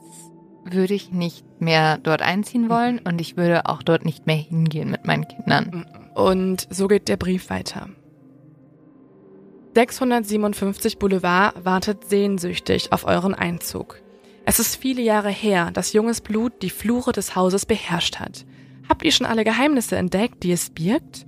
würde 0.65 0.93
ich 0.93 1.11
nicht 1.11 1.45
mehr 1.59 1.97
dort 1.97 2.21
einziehen 2.21 2.63
mhm. 2.63 2.69
wollen 2.69 2.99
und 2.99 3.21
ich 3.21 3.37
würde 3.37 3.65
auch 3.65 3.83
dort 3.83 4.05
nicht 4.05 4.27
mehr 4.27 4.35
hingehen 4.35 4.91
mit 4.91 5.05
meinen 5.05 5.27
Kindern. 5.27 5.69
Mhm. 5.71 5.85
Und 6.15 6.67
so 6.69 6.87
geht 6.87 7.07
der 7.07 7.17
Brief 7.17 7.49
weiter. 7.49 7.89
657 9.75 10.97
Boulevard 10.97 11.63
wartet 11.63 12.09
sehnsüchtig 12.09 12.91
auf 12.91 13.05
euren 13.05 13.33
Einzug. 13.33 14.01
Es 14.45 14.59
ist 14.59 14.75
viele 14.75 15.01
Jahre 15.01 15.29
her, 15.29 15.69
dass 15.71 15.93
junges 15.93 16.21
Blut 16.21 16.61
die 16.61 16.71
Flure 16.71 17.11
des 17.11 17.35
Hauses 17.35 17.65
beherrscht 17.65 18.19
hat. 18.19 18.45
Habt 18.89 19.03
ihr 19.03 19.11
schon 19.11 19.27
alle 19.27 19.43
Geheimnisse 19.43 19.95
entdeckt, 19.95 20.43
die 20.43 20.51
es 20.51 20.71
birgt? 20.71 21.27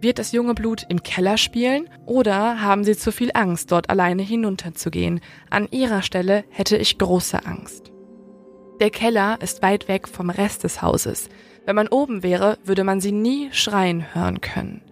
Wird 0.00 0.18
das 0.18 0.32
junge 0.32 0.54
Blut 0.54 0.86
im 0.88 1.02
Keller 1.02 1.36
spielen 1.36 1.88
oder 2.06 2.60
haben 2.60 2.84
sie 2.84 2.96
zu 2.96 3.10
viel 3.10 3.30
Angst, 3.34 3.72
dort 3.72 3.90
alleine 3.90 4.22
hinunterzugehen? 4.22 5.20
An 5.50 5.66
ihrer 5.70 6.02
Stelle 6.02 6.44
hätte 6.50 6.76
ich 6.76 6.98
große 6.98 7.44
Angst. 7.46 7.90
Der 8.80 8.90
Keller 8.90 9.38
ist 9.40 9.62
weit 9.62 9.88
weg 9.88 10.08
vom 10.08 10.30
Rest 10.30 10.62
des 10.62 10.82
Hauses. 10.82 11.28
Wenn 11.64 11.76
man 11.76 11.88
oben 11.88 12.22
wäre, 12.22 12.58
würde 12.64 12.84
man 12.84 13.00
sie 13.00 13.12
nie 13.12 13.48
schreien 13.52 14.14
hören 14.14 14.40
können. 14.40 14.82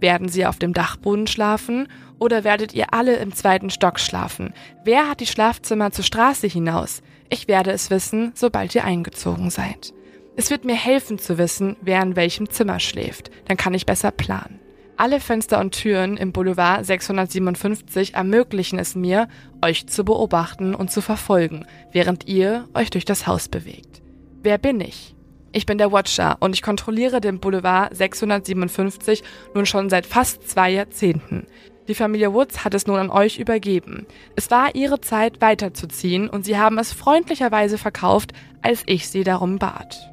Werden 0.00 0.28
sie 0.28 0.46
auf 0.46 0.58
dem 0.58 0.74
Dachboden 0.74 1.26
schlafen 1.26 1.88
oder 2.18 2.44
werdet 2.44 2.74
ihr 2.74 2.92
alle 2.92 3.16
im 3.16 3.32
zweiten 3.32 3.70
Stock 3.70 3.98
schlafen? 3.98 4.52
Wer 4.84 5.08
hat 5.08 5.20
die 5.20 5.26
Schlafzimmer 5.26 5.90
zur 5.90 6.04
Straße 6.04 6.46
hinaus? 6.46 7.02
Ich 7.30 7.48
werde 7.48 7.72
es 7.72 7.90
wissen, 7.90 8.32
sobald 8.34 8.74
ihr 8.74 8.84
eingezogen 8.84 9.50
seid. 9.50 9.92
Es 10.38 10.50
wird 10.50 10.64
mir 10.64 10.76
helfen 10.76 11.18
zu 11.18 11.36
wissen, 11.36 11.76
wer 11.80 12.00
in 12.00 12.14
welchem 12.14 12.48
Zimmer 12.48 12.78
schläft. 12.78 13.32
Dann 13.46 13.56
kann 13.56 13.74
ich 13.74 13.86
besser 13.86 14.12
planen. 14.12 14.60
Alle 14.96 15.18
Fenster 15.18 15.58
und 15.58 15.72
Türen 15.72 16.16
im 16.16 16.30
Boulevard 16.30 16.86
657 16.86 18.14
ermöglichen 18.14 18.78
es 18.78 18.94
mir, 18.94 19.26
euch 19.62 19.88
zu 19.88 20.04
beobachten 20.04 20.76
und 20.76 20.92
zu 20.92 21.00
verfolgen, 21.00 21.66
während 21.90 22.28
ihr 22.28 22.68
euch 22.72 22.90
durch 22.90 23.04
das 23.04 23.26
Haus 23.26 23.48
bewegt. 23.48 24.00
Wer 24.44 24.58
bin 24.58 24.80
ich? 24.80 25.16
Ich 25.50 25.66
bin 25.66 25.76
der 25.76 25.90
Watcher 25.90 26.36
und 26.38 26.54
ich 26.54 26.62
kontrolliere 26.62 27.20
den 27.20 27.40
Boulevard 27.40 27.96
657 27.96 29.24
nun 29.54 29.66
schon 29.66 29.90
seit 29.90 30.06
fast 30.06 30.48
zwei 30.48 30.70
Jahrzehnten. 30.70 31.48
Die 31.88 31.96
Familie 31.96 32.32
Woods 32.32 32.64
hat 32.64 32.74
es 32.74 32.86
nun 32.86 33.00
an 33.00 33.10
euch 33.10 33.40
übergeben. 33.40 34.06
Es 34.36 34.52
war 34.52 34.76
ihre 34.76 35.00
Zeit 35.00 35.40
weiterzuziehen 35.40 36.30
und 36.30 36.44
sie 36.44 36.58
haben 36.58 36.78
es 36.78 36.92
freundlicherweise 36.92 37.76
verkauft, 37.76 38.34
als 38.62 38.84
ich 38.86 39.08
sie 39.08 39.24
darum 39.24 39.58
bat. 39.58 40.12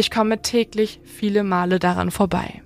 Ich 0.00 0.12
komme 0.12 0.42
täglich 0.42 1.00
viele 1.02 1.42
Male 1.42 1.80
daran 1.80 2.12
vorbei. 2.12 2.62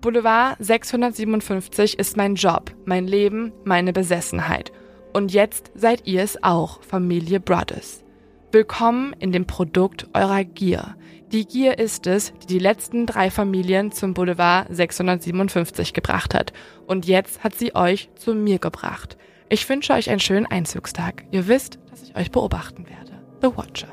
Boulevard 0.00 0.56
657 0.60 1.98
ist 1.98 2.16
mein 2.16 2.36
Job, 2.36 2.70
mein 2.84 3.08
Leben, 3.08 3.52
meine 3.64 3.92
Besessenheit. 3.92 4.70
Und 5.12 5.32
jetzt 5.32 5.72
seid 5.74 6.06
ihr 6.06 6.22
es 6.22 6.40
auch, 6.44 6.80
Familie 6.84 7.40
Brothers. 7.40 8.04
Willkommen 8.52 9.12
in 9.18 9.32
dem 9.32 9.44
Produkt 9.44 10.06
eurer 10.14 10.44
Gier. 10.44 10.94
Die 11.32 11.46
Gier 11.46 11.80
ist 11.80 12.06
es, 12.06 12.32
die 12.44 12.46
die 12.46 12.58
letzten 12.60 13.06
drei 13.06 13.32
Familien 13.32 13.90
zum 13.90 14.14
Boulevard 14.14 14.68
657 14.72 15.92
gebracht 15.92 16.32
hat. 16.32 16.52
Und 16.86 17.08
jetzt 17.08 17.42
hat 17.42 17.56
sie 17.56 17.74
euch 17.74 18.08
zu 18.14 18.36
mir 18.36 18.60
gebracht. 18.60 19.16
Ich 19.48 19.68
wünsche 19.68 19.94
euch 19.94 20.10
einen 20.10 20.20
schönen 20.20 20.46
Einzugstag. 20.46 21.24
Ihr 21.32 21.48
wisst, 21.48 21.80
dass 21.90 22.04
ich 22.04 22.14
euch 22.14 22.30
beobachten 22.30 22.86
werde. 22.86 23.20
The 23.40 23.48
Watcher. 23.56 23.88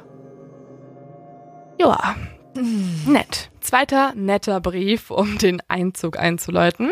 Joa, 1.80 2.16
Nett. 3.06 3.50
Zweiter 3.62 4.14
netter 4.16 4.60
Brief, 4.62 5.12
um 5.12 5.38
den 5.38 5.62
Einzug 5.68 6.18
einzuläuten. 6.18 6.92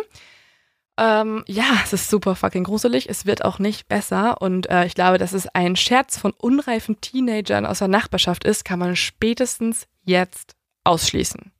Ähm, 0.99 1.43
ja, 1.47 1.65
es 1.83 1.93
ist 1.93 2.09
super 2.09 2.35
fucking 2.35 2.63
gruselig. 2.63 3.09
Es 3.09 3.25
wird 3.25 3.45
auch 3.45 3.59
nicht 3.59 3.87
besser. 3.87 4.41
Und 4.41 4.69
äh, 4.69 4.85
ich 4.85 4.95
glaube, 4.95 5.17
dass 5.17 5.33
es 5.33 5.47
ein 5.47 5.75
Scherz 5.75 6.17
von 6.17 6.31
unreifen 6.31 6.99
Teenagern 7.01 7.65
aus 7.65 7.79
der 7.79 7.87
Nachbarschaft 7.87 8.43
ist, 8.43 8.65
kann 8.65 8.79
man 8.79 8.95
spätestens 8.95 9.87
jetzt 10.03 10.55
ausschließen. 10.83 11.51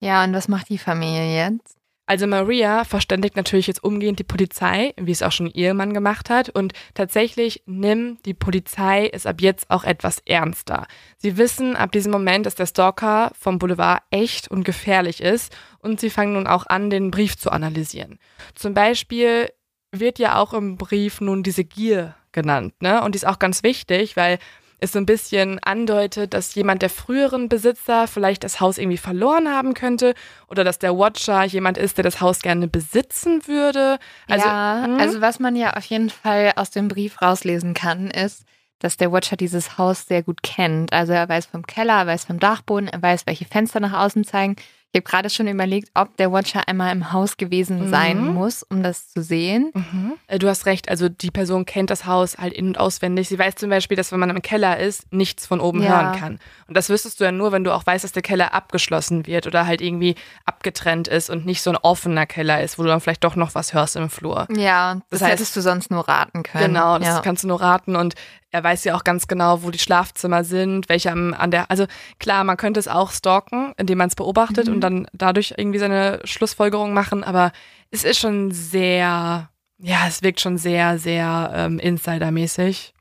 Ja, 0.00 0.24
und 0.24 0.34
was 0.34 0.48
macht 0.48 0.68
die 0.68 0.78
Familie 0.78 1.34
jetzt? 1.34 1.78
Also 2.06 2.28
Maria 2.28 2.84
verständigt 2.84 3.34
natürlich 3.34 3.66
jetzt 3.66 3.82
umgehend 3.82 4.20
die 4.20 4.24
Polizei, 4.24 4.94
wie 4.96 5.10
es 5.10 5.22
auch 5.22 5.32
schon 5.32 5.48
ihr 5.48 5.66
Ehemann 5.66 5.92
gemacht 5.92 6.30
hat. 6.30 6.48
Und 6.48 6.72
tatsächlich 6.94 7.62
nimmt 7.66 8.24
die 8.26 8.34
Polizei 8.34 9.10
es 9.12 9.26
ab 9.26 9.40
jetzt 9.40 9.70
auch 9.70 9.82
etwas 9.82 10.20
ernster. 10.20 10.86
Sie 11.18 11.36
wissen 11.36 11.74
ab 11.74 11.90
diesem 11.90 12.12
Moment, 12.12 12.46
dass 12.46 12.54
der 12.54 12.66
Stalker 12.66 13.32
vom 13.36 13.58
Boulevard 13.58 14.02
echt 14.10 14.48
und 14.48 14.62
gefährlich 14.62 15.20
ist. 15.20 15.54
Und 15.80 15.98
sie 15.98 16.10
fangen 16.10 16.34
nun 16.34 16.46
auch 16.46 16.66
an, 16.66 16.90
den 16.90 17.10
Brief 17.10 17.36
zu 17.36 17.50
analysieren. 17.50 18.20
Zum 18.54 18.72
Beispiel 18.72 19.50
wird 19.90 20.20
ja 20.20 20.38
auch 20.40 20.54
im 20.54 20.76
Brief 20.76 21.20
nun 21.20 21.42
diese 21.42 21.64
Gier 21.64 22.14
genannt. 22.30 22.74
Ne? 22.80 23.02
Und 23.02 23.14
die 23.14 23.18
ist 23.18 23.26
auch 23.26 23.40
ganz 23.40 23.64
wichtig, 23.64 24.16
weil 24.16 24.38
es 24.78 24.92
so 24.92 24.98
ein 24.98 25.06
bisschen 25.06 25.58
andeutet, 25.60 26.34
dass 26.34 26.54
jemand 26.54 26.82
der 26.82 26.90
früheren 26.90 27.48
Besitzer 27.48 28.06
vielleicht 28.06 28.44
das 28.44 28.60
Haus 28.60 28.78
irgendwie 28.78 28.98
verloren 28.98 29.48
haben 29.48 29.74
könnte 29.74 30.14
oder 30.48 30.64
dass 30.64 30.78
der 30.78 30.96
Watcher 30.96 31.44
jemand 31.44 31.78
ist, 31.78 31.96
der 31.96 32.04
das 32.04 32.20
Haus 32.20 32.40
gerne 32.40 32.68
besitzen 32.68 33.46
würde. 33.46 33.98
Also, 34.28 34.46
ja, 34.46 34.82
hm? 34.84 35.00
also 35.00 35.20
was 35.20 35.38
man 35.38 35.56
ja 35.56 35.74
auf 35.74 35.84
jeden 35.84 36.10
Fall 36.10 36.52
aus 36.56 36.70
dem 36.70 36.88
Brief 36.88 37.22
rauslesen 37.22 37.72
kann, 37.72 38.10
ist, 38.10 38.44
dass 38.78 38.96
der 38.96 39.10
Watcher 39.10 39.36
dieses 39.36 39.78
Haus 39.78 40.06
sehr 40.06 40.22
gut 40.22 40.42
kennt. 40.42 40.92
Also 40.92 41.12
er 41.12 41.28
weiß 41.28 41.46
vom 41.46 41.66
Keller, 41.66 42.00
er 42.00 42.06
weiß 42.06 42.26
vom 42.26 42.38
Dachboden, 42.38 42.88
er 42.88 43.00
weiß, 43.00 43.26
welche 43.26 43.46
Fenster 43.46 43.80
nach 43.80 44.04
außen 44.04 44.24
zeigen. 44.24 44.56
Ich 44.96 45.00
habe 45.02 45.10
gerade 45.10 45.28
schon 45.28 45.46
überlegt, 45.46 45.90
ob 45.92 46.16
der 46.16 46.32
Watcher 46.32 46.68
einmal 46.68 46.90
im 46.90 47.12
Haus 47.12 47.36
gewesen 47.36 47.90
sein 47.90 48.18
mhm. 48.18 48.32
muss, 48.32 48.62
um 48.62 48.82
das 48.82 49.12
zu 49.12 49.22
sehen. 49.22 49.70
Mhm. 49.74 50.14
Äh, 50.26 50.38
du 50.38 50.48
hast 50.48 50.64
recht, 50.64 50.88
also 50.88 51.10
die 51.10 51.30
Person 51.30 51.66
kennt 51.66 51.90
das 51.90 52.06
Haus 52.06 52.38
halt 52.38 52.54
in- 52.54 52.68
und 52.68 52.80
auswendig. 52.80 53.28
Sie 53.28 53.38
weiß 53.38 53.56
zum 53.56 53.68
Beispiel, 53.68 53.98
dass 53.98 54.10
wenn 54.10 54.20
man 54.20 54.30
im 54.30 54.40
Keller 54.40 54.78
ist, 54.78 55.12
nichts 55.12 55.46
von 55.46 55.60
oben 55.60 55.82
ja. 55.82 55.90
hören 55.90 56.18
kann. 56.18 56.38
Und 56.66 56.78
das 56.78 56.88
wüsstest 56.88 57.20
du 57.20 57.24
ja 57.24 57.30
nur, 57.30 57.52
wenn 57.52 57.62
du 57.62 57.74
auch 57.74 57.84
weißt, 57.84 58.04
dass 58.04 58.12
der 58.12 58.22
Keller 58.22 58.54
abgeschlossen 58.54 59.26
wird 59.26 59.46
oder 59.46 59.66
halt 59.66 59.82
irgendwie 59.82 60.14
abgetrennt 60.46 61.08
ist 61.08 61.28
und 61.28 61.44
nicht 61.44 61.60
so 61.60 61.68
ein 61.68 61.76
offener 61.76 62.24
Keller 62.24 62.62
ist, 62.62 62.78
wo 62.78 62.82
du 62.82 62.88
dann 62.88 63.02
vielleicht 63.02 63.22
doch 63.22 63.36
noch 63.36 63.54
was 63.54 63.74
hörst 63.74 63.96
im 63.96 64.08
Flur. 64.08 64.48
Ja, 64.56 64.94
das, 64.94 65.02
das 65.10 65.20
heißt, 65.20 65.32
hättest 65.32 65.56
du 65.56 65.60
sonst 65.60 65.90
nur 65.90 66.08
raten 66.08 66.42
können. 66.42 66.72
Genau, 66.72 66.98
das 66.98 67.08
ja. 67.08 67.20
kannst 67.20 67.44
du 67.44 67.48
nur 67.48 67.60
raten 67.60 67.96
und 67.96 68.14
er 68.56 68.64
weiß 68.64 68.84
ja 68.84 68.96
auch 68.96 69.04
ganz 69.04 69.28
genau, 69.28 69.62
wo 69.62 69.70
die 69.70 69.78
Schlafzimmer 69.78 70.42
sind, 70.42 70.88
welche 70.88 71.12
am, 71.12 71.34
an 71.34 71.50
der, 71.50 71.70
also 71.70 71.84
klar, 72.18 72.42
man 72.42 72.56
könnte 72.56 72.80
es 72.80 72.88
auch 72.88 73.10
stalken, 73.12 73.74
indem 73.76 73.98
man 73.98 74.08
es 74.08 74.14
beobachtet 74.14 74.68
mhm. 74.68 74.74
und 74.74 74.80
dann 74.80 75.08
dadurch 75.12 75.54
irgendwie 75.58 75.78
seine 75.78 76.20
Schlussfolgerung 76.24 76.94
machen, 76.94 77.22
aber 77.22 77.52
es 77.90 78.02
ist 78.02 78.18
schon 78.18 78.52
sehr, 78.52 79.50
ja, 79.76 80.06
es 80.08 80.22
wirkt 80.22 80.40
schon 80.40 80.56
sehr, 80.56 80.98
sehr 80.98 81.52
ähm, 81.54 81.78
Insider-mäßig. 81.78 82.94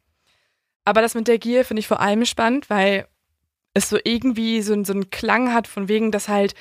Aber 0.84 1.01
das 1.01 1.16
mit 1.16 1.30
der 1.30 1.39
Gier 1.39 1.64
finde 1.64 1.80
ich 1.80 1.88
vor 1.88 2.01
allem 2.01 2.26
spannend, 2.26 2.70
weil 2.70 3.08
es 3.74 3.88
so 3.88 3.97
irgendwie 4.03 4.62
so, 4.62 4.84
so 4.84 4.91
einen 4.91 5.10
Klang 5.10 5.53
hat, 5.53 5.68
von 5.68 5.88
wegen, 5.88 6.12
dass 6.12 6.28
halt 6.28 6.53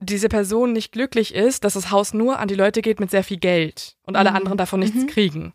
diese 0.00 0.30
Person 0.30 0.72
nicht 0.72 0.92
glücklich 0.92 1.34
ist, 1.34 1.62
dass 1.64 1.74
das 1.74 1.90
Haus 1.90 2.14
nur 2.14 2.38
an 2.38 2.48
die 2.48 2.54
Leute 2.54 2.80
geht 2.80 3.00
mit 3.00 3.10
sehr 3.10 3.22
viel 3.22 3.38
Geld 3.38 3.96
und 4.02 4.16
alle 4.16 4.30
mhm. 4.30 4.36
anderen 4.36 4.58
davon 4.58 4.80
nichts 4.80 5.02
mhm. 5.02 5.06
kriegen. 5.08 5.52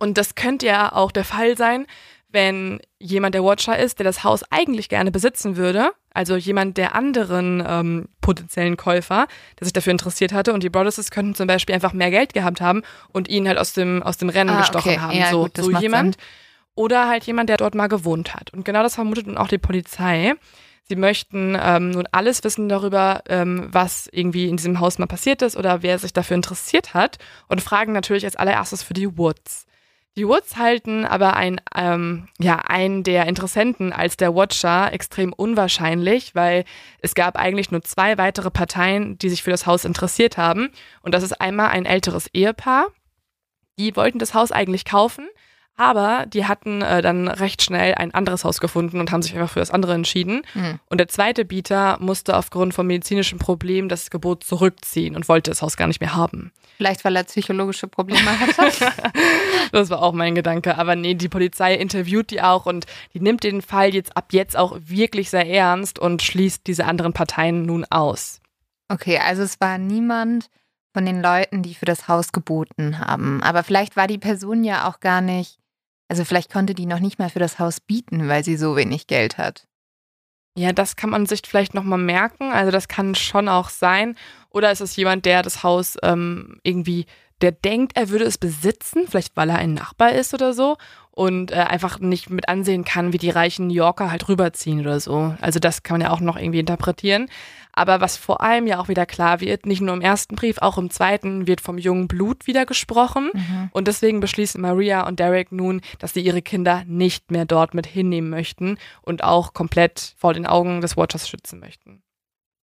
Und 0.00 0.18
das 0.18 0.34
könnte 0.34 0.66
ja 0.66 0.92
auch 0.92 1.12
der 1.12 1.24
Fall 1.24 1.56
sein, 1.56 1.86
wenn 2.32 2.80
jemand 2.98 3.34
der 3.34 3.44
Watcher 3.44 3.78
ist, 3.78 3.98
der 3.98 4.04
das 4.04 4.24
Haus 4.24 4.42
eigentlich 4.50 4.88
gerne 4.88 5.10
besitzen 5.10 5.56
würde, 5.56 5.92
also 6.12 6.36
jemand 6.36 6.76
der 6.76 6.94
anderen 6.94 7.62
ähm, 7.66 8.08
potenziellen 8.20 8.76
Käufer, 8.76 9.26
der 9.58 9.66
sich 9.66 9.72
dafür 9.72 9.92
interessiert 9.92 10.32
hatte 10.32 10.52
und 10.52 10.62
die 10.62 10.70
Brothers 10.70 11.10
könnten 11.10 11.34
zum 11.34 11.46
Beispiel 11.46 11.74
einfach 11.74 11.92
mehr 11.92 12.10
Geld 12.10 12.32
gehabt 12.32 12.60
haben 12.60 12.82
und 13.12 13.28
ihn 13.28 13.46
halt 13.46 13.58
aus 13.58 13.72
dem, 13.72 14.02
aus 14.02 14.16
dem 14.16 14.28
Rennen 14.28 14.50
ah, 14.50 14.60
gestochen 14.60 14.92
okay. 14.92 15.00
haben. 15.00 15.16
Ja, 15.16 15.30
so, 15.30 15.42
gut, 15.42 15.56
so 15.56 15.70
jemand. 15.70 16.14
Sinn. 16.14 16.24
Oder 16.76 17.08
halt 17.08 17.24
jemand, 17.24 17.50
der 17.50 17.58
dort 17.58 17.74
mal 17.74 17.88
gewohnt 17.88 18.34
hat. 18.34 18.54
Und 18.54 18.64
genau 18.64 18.82
das 18.82 18.94
vermutet 18.94 19.26
nun 19.26 19.36
auch 19.36 19.48
die 19.48 19.58
Polizei. 19.58 20.34
Sie 20.84 20.96
möchten 20.96 21.56
ähm, 21.60 21.90
nun 21.90 22.08
alles 22.10 22.42
wissen 22.42 22.68
darüber, 22.68 23.22
ähm, 23.28 23.68
was 23.70 24.08
irgendwie 24.10 24.48
in 24.48 24.56
diesem 24.56 24.80
Haus 24.80 24.98
mal 24.98 25.06
passiert 25.06 25.42
ist 25.42 25.56
oder 25.56 25.82
wer 25.82 25.98
sich 25.98 26.12
dafür 26.12 26.36
interessiert 26.36 26.94
hat 26.94 27.18
und 27.48 27.60
fragen 27.60 27.92
natürlich 27.92 28.24
als 28.24 28.36
allererstes 28.36 28.82
für 28.82 28.94
die 28.94 29.18
Woods. 29.18 29.66
Die 30.16 30.26
Woods 30.26 30.56
halten 30.56 31.04
aber 31.04 31.36
ein, 31.36 31.60
ähm, 31.74 32.28
ja, 32.38 32.56
einen 32.56 33.04
der 33.04 33.26
Interessenten 33.26 33.92
als 33.92 34.16
der 34.16 34.34
Watcher 34.34 34.92
extrem 34.92 35.32
unwahrscheinlich, 35.32 36.34
weil 36.34 36.64
es 37.00 37.14
gab 37.14 37.36
eigentlich 37.36 37.70
nur 37.70 37.82
zwei 37.82 38.18
weitere 38.18 38.50
Parteien, 38.50 39.18
die 39.18 39.28
sich 39.28 39.42
für 39.42 39.52
das 39.52 39.66
Haus 39.66 39.84
interessiert 39.84 40.36
haben. 40.36 40.70
Und 41.02 41.14
das 41.14 41.22
ist 41.22 41.40
einmal 41.40 41.68
ein 41.68 41.86
älteres 41.86 42.26
Ehepaar. 42.32 42.88
Die 43.78 43.94
wollten 43.94 44.18
das 44.18 44.34
Haus 44.34 44.50
eigentlich 44.50 44.84
kaufen, 44.84 45.28
aber 45.76 46.26
die 46.26 46.44
hatten 46.44 46.82
äh, 46.82 47.00
dann 47.02 47.28
recht 47.28 47.62
schnell 47.62 47.94
ein 47.94 48.12
anderes 48.12 48.44
Haus 48.44 48.60
gefunden 48.60 49.00
und 49.00 49.12
haben 49.12 49.22
sich 49.22 49.34
einfach 49.34 49.52
für 49.52 49.60
das 49.60 49.70
andere 49.70 49.94
entschieden. 49.94 50.42
Mhm. 50.54 50.80
Und 50.90 50.98
der 50.98 51.08
zweite 51.08 51.44
Bieter 51.44 51.96
musste 52.00 52.36
aufgrund 52.36 52.74
von 52.74 52.86
medizinischen 52.86 53.38
Problemen 53.38 53.88
das 53.88 54.10
Gebot 54.10 54.44
zurückziehen 54.44 55.14
und 55.16 55.28
wollte 55.28 55.52
das 55.52 55.62
Haus 55.62 55.78
gar 55.78 55.86
nicht 55.86 56.00
mehr 56.00 56.14
haben. 56.14 56.52
Vielleicht, 56.80 57.04
weil 57.04 57.14
er 57.14 57.24
psychologische 57.24 57.88
Probleme 57.88 58.40
hatte. 58.40 58.72
das 59.70 59.90
war 59.90 60.00
auch 60.00 60.14
mein 60.14 60.34
Gedanke. 60.34 60.78
Aber 60.78 60.96
nee, 60.96 61.12
die 61.12 61.28
Polizei 61.28 61.74
interviewt 61.74 62.30
die 62.30 62.40
auch 62.40 62.64
und 62.64 62.86
die 63.12 63.20
nimmt 63.20 63.44
den 63.44 63.60
Fall 63.60 63.92
jetzt 63.92 64.16
ab 64.16 64.28
jetzt 64.32 64.56
auch 64.56 64.78
wirklich 64.80 65.28
sehr 65.28 65.46
ernst 65.46 65.98
und 65.98 66.22
schließt 66.22 66.66
diese 66.66 66.86
anderen 66.86 67.12
Parteien 67.12 67.66
nun 67.66 67.84
aus. 67.90 68.40
Okay, 68.88 69.18
also 69.18 69.42
es 69.42 69.60
war 69.60 69.76
niemand 69.76 70.48
von 70.94 71.04
den 71.04 71.20
Leuten, 71.20 71.62
die 71.62 71.74
für 71.74 71.84
das 71.84 72.08
Haus 72.08 72.32
geboten 72.32 72.98
haben. 72.98 73.42
Aber 73.42 73.62
vielleicht 73.62 73.96
war 73.96 74.06
die 74.06 74.16
Person 74.16 74.64
ja 74.64 74.88
auch 74.88 75.00
gar 75.00 75.20
nicht 75.20 75.58
also 76.08 76.24
vielleicht 76.24 76.52
konnte 76.52 76.74
die 76.74 76.86
noch 76.86 76.98
nicht 76.98 77.20
mal 77.20 77.30
für 77.30 77.38
das 77.38 77.60
Haus 77.60 77.78
bieten, 77.78 78.26
weil 78.26 78.42
sie 78.42 78.56
so 78.56 78.74
wenig 78.74 79.06
Geld 79.06 79.38
hat. 79.38 79.68
Ja, 80.56 80.72
das 80.72 80.96
kann 80.96 81.10
man 81.10 81.26
sich 81.26 81.42
vielleicht 81.46 81.74
nochmal 81.74 81.98
merken. 81.98 82.50
Also 82.52 82.70
das 82.70 82.88
kann 82.88 83.14
schon 83.14 83.48
auch 83.48 83.68
sein. 83.68 84.16
Oder 84.50 84.72
ist 84.72 84.80
es 84.80 84.96
jemand, 84.96 85.24
der 85.24 85.42
das 85.42 85.62
Haus 85.62 85.96
ähm, 86.02 86.58
irgendwie, 86.64 87.06
der 87.40 87.52
denkt, 87.52 87.96
er 87.96 88.08
würde 88.10 88.24
es 88.24 88.36
besitzen, 88.36 89.06
vielleicht 89.08 89.36
weil 89.36 89.50
er 89.50 89.58
ein 89.58 89.74
Nachbar 89.74 90.12
ist 90.12 90.34
oder 90.34 90.52
so 90.52 90.76
und 91.12 91.50
äh, 91.50 91.56
einfach 91.56 91.98
nicht 91.98 92.30
mit 92.30 92.48
ansehen 92.48 92.84
kann, 92.84 93.12
wie 93.12 93.18
die 93.18 93.30
reichen 93.30 93.66
New 93.66 93.74
Yorker 93.74 94.10
halt 94.10 94.28
rüberziehen 94.28 94.80
oder 94.80 95.00
so. 95.00 95.34
Also 95.40 95.58
das 95.58 95.82
kann 95.82 95.94
man 95.94 96.06
ja 96.06 96.12
auch 96.12 96.20
noch 96.20 96.36
irgendwie 96.36 96.60
interpretieren. 96.60 97.28
Aber 97.72 98.00
was 98.00 98.16
vor 98.16 98.40
allem 98.40 98.66
ja 98.66 98.80
auch 98.80 98.88
wieder 98.88 99.06
klar 99.06 99.40
wird, 99.40 99.66
nicht 99.66 99.80
nur 99.80 99.94
im 99.94 100.00
ersten 100.00 100.36
Brief, 100.36 100.58
auch 100.58 100.78
im 100.78 100.90
zweiten 100.90 101.46
wird 101.46 101.60
vom 101.60 101.78
jungen 101.78 102.08
Blut 102.08 102.46
wieder 102.46 102.66
gesprochen. 102.66 103.30
Mhm. 103.32 103.70
Und 103.72 103.88
deswegen 103.88 104.20
beschließen 104.20 104.60
Maria 104.60 105.06
und 105.06 105.20
Derek 105.20 105.52
nun, 105.52 105.80
dass 105.98 106.14
sie 106.14 106.20
ihre 106.20 106.42
Kinder 106.42 106.84
nicht 106.86 107.30
mehr 107.30 107.44
dort 107.44 107.74
mit 107.74 107.86
hinnehmen 107.86 108.30
möchten 108.30 108.78
und 109.02 109.22
auch 109.24 109.54
komplett 109.54 110.14
vor 110.16 110.34
den 110.34 110.46
Augen 110.46 110.80
des 110.80 110.96
Watchers 110.96 111.28
schützen 111.28 111.60
möchten. 111.60 112.02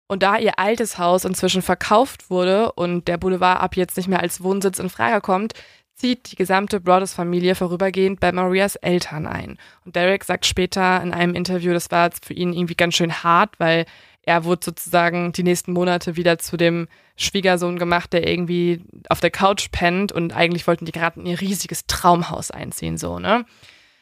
Und 0.09 0.23
da 0.23 0.37
ihr 0.37 0.59
altes 0.59 0.99
Haus 0.99 1.25
inzwischen 1.25 1.63
verkauft 1.63 2.29
wurde 2.29 2.73
und 2.73 3.09
der 3.09 3.17
Boulevard 3.17 3.63
ab 3.63 3.77
jetzt 3.77 3.97
nicht 3.97 4.09
mehr 4.09 4.21
als 4.21 4.43
Wohnsitz 4.43 4.79
in 4.79 4.91
Frage 4.91 5.23
kommt, 5.23 5.55
zieht 6.03 6.33
die 6.33 6.37
gesamte 6.37 6.81
Brothers-Familie 6.81 7.55
vorübergehend 7.55 8.19
bei 8.19 8.33
Marias 8.33 8.75
Eltern 8.75 9.29
ein. 9.29 9.57
Und 9.85 9.95
Derek 9.95 10.25
sagt 10.25 10.47
später 10.47 11.01
in 11.01 11.15
einem 11.15 11.37
Interview, 11.37 11.73
das 11.73 11.93
war 11.93 12.11
für 12.21 12.35
ihn 12.35 12.53
irgendwie 12.53 12.75
ganz 12.75 12.97
schön 12.97 13.23
hart, 13.23 13.55
weil 13.59 13.87
er 14.25 14.43
wurde 14.43 14.65
sozusagen 14.65 15.31
die 15.31 15.45
nächsten 15.45 15.73
Monate 15.73 16.17
wieder 16.17 16.39
zu 16.39 16.57
dem 16.57 16.89
Schwiegersohn 17.15 17.79
gemacht, 17.79 18.13
der 18.13 18.27
irgendwie 18.29 18.85
auf 19.11 19.21
der 19.21 19.31
Couch 19.31 19.71
pennt 19.71 20.11
und 20.11 20.35
eigentlich 20.35 20.67
wollten 20.67 20.87
die 20.87 20.93
gerade 20.93 21.21
in 21.21 21.27
ihr 21.27 21.41
riesiges 21.41 21.87
Traumhaus 21.87 22.51
einziehen, 22.51 22.99
so, 22.99 23.21
ne? 23.21 23.45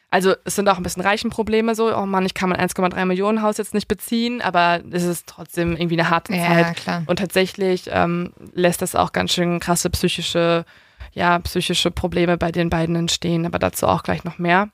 Also 0.09 0.33
es 0.43 0.55
sind 0.55 0.67
auch 0.67 0.77
ein 0.77 0.83
bisschen 0.83 1.03
reichen 1.03 1.29
Probleme 1.29 1.75
so, 1.75 1.95
oh 1.95 2.05
Mann, 2.07 2.25
ich 2.25 2.33
kann 2.33 2.49
mein 2.49 2.59
1,3 2.59 3.05
Millionen 3.05 3.43
Haus 3.43 3.57
jetzt 3.57 3.75
nicht 3.75 3.87
beziehen, 3.87 4.41
aber 4.41 4.81
es 4.91 5.03
ist 5.03 5.27
trotzdem 5.27 5.77
irgendwie 5.77 5.99
eine 5.99 6.09
harte 6.09 6.35
ja, 6.35 6.47
Zeit. 6.47 6.75
Klar. 6.77 7.03
Und 7.05 7.19
tatsächlich 7.19 7.83
ähm, 7.87 8.33
lässt 8.53 8.81
das 8.81 8.95
auch 8.95 9.13
ganz 9.13 9.31
schön 9.31 9.59
krasse 9.59 9.89
psychische, 9.91 10.65
ja, 11.11 11.39
psychische 11.39 11.91
Probleme 11.91 12.37
bei 12.37 12.51
den 12.51 12.69
beiden 12.69 12.95
entstehen, 12.95 13.45
aber 13.45 13.59
dazu 13.59 13.87
auch 13.87 14.03
gleich 14.03 14.23
noch 14.23 14.37
mehr. 14.37 14.71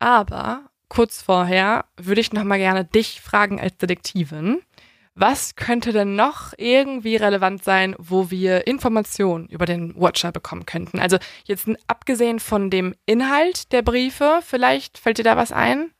Aber 0.00 0.70
kurz 0.88 1.22
vorher 1.22 1.86
würde 1.96 2.20
ich 2.20 2.32
noch 2.32 2.44
mal 2.44 2.58
gerne 2.58 2.84
dich 2.84 3.20
fragen 3.20 3.60
als 3.60 3.76
Detektivin. 3.78 4.62
Was 5.20 5.56
könnte 5.56 5.92
denn 5.92 6.14
noch 6.14 6.52
irgendwie 6.56 7.16
relevant 7.16 7.64
sein, 7.64 7.96
wo 7.98 8.30
wir 8.30 8.68
Informationen 8.68 9.48
über 9.48 9.66
den 9.66 9.96
Watcher 9.96 10.30
bekommen 10.30 10.64
könnten? 10.64 11.00
Also 11.00 11.18
jetzt 11.44 11.68
abgesehen 11.88 12.38
von 12.38 12.70
dem 12.70 12.94
Inhalt 13.04 13.72
der 13.72 13.82
Briefe, 13.82 14.38
vielleicht 14.42 14.96
fällt 14.96 15.18
dir 15.18 15.24
da 15.24 15.36
was 15.36 15.50
ein? 15.50 15.90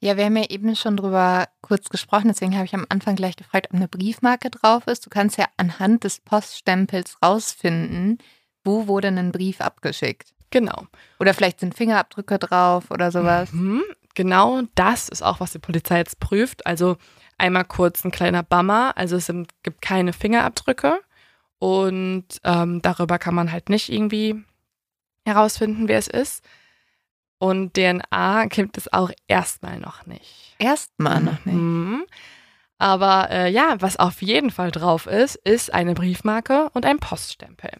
Ja, 0.00 0.16
wir 0.16 0.24
haben 0.24 0.36
ja 0.36 0.50
eben 0.50 0.76
schon 0.76 0.96
drüber 0.96 1.48
kurz 1.60 1.88
gesprochen, 1.88 2.28
deswegen 2.28 2.54
habe 2.54 2.64
ich 2.66 2.74
am 2.74 2.86
Anfang 2.88 3.16
gleich 3.16 3.36
gefragt, 3.36 3.68
ob 3.70 3.76
eine 3.76 3.88
Briefmarke 3.88 4.50
drauf 4.50 4.86
ist. 4.86 5.06
Du 5.06 5.10
kannst 5.10 5.38
ja 5.38 5.46
anhand 5.56 6.04
des 6.04 6.20
Poststempels 6.20 7.16
rausfinden, 7.24 8.18
wo 8.64 8.86
wurde 8.86 9.08
ein 9.08 9.32
Brief 9.32 9.60
abgeschickt. 9.60 10.34
Genau. 10.50 10.86
Oder 11.18 11.32
vielleicht 11.32 11.60
sind 11.60 11.74
Fingerabdrücke 11.74 12.38
drauf 12.38 12.90
oder 12.90 13.10
sowas. 13.10 13.52
Mhm 13.52 13.82
genau 14.14 14.62
das 14.74 15.08
ist 15.08 15.22
auch, 15.22 15.40
was 15.40 15.52
die 15.52 15.58
Polizei 15.58 15.98
jetzt 15.98 16.20
prüft. 16.20 16.66
Also 16.66 16.96
einmal 17.38 17.64
kurz 17.64 18.04
ein 18.04 18.10
kleiner 18.10 18.42
Bummer. 18.42 18.96
Also 18.96 19.16
es 19.16 19.26
sind, 19.26 19.50
gibt 19.62 19.82
keine 19.82 20.12
Fingerabdrücke 20.12 21.00
und 21.58 22.26
ähm, 22.44 22.82
darüber 22.82 23.18
kann 23.18 23.34
man 23.34 23.52
halt 23.52 23.68
nicht 23.68 23.90
irgendwie 23.90 24.42
herausfinden, 25.24 25.88
wer 25.88 25.98
es 25.98 26.08
ist. 26.08 26.44
Und 27.42 27.74
DNA 27.74 28.46
gibt 28.46 28.78
es 28.78 28.92
auch 28.92 29.10
erstmal 29.26 29.80
noch 29.80 30.06
nicht. 30.06 30.54
Erstmal 30.60 31.20
noch 31.20 31.44
nicht. 31.44 31.56
Mhm. 31.56 32.04
Aber 32.78 33.30
äh, 33.32 33.50
ja, 33.50 33.74
was 33.80 33.96
auf 33.96 34.22
jeden 34.22 34.52
Fall 34.52 34.70
drauf 34.70 35.08
ist, 35.08 35.34
ist 35.34 35.74
eine 35.74 35.94
Briefmarke 35.94 36.70
und 36.72 36.86
ein 36.86 37.00
Poststempel. 37.00 37.72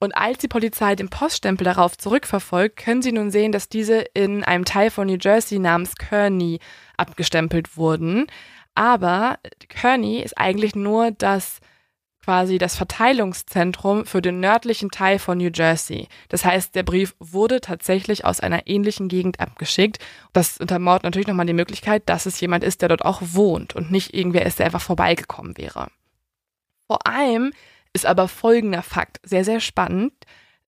Und 0.00 0.16
als 0.16 0.38
die 0.38 0.48
Polizei 0.48 0.96
den 0.96 1.10
Poststempel 1.10 1.64
darauf 1.64 1.96
zurückverfolgt, 1.96 2.76
können 2.76 3.02
sie 3.02 3.12
nun 3.12 3.30
sehen, 3.30 3.52
dass 3.52 3.68
diese 3.68 4.00
in 4.14 4.42
einem 4.42 4.64
Teil 4.64 4.90
von 4.90 5.06
New 5.06 5.18
Jersey 5.20 5.60
namens 5.60 5.94
Kearney 5.94 6.58
abgestempelt 6.96 7.76
wurden. 7.76 8.26
Aber 8.74 9.38
Kearney 9.68 10.22
ist 10.22 10.36
eigentlich 10.36 10.74
nur 10.74 11.12
das 11.12 11.60
quasi 12.24 12.56
das 12.56 12.74
Verteilungszentrum 12.74 14.06
für 14.06 14.22
den 14.22 14.40
nördlichen 14.40 14.90
Teil 14.90 15.18
von 15.18 15.36
New 15.36 15.50
Jersey. 15.52 16.08
Das 16.30 16.44
heißt, 16.44 16.74
der 16.74 16.82
Brief 16.82 17.14
wurde 17.18 17.60
tatsächlich 17.60 18.24
aus 18.24 18.40
einer 18.40 18.66
ähnlichen 18.66 19.08
Gegend 19.08 19.40
abgeschickt. 19.40 19.98
Das 20.32 20.56
untermauert 20.58 21.02
natürlich 21.02 21.26
nochmal 21.26 21.44
die 21.44 21.52
Möglichkeit, 21.52 22.08
dass 22.08 22.24
es 22.24 22.40
jemand 22.40 22.64
ist, 22.64 22.80
der 22.80 22.88
dort 22.88 23.04
auch 23.04 23.20
wohnt 23.22 23.76
und 23.76 23.90
nicht 23.90 24.14
irgendwer 24.14 24.46
ist, 24.46 24.58
der 24.58 24.66
einfach 24.66 24.80
vorbeigekommen 24.80 25.58
wäre. 25.58 25.88
Vor 26.86 27.06
allem 27.06 27.52
ist 27.92 28.06
aber 28.06 28.26
folgender 28.26 28.82
Fakt 28.82 29.20
sehr, 29.22 29.44
sehr 29.44 29.60
spannend, 29.60 30.14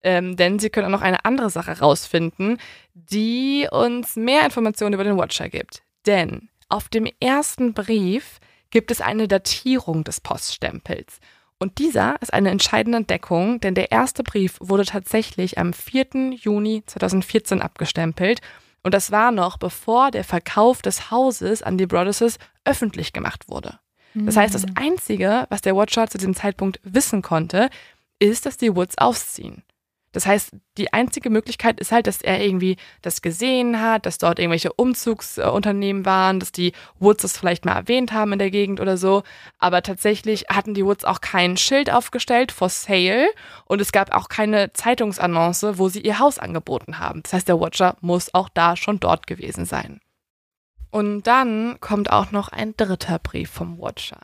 ähm, 0.03 0.37
denn 0.37 0.59
sie 0.59 0.69
können 0.69 0.87
auch 0.87 0.99
noch 0.99 1.03
eine 1.03 1.25
andere 1.25 1.49
Sache 1.49 1.73
herausfinden, 1.73 2.59
die 2.93 3.67
uns 3.71 4.15
mehr 4.17 4.45
Informationen 4.45 4.95
über 4.95 5.05
den 5.05 5.17
Watcher 5.17 5.49
gibt. 5.49 5.83
Denn 6.05 6.51
auf 6.69 6.89
dem 6.91 7.09
ersten 7.19 7.73
Brief 7.73 8.41
gibt 8.71 8.91
es 8.91 9.01
eine 9.01 9.27
Datierung 9.27 10.05
des 10.05 10.21
Poststempels. 10.21 11.19
Und 11.59 11.79
dieser 11.79 12.21
ist 12.21 12.35
eine 12.35 12.51
entscheidende 12.51 12.99
Entdeckung, 12.99 13.61
denn 13.61 13.75
der 13.75 13.91
erste 13.91 14.23
Brief 14.23 14.57
wurde 14.61 14.85
tatsächlich 14.85 15.59
am 15.59 15.73
4. 15.73 16.33
Juni 16.35 16.83
2014 16.87 17.63
abgestempelt. 17.63 18.41
Und 18.83 18.93
das 18.93 19.11
war 19.11 19.33
noch 19.33 19.57
bevor 19.57 20.11
der 20.11 20.25
Verkauf 20.25 20.83
des 20.83 21.11
Hauses 21.11 21.63
an 21.63 21.79
die 21.79 21.87
Brothers 21.87 22.39
öffentlich 22.65 23.13
gemacht 23.13 23.49
wurde. 23.49 23.79
Das 24.15 24.37
heißt, 24.37 24.55
das 24.55 24.63
hm. 24.63 24.73
Einzige, 24.77 25.47
was 25.51 25.61
der 25.61 25.77
Watcher 25.77 26.09
zu 26.09 26.17
diesem 26.17 26.35
Zeitpunkt 26.35 26.81
wissen 26.83 27.21
konnte, 27.21 27.69
ist, 28.19 28.47
dass 28.47 28.57
die 28.57 28.75
Woods 28.75 28.97
ausziehen. 28.97 29.63
Das 30.17 30.25
heißt, 30.25 30.53
die 30.79 30.95
einzige 30.95 31.29
Möglichkeit 31.29 31.79
ist 31.79 31.93
halt, 31.93 32.07
dass 32.07 32.23
er 32.23 32.43
irgendwie 32.43 32.79
das 33.03 33.21
gesehen 33.21 33.83
hat, 33.83 34.07
dass 34.07 34.17
dort 34.17 34.39
irgendwelche 34.39 34.73
Umzugsunternehmen 34.73 36.07
waren, 36.07 36.41
dass 36.41 36.53
die 36.53 36.73
Woods 36.99 37.21
das 37.21 37.37
vielleicht 37.37 37.67
mal 37.67 37.75
erwähnt 37.75 38.13
haben 38.13 38.33
in 38.33 38.39
der 38.39 38.51
Gegend 38.51 38.81
oder 38.81 38.97
so. 38.97 39.25
Aber 39.59 39.83
tatsächlich 39.83 40.47
hatten 40.49 40.73
die 40.73 40.87
Woods 40.87 41.05
auch 41.05 41.21
kein 41.21 41.59
Schild 41.59 41.93
aufgestellt 41.93 42.51
for 42.51 42.71
sale 42.71 43.29
und 43.67 43.83
es 43.83 43.93
gab 43.93 44.15
auch 44.15 44.31
keine 44.31 44.73
Zeitungsannonce, 44.73 45.77
wo 45.77 45.91
sie 45.91 46.01
ihr 46.01 46.19
Haus 46.19 46.39
angeboten 46.39 46.99
haben. 46.99 47.23
Das 47.23 47.35
heißt, 47.35 47.49
der 47.49 47.61
Watcher 47.61 47.99
muss 48.01 48.33
auch 48.33 48.49
da 48.49 48.75
schon 48.75 48.99
dort 48.99 49.27
gewesen 49.27 49.67
sein. 49.67 50.01
Und 50.91 51.25
dann 51.25 51.77
kommt 51.81 52.11
auch 52.11 52.31
noch 52.31 52.49
ein 52.49 52.75
dritter 52.75 53.19
Brief 53.19 53.51
vom 53.51 53.79
Watcher. 53.79 54.21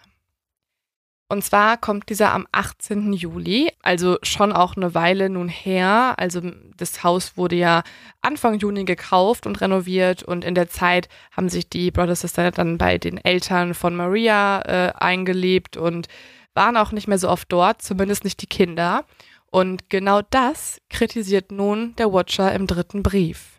Und 1.32 1.42
zwar 1.42 1.78
kommt 1.78 2.10
dieser 2.10 2.34
am 2.34 2.46
18. 2.52 3.14
Juli, 3.14 3.72
also 3.80 4.18
schon 4.22 4.52
auch 4.52 4.76
eine 4.76 4.94
Weile 4.94 5.30
nun 5.30 5.48
her. 5.48 6.12
Also 6.18 6.42
das 6.76 7.04
Haus 7.04 7.38
wurde 7.38 7.56
ja 7.56 7.84
Anfang 8.20 8.58
Juni 8.58 8.84
gekauft 8.84 9.46
und 9.46 9.58
renoviert 9.62 10.22
und 10.22 10.44
in 10.44 10.54
der 10.54 10.68
Zeit 10.68 11.08
haben 11.34 11.48
sich 11.48 11.70
die 11.70 11.90
Brother 11.90 12.16
Sister 12.16 12.50
dann 12.50 12.76
bei 12.76 12.98
den 12.98 13.16
Eltern 13.16 13.72
von 13.72 13.96
Maria 13.96 14.60
äh, 14.60 14.92
eingelebt 14.94 15.78
und 15.78 16.06
waren 16.52 16.76
auch 16.76 16.92
nicht 16.92 17.08
mehr 17.08 17.16
so 17.16 17.30
oft 17.30 17.50
dort, 17.50 17.80
zumindest 17.80 18.24
nicht 18.24 18.42
die 18.42 18.46
Kinder. 18.46 19.06
Und 19.50 19.88
genau 19.88 20.20
das 20.28 20.82
kritisiert 20.90 21.50
nun 21.50 21.96
der 21.96 22.12
Watcher 22.12 22.52
im 22.52 22.66
dritten 22.66 23.02
Brief. 23.02 23.51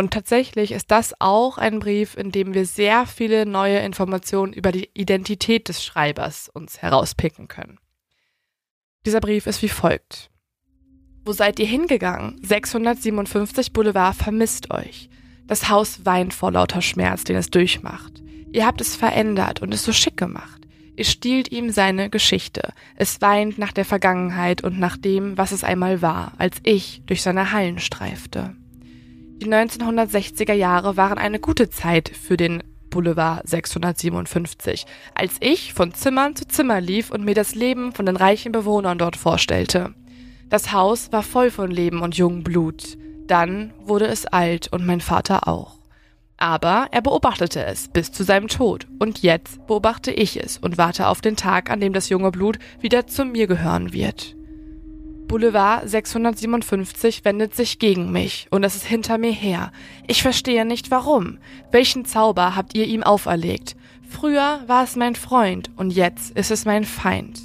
Und 0.00 0.14
tatsächlich 0.14 0.72
ist 0.72 0.90
das 0.90 1.12
auch 1.18 1.58
ein 1.58 1.78
Brief, 1.78 2.16
in 2.16 2.32
dem 2.32 2.54
wir 2.54 2.64
sehr 2.64 3.04
viele 3.04 3.44
neue 3.44 3.80
Informationen 3.80 4.54
über 4.54 4.72
die 4.72 4.88
Identität 4.94 5.68
des 5.68 5.84
Schreibers 5.84 6.48
uns 6.48 6.80
herauspicken 6.80 7.48
können. 7.48 7.78
Dieser 9.04 9.20
Brief 9.20 9.46
ist 9.46 9.60
wie 9.60 9.68
folgt. 9.68 10.30
Wo 11.22 11.32
seid 11.32 11.58
ihr 11.58 11.66
hingegangen? 11.66 12.40
657 12.42 13.74
Boulevard 13.74 14.16
vermisst 14.16 14.70
euch. 14.70 15.10
Das 15.46 15.68
Haus 15.68 16.06
weint 16.06 16.32
vor 16.32 16.50
lauter 16.50 16.80
Schmerz, 16.80 17.24
den 17.24 17.36
es 17.36 17.50
durchmacht. 17.50 18.22
Ihr 18.52 18.64
habt 18.64 18.80
es 18.80 18.96
verändert 18.96 19.60
und 19.60 19.74
es 19.74 19.84
so 19.84 19.92
schick 19.92 20.16
gemacht. 20.16 20.62
Ihr 20.96 21.04
stiehlt 21.04 21.52
ihm 21.52 21.68
seine 21.68 22.08
Geschichte. 22.08 22.72
Es 22.96 23.20
weint 23.20 23.58
nach 23.58 23.72
der 23.72 23.84
Vergangenheit 23.84 24.64
und 24.64 24.78
nach 24.78 24.96
dem, 24.96 25.36
was 25.36 25.52
es 25.52 25.62
einmal 25.62 26.00
war, 26.00 26.32
als 26.38 26.56
ich 26.62 27.02
durch 27.04 27.20
seine 27.20 27.52
Hallen 27.52 27.78
streifte. 27.80 28.56
Die 29.40 29.48
1960er 29.48 30.52
Jahre 30.52 30.98
waren 30.98 31.16
eine 31.16 31.40
gute 31.40 31.70
Zeit 31.70 32.10
für 32.10 32.36
den 32.36 32.62
Boulevard 32.90 33.48
657, 33.48 34.84
als 35.14 35.36
ich 35.40 35.72
von 35.72 35.94
Zimmern 35.94 36.36
zu 36.36 36.46
Zimmer 36.46 36.78
lief 36.82 37.10
und 37.10 37.24
mir 37.24 37.34
das 37.34 37.54
Leben 37.54 37.92
von 37.92 38.04
den 38.04 38.16
reichen 38.16 38.52
Bewohnern 38.52 38.98
dort 38.98 39.16
vorstellte. 39.16 39.94
Das 40.50 40.72
Haus 40.72 41.10
war 41.10 41.22
voll 41.22 41.50
von 41.50 41.70
Leben 41.70 42.02
und 42.02 42.18
jungem 42.18 42.44
Blut. 42.44 42.98
Dann 43.26 43.72
wurde 43.80 44.08
es 44.08 44.26
alt 44.26 44.68
und 44.72 44.84
mein 44.84 45.00
Vater 45.00 45.48
auch. 45.48 45.78
Aber 46.36 46.88
er 46.90 47.00
beobachtete 47.00 47.64
es 47.64 47.88
bis 47.88 48.12
zu 48.12 48.24
seinem 48.24 48.48
Tod 48.48 48.88
und 48.98 49.22
jetzt 49.22 49.66
beobachte 49.66 50.10
ich 50.10 50.38
es 50.38 50.58
und 50.58 50.76
warte 50.76 51.06
auf 51.06 51.22
den 51.22 51.36
Tag, 51.36 51.70
an 51.70 51.80
dem 51.80 51.94
das 51.94 52.10
junge 52.10 52.30
Blut 52.30 52.58
wieder 52.80 53.06
zu 53.06 53.24
mir 53.24 53.46
gehören 53.46 53.94
wird. 53.94 54.36
Boulevard 55.30 55.88
657 55.88 57.24
wendet 57.24 57.54
sich 57.54 57.78
gegen 57.78 58.10
mich 58.10 58.48
und 58.50 58.64
es 58.64 58.74
ist 58.74 58.84
hinter 58.84 59.16
mir 59.16 59.30
her. 59.30 59.70
Ich 60.08 60.22
verstehe 60.22 60.64
nicht 60.64 60.90
warum. 60.90 61.38
Welchen 61.70 62.04
Zauber 62.04 62.56
habt 62.56 62.74
ihr 62.74 62.84
ihm 62.86 63.04
auferlegt? 63.04 63.76
Früher 64.08 64.60
war 64.66 64.82
es 64.82 64.96
mein 64.96 65.14
Freund 65.14 65.70
und 65.76 65.92
jetzt 65.92 66.36
ist 66.36 66.50
es 66.50 66.64
mein 66.64 66.82
Feind. 66.82 67.42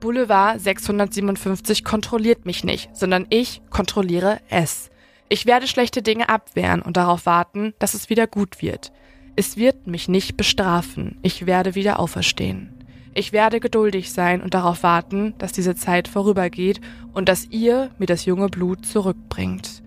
Boulevard 0.00 0.60
657 0.60 1.82
kontrolliert 1.82 2.44
mich 2.44 2.62
nicht, 2.62 2.94
sondern 2.94 3.26
ich 3.30 3.62
kontrolliere 3.70 4.40
es. 4.50 4.90
Ich 5.30 5.46
werde 5.46 5.66
schlechte 5.66 6.02
Dinge 6.02 6.28
abwehren 6.28 6.82
und 6.82 6.98
darauf 6.98 7.24
warten, 7.24 7.72
dass 7.78 7.94
es 7.94 8.10
wieder 8.10 8.26
gut 8.26 8.60
wird. 8.60 8.92
Es 9.34 9.56
wird 9.56 9.86
mich 9.86 10.08
nicht 10.08 10.36
bestrafen. 10.36 11.16
Ich 11.22 11.46
werde 11.46 11.74
wieder 11.74 12.00
auferstehen. 12.00 12.73
Ich 13.14 13.32
werde 13.32 13.60
geduldig 13.60 14.12
sein 14.12 14.42
und 14.42 14.54
darauf 14.54 14.82
warten, 14.82 15.34
dass 15.38 15.52
diese 15.52 15.76
Zeit 15.76 16.08
vorübergeht 16.08 16.80
und 17.12 17.28
dass 17.28 17.46
ihr 17.46 17.90
mir 17.98 18.06
das 18.06 18.24
junge 18.24 18.48
Blut 18.48 18.84
zurückbringt. 18.84 19.82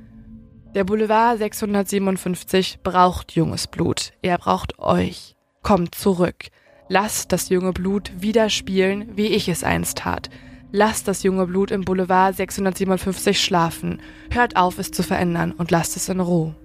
Der 0.73 0.85
Boulevard 0.85 1.37
657 1.37 2.79
braucht 2.83 3.33
junges 3.33 3.67
Blut. 3.67 4.13
Er 4.21 4.37
braucht 4.37 4.79
euch. 4.79 5.35
Kommt 5.61 5.95
zurück. 5.95 6.45
Lasst 6.87 7.33
das 7.33 7.49
junge 7.49 7.73
Blut 7.73 8.11
wieder 8.17 8.49
spielen, 8.49 9.17
wie 9.17 9.27
ich 9.27 9.49
es 9.49 9.63
einst 9.63 9.97
tat. 9.97 10.29
Lasst 10.71 11.07
das 11.07 11.23
junge 11.23 11.47
Blut 11.47 11.71
im 11.71 11.81
Boulevard 11.81 12.35
657 12.35 13.41
schlafen. 13.41 14.01
Hört 14.31 14.55
auf, 14.55 14.77
es 14.79 14.91
zu 14.91 15.03
verändern 15.03 15.51
und 15.51 15.71
lasst 15.71 15.97
es 15.97 16.07
in 16.07 16.19
Ruhe. 16.19 16.55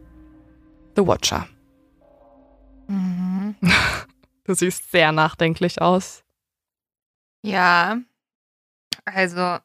The 0.97 1.07
Watcher. 1.07 1.49
Mhm. 2.87 3.57
Du 4.45 4.55
siehst 4.55 4.91
sehr 4.91 5.13
nachdenklich 5.13 5.81
aus. 5.81 6.22
Ja, 7.45 8.03
also 9.05 9.59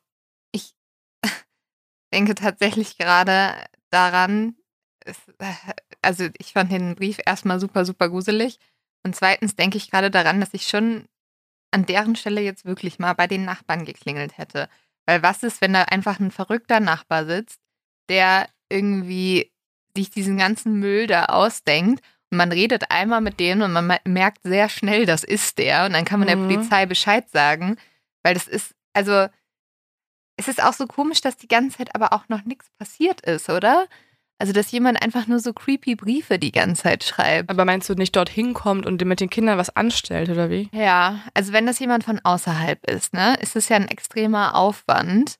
ich 0.51 0.75
denke 2.13 2.35
tatsächlich 2.35 2.97
gerade 2.97 3.65
daran, 3.91 4.55
es, 5.05 5.17
also 6.01 6.29
ich 6.39 6.53
fand 6.53 6.71
den 6.71 6.95
Brief 6.95 7.19
erstmal 7.25 7.59
super, 7.59 7.85
super 7.85 8.09
gruselig. 8.09 8.59
Und 9.05 9.15
zweitens 9.15 9.55
denke 9.55 9.77
ich 9.77 9.91
gerade 9.91 10.11
daran, 10.11 10.39
dass 10.41 10.53
ich 10.53 10.67
schon 10.67 11.07
an 11.71 11.85
deren 11.85 12.15
Stelle 12.15 12.41
jetzt 12.41 12.65
wirklich 12.65 12.99
mal 12.99 13.13
bei 13.13 13.27
den 13.27 13.45
Nachbarn 13.45 13.85
geklingelt 13.85 14.37
hätte. 14.37 14.69
Weil 15.07 15.23
was 15.23 15.43
ist, 15.43 15.61
wenn 15.61 15.73
da 15.73 15.83
einfach 15.83 16.19
ein 16.19 16.31
verrückter 16.31 16.79
Nachbar 16.79 17.25
sitzt, 17.25 17.61
der 18.09 18.49
irgendwie 18.69 19.51
sich 19.95 20.09
diesen 20.11 20.37
ganzen 20.37 20.79
Müll 20.79 21.07
da 21.07 21.25
ausdenkt 21.25 22.03
man 22.29 22.51
redet 22.51 22.91
einmal 22.91 23.21
mit 23.21 23.39
dem 23.39 23.61
und 23.61 23.71
man 23.71 23.97
merkt 24.05 24.43
sehr 24.43 24.69
schnell, 24.69 25.05
das 25.05 25.23
ist 25.23 25.57
der. 25.57 25.85
Und 25.85 25.93
dann 25.93 26.05
kann 26.05 26.19
man 26.19 26.27
mhm. 26.27 26.49
der 26.49 26.55
Polizei 26.55 26.85
Bescheid 26.85 27.29
sagen. 27.29 27.77
Weil 28.23 28.33
das 28.33 28.47
ist, 28.47 28.75
also, 28.93 29.27
es 30.37 30.47
ist 30.47 30.61
auch 30.61 30.73
so 30.73 30.87
komisch, 30.87 31.21
dass 31.21 31.37
die 31.37 31.47
ganze 31.47 31.77
Zeit 31.77 31.95
aber 31.95 32.13
auch 32.13 32.27
noch 32.29 32.43
nichts 32.43 32.69
passiert 32.77 33.21
ist, 33.21 33.49
oder? 33.49 33.87
Also, 34.39 34.53
dass 34.53 34.71
jemand 34.71 35.01
einfach 35.01 35.27
nur 35.27 35.39
so 35.39 35.53
creepy 35.53 35.95
Briefe 35.95 36.37
die 36.37 36.51
ganze 36.51 36.83
Zeit 36.83 37.03
schreibt. 37.03 37.49
Aber 37.49 37.65
meinst 37.65 37.89
du 37.89 37.95
nicht 37.95 38.15
dorthin 38.15 38.53
kommt 38.53 38.85
und 38.85 39.03
mit 39.03 39.19
den 39.19 39.29
Kindern 39.29 39.57
was 39.57 39.75
anstellt, 39.75 40.29
oder 40.29 40.49
wie? 40.49 40.69
Ja, 40.73 41.21
also 41.33 41.53
wenn 41.53 41.65
das 41.65 41.79
jemand 41.79 42.03
von 42.03 42.19
außerhalb 42.23 42.85
ist, 42.89 43.13
ne, 43.13 43.35
ist 43.41 43.55
es 43.55 43.69
ja 43.69 43.77
ein 43.77 43.87
extremer 43.87 44.55
Aufwand. 44.55 45.39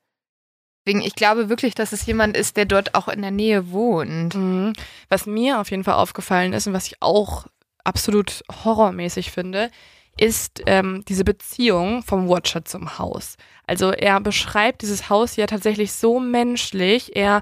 Deswegen, 0.88 1.06
ich 1.06 1.16
glaube 1.16 1.50
wirklich, 1.50 1.76
dass 1.76 1.92
es 1.92 2.06
jemand 2.06 2.38
ist, 2.38 2.56
der 2.56 2.64
dort 2.64 2.96
auch 2.96 3.10
in 3.10 3.22
der 3.22 3.32
Nähe 3.32 3.72
wohnt. 3.72 4.36
Mhm. 4.36 4.72
Was 5.10 5.26
mir 5.26 5.60
auf 5.60 5.70
jeden 5.70 5.84
Fall 5.84 5.96
aufgefallen 5.96 6.54
ist 6.54 6.66
und 6.66 6.72
was 6.72 6.88
ich 6.88 7.02
auch 7.02 7.46
absolut 7.84 8.42
horrormäßig 8.64 9.32
finde, 9.32 9.70
ist 10.18 10.64
ähm, 10.66 11.04
diese 11.10 11.26
Beziehung 11.26 12.04
vom 12.04 12.30
Watcher 12.30 12.64
zum 12.64 12.98
Haus. 13.00 13.36
Also 13.66 13.92
er 13.92 14.22
beschreibt 14.22 14.82
dieses 14.82 15.10
Haus 15.10 15.36
ja 15.36 15.46
tatsächlich 15.46 15.92
so 15.92 16.22
menschlich. 16.22 17.18
Er 17.18 17.42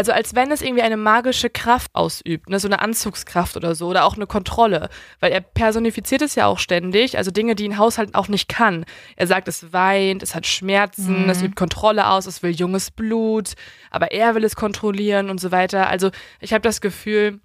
also 0.00 0.12
als 0.12 0.34
wenn 0.34 0.50
es 0.50 0.62
irgendwie 0.62 0.80
eine 0.80 0.96
magische 0.96 1.50
Kraft 1.50 1.90
ausübt, 1.92 2.48
ne, 2.48 2.58
so 2.58 2.66
eine 2.68 2.80
Anzugskraft 2.80 3.54
oder 3.58 3.74
so, 3.74 3.86
oder 3.86 4.06
auch 4.06 4.16
eine 4.16 4.26
Kontrolle, 4.26 4.88
weil 5.18 5.30
er 5.30 5.42
personifiziert 5.42 6.22
es 6.22 6.36
ja 6.36 6.46
auch 6.46 6.58
ständig, 6.58 7.18
also 7.18 7.30
Dinge, 7.30 7.54
die 7.54 7.68
ein 7.68 7.76
Haushalt 7.76 8.14
auch 8.14 8.28
nicht 8.28 8.48
kann. 8.48 8.86
Er 9.16 9.26
sagt, 9.26 9.46
es 9.46 9.74
weint, 9.74 10.22
es 10.22 10.34
hat 10.34 10.46
Schmerzen, 10.46 11.24
mhm. 11.24 11.28
es 11.28 11.42
übt 11.42 11.54
Kontrolle 11.54 12.08
aus, 12.08 12.24
es 12.24 12.42
will 12.42 12.52
junges 12.52 12.90
Blut, 12.90 13.52
aber 13.90 14.10
er 14.10 14.34
will 14.34 14.44
es 14.44 14.56
kontrollieren 14.56 15.28
und 15.28 15.38
so 15.38 15.52
weiter. 15.52 15.90
Also 15.90 16.10
ich 16.40 16.54
habe 16.54 16.62
das 16.62 16.80
Gefühl, 16.80 17.38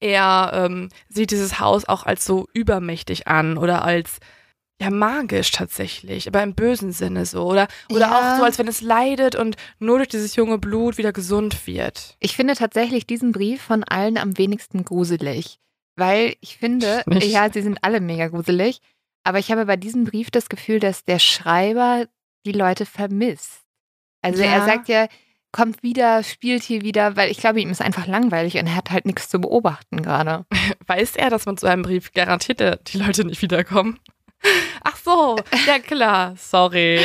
er 0.00 0.50
ähm, 0.54 0.88
sieht 1.08 1.30
dieses 1.30 1.60
Haus 1.60 1.84
auch 1.84 2.04
als 2.04 2.24
so 2.24 2.48
übermächtig 2.52 3.28
an 3.28 3.58
oder 3.58 3.84
als 3.84 4.18
ja 4.80 4.90
magisch 4.90 5.50
tatsächlich, 5.52 6.28
aber 6.28 6.42
im 6.42 6.54
bösen 6.54 6.92
Sinne 6.92 7.24
so. 7.26 7.44
Oder, 7.44 7.66
oder 7.90 8.00
Ja. 8.08 8.34
auch 8.34 8.38
so, 8.38 8.44
als 8.44 8.58
wenn 8.58 8.68
es 8.68 8.80
leidet 8.82 9.34
und 9.34 9.56
nur 9.78 9.96
durch 9.98 10.08
dieses 10.08 10.36
junge 10.36 10.58
Blut 10.58 10.98
wieder 10.98 11.12
gesund 11.12 11.66
wird. 11.66 12.16
Ich 12.20 12.36
finde 12.36 12.54
tatsächlich 12.54 13.06
diesen 13.06 13.32
Brief 13.32 13.62
von 13.62 13.84
allen 13.84 14.18
am 14.18 14.36
wenigsten 14.38 14.84
gruselig. 14.84 15.58
Weil 15.96 16.36
ich 16.42 16.58
finde, 16.58 17.00
Ich 17.06 17.06
nicht. 17.14 17.30
ja, 17.32 17.50
sie 17.50 17.62
sind 17.62 17.78
alle 17.82 18.00
mega 18.00 18.28
gruselig. 18.28 18.80
Aber 19.24 19.38
ich 19.38 19.50
habe 19.50 19.64
bei 19.66 19.76
diesem 19.76 20.04
Brief 20.04 20.30
das 20.30 20.48
Gefühl, 20.48 20.78
dass 20.78 21.04
der 21.04 21.18
Schreiber 21.18 22.04
die 22.44 22.52
Leute 22.52 22.84
vermisst. 22.86 23.62
Also 24.22 24.42
Ja. 24.42 24.50
er 24.50 24.64
sagt 24.66 24.88
ja, 24.88 25.08
kommt 25.52 25.82
wieder, 25.82 26.22
spielt 26.22 26.62
hier 26.62 26.82
wieder, 26.82 27.16
weil 27.16 27.30
ich 27.30 27.38
glaube, 27.38 27.60
ihm 27.62 27.70
ist 27.70 27.80
einfach 27.80 28.06
langweilig 28.06 28.56
und 28.58 28.66
er 28.66 28.76
hat 28.76 28.90
halt 28.90 29.06
nichts 29.06 29.30
zu 29.30 29.40
beobachten 29.40 30.02
gerade. 30.02 30.44
Weiß 30.86 31.16
er, 31.16 31.30
dass 31.30 31.46
man 31.46 31.56
zu 31.56 31.66
einem 31.66 31.80
Brief 31.82 32.12
garantiert 32.12 32.60
die 32.92 32.98
Leute 32.98 33.24
nicht 33.24 33.40
wiederkommen? 33.40 33.98
Ach 34.84 34.96
so, 34.96 35.36
ja 35.66 35.78
klar, 35.78 36.34
sorry. 36.36 37.00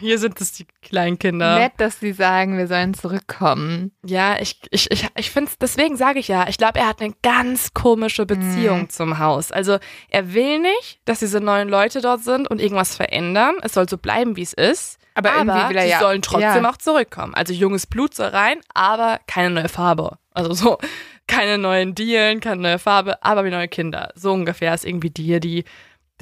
Hier 0.00 0.18
sind 0.18 0.40
es 0.40 0.52
die 0.52 0.66
Kleinkinder. 0.82 1.58
Nett, 1.58 1.72
dass 1.78 2.00
sie 2.00 2.12
sagen, 2.12 2.58
wir 2.58 2.66
sollen 2.66 2.94
zurückkommen. 2.94 3.92
Ja, 4.04 4.36
ich, 4.40 4.60
ich, 4.70 4.90
ich, 4.90 5.06
ich 5.16 5.30
finde 5.30 5.50
es, 5.50 5.58
deswegen 5.58 5.96
sage 5.96 6.18
ich 6.18 6.28
ja, 6.28 6.46
ich 6.48 6.58
glaube, 6.58 6.78
er 6.78 6.88
hat 6.88 7.00
eine 7.00 7.14
ganz 7.22 7.72
komische 7.74 8.26
Beziehung 8.26 8.82
Mhm. 8.82 8.90
zum 8.90 9.18
Haus. 9.18 9.52
Also 9.52 9.78
er 10.10 10.34
will 10.34 10.58
nicht, 10.60 11.00
dass 11.04 11.20
diese 11.20 11.40
neuen 11.40 11.68
Leute 11.68 12.00
dort 12.00 12.22
sind 12.22 12.48
und 12.48 12.60
irgendwas 12.60 12.96
verändern. 12.96 13.54
Es 13.62 13.72
soll 13.74 13.88
so 13.88 13.98
bleiben, 13.98 14.36
wie 14.36 14.42
es 14.42 14.52
ist. 14.52 14.98
Aber, 15.14 15.34
irgendwie 15.34 15.58
Aber 15.58 15.68
will 15.70 15.76
er 15.76 15.82
sie 15.84 15.90
ja. 15.90 16.00
sollen 16.00 16.22
trotzdem 16.22 16.64
ja. 16.64 16.70
auch 16.70 16.78
zurückkommen. 16.78 17.34
Also 17.34 17.52
junges 17.52 17.86
Blut 17.86 18.14
soll 18.14 18.28
rein, 18.28 18.58
aber 18.72 19.20
keine 19.26 19.50
neue 19.50 19.68
Farbe. 19.68 20.16
Also 20.32 20.54
so, 20.54 20.78
keine 21.26 21.58
neuen 21.58 21.94
Dielen, 21.94 22.40
keine 22.40 22.62
neue 22.62 22.78
Farbe, 22.78 23.22
aber 23.22 23.44
wie 23.44 23.50
neue 23.50 23.68
Kinder. 23.68 24.10
So 24.14 24.32
ungefähr 24.32 24.72
ist 24.72 24.86
irgendwie 24.86 25.10
die, 25.10 25.38
die 25.40 25.64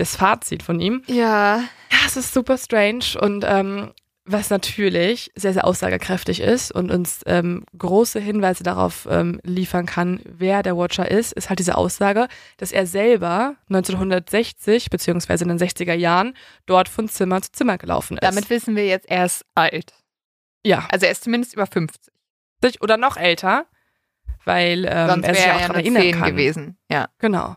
das 0.01 0.17
Fazit 0.17 0.63
von 0.63 0.81
ihm. 0.81 1.03
Ja. 1.07 1.59
Ja, 1.93 1.99
es 2.07 2.17
ist 2.17 2.33
super 2.35 2.57
strange 2.59 3.05
und 3.21 3.45
ähm, 3.47 3.93
was 4.27 4.51
natürlich 4.51 5.33
sehr, 5.35 5.53
sehr 5.55 5.65
aussagekräftig 5.67 6.41
ist 6.41 6.71
und 6.71 6.91
uns 6.93 7.21
ähm, 7.27 7.65
große 7.77 8.21
Hinweise 8.21 8.63
darauf 8.63 9.09
ähm, 9.11 9.41
liefern 9.43 9.87
kann, 9.87 10.21
wer 10.25 10.63
der 10.63 10.77
Watcher 10.77 11.11
ist, 11.11 11.33
ist 11.33 11.49
halt 11.49 11.59
diese 11.59 11.77
Aussage, 11.77 12.29
dass 12.59 12.71
er 12.71 12.87
selber 12.87 13.57
1960 13.71 14.91
beziehungsweise 14.91 15.45
in 15.45 15.49
den 15.49 15.59
60er 15.59 15.95
Jahren 15.95 16.35
dort 16.67 16.89
von 16.89 17.09
Zimmer 17.09 17.43
zu 17.43 17.51
Zimmer 17.53 17.77
gelaufen 17.79 18.19
ist. 18.19 18.23
Damit 18.23 18.51
wissen 18.51 18.77
wir 18.77 18.87
jetzt, 18.87 19.09
er 19.11 19.25
ist 19.25 19.45
alt. 19.55 19.95
ja, 20.65 20.87
Also 20.93 21.07
er 21.07 21.13
ist 21.13 21.25
zumindest 21.25 21.55
über 21.55 21.67
50. 21.67 22.01
oder 22.81 22.97
noch 22.99 23.17
älter, 23.17 23.67
weil 24.45 24.85
ähm, 24.89 25.23
er 25.25 25.35
sich 25.35 25.45
ja 25.45 25.55
auch 25.57 25.61
daran 25.61 25.77
erinnern 25.77 26.03
10 26.03 26.15
kann. 26.19 26.31
gewesen. 26.31 26.79
Ja. 26.91 27.09
Genau. 27.19 27.57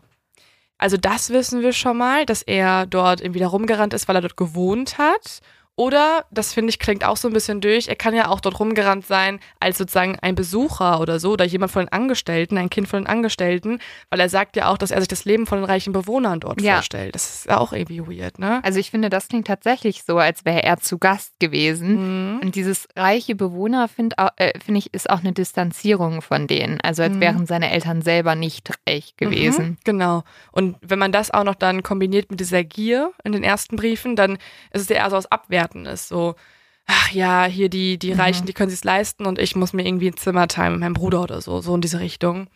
Also 0.78 0.96
das 0.96 1.30
wissen 1.30 1.62
wir 1.62 1.72
schon 1.72 1.96
mal, 1.96 2.26
dass 2.26 2.42
er 2.42 2.86
dort 2.86 3.20
irgendwie 3.20 3.40
da 3.40 3.48
rumgerannt 3.48 3.94
ist, 3.94 4.08
weil 4.08 4.16
er 4.16 4.22
dort 4.22 4.36
gewohnt 4.36 4.98
hat. 4.98 5.40
Oder, 5.76 6.24
das 6.30 6.52
finde 6.52 6.70
ich, 6.70 6.78
klingt 6.78 7.04
auch 7.04 7.16
so 7.16 7.26
ein 7.28 7.34
bisschen 7.34 7.60
durch, 7.60 7.88
er 7.88 7.96
kann 7.96 8.14
ja 8.14 8.28
auch 8.28 8.40
dort 8.40 8.60
rumgerannt 8.60 9.04
sein 9.06 9.40
als 9.58 9.76
sozusagen 9.76 10.16
ein 10.20 10.36
Besucher 10.36 11.00
oder 11.00 11.18
so 11.18 11.32
oder 11.32 11.44
jemand 11.44 11.72
von 11.72 11.84
den 11.86 11.92
Angestellten, 11.92 12.56
ein 12.58 12.70
Kind 12.70 12.86
von 12.86 13.00
den 13.02 13.06
Angestellten, 13.08 13.80
weil 14.08 14.20
er 14.20 14.28
sagt 14.28 14.54
ja 14.54 14.68
auch, 14.70 14.78
dass 14.78 14.92
er 14.92 15.00
sich 15.00 15.08
das 15.08 15.24
Leben 15.24 15.46
von 15.46 15.58
den 15.58 15.64
reichen 15.64 15.92
Bewohnern 15.92 16.38
dort 16.38 16.60
Ja. 16.60 16.74
vorstellt. 16.74 17.16
Das 17.16 17.34
ist 17.34 17.46
ja 17.46 17.58
auch 17.58 17.72
irgendwie 17.72 18.00
weird, 18.06 18.38
ne? 18.38 18.60
Also 18.62 18.78
ich 18.78 18.92
finde, 18.92 19.10
das 19.10 19.26
klingt 19.26 19.48
tatsächlich 19.48 20.04
so, 20.04 20.18
als 20.18 20.44
wäre 20.44 20.62
er 20.62 20.76
zu 20.78 20.98
Gast 20.98 21.32
gewesen. 21.40 22.34
Mhm. 22.34 22.40
Und 22.40 22.54
dieses 22.54 22.86
reiche 22.96 23.34
Bewohner, 23.34 23.88
finde 23.88 24.14
äh, 24.36 24.56
find 24.64 24.78
ich, 24.78 24.94
ist 24.94 25.10
auch 25.10 25.20
eine 25.20 25.32
Distanzierung 25.32 26.22
von 26.22 26.46
denen. 26.46 26.80
Also 26.82 27.02
als 27.02 27.16
Mhm. 27.16 27.20
wären 27.20 27.46
seine 27.46 27.70
Eltern 27.72 28.00
selber 28.00 28.36
nicht 28.36 28.70
reich 28.88 29.16
gewesen. 29.16 29.64
Mhm, 29.70 29.76
genau. 29.84 30.22
Und 30.52 30.76
wenn 30.82 31.00
man 31.00 31.10
das 31.10 31.32
auch 31.32 31.42
noch 31.44 31.56
dann 31.56 31.82
kombiniert 31.82 32.30
mit 32.30 32.38
dieser 32.38 32.62
Gier 32.62 33.12
in 33.24 33.32
den 33.32 33.42
ersten 33.42 33.74
Briefen, 33.74 34.14
dann 34.14 34.34
ist 34.72 34.82
es 34.82 34.88
ja 34.88 34.96
eher 34.96 35.10
so 35.10 35.16
was 35.64 35.70
Abwertendes. 35.70 36.08
So, 36.08 36.34
ach 36.86 37.10
ja, 37.12 37.44
hier 37.44 37.68
die, 37.68 37.98
die 37.98 38.12
Mhm. 38.14 38.20
Reichen, 38.20 38.46
die 38.46 38.52
können 38.52 38.70
sich's 38.70 38.84
leisten 38.84 39.26
und 39.26 39.38
ich 39.38 39.56
muss 39.56 39.72
mir 39.72 39.86
irgendwie 39.86 40.08
ein 40.10 40.16
Zimmer 40.16 40.48
teilen 40.48 40.72
mit 40.74 40.80
meinem 40.80 40.94
Bruder 40.94 41.22
oder 41.22 41.40
so, 41.40 41.60
so 41.60 41.74
in 41.74 41.80
diese 41.80 42.00
Richtung. 42.00 42.46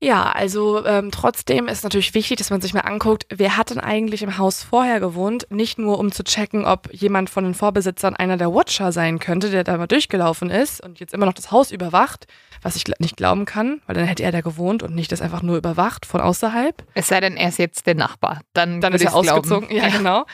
Ja, 0.00 0.30
also 0.30 0.86
ähm, 0.86 1.10
trotzdem 1.10 1.66
ist 1.66 1.82
natürlich 1.82 2.14
wichtig, 2.14 2.36
dass 2.36 2.50
man 2.50 2.60
sich 2.60 2.72
mal 2.72 2.82
anguckt, 2.82 3.26
wer 3.30 3.56
hat 3.56 3.70
denn 3.70 3.80
eigentlich 3.80 4.22
im 4.22 4.38
Haus 4.38 4.62
vorher 4.62 5.00
gewohnt, 5.00 5.48
nicht 5.50 5.76
nur 5.76 5.98
um 5.98 6.12
zu 6.12 6.22
checken, 6.22 6.64
ob 6.64 6.88
jemand 6.94 7.30
von 7.30 7.42
den 7.42 7.54
Vorbesitzern 7.54 8.14
einer 8.14 8.36
der 8.36 8.54
Watcher 8.54 8.92
sein 8.92 9.18
könnte, 9.18 9.50
der 9.50 9.64
da 9.64 9.76
mal 9.76 9.88
durchgelaufen 9.88 10.50
ist 10.50 10.80
und 10.80 11.00
jetzt 11.00 11.14
immer 11.14 11.26
noch 11.26 11.32
das 11.32 11.50
Haus 11.50 11.72
überwacht, 11.72 12.28
was 12.62 12.76
ich 12.76 12.84
nicht 13.00 13.16
glauben 13.16 13.44
kann, 13.44 13.82
weil 13.86 13.96
dann 13.96 14.04
hätte 14.04 14.22
er 14.22 14.30
da 14.30 14.40
gewohnt 14.40 14.84
und 14.84 14.94
nicht 14.94 15.10
das 15.10 15.20
einfach 15.20 15.42
nur 15.42 15.56
überwacht 15.56 16.06
von 16.06 16.20
außerhalb. 16.20 16.84
Es 16.94 17.08
sei 17.08 17.18
denn, 17.18 17.36
er 17.36 17.48
ist 17.48 17.58
jetzt 17.58 17.88
der 17.88 17.96
Nachbar. 17.96 18.42
Dann, 18.52 18.80
Dann 18.80 18.92
ist 18.92 19.02
er 19.02 19.06
ich's 19.12 19.20
glauben. 19.22 19.30
ausgezogen. 19.52 19.76
Ja, 19.76 19.88
genau. 19.88 20.26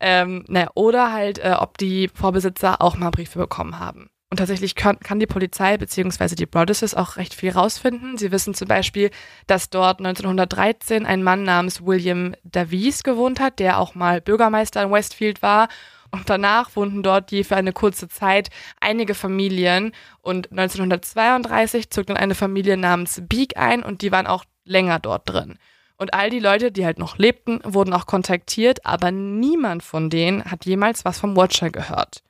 Ähm, 0.00 0.44
naja, 0.48 0.70
oder 0.74 1.12
halt, 1.12 1.38
äh, 1.38 1.54
ob 1.58 1.78
die 1.78 2.08
Vorbesitzer 2.08 2.80
auch 2.80 2.96
mal 2.96 3.10
Briefe 3.10 3.38
bekommen 3.38 3.78
haben. 3.78 4.10
Und 4.30 4.36
tatsächlich 4.36 4.74
kann, 4.74 5.00
kann 5.00 5.20
die 5.20 5.26
Polizei 5.26 5.78
bzw. 5.78 6.34
die 6.34 6.44
Broaddusses 6.44 6.94
auch 6.94 7.16
recht 7.16 7.32
viel 7.32 7.50
rausfinden. 7.50 8.18
Sie 8.18 8.30
wissen 8.30 8.52
zum 8.52 8.68
Beispiel, 8.68 9.10
dass 9.46 9.70
dort 9.70 10.00
1913 10.00 11.06
ein 11.06 11.22
Mann 11.22 11.44
namens 11.44 11.84
William 11.84 12.34
Davies 12.44 13.02
gewohnt 13.02 13.40
hat, 13.40 13.58
der 13.58 13.78
auch 13.78 13.94
mal 13.94 14.20
Bürgermeister 14.20 14.82
in 14.82 14.92
Westfield 14.92 15.40
war. 15.40 15.68
Und 16.10 16.28
danach 16.28 16.76
wohnten 16.76 17.02
dort 17.02 17.32
je 17.32 17.42
für 17.42 17.56
eine 17.56 17.72
kurze 17.72 18.08
Zeit 18.08 18.50
einige 18.80 19.14
Familien. 19.14 19.92
Und 20.20 20.50
1932 20.50 21.88
zog 21.90 22.06
dann 22.06 22.16
eine 22.18 22.34
Familie 22.34 22.76
namens 22.76 23.22
Beak 23.26 23.56
ein 23.56 23.82
und 23.82 24.02
die 24.02 24.12
waren 24.12 24.26
auch 24.26 24.44
länger 24.64 24.98
dort 24.98 25.28
drin. 25.28 25.58
Und 25.98 26.14
all 26.14 26.30
die 26.30 26.38
Leute, 26.38 26.70
die 26.70 26.86
halt 26.86 26.98
noch 26.98 27.18
lebten, 27.18 27.60
wurden 27.64 27.92
auch 27.92 28.06
kontaktiert, 28.06 28.86
aber 28.86 29.10
niemand 29.10 29.82
von 29.82 30.10
denen 30.10 30.44
hat 30.44 30.64
jemals 30.64 31.04
was 31.04 31.18
vom 31.18 31.36
Watcher 31.36 31.70
gehört. 31.70 32.22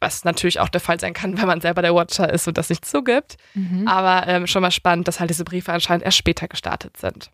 Was 0.00 0.24
natürlich 0.24 0.60
auch 0.60 0.68
der 0.68 0.80
Fall 0.80 1.00
sein 1.00 1.12
kann, 1.12 1.36
wenn 1.38 1.48
man 1.48 1.60
selber 1.60 1.82
der 1.82 1.94
Watcher 1.94 2.32
ist 2.32 2.46
und 2.46 2.56
das 2.56 2.70
nicht 2.70 2.84
zugibt. 2.84 3.36
Mhm. 3.54 3.88
Aber 3.88 4.28
ähm, 4.28 4.46
schon 4.46 4.62
mal 4.62 4.70
spannend, 4.70 5.08
dass 5.08 5.18
halt 5.18 5.30
diese 5.30 5.44
Briefe 5.44 5.72
anscheinend 5.72 6.04
erst 6.04 6.16
später 6.16 6.46
gestartet 6.46 6.96
sind. 6.96 7.32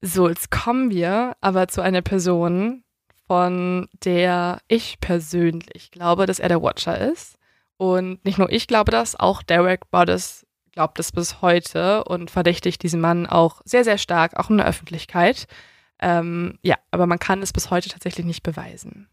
So, 0.00 0.28
jetzt 0.28 0.50
kommen 0.50 0.90
wir 0.90 1.36
aber 1.40 1.68
zu 1.68 1.82
einer 1.82 2.02
Person, 2.02 2.84
von 3.26 3.88
der 4.04 4.60
ich 4.68 4.98
persönlich 5.00 5.90
glaube, 5.90 6.26
dass 6.26 6.38
er 6.38 6.48
der 6.48 6.62
Watcher 6.62 6.98
ist. 6.98 7.36
Und 7.76 8.24
nicht 8.24 8.38
nur 8.38 8.50
ich 8.50 8.66
glaube 8.66 8.90
das, 8.90 9.18
auch 9.18 9.42
Derek 9.42 9.90
Boddes 9.90 10.45
glaubt 10.76 10.98
es 11.00 11.10
bis 11.10 11.40
heute 11.40 12.04
und 12.04 12.30
verdächtigt 12.30 12.82
diesen 12.82 13.00
Mann 13.00 13.26
auch 13.26 13.62
sehr, 13.64 13.82
sehr 13.82 13.96
stark, 13.96 14.36
auch 14.36 14.50
in 14.50 14.58
der 14.58 14.66
Öffentlichkeit. 14.66 15.46
Ähm, 15.98 16.58
ja, 16.62 16.76
aber 16.90 17.06
man 17.06 17.18
kann 17.18 17.40
es 17.40 17.52
bis 17.52 17.70
heute 17.70 17.88
tatsächlich 17.88 18.26
nicht 18.26 18.42
beweisen. 18.42 19.08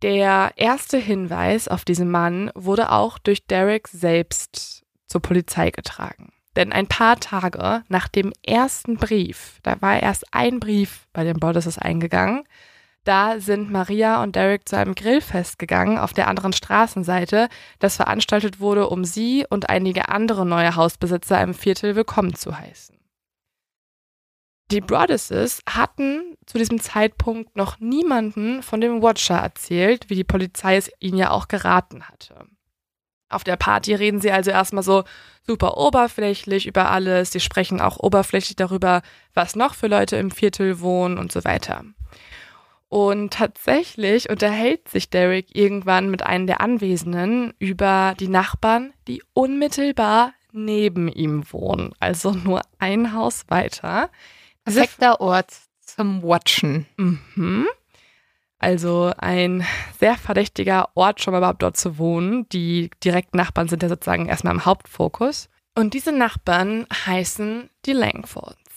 Der 0.00 0.52
erste 0.54 0.96
Hinweis 0.96 1.66
auf 1.66 1.84
diesen 1.84 2.08
Mann 2.08 2.52
wurde 2.54 2.92
auch 2.92 3.18
durch 3.18 3.48
Derek 3.48 3.88
selbst 3.88 4.84
zur 5.06 5.20
Polizei 5.20 5.72
getragen. 5.72 6.32
Denn 6.54 6.72
ein 6.72 6.86
paar 6.86 7.18
Tage 7.18 7.82
nach 7.88 8.06
dem 8.06 8.32
ersten 8.46 8.96
Brief, 8.96 9.58
da 9.64 9.82
war 9.82 10.00
erst 10.00 10.32
ein 10.32 10.60
Brief 10.60 11.08
bei 11.12 11.24
den 11.24 11.40
Bordesses 11.40 11.78
eingegangen, 11.78 12.44
da 13.08 13.40
sind 13.40 13.70
Maria 13.70 14.22
und 14.22 14.36
Derek 14.36 14.68
zu 14.68 14.76
einem 14.76 14.94
Grillfest 14.94 15.58
gegangen 15.58 15.96
auf 15.96 16.12
der 16.12 16.28
anderen 16.28 16.52
Straßenseite, 16.52 17.48
das 17.78 17.96
veranstaltet 17.96 18.60
wurde, 18.60 18.90
um 18.90 19.02
sie 19.06 19.46
und 19.48 19.70
einige 19.70 20.10
andere 20.10 20.44
neue 20.44 20.76
Hausbesitzer 20.76 21.40
im 21.40 21.54
Viertel 21.54 21.96
willkommen 21.96 22.34
zu 22.34 22.58
heißen. 22.58 22.98
Die 24.70 24.82
Broaddusses 24.82 25.62
hatten 25.66 26.36
zu 26.44 26.58
diesem 26.58 26.82
Zeitpunkt 26.82 27.56
noch 27.56 27.80
niemanden 27.80 28.62
von 28.62 28.82
dem 28.82 29.00
Watcher 29.00 29.38
erzählt, 29.38 30.10
wie 30.10 30.14
die 30.14 30.24
Polizei 30.24 30.76
es 30.76 30.90
ihnen 31.00 31.16
ja 31.16 31.30
auch 31.30 31.48
geraten 31.48 32.02
hatte. 32.08 32.44
Auf 33.30 33.42
der 33.42 33.56
Party 33.56 33.94
reden 33.94 34.20
sie 34.20 34.32
also 34.32 34.50
erstmal 34.50 34.82
so 34.82 35.04
super 35.46 35.78
oberflächlich 35.78 36.66
über 36.66 36.90
alles. 36.90 37.32
Sie 37.32 37.40
sprechen 37.40 37.80
auch 37.80 37.98
oberflächlich 37.98 38.56
darüber, 38.56 39.00
was 39.32 39.56
noch 39.56 39.72
für 39.74 39.86
Leute 39.86 40.16
im 40.16 40.30
Viertel 40.30 40.80
wohnen 40.80 41.16
und 41.16 41.32
so 41.32 41.42
weiter. 41.44 41.84
Und 42.88 43.34
tatsächlich 43.34 44.30
unterhält 44.30 44.88
sich 44.88 45.10
Derek 45.10 45.54
irgendwann 45.54 46.10
mit 46.10 46.22
einem 46.22 46.46
der 46.46 46.60
Anwesenden 46.62 47.52
über 47.58 48.14
die 48.18 48.28
Nachbarn, 48.28 48.94
die 49.06 49.22
unmittelbar 49.34 50.32
neben 50.52 51.08
ihm 51.08 51.44
wohnen. 51.52 51.92
Also 52.00 52.32
nur 52.32 52.62
ein 52.78 53.12
Haus 53.12 53.44
weiter. 53.48 54.10
Perfekter 54.64 55.20
Ort 55.20 55.52
zum 55.80 56.22
Watchen. 56.22 56.86
Mhm. 56.96 57.66
Also 58.58 59.12
ein 59.18 59.64
sehr 60.00 60.16
verdächtiger 60.16 60.88
Ort, 60.94 61.20
schon 61.20 61.32
mal 61.32 61.38
überhaupt 61.38 61.62
dort 61.62 61.76
zu 61.76 61.98
wohnen. 61.98 62.48
Die 62.48 62.90
direkten 63.04 63.36
Nachbarn 63.36 63.68
sind 63.68 63.82
ja 63.82 63.88
sozusagen 63.88 64.26
erstmal 64.26 64.54
im 64.54 64.64
Hauptfokus. 64.64 65.48
Und 65.76 65.94
diese 65.94 66.10
Nachbarn 66.10 66.86
heißen 67.06 67.70
die 67.86 67.92
Langfords. 67.92 68.67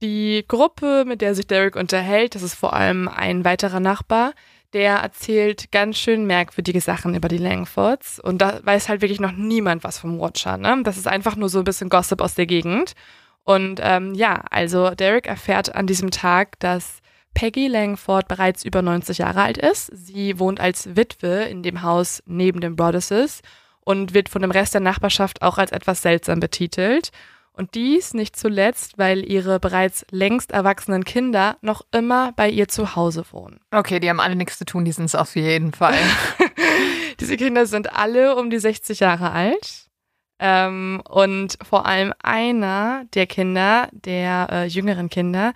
Die 0.00 0.44
Gruppe, 0.46 1.04
mit 1.04 1.20
der 1.20 1.34
sich 1.34 1.46
Derek 1.48 1.74
unterhält, 1.74 2.36
das 2.36 2.42
ist 2.42 2.54
vor 2.54 2.72
allem 2.72 3.08
ein 3.08 3.44
weiterer 3.44 3.80
Nachbar, 3.80 4.32
der 4.72 4.96
erzählt 4.96 5.72
ganz 5.72 5.98
schön 5.98 6.24
merkwürdige 6.24 6.80
Sachen 6.80 7.14
über 7.14 7.28
die 7.28 7.38
Langfords. 7.38 8.20
Und 8.20 8.38
da 8.38 8.60
weiß 8.62 8.88
halt 8.88 9.00
wirklich 9.00 9.18
noch 9.18 9.32
niemand 9.32 9.82
was 9.82 9.98
vom 9.98 10.20
Watcher. 10.20 10.56
Ne? 10.56 10.82
Das 10.84 10.98
ist 10.98 11.08
einfach 11.08 11.34
nur 11.34 11.48
so 11.48 11.58
ein 11.58 11.64
bisschen 11.64 11.88
Gossip 11.88 12.20
aus 12.20 12.34
der 12.34 12.46
Gegend. 12.46 12.94
Und 13.42 13.80
ähm, 13.82 14.14
ja, 14.14 14.44
also 14.50 14.90
Derek 14.90 15.26
erfährt 15.26 15.74
an 15.74 15.86
diesem 15.86 16.10
Tag, 16.10 16.60
dass 16.60 17.00
Peggy 17.34 17.66
Langford 17.66 18.28
bereits 18.28 18.64
über 18.64 18.82
90 18.82 19.18
Jahre 19.18 19.42
alt 19.42 19.58
ist. 19.58 19.90
Sie 19.92 20.38
wohnt 20.38 20.60
als 20.60 20.96
Witwe 20.96 21.44
in 21.44 21.62
dem 21.62 21.82
Haus 21.82 22.22
neben 22.26 22.60
den 22.60 22.76
Brothers 22.76 23.40
und 23.80 24.14
wird 24.14 24.28
von 24.28 24.42
dem 24.42 24.50
Rest 24.50 24.74
der 24.74 24.80
Nachbarschaft 24.80 25.42
auch 25.42 25.58
als 25.58 25.72
etwas 25.72 26.02
seltsam 26.02 26.40
betitelt. 26.40 27.10
Und 27.58 27.74
dies 27.74 28.14
nicht 28.14 28.36
zuletzt, 28.36 28.98
weil 28.98 29.28
ihre 29.28 29.58
bereits 29.58 30.06
längst 30.12 30.52
erwachsenen 30.52 31.04
Kinder 31.04 31.56
noch 31.60 31.82
immer 31.90 32.30
bei 32.36 32.48
ihr 32.48 32.68
zu 32.68 32.94
Hause 32.94 33.24
wohnen. 33.32 33.58
Okay, 33.72 33.98
die 33.98 34.08
haben 34.08 34.20
alle 34.20 34.36
nichts 34.36 34.58
zu 34.58 34.64
tun, 34.64 34.84
die 34.84 34.92
sind 34.92 35.06
es 35.06 35.16
auf 35.16 35.34
jeden 35.34 35.72
Fall. 35.72 35.98
Diese 37.20 37.36
Kinder 37.36 37.66
sind 37.66 37.92
alle 37.92 38.36
um 38.36 38.48
die 38.48 38.60
60 38.60 39.00
Jahre 39.00 39.32
alt. 39.32 39.88
Ähm, 40.38 41.02
und 41.08 41.58
vor 41.68 41.86
allem 41.86 42.14
einer 42.22 43.06
der 43.14 43.26
Kinder, 43.26 43.88
der 43.90 44.48
äh, 44.52 44.64
jüngeren 44.66 45.10
Kinder, 45.10 45.52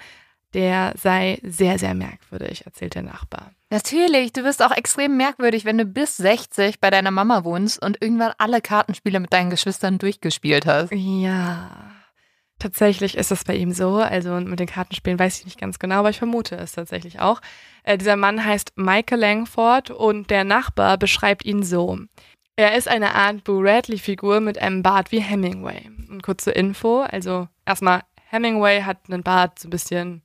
der 0.55 0.95
sei 0.97 1.39
sehr, 1.43 1.79
sehr 1.79 1.95
merkwürdig, 1.95 2.67
erzählt 2.67 2.95
der 2.95 3.03
Nachbar. 3.03 3.53
Natürlich, 3.71 4.33
du 4.33 4.45
wirst 4.45 4.63
auch 4.63 4.71
extrem 4.71 5.17
merkwürdig, 5.17 5.65
wenn 5.65 5.79
du 5.79 5.87
bis 5.87 6.17
60 6.19 6.81
bei 6.81 6.91
deiner 6.91 7.11
Mama 7.11 7.45
wohnst 7.45 7.83
und 7.83 8.03
irgendwann 8.03 8.33
alle 8.39 8.61
Kartenspiele 8.61 9.19
mit 9.19 9.33
deinen 9.33 9.51
Geschwistern 9.51 9.99
durchgespielt 9.99 10.67
hast. 10.67 10.93
Ja. 10.93 11.93
Tatsächlich 12.59 13.17
ist 13.17 13.31
das 13.31 13.45
bei 13.45 13.57
ihm 13.57 13.73
so. 13.73 13.97
Also 13.97 14.35
mit 14.35 14.61
den 14.61 14.69
Kartenspielen 14.69 15.19
weiß 15.19 15.41
ich 15.41 15.47
nicht 15.47 15.59
ganz 15.59 15.79
genau, 15.79 15.97
aber 15.97 16.11
ich 16.11 16.19
vermute 16.19 16.55
es 16.57 16.73
tatsächlich 16.73 17.19
auch. 17.19 17.41
Äh, 17.83 17.99
dieser 17.99 18.17
Mann 18.17 18.45
heißt 18.45 18.75
Michael 18.77 19.21
Langford 19.21 19.91
und 19.91 20.31
der 20.31 20.45
Nachbar 20.45 20.97
beschreibt 20.97 21.45
ihn 21.45 21.65
so. 21.65 21.99
Er 22.55 22.77
ist 22.77 22.87
eine 22.87 23.15
Art 23.15 23.43
Boo 23.45 23.61
Radley-Figur 23.61 24.41
mit 24.41 24.59
einem 24.59 24.83
Bart 24.83 25.11
wie 25.11 25.21
Hemingway. 25.21 25.91
Und 26.11 26.23
kurze 26.23 26.53
Info, 26.53 27.01
also 27.01 27.49
erstmal 27.65 28.03
Hemingway 28.29 28.83
hat 28.83 28.99
einen 29.09 29.23
Bart 29.23 29.59
so 29.59 29.67
ein 29.67 29.71
bisschen 29.71 30.23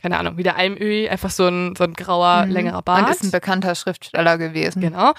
keine 0.00 0.18
Ahnung, 0.18 0.36
wie 0.36 0.42
der 0.42 0.56
Almöhi, 0.56 1.08
einfach 1.08 1.30
so 1.30 1.46
ein, 1.46 1.74
so 1.76 1.84
ein 1.84 1.94
grauer, 1.94 2.46
mhm. 2.46 2.52
längerer 2.52 2.82
Bart. 2.82 3.06
Und 3.06 3.10
ist 3.10 3.24
ein 3.24 3.30
bekannter 3.30 3.74
Schriftsteller 3.74 4.38
gewesen. 4.38 4.80
Genau. 4.80 5.12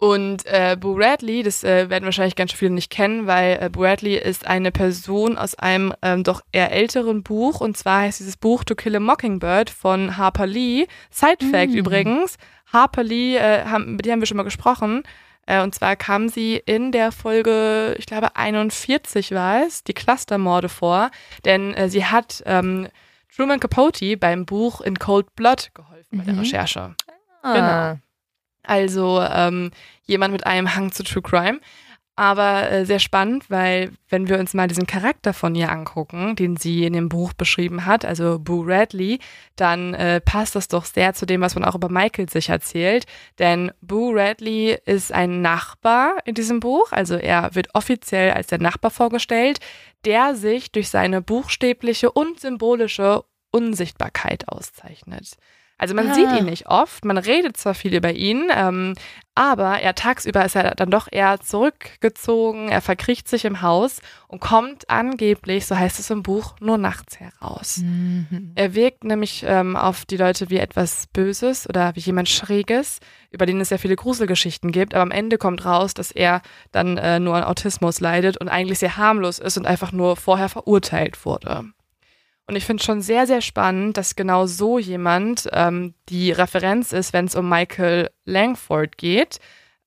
Und 0.00 0.46
äh, 0.46 0.78
Boo 0.80 0.96
Radley, 0.98 1.42
das 1.42 1.62
äh, 1.62 1.90
werden 1.90 2.06
wahrscheinlich 2.06 2.34
ganz 2.34 2.52
viele 2.52 2.70
nicht 2.70 2.90
kennen, 2.90 3.26
weil 3.26 3.58
äh, 3.60 3.68
Boo 3.68 3.84
Radley 3.84 4.16
ist 4.16 4.46
eine 4.46 4.72
Person 4.72 5.36
aus 5.36 5.54
einem 5.56 5.92
ähm, 6.00 6.24
doch 6.24 6.40
eher 6.52 6.72
älteren 6.72 7.22
Buch. 7.22 7.60
Und 7.60 7.76
zwar 7.76 8.00
heißt 8.00 8.18
dieses 8.18 8.38
Buch 8.38 8.64
To 8.64 8.74
Kill 8.74 8.96
a 8.96 9.00
Mockingbird 9.00 9.68
von 9.68 10.16
Harper 10.16 10.46
Lee. 10.46 10.86
Side 11.10 11.44
Fact 11.50 11.72
mm. 11.72 11.76
übrigens, 11.76 12.38
Harper 12.72 13.02
Lee, 13.02 13.36
äh, 13.36 13.66
haben, 13.66 13.96
mit 13.96 14.06
der 14.06 14.14
haben 14.14 14.20
wir 14.20 14.26
schon 14.26 14.38
mal 14.38 14.42
gesprochen. 14.42 15.02
Äh, 15.44 15.62
und 15.62 15.74
zwar 15.74 15.96
kam 15.96 16.30
sie 16.30 16.56
in 16.64 16.92
der 16.92 17.12
Folge, 17.12 17.94
ich 17.98 18.06
glaube 18.06 18.36
41 18.36 19.32
war 19.32 19.66
es, 19.66 19.84
die 19.84 19.92
Clustermorde 19.92 20.70
vor. 20.70 21.10
Denn 21.44 21.74
äh, 21.74 21.90
sie 21.90 22.06
hat... 22.06 22.42
Ähm, 22.46 22.88
Truman 23.34 23.60
Capote 23.60 24.16
beim 24.16 24.46
Buch 24.46 24.80
In 24.80 24.98
Cold 24.98 25.34
Blood 25.34 25.70
geholfen 25.74 26.18
bei 26.18 26.24
der 26.24 26.34
mhm. 26.34 26.40
Recherche. 26.40 26.94
Ah. 27.42 27.54
Genau. 27.54 28.00
Also 28.62 29.22
ähm, 29.22 29.70
jemand 30.04 30.32
mit 30.32 30.46
einem 30.46 30.74
Hang 30.74 30.92
zu 30.92 31.02
True 31.02 31.22
Crime. 31.22 31.60
Aber 32.20 32.70
äh, 32.70 32.84
sehr 32.84 32.98
spannend, 32.98 33.48
weil 33.48 33.92
wenn 34.10 34.28
wir 34.28 34.38
uns 34.38 34.52
mal 34.52 34.68
diesen 34.68 34.86
Charakter 34.86 35.32
von 35.32 35.54
ihr 35.54 35.72
angucken, 35.72 36.36
den 36.36 36.58
sie 36.58 36.84
in 36.84 36.92
dem 36.92 37.08
Buch 37.08 37.32
beschrieben 37.32 37.86
hat, 37.86 38.04
also 38.04 38.38
Boo 38.38 38.62
Radley, 38.62 39.20
dann 39.56 39.94
äh, 39.94 40.20
passt 40.20 40.54
das 40.54 40.68
doch 40.68 40.84
sehr 40.84 41.14
zu 41.14 41.24
dem, 41.24 41.40
was 41.40 41.54
man 41.54 41.64
auch 41.64 41.74
über 41.74 41.88
Michael 41.88 42.28
sich 42.28 42.50
erzählt. 42.50 43.06
Denn 43.38 43.72
Boo 43.80 44.12
Radley 44.14 44.76
ist 44.84 45.14
ein 45.14 45.40
Nachbar 45.40 46.18
in 46.26 46.34
diesem 46.34 46.60
Buch, 46.60 46.92
also 46.92 47.14
er 47.14 47.54
wird 47.54 47.74
offiziell 47.74 48.32
als 48.32 48.48
der 48.48 48.60
Nachbar 48.60 48.90
vorgestellt, 48.90 49.58
der 50.04 50.34
sich 50.34 50.72
durch 50.72 50.90
seine 50.90 51.22
buchstäbliche 51.22 52.12
und 52.12 52.38
symbolische 52.38 53.24
Unsichtbarkeit 53.50 54.46
auszeichnet. 54.46 55.38
Also 55.80 55.94
man 55.94 56.10
ah. 56.10 56.14
sieht 56.14 56.30
ihn 56.30 56.44
nicht 56.44 56.66
oft, 56.66 57.06
man 57.06 57.16
redet 57.16 57.56
zwar 57.56 57.72
viel 57.72 57.94
über 57.94 58.12
ihn, 58.12 58.50
ähm, 58.54 58.92
aber 59.34 59.80
er 59.80 59.94
tagsüber 59.94 60.44
ist 60.44 60.54
er 60.54 60.74
dann 60.74 60.90
doch 60.90 61.08
eher 61.10 61.40
zurückgezogen, 61.40 62.68
er 62.68 62.82
verkriecht 62.82 63.28
sich 63.28 63.46
im 63.46 63.62
Haus 63.62 64.02
und 64.28 64.40
kommt 64.40 64.90
angeblich, 64.90 65.64
so 65.64 65.78
heißt 65.78 65.98
es 65.98 66.10
im 66.10 66.22
Buch, 66.22 66.54
nur 66.60 66.76
nachts 66.76 67.18
heraus. 67.18 67.78
Mhm. 67.78 68.52
Er 68.56 68.74
wirkt 68.74 69.04
nämlich 69.04 69.42
ähm, 69.46 69.74
auf 69.74 70.04
die 70.04 70.18
Leute 70.18 70.50
wie 70.50 70.58
etwas 70.58 71.06
Böses 71.14 71.66
oder 71.66 71.96
wie 71.96 72.00
jemand 72.00 72.28
Schräges, 72.28 73.00
über 73.30 73.46
den 73.46 73.58
es 73.58 73.70
sehr 73.70 73.78
viele 73.78 73.96
Gruselgeschichten 73.96 74.72
gibt, 74.72 74.92
aber 74.92 75.02
am 75.02 75.10
Ende 75.10 75.38
kommt 75.38 75.64
raus, 75.64 75.94
dass 75.94 76.10
er 76.10 76.42
dann 76.72 76.98
äh, 76.98 77.20
nur 77.20 77.36
an 77.36 77.44
Autismus 77.44 78.00
leidet 78.00 78.36
und 78.36 78.50
eigentlich 78.50 78.80
sehr 78.80 78.98
harmlos 78.98 79.38
ist 79.38 79.56
und 79.56 79.66
einfach 79.66 79.92
nur 79.92 80.16
vorher 80.16 80.50
verurteilt 80.50 81.24
wurde. 81.24 81.72
Und 82.50 82.56
ich 82.56 82.64
finde 82.64 82.82
schon 82.82 83.00
sehr, 83.00 83.28
sehr 83.28 83.42
spannend, 83.42 83.96
dass 83.96 84.16
genau 84.16 84.44
so 84.46 84.76
jemand 84.80 85.48
ähm, 85.52 85.94
die 86.08 86.32
Referenz 86.32 86.90
ist, 86.90 87.12
wenn 87.12 87.26
es 87.26 87.36
um 87.36 87.48
Michael 87.48 88.10
Langford 88.24 88.98
geht 88.98 89.38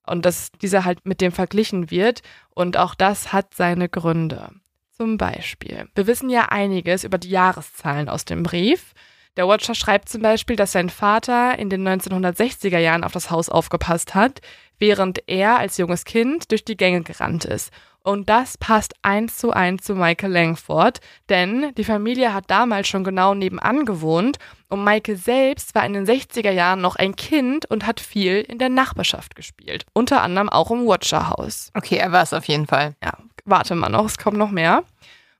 und 0.06 0.24
dass 0.24 0.50
dieser 0.62 0.86
halt 0.86 1.04
mit 1.04 1.20
dem 1.20 1.30
verglichen 1.30 1.90
wird. 1.90 2.22
Und 2.54 2.78
auch 2.78 2.94
das 2.94 3.34
hat 3.34 3.52
seine 3.52 3.90
Gründe. 3.90 4.48
Zum 4.92 5.18
Beispiel, 5.18 5.90
wir 5.94 6.06
wissen 6.06 6.30
ja 6.30 6.46
einiges 6.46 7.04
über 7.04 7.18
die 7.18 7.28
Jahreszahlen 7.28 8.08
aus 8.08 8.24
dem 8.24 8.42
Brief. 8.42 8.94
Der 9.36 9.46
Watcher 9.46 9.74
schreibt 9.74 10.08
zum 10.08 10.22
Beispiel, 10.22 10.56
dass 10.56 10.72
sein 10.72 10.88
Vater 10.88 11.58
in 11.58 11.68
den 11.68 11.86
1960er 11.86 12.78
Jahren 12.78 13.04
auf 13.04 13.12
das 13.12 13.30
Haus 13.30 13.50
aufgepasst 13.50 14.14
hat, 14.14 14.40
während 14.78 15.28
er 15.28 15.58
als 15.58 15.78
junges 15.78 16.04
Kind 16.04 16.50
durch 16.50 16.64
die 16.64 16.76
Gänge 16.76 17.02
gerannt 17.02 17.44
ist. 17.44 17.70
Und 18.06 18.28
das 18.28 18.58
passt 18.58 18.92
eins 19.00 19.38
zu 19.38 19.52
eins 19.52 19.82
zu 19.82 19.94
Michael 19.94 20.30
Langford, 20.30 21.00
denn 21.30 21.72
die 21.76 21.84
Familie 21.84 22.34
hat 22.34 22.50
damals 22.50 22.86
schon 22.86 23.02
genau 23.02 23.32
nebenan 23.32 23.86
gewohnt 23.86 24.36
und 24.68 24.84
Michael 24.84 25.16
selbst 25.16 25.74
war 25.74 25.86
in 25.86 25.94
den 25.94 26.06
60er 26.06 26.50
Jahren 26.50 26.82
noch 26.82 26.96
ein 26.96 27.16
Kind 27.16 27.64
und 27.64 27.86
hat 27.86 28.00
viel 28.00 28.42
in 28.42 28.58
der 28.58 28.68
Nachbarschaft 28.68 29.34
gespielt. 29.34 29.86
Unter 29.94 30.20
anderem 30.20 30.50
auch 30.50 30.70
im 30.70 30.86
Watcher 30.86 31.30
House. 31.30 31.70
Okay, 31.72 31.96
er 31.96 32.12
war 32.12 32.22
es 32.22 32.34
auf 32.34 32.44
jeden 32.44 32.66
Fall. 32.66 32.94
Ja, 33.02 33.14
warte 33.46 33.74
mal 33.74 33.88
noch, 33.88 34.04
es 34.04 34.18
kommt 34.18 34.36
noch 34.36 34.50
mehr. 34.50 34.84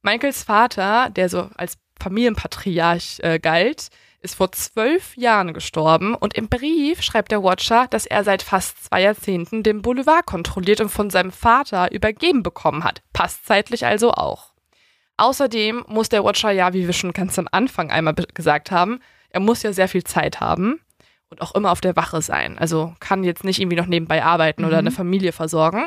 Michaels 0.01 0.43
Vater, 0.43 1.11
der 1.11 1.29
so 1.29 1.51
als 1.57 1.77
Familienpatriarch 2.01 3.19
äh, 3.21 3.39
galt, 3.39 3.89
ist 4.25 4.35
vor 4.35 4.51
zwölf 4.53 5.17
Jahren 5.17 5.53
gestorben 5.53 6.15
und 6.15 6.35
im 6.35 6.49
Brief 6.49 7.03
schreibt 7.03 7.31
der 7.31 7.45
Watcher, 7.45 7.87
dass 7.91 8.07
er 8.07 8.25
seit 8.25 8.43
fast 8.43 8.85
zwei 8.85 9.03
Jahrzehnten 9.03 9.63
den 9.63 9.83
Boulevard 9.83 10.27
kontrolliert 10.27 10.81
und 10.81 10.89
von 10.89 11.11
seinem 11.11 11.31
Vater 11.31 11.93
übergeben 11.93 12.43
bekommen 12.43 12.83
hat. 12.83 13.03
Passt 13.13 13.47
zeitlich 13.47 13.87
also 13.87 14.13
auch. 14.13 14.55
Außerdem 15.17 15.85
muss 15.87 16.09
der 16.09 16.25
Watcher 16.25 16.51
ja, 16.51 16.73
wie 16.73 16.87
wir 16.87 16.93
schon 16.93 17.13
ganz 17.13 17.39
am 17.39 17.49
Anfang 17.53 17.91
einmal 17.91 18.15
gesagt 18.15 18.71
haben, 18.71 19.01
er 19.31 19.41
muss 19.41 19.63
ja 19.63 19.73
sehr 19.73 19.89
viel 19.89 20.05
Zeit 20.05 20.41
haben 20.41 20.81
und 21.29 21.43
auch 21.43 21.55
immer 21.55 21.71
auf 21.71 21.81
der 21.81 21.97
Wache 21.97 22.23
sein. 22.23 22.59
Also 22.59 22.95
kann 23.01 23.25
jetzt 23.25 23.45
nicht 23.45 23.61
irgendwie 23.61 23.77
noch 23.77 23.87
nebenbei 23.87 24.25
arbeiten 24.25 24.63
mhm. 24.63 24.69
oder 24.69 24.79
eine 24.79 24.91
Familie 24.91 25.33
versorgen. 25.33 25.87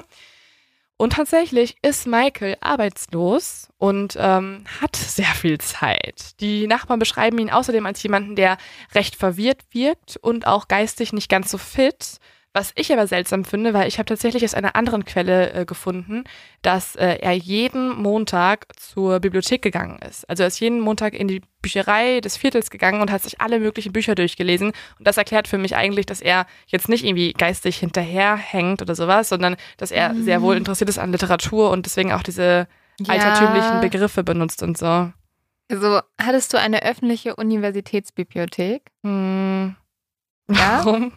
Und 0.97 1.13
tatsächlich 1.13 1.77
ist 1.83 2.07
Michael 2.07 2.57
arbeitslos 2.59 3.69
und 3.77 4.17
ähm, 4.19 4.63
hat 4.81 4.95
sehr 4.95 5.25
viel 5.27 5.59
Zeit. 5.59 6.39
Die 6.39 6.65
Nachbarn 6.65 6.97
beschreiben 6.97 7.37
ihn 7.37 7.51
außerdem 7.51 7.85
als 7.85 8.01
jemanden, 8.01 8.35
der 8.35 8.57
recht 8.95 9.15
verwirrt 9.15 9.61
wirkt 9.71 10.17
und 10.17 10.47
auch 10.47 10.67
geistig 10.67 11.13
nicht 11.13 11.29
ganz 11.29 11.51
so 11.51 11.59
fit. 11.59 12.17
Was 12.57 12.71
ich 12.73 12.91
aber 12.91 13.05
seltsam 13.05 13.45
finde, 13.45 13.75
weil 13.75 13.87
ich 13.87 13.99
habe 13.99 14.07
tatsächlich 14.07 14.43
aus 14.43 14.55
einer 14.55 14.75
anderen 14.75 15.05
Quelle 15.05 15.53
äh, 15.53 15.63
gefunden, 15.63 16.23
dass 16.63 16.95
äh, 16.95 17.19
er 17.21 17.33
jeden 17.33 17.95
Montag 18.01 18.65
zur 18.79 19.19
Bibliothek 19.19 19.61
gegangen 19.61 19.99
ist. 19.99 20.27
Also 20.27 20.41
er 20.41 20.47
ist 20.47 20.59
jeden 20.59 20.79
Montag 20.79 21.13
in 21.13 21.27
die 21.27 21.43
Bücherei 21.61 22.19
des 22.19 22.35
Viertels 22.35 22.71
gegangen 22.71 22.99
und 22.99 23.11
hat 23.11 23.21
sich 23.21 23.39
alle 23.41 23.59
möglichen 23.59 23.93
Bücher 23.93 24.15
durchgelesen. 24.15 24.69
Und 24.97 25.07
das 25.07 25.17
erklärt 25.17 25.47
für 25.47 25.59
mich 25.59 25.75
eigentlich, 25.75 26.07
dass 26.07 26.19
er 26.19 26.47
jetzt 26.65 26.89
nicht 26.89 27.05
irgendwie 27.05 27.33
geistig 27.33 27.77
hinterherhängt 27.77 28.81
oder 28.81 28.95
sowas, 28.95 29.29
sondern 29.29 29.55
dass 29.77 29.91
er 29.91 30.13
mhm. 30.13 30.23
sehr 30.23 30.41
wohl 30.41 30.57
interessiert 30.57 30.89
ist 30.89 30.97
an 30.97 31.11
Literatur 31.11 31.69
und 31.69 31.85
deswegen 31.85 32.11
auch 32.11 32.23
diese 32.23 32.67
ja. 32.99 33.13
altertümlichen 33.13 33.81
Begriffe 33.81 34.23
benutzt 34.23 34.63
und 34.63 34.79
so. 34.79 35.11
Also 35.69 35.99
hattest 36.19 36.55
du 36.55 36.57
eine 36.59 36.81
öffentliche 36.81 37.35
Universitätsbibliothek? 37.35 38.81
Hm. 39.03 39.75
Ja? 40.49 40.81
Warum? 40.83 41.11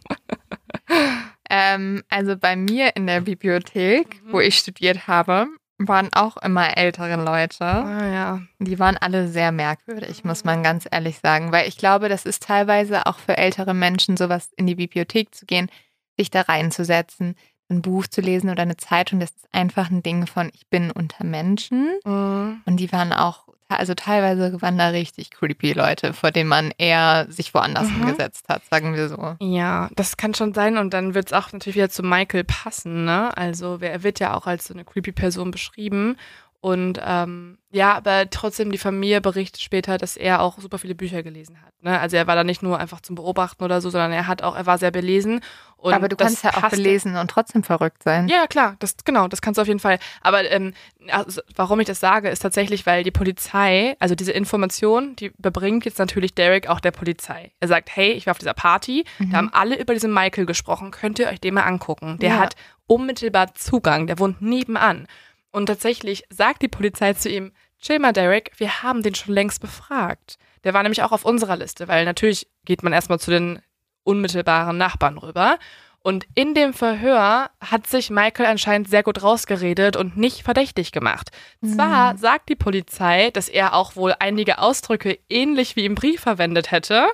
ähm, 1.51 2.03
also 2.09 2.36
bei 2.36 2.57
mir 2.57 2.96
in 2.96 3.07
der 3.07 3.20
Bibliothek, 3.20 4.22
mhm. 4.24 4.32
wo 4.32 4.40
ich 4.40 4.57
studiert 4.57 5.07
habe, 5.07 5.48
waren 5.78 6.11
auch 6.12 6.36
immer 6.36 6.76
ältere 6.76 7.16
Leute. 7.16 7.64
Ah, 7.64 8.07
ja. 8.07 8.40
Die 8.59 8.78
waren 8.78 8.96
alle 8.98 9.28
sehr 9.28 9.51
merkwürdig, 9.51 10.24
muss 10.24 10.44
man 10.44 10.62
ganz 10.62 10.86
ehrlich 10.90 11.18
sagen. 11.18 11.53
Weil 11.53 11.68
ich 11.68 11.76
glaube, 11.76 12.09
das 12.09 12.24
ist 12.24 12.42
teilweise 12.42 13.07
auch 13.07 13.18
für 13.18 13.36
ältere 13.36 13.74
Menschen 13.74 14.16
sowas 14.16 14.51
in 14.57 14.66
die 14.66 14.74
Bibliothek 14.74 15.34
zu 15.34 15.46
gehen, 15.46 15.70
sich 16.18 16.30
da 16.30 16.42
reinzusetzen, 16.42 17.34
ein 17.70 17.82
Buch 17.82 18.07
zu 18.07 18.20
lesen 18.20 18.51
oder 18.51 18.62
eine 18.62 18.76
Zeitung. 18.76 19.20
Das 19.20 19.30
ist 19.30 19.48
einfach 19.53 19.90
ein 19.90 20.03
Ding 20.03 20.26
von, 20.26 20.51
ich 20.55 20.68
bin 20.68 20.90
unter 20.90 21.24
Menschen. 21.24 21.98
Mhm. 22.05 22.61
Und 22.66 22.76
die 22.76 22.92
waren 22.92 23.12
auch 23.12 23.48
also 23.78 23.94
teilweise 23.94 24.60
waren 24.60 24.78
da 24.78 24.88
richtig 24.88 25.30
creepy 25.30 25.72
Leute, 25.72 26.12
vor 26.12 26.30
denen 26.30 26.48
man 26.48 26.72
eher 26.78 27.26
sich 27.28 27.54
woanders 27.54 27.88
mhm. 27.88 28.04
hingesetzt 28.04 28.48
hat, 28.48 28.62
sagen 28.70 28.94
wir 28.94 29.08
so. 29.08 29.36
Ja, 29.40 29.88
das 29.94 30.16
kann 30.16 30.34
schon 30.34 30.54
sein 30.54 30.76
und 30.76 30.92
dann 30.92 31.14
wird 31.14 31.28
es 31.28 31.32
auch 31.32 31.52
natürlich 31.52 31.76
wieder 31.76 31.90
zu 31.90 32.02
Michael 32.02 32.44
passen, 32.44 33.04
ne? 33.04 33.36
Also 33.36 33.78
er 33.80 34.02
wird 34.02 34.20
ja 34.20 34.34
auch 34.34 34.46
als 34.46 34.66
so 34.66 34.74
eine 34.74 34.84
creepy 34.84 35.12
Person 35.12 35.50
beschrieben 35.50 36.16
Und 36.62 37.00
ähm, 37.02 37.56
ja, 37.70 37.94
aber 37.94 38.28
trotzdem, 38.28 38.70
die 38.70 38.78
Familie 38.78 39.22
berichtet 39.22 39.62
später, 39.62 39.96
dass 39.96 40.16
er 40.16 40.42
auch 40.42 40.58
super 40.58 40.76
viele 40.76 40.94
Bücher 40.94 41.22
gelesen 41.22 41.56
hat. 41.64 41.72
Ne? 41.82 41.98
Also 41.98 42.16
er 42.16 42.26
war 42.26 42.34
da 42.34 42.44
nicht 42.44 42.62
nur 42.62 42.78
einfach 42.78 43.00
zum 43.00 43.14
Beobachten 43.14 43.64
oder 43.64 43.80
so, 43.80 43.88
sondern 43.88 44.12
er 44.12 44.26
hat 44.26 44.42
auch, 44.42 44.54
er 44.54 44.66
war 44.66 44.76
sehr 44.76 44.90
belesen. 44.90 45.40
Aber 45.82 46.08
du 46.11 46.16
kannst 46.16 46.44
ja 46.44 46.50
auch 46.54 46.68
belesen 46.68 47.16
und 47.16 47.30
trotzdem 47.30 47.62
verrückt 47.62 48.02
sein. 48.02 48.28
Ja, 48.28 48.46
klar, 48.46 48.76
das 48.80 48.96
genau, 49.04 49.28
das 49.28 49.40
kannst 49.40 49.56
du 49.56 49.62
auf 49.62 49.68
jeden 49.68 49.80
Fall. 49.80 49.98
Aber 50.20 50.50
ähm, 50.50 50.74
also, 51.11 51.40
warum 51.56 51.80
ich 51.80 51.86
das 51.86 52.00
sage, 52.00 52.28
ist 52.28 52.40
tatsächlich, 52.40 52.84
weil 52.84 53.04
die 53.04 53.11
Polizei, 53.11 53.96
also 53.98 54.14
diese 54.14 54.32
Information, 54.32 55.16
die 55.16 55.26
überbringt 55.26 55.86
jetzt 55.86 55.98
natürlich 55.98 56.34
Derek 56.34 56.68
auch 56.68 56.80
der 56.80 56.90
Polizei. 56.90 57.52
Er 57.61 57.68
sagt, 57.68 57.96
hey, 57.96 58.12
ich 58.12 58.26
war 58.26 58.32
auf 58.32 58.38
dieser 58.38 58.52
Party, 58.52 59.04
mhm. 59.18 59.30
da 59.30 59.38
haben 59.38 59.50
alle 59.54 59.80
über 59.80 59.94
diesen 59.94 60.12
Michael 60.12 60.44
gesprochen, 60.44 60.90
könnt 60.90 61.18
ihr 61.18 61.28
euch 61.28 61.40
den 61.40 61.54
mal 61.54 61.62
angucken. 61.62 62.18
Der 62.18 62.30
ja. 62.30 62.38
hat 62.38 62.56
unmittelbar 62.86 63.54
Zugang, 63.54 64.06
der 64.06 64.18
wohnt 64.18 64.42
nebenan. 64.42 65.06
Und 65.53 65.66
tatsächlich 65.66 66.24
sagt 66.30 66.62
die 66.62 66.68
Polizei 66.68 67.14
zu 67.14 67.28
ihm, 67.28 67.53
chill 67.80 67.98
mal, 67.98 68.12
Derek, 68.12 68.53
wir 68.59 68.82
haben 68.82 69.03
den 69.03 69.14
schon 69.14 69.34
längst 69.34 69.61
befragt. 69.61 70.38
Der 70.64 70.74
war 70.74 70.82
nämlich 70.82 71.03
auch 71.03 71.12
auf 71.12 71.24
unserer 71.24 71.57
Liste, 71.57 71.88
weil 71.88 72.05
natürlich 72.05 72.48
geht 72.64 72.82
man 72.82 72.92
erstmal 72.92 73.18
zu 73.18 73.30
den 73.30 73.61
unmittelbaren 74.05 74.76
Nachbarn 74.76 75.18
rüber. 75.18 75.59
Und 76.03 76.24
in 76.34 76.55
dem 76.55 76.72
Verhör 76.72 77.51
hat 77.61 77.86
sich 77.86 78.09
Michael 78.09 78.46
anscheinend 78.46 78.88
sehr 78.88 79.03
gut 79.03 79.22
rausgeredet 79.22 79.96
und 79.96 80.16
nicht 80.16 80.42
verdächtig 80.42 80.92
gemacht. 80.92 81.30
Mhm. 81.61 81.74
Zwar 81.74 82.16
sagt 82.16 82.48
die 82.48 82.57
Polizei, 82.57 83.30
dass 83.30 83.48
er 83.48 83.74
auch 83.74 83.96
wohl 83.96 84.14
einige 84.18 84.59
Ausdrücke 84.59 85.18
ähnlich 85.28 85.76
wie 85.76 85.84
im 85.84 85.94
Brief 85.94 86.22
verwendet 86.22 86.70
hätte 86.70 87.09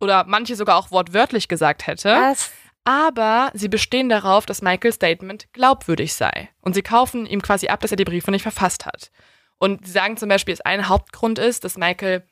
oder 0.00 0.24
manche 0.24 0.54
sogar 0.54 0.76
auch 0.76 0.92
wortwörtlich 0.92 1.48
gesagt 1.48 1.88
hätte. 1.88 2.10
Was? 2.10 2.52
Aber 2.84 3.50
sie 3.54 3.68
bestehen 3.68 4.08
darauf, 4.08 4.46
dass 4.46 4.62
Michaels 4.62 4.94
Statement 4.94 5.52
glaubwürdig 5.52 6.14
sei. 6.14 6.48
Und 6.60 6.74
sie 6.74 6.82
kaufen 6.82 7.26
ihm 7.26 7.42
quasi 7.42 7.68
ab, 7.68 7.80
dass 7.80 7.90
er 7.90 7.96
die 7.96 8.04
Briefe 8.04 8.30
nicht 8.30 8.42
verfasst 8.42 8.86
hat. 8.86 9.10
Und 9.58 9.86
sie 9.86 9.92
sagen 9.92 10.16
zum 10.16 10.28
Beispiel, 10.28 10.54
dass 10.54 10.64
ein 10.64 10.88
Hauptgrund 10.88 11.38
ist, 11.38 11.64
dass 11.64 11.76
Michael, 11.76 12.24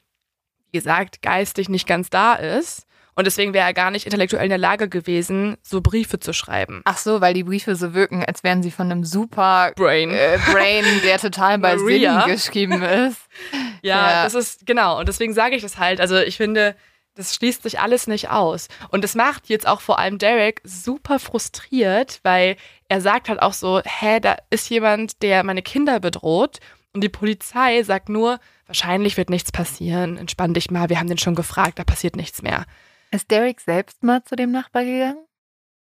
wie 0.70 0.78
gesagt, 0.78 1.22
geistig 1.22 1.68
nicht 1.68 1.86
ganz 1.86 2.08
da 2.08 2.34
ist. 2.34 2.86
Und 3.18 3.24
deswegen 3.24 3.54
wäre 3.54 3.66
er 3.66 3.72
gar 3.72 3.90
nicht 3.90 4.04
intellektuell 4.04 4.44
in 4.44 4.50
der 4.50 4.58
Lage 4.58 4.90
gewesen, 4.90 5.56
so 5.62 5.80
Briefe 5.80 6.18
zu 6.20 6.34
schreiben. 6.34 6.82
Ach 6.84 6.98
so, 6.98 7.22
weil 7.22 7.32
die 7.32 7.44
Briefe 7.44 7.74
so 7.74 7.94
wirken, 7.94 8.22
als 8.22 8.44
wären 8.44 8.62
sie 8.62 8.70
von 8.70 8.92
einem 8.92 9.04
super 9.04 9.72
Brain, 9.74 10.10
äh, 10.10 10.38
Brain 10.52 10.84
der 11.02 11.18
total 11.18 11.58
bei 11.58 11.78
Sinnen 11.78 12.26
geschrieben 12.26 12.82
ist. 12.82 13.22
ja, 13.82 14.10
ja, 14.10 14.24
das 14.24 14.34
ist 14.34 14.66
genau. 14.66 14.98
Und 14.98 15.08
deswegen 15.08 15.32
sage 15.32 15.56
ich 15.56 15.62
das 15.62 15.78
halt. 15.78 15.98
Also 15.98 16.18
ich 16.18 16.36
finde, 16.36 16.76
das 17.16 17.34
schließt 17.34 17.62
sich 17.62 17.80
alles 17.80 18.06
nicht 18.06 18.30
aus. 18.30 18.68
Und 18.90 19.02
das 19.02 19.14
macht 19.14 19.48
jetzt 19.48 19.66
auch 19.66 19.80
vor 19.80 19.98
allem 19.98 20.18
Derek 20.18 20.60
super 20.64 21.18
frustriert, 21.18 22.20
weil 22.22 22.56
er 22.88 23.00
sagt 23.00 23.28
halt 23.28 23.42
auch 23.42 23.52
so, 23.52 23.80
hä, 23.84 24.20
da 24.20 24.36
ist 24.50 24.68
jemand, 24.70 25.22
der 25.22 25.42
meine 25.42 25.62
Kinder 25.62 25.98
bedroht. 25.98 26.60
Und 26.92 27.02
die 27.02 27.08
Polizei 27.08 27.82
sagt 27.82 28.08
nur, 28.08 28.38
wahrscheinlich 28.66 29.16
wird 29.16 29.30
nichts 29.30 29.52
passieren. 29.52 30.16
Entspann 30.16 30.54
dich 30.54 30.70
mal, 30.70 30.88
wir 30.88 30.98
haben 30.98 31.08
den 31.08 31.18
schon 31.18 31.34
gefragt, 31.34 31.78
da 31.78 31.84
passiert 31.84 32.16
nichts 32.16 32.42
mehr. 32.42 32.64
Ist 33.10 33.30
Derek 33.30 33.60
selbst 33.60 34.02
mal 34.02 34.22
zu 34.24 34.36
dem 34.36 34.52
Nachbar 34.52 34.84
gegangen? 34.84 35.25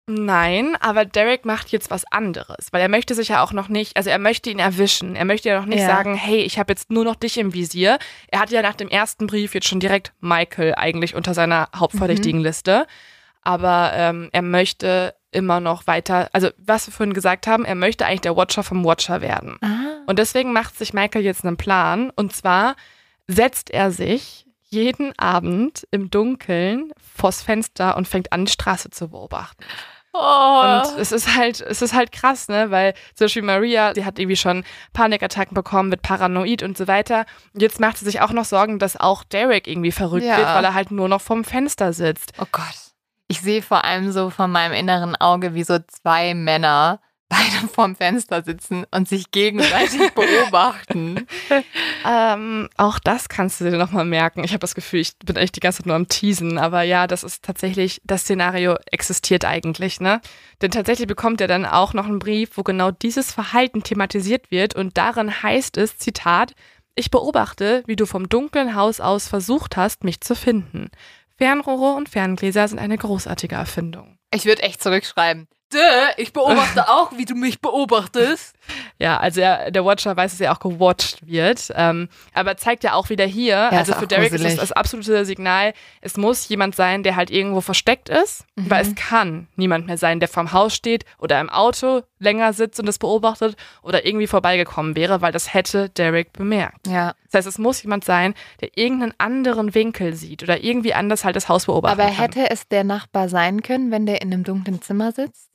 Nein, 0.06 0.76
aber 0.82 1.06
Derek 1.06 1.46
macht 1.46 1.72
jetzt 1.72 1.90
was 1.90 2.04
anderes, 2.12 2.68
weil 2.72 2.82
er 2.82 2.90
möchte 2.90 3.16
sich 3.16 3.30
ja 3.30 3.42
auch 3.42 3.54
noch 3.54 3.70
nicht, 3.70 3.96
also 3.96 4.10
er 4.10 4.20
möchte 4.20 4.50
ihn 4.50 4.60
erwischen. 4.60 5.16
Er 5.16 5.24
möchte 5.24 5.48
ja 5.48 5.60
noch 5.60 5.66
nicht 5.66 5.80
ja. 5.80 5.88
sagen, 5.88 6.16
hey, 6.16 6.42
ich 6.42 6.60
habe 6.60 6.74
jetzt 6.74 6.92
nur 6.92 7.06
noch 7.06 7.16
dich 7.16 7.38
im 7.38 7.54
Visier. 7.54 7.98
Er 8.28 8.42
hat 8.42 8.52
ja 8.52 8.62
nach 8.62 8.76
dem 8.76 8.90
ersten 8.90 9.28
Brief 9.28 9.54
jetzt 9.54 9.68
schon 9.68 9.80
direkt 9.80 10.12
Michael 10.20 10.76
eigentlich 10.76 11.16
unter 11.16 11.34
seiner 11.34 11.70
hauptverdächtigen 11.74 12.40
mhm. 12.40 12.46
Liste. 12.46 12.86
Aber 13.44 13.92
ähm, 13.94 14.30
er 14.34 14.42
möchte 14.42 15.16
immer 15.32 15.62
noch 15.62 15.88
weiter, 15.88 16.30
also 16.34 16.50
was 16.58 16.88
wir 16.88 16.94
vorhin 16.94 17.14
gesagt 17.14 17.48
haben, 17.48 17.64
er 17.64 17.76
möchte 17.76 18.06
eigentlich 18.06 18.22
der 18.22 18.36
Watcher 18.36 18.64
vom 18.64 18.84
Watcher 18.84 19.22
werden. 19.22 19.58
Ah. 19.62 20.04
Und 20.06 20.20
deswegen 20.20 20.52
macht 20.52 20.78
sich 20.78 20.94
Michael 20.94 21.24
jetzt 21.24 21.46
einen 21.46 21.58
Plan. 21.58 22.12
Und 22.16 22.36
zwar 22.36 22.76
setzt 23.28 23.70
er 23.70 23.92
sich 23.92 24.46
jeden 24.70 25.18
Abend 25.18 25.88
im 25.92 26.10
Dunkeln 26.10 26.92
vors 26.98 27.42
Fenster 27.42 27.96
und 27.96 28.08
fängt 28.08 28.34
an, 28.34 28.46
die 28.46 28.52
Straße 28.52 28.90
zu 28.90 29.10
beobachten. 29.10 29.64
Oh. 30.14 30.62
Und 30.62 31.00
es 31.00 31.12
ist 31.12 31.36
halt, 31.36 31.60
es 31.62 31.82
ist 31.82 31.94
halt 31.94 32.12
krass, 32.12 32.48
ne, 32.48 32.70
weil 32.70 32.94
zum 33.16 33.26
Beispiel 33.26 33.42
Maria, 33.42 33.94
die 33.94 34.06
hat 34.06 34.20
irgendwie 34.20 34.36
schon 34.36 34.64
Panikattacken 34.94 35.56
bekommen, 35.56 35.90
mit 35.90 36.04
paranoid 36.04 36.62
und 36.62 36.78
so 36.78 36.88
weiter. 36.88 37.26
Und 37.54 37.62
jetzt 37.62 37.80
macht 37.80 37.98
sie 37.98 38.06
sich 38.06 38.22
auch 38.22 38.32
noch 38.32 38.46
Sorgen, 38.46 38.78
dass 38.78 38.96
auch 38.96 39.24
Derek 39.24 39.68
irgendwie 39.68 39.92
verrückt 39.92 40.26
ja. 40.26 40.38
wird, 40.38 40.48
weil 40.48 40.64
er 40.64 40.76
halt 40.76 40.92
nur 40.92 41.10
noch 41.10 41.22
vorm 41.22 41.44
Fenster 41.44 41.94
sitzt. 41.94 42.34
Oh 42.40 42.46
Gott. 42.52 42.76
Ich 43.28 43.42
sehe 43.42 43.64
vor 43.64 43.84
allem 43.84 44.12
so 44.12 44.30
von 44.30 44.52
meinem 44.52 44.74
inneren 44.74 45.16
Auge, 45.16 45.56
wie 45.56 45.64
so 45.64 45.80
zwei 45.80 46.36
Männer 46.36 47.00
beide 47.34 47.68
vorm 47.74 47.96
Fenster 47.96 48.44
sitzen 48.44 48.86
und 48.92 49.08
sich 49.08 49.32
gegenseitig 49.32 50.12
beobachten. 50.16 51.28
ähm, 52.06 52.70
auch 52.78 53.00
das 53.00 53.30
kannst 53.30 53.60
du 53.60 53.66
dir 53.66 53.78
nochmal 53.78 54.06
merken. 54.06 54.44
Ich 54.44 54.52
habe 54.52 54.60
das 54.60 54.76
Gefühl, 54.76 55.00
ich 55.00 55.18
bin 55.20 55.38
eigentlich 55.38 55.52
die 55.52 55.60
ganze 55.60 55.80
Zeit 55.80 55.88
nur 55.88 55.96
am 55.96 56.08
Teasen, 56.08 56.58
aber 56.58 56.84
ja, 56.84 57.08
das 57.08 57.24
ist 57.24 57.44
tatsächlich, 57.44 58.02
das 58.04 58.22
Szenario 58.22 58.76
existiert 58.92 59.46
eigentlich, 59.46 60.00
ne? 60.00 60.22
Denn 60.62 60.72
tatsächlich 60.72 61.08
bekommt 61.08 61.42
er 61.42 61.48
dann 61.48 61.66
auch 61.66 61.94
noch 61.94 62.06
einen 62.06 62.20
Brief, 62.20 62.52
wo 62.56 62.64
genau 62.64 62.92
dieses 62.92 63.32
Verhalten 63.32 63.84
thematisiert 63.84 64.52
wird 64.52 64.76
und 64.76 64.98
darin 64.98 65.44
heißt 65.44 65.78
es, 65.78 65.98
Zitat, 65.98 66.54
ich 66.96 67.10
beobachte, 67.10 67.84
wie 67.88 67.96
du 67.96 68.06
vom 68.06 68.30
dunklen 68.30 68.76
Haus 68.76 69.00
aus 69.00 69.28
versucht 69.28 69.78
hast, 69.78 70.04
mich 70.04 70.22
zu 70.22 70.36
finden. 70.36 70.90
Fernrohre 71.38 71.96
und 71.96 72.10
Ferngläser 72.10 72.68
sind 72.68 72.78
eine 72.78 72.98
großartige 72.98 73.56
Erfindung. 73.56 74.20
Ich 74.32 74.46
würde 74.46 74.62
echt 74.62 74.84
zurückschreiben 74.84 75.48
ich 76.18 76.34
beobachte 76.34 76.88
auch, 76.90 77.12
wie 77.16 77.26
du 77.26 77.36
mich 77.36 77.62
beobachtest. 77.62 78.56
Ja, 79.00 79.18
also 79.18 79.42
er, 79.42 79.72
der 79.72 79.86
Watcher 79.86 80.16
weiß, 80.16 80.32
dass 80.32 80.42
er 80.42 80.54
auch 80.54 80.60
gewatcht 80.60 81.26
wird. 81.26 81.72
Ähm, 81.76 82.10
aber 82.34 82.58
zeigt 82.58 82.84
ja 82.84 82.94
auch 82.94 83.10
wieder 83.10 83.26
hier, 83.26 83.56
ja, 83.56 83.70
also 83.70 83.94
für 83.94 84.08
Derek 84.08 84.32
gruselig. 84.32 84.54
ist 84.54 84.62
das 84.62 84.70
das 84.70 84.72
absolute 84.72 85.26
Signal, 85.26 85.74
es 86.02 86.18
muss 86.18 86.48
jemand 86.48 86.76
sein, 86.76 87.04
der 87.04 87.16
halt 87.16 87.30
irgendwo 87.30 87.62
versteckt 87.62 88.10
ist, 88.10 88.46
mhm. 88.56 88.70
weil 88.70 88.82
es 88.82 88.96
kann 88.96 89.48
niemand 89.56 89.88
mehr 89.88 89.98
sein, 89.98 90.20
der 90.20 90.30
vorm 90.30 90.54
Haus 90.54 90.74
steht 90.74 91.06
oder 91.18 91.40
im 91.40 91.50
Auto 91.50 92.02
länger 92.20 92.54
sitzt 92.54 92.80
und 92.80 92.86
das 92.86 92.98
beobachtet 92.98 93.56
oder 93.82 94.06
irgendwie 94.06 94.28
vorbeigekommen 94.28 94.96
wäre, 94.96 95.22
weil 95.22 95.32
das 95.32 95.54
hätte 95.54 95.90
Derek 95.90 96.34
bemerkt. 96.34 96.88
Ja. 96.88 97.14
Das 97.26 97.40
heißt, 97.40 97.48
es 97.48 97.58
muss 97.58 97.84
jemand 97.84 98.06
sein, 98.06 98.34
der 98.62 98.78
irgendeinen 98.78 99.14
anderen 99.18 99.76
Winkel 99.76 100.14
sieht 100.14 100.44
oder 100.44 100.64
irgendwie 100.64 100.94
anders 100.94 101.26
halt 101.26 101.36
das 101.36 101.50
Haus 101.50 101.66
beobachtet. 101.66 102.00
Aber 102.00 102.10
hätte 102.10 102.50
es 102.50 102.68
der 102.68 102.84
Nachbar 102.84 103.30
sein 103.30 103.62
können, 103.62 103.92
wenn 103.92 104.06
der 104.06 104.22
in 104.22 104.32
einem 104.32 104.44
dunklen 104.44 104.82
Zimmer 104.82 105.12
sitzt? 105.12 105.50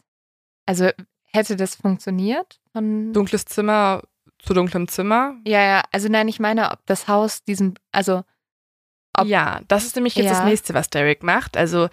Also 0.69 0.91
hätte 1.33 1.57
das 1.57 1.77
funktioniert? 1.77 2.61
Von 2.75 3.14
Dunkles 3.14 3.47
Zimmer 3.47 4.03
zu 4.39 4.53
dunklem 4.53 4.87
Zimmer? 4.87 5.35
Ja, 5.47 5.62
ja. 5.62 5.83
Also 5.93 6.09
nein, 6.09 6.29
ich 6.29 6.41
meine, 6.41 6.71
ob 6.71 6.85
das 6.85 7.09
Haus 7.09 7.43
diesen, 7.43 7.79
also 7.91 8.23
ob, 9.16 9.27
ja, 9.27 9.62
das 9.66 9.87
ist 9.87 9.97
nämlich 9.97 10.14
jetzt 10.14 10.27
ja. 10.27 10.33
das 10.33 10.45
nächste, 10.45 10.75
was 10.75 10.91
Derek 10.91 11.23
macht. 11.23 11.57
Also 11.57 11.89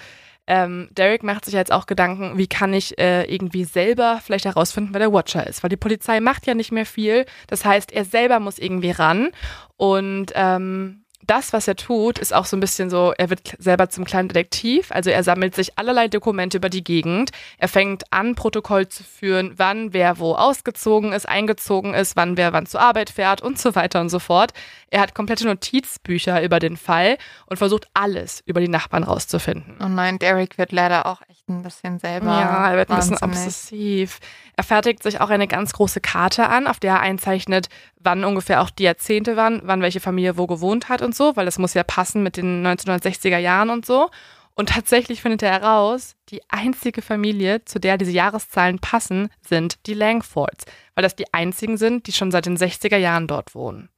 ähm, 0.45 0.89
Derek 0.91 1.23
macht 1.23 1.45
sich 1.45 1.53
jetzt 1.53 1.71
auch 1.71 1.85
Gedanken, 1.85 2.37
wie 2.37 2.47
kann 2.47 2.73
ich 2.73 2.99
äh, 2.99 3.23
irgendwie 3.33 3.63
selber 3.63 4.19
vielleicht 4.21 4.43
herausfinden, 4.43 4.89
wer 4.91 4.99
der 4.99 5.13
Watcher 5.13 5.47
ist, 5.47 5.63
weil 5.63 5.69
die 5.69 5.77
Polizei 5.77 6.19
macht 6.19 6.45
ja 6.45 6.53
nicht 6.53 6.73
mehr 6.73 6.85
viel. 6.85 7.25
Das 7.47 7.63
heißt, 7.63 7.93
er 7.93 8.03
selber 8.03 8.41
muss 8.41 8.59
irgendwie 8.59 8.91
ran 8.91 9.29
und 9.77 10.33
ähm, 10.35 11.04
das, 11.27 11.53
was 11.53 11.67
er 11.67 11.75
tut, 11.75 12.19
ist 12.19 12.33
auch 12.33 12.45
so 12.45 12.57
ein 12.57 12.59
bisschen 12.59 12.89
so, 12.89 13.13
er 13.17 13.29
wird 13.29 13.55
selber 13.59 13.89
zum 13.89 14.05
kleinen 14.05 14.29
Detektiv. 14.29 14.91
Also 14.91 15.09
er 15.09 15.23
sammelt 15.23 15.55
sich 15.55 15.77
allerlei 15.77 16.07
Dokumente 16.07 16.57
über 16.57 16.69
die 16.69 16.83
Gegend. 16.83 17.31
Er 17.57 17.67
fängt 17.67 18.11
an, 18.11 18.35
Protokoll 18.35 18.87
zu 18.87 19.03
führen, 19.03 19.53
wann 19.57 19.93
wer 19.93 20.19
wo 20.19 20.35
ausgezogen 20.35 21.13
ist, 21.13 21.27
eingezogen 21.27 21.93
ist, 21.93 22.15
wann 22.15 22.37
wer 22.37 22.53
wann 22.53 22.65
zur 22.65 22.81
Arbeit 22.81 23.09
fährt 23.09 23.41
und 23.41 23.59
so 23.59 23.75
weiter 23.75 24.01
und 24.01 24.09
so 24.09 24.19
fort. 24.19 24.51
Er 24.89 25.01
hat 25.01 25.15
komplette 25.15 25.45
Notizbücher 25.45 26.41
über 26.43 26.59
den 26.59 26.77
Fall 26.77 27.17
und 27.47 27.57
versucht 27.57 27.87
alles 27.93 28.41
über 28.45 28.61
die 28.61 28.67
Nachbarn 28.67 29.03
rauszufinden. 29.03 29.77
Oh 29.83 29.87
nein, 29.87 30.19
Derek 30.19 30.57
wird 30.57 30.71
leider 30.71 31.05
auch 31.05 31.21
echt 31.29 31.47
ein 31.49 31.63
bisschen 31.63 31.99
selber. 31.99 32.27
Ja, 32.27 32.71
er 32.71 32.77
wird 32.77 32.89
ein 32.89 32.97
bisschen 32.97 33.17
obsessiv. 33.21 34.19
Er 34.55 34.63
fertigt 34.63 35.03
sich 35.03 35.19
auch 35.19 35.29
eine 35.29 35.47
ganz 35.47 35.73
große 35.73 35.99
Karte 35.99 36.47
an, 36.47 36.67
auf 36.67 36.79
der 36.79 36.93
er 36.93 36.99
einzeichnet, 37.01 37.67
wann 37.99 38.23
ungefähr 38.23 38.61
auch 38.61 38.69
die 38.69 38.83
Jahrzehnte 38.83 39.35
waren, 39.35 39.61
wann 39.65 39.81
welche 39.81 39.99
Familie 39.99 40.37
wo 40.37 40.47
gewohnt 40.47 40.87
hat 40.89 41.01
und 41.01 41.14
so, 41.15 41.35
weil 41.35 41.45
das 41.45 41.59
muss 41.59 41.73
ja 41.73 41.83
passen 41.83 42.23
mit 42.23 42.37
den 42.37 42.65
1960er 42.65 43.37
Jahren 43.37 43.69
und 43.69 43.85
so. 43.85 44.09
Und 44.55 44.69
tatsächlich 44.69 45.21
findet 45.21 45.43
er 45.43 45.51
heraus, 45.51 46.15
die 46.29 46.41
einzige 46.49 47.01
Familie, 47.01 47.65
zu 47.65 47.77
der 47.79 47.97
diese 47.97 48.11
Jahreszahlen 48.11 48.79
passen, 48.79 49.29
sind 49.41 49.85
die 49.85 49.93
Langfords, 49.93 50.65
weil 50.95 51.03
das 51.03 51.15
die 51.15 51.33
einzigen 51.33 51.77
sind, 51.77 52.07
die 52.07 52.13
schon 52.13 52.31
seit 52.31 52.45
den 52.45 52.57
60er 52.57 52.97
Jahren 52.97 53.27
dort 53.27 53.53
wohnen. 53.53 53.89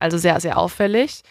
Also 0.00 0.18
sehr, 0.18 0.40
sehr 0.40 0.58
auffällig. 0.58 1.22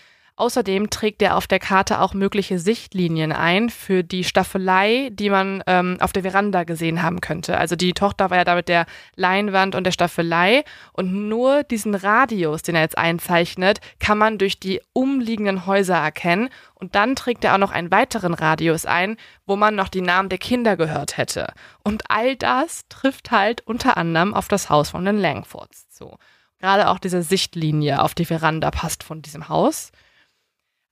Außerdem 0.42 0.90
trägt 0.90 1.22
er 1.22 1.38
auf 1.38 1.46
der 1.46 1.60
Karte 1.60 2.02
auch 2.02 2.16
mögliche 2.16 2.58
Sichtlinien 2.58 3.32
ein 3.32 3.70
für 3.70 4.04
die 4.04 4.24
Staffelei, 4.24 5.12
die 5.14 5.30
man 5.30 5.64
ähm, 5.68 5.98
auf 6.00 6.14
der 6.14 6.24
Veranda 6.24 6.64
gesehen 6.64 7.04
haben 7.04 7.22
könnte. 7.22 7.60
Also 7.60 7.76
die 7.76 7.94
Tochter 7.94 8.32
war 8.32 8.38
ja 8.38 8.44
da 8.44 8.56
mit 8.56 8.68
der 8.68 8.88
Leinwand 9.16 9.76
und 9.76 9.84
der 9.84 9.92
Staffelei 9.92 10.64
und 10.94 11.30
nur 11.30 11.62
diesen 11.62 11.94
Radius, 11.94 12.64
den 12.64 12.74
er 12.74 12.82
jetzt 12.82 12.98
einzeichnet, 12.98 13.82
kann 14.00 14.18
man 14.18 14.40
durch 14.40 14.60
die 14.60 14.82
umliegenden 14.94 15.68
Häuser 15.68 15.98
erkennen. 15.98 16.50
Und 16.74 16.96
dann 16.96 17.16
trägt 17.16 17.44
er 17.44 17.54
auch 17.54 17.60
noch 17.60 17.72
einen 17.72 17.92
weiteren 17.92 18.34
Radius 18.34 18.88
ein, 18.88 19.18
wo 19.46 19.56
man 19.56 19.76
noch 19.76 19.90
die 19.90 20.02
Namen 20.02 20.30
der 20.30 20.40
Kinder 20.40 20.76
gehört 20.76 21.18
hätte. 21.18 21.54
Und 21.84 22.10
all 22.10 22.36
das 22.36 22.88
trifft 22.90 23.30
halt 23.30 23.62
unter 23.68 23.96
anderem 23.96 24.34
auf 24.34 24.48
das 24.48 24.72
Haus 24.72 24.90
von 24.90 25.06
den 25.06 25.20
Langfords 25.20 25.88
zu. 25.90 26.18
gerade 26.60 26.90
auch 26.90 26.98
diese 26.98 27.22
Sichtlinie 27.22 28.02
auf 28.02 28.16
die 28.16 28.26
Veranda 28.26 28.72
passt 28.72 29.04
von 29.04 29.22
diesem 29.22 29.48
Haus. 29.48 29.92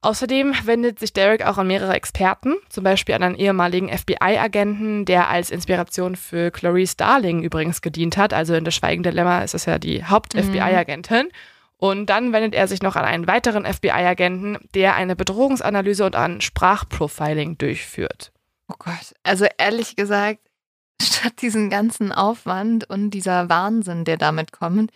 Außerdem 0.01 0.53
wendet 0.63 0.97
sich 0.97 1.11
Derek 1.11 1.45
auch 1.45 1.57
an 1.57 1.67
mehrere 1.67 1.93
Experten, 1.93 2.55
zum 2.69 2.85
Beispiel 2.85 3.15
an 3.15 3.23
einen 3.23 3.35
ehemaligen 3.35 3.89
FBI-Agenten, 3.89 5.03
der 5.03 5.29
als 5.29 5.49
Inspiration 5.49 6.15
für 6.15 6.51
Clarice 6.51 6.95
Darling 6.95 7.43
übrigens 7.43 7.81
gedient 7.81 8.15
hat. 8.15 8.33
Also 8.33 8.55
in 8.55 8.63
Das 8.63 8.75
Schweigende 8.75 9.09
Lämmer 9.09 9.43
ist 9.43 9.55
es 9.55 9.65
ja 9.65 9.77
die 9.77 10.05
Haupt-FBI-Agentin. 10.05 11.25
Mhm. 11.25 11.31
Und 11.75 12.07
dann 12.07 12.33
wendet 12.33 12.55
er 12.55 12.67
sich 12.67 12.81
noch 12.81 12.95
an 12.95 13.05
einen 13.05 13.27
weiteren 13.27 13.65
FBI-Agenten, 13.65 14.57
der 14.73 14.95
eine 14.95 15.15
Bedrohungsanalyse 15.15 16.05
und 16.05 16.15
ein 16.15 16.41
Sprachprofiling 16.41 17.57
durchführt. 17.57 18.31
Oh 18.67 18.75
Gott, 18.77 19.15
also 19.23 19.47
ehrlich 19.57 19.95
gesagt, 19.95 20.39
statt 21.01 21.41
diesen 21.41 21.69
ganzen 21.69 22.11
Aufwand 22.11 22.89
und 22.89 23.11
dieser 23.11 23.49
Wahnsinn, 23.49 24.03
der 24.03 24.17
damit 24.17 24.51
kommt, 24.51 24.91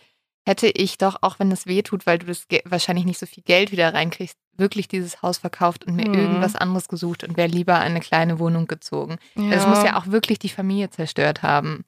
hätte 0.46 0.68
ich 0.68 0.98
doch, 0.98 1.16
auch 1.22 1.38
wenn 1.38 1.50
es 1.50 1.66
weh 1.66 1.82
tut, 1.82 2.06
weil 2.06 2.18
du 2.18 2.26
das 2.26 2.46
wahrscheinlich 2.66 3.06
nicht 3.06 3.18
so 3.18 3.26
viel 3.26 3.42
Geld 3.42 3.72
wieder 3.72 3.94
reinkriegst, 3.94 4.38
wirklich 4.56 4.88
dieses 4.88 5.22
Haus 5.22 5.38
verkauft 5.38 5.84
und 5.84 5.96
mir 5.96 6.08
mhm. 6.08 6.14
irgendwas 6.14 6.56
anderes 6.56 6.88
gesucht 6.88 7.24
und 7.24 7.36
wäre 7.36 7.48
lieber 7.48 7.78
eine 7.78 8.00
kleine 8.00 8.38
Wohnung 8.38 8.66
gezogen. 8.66 9.16
Ja. 9.34 9.50
Das 9.50 9.66
muss 9.66 9.82
ja 9.84 9.96
auch 9.96 10.06
wirklich 10.08 10.38
die 10.38 10.48
Familie 10.48 10.90
zerstört 10.90 11.42
haben 11.42 11.84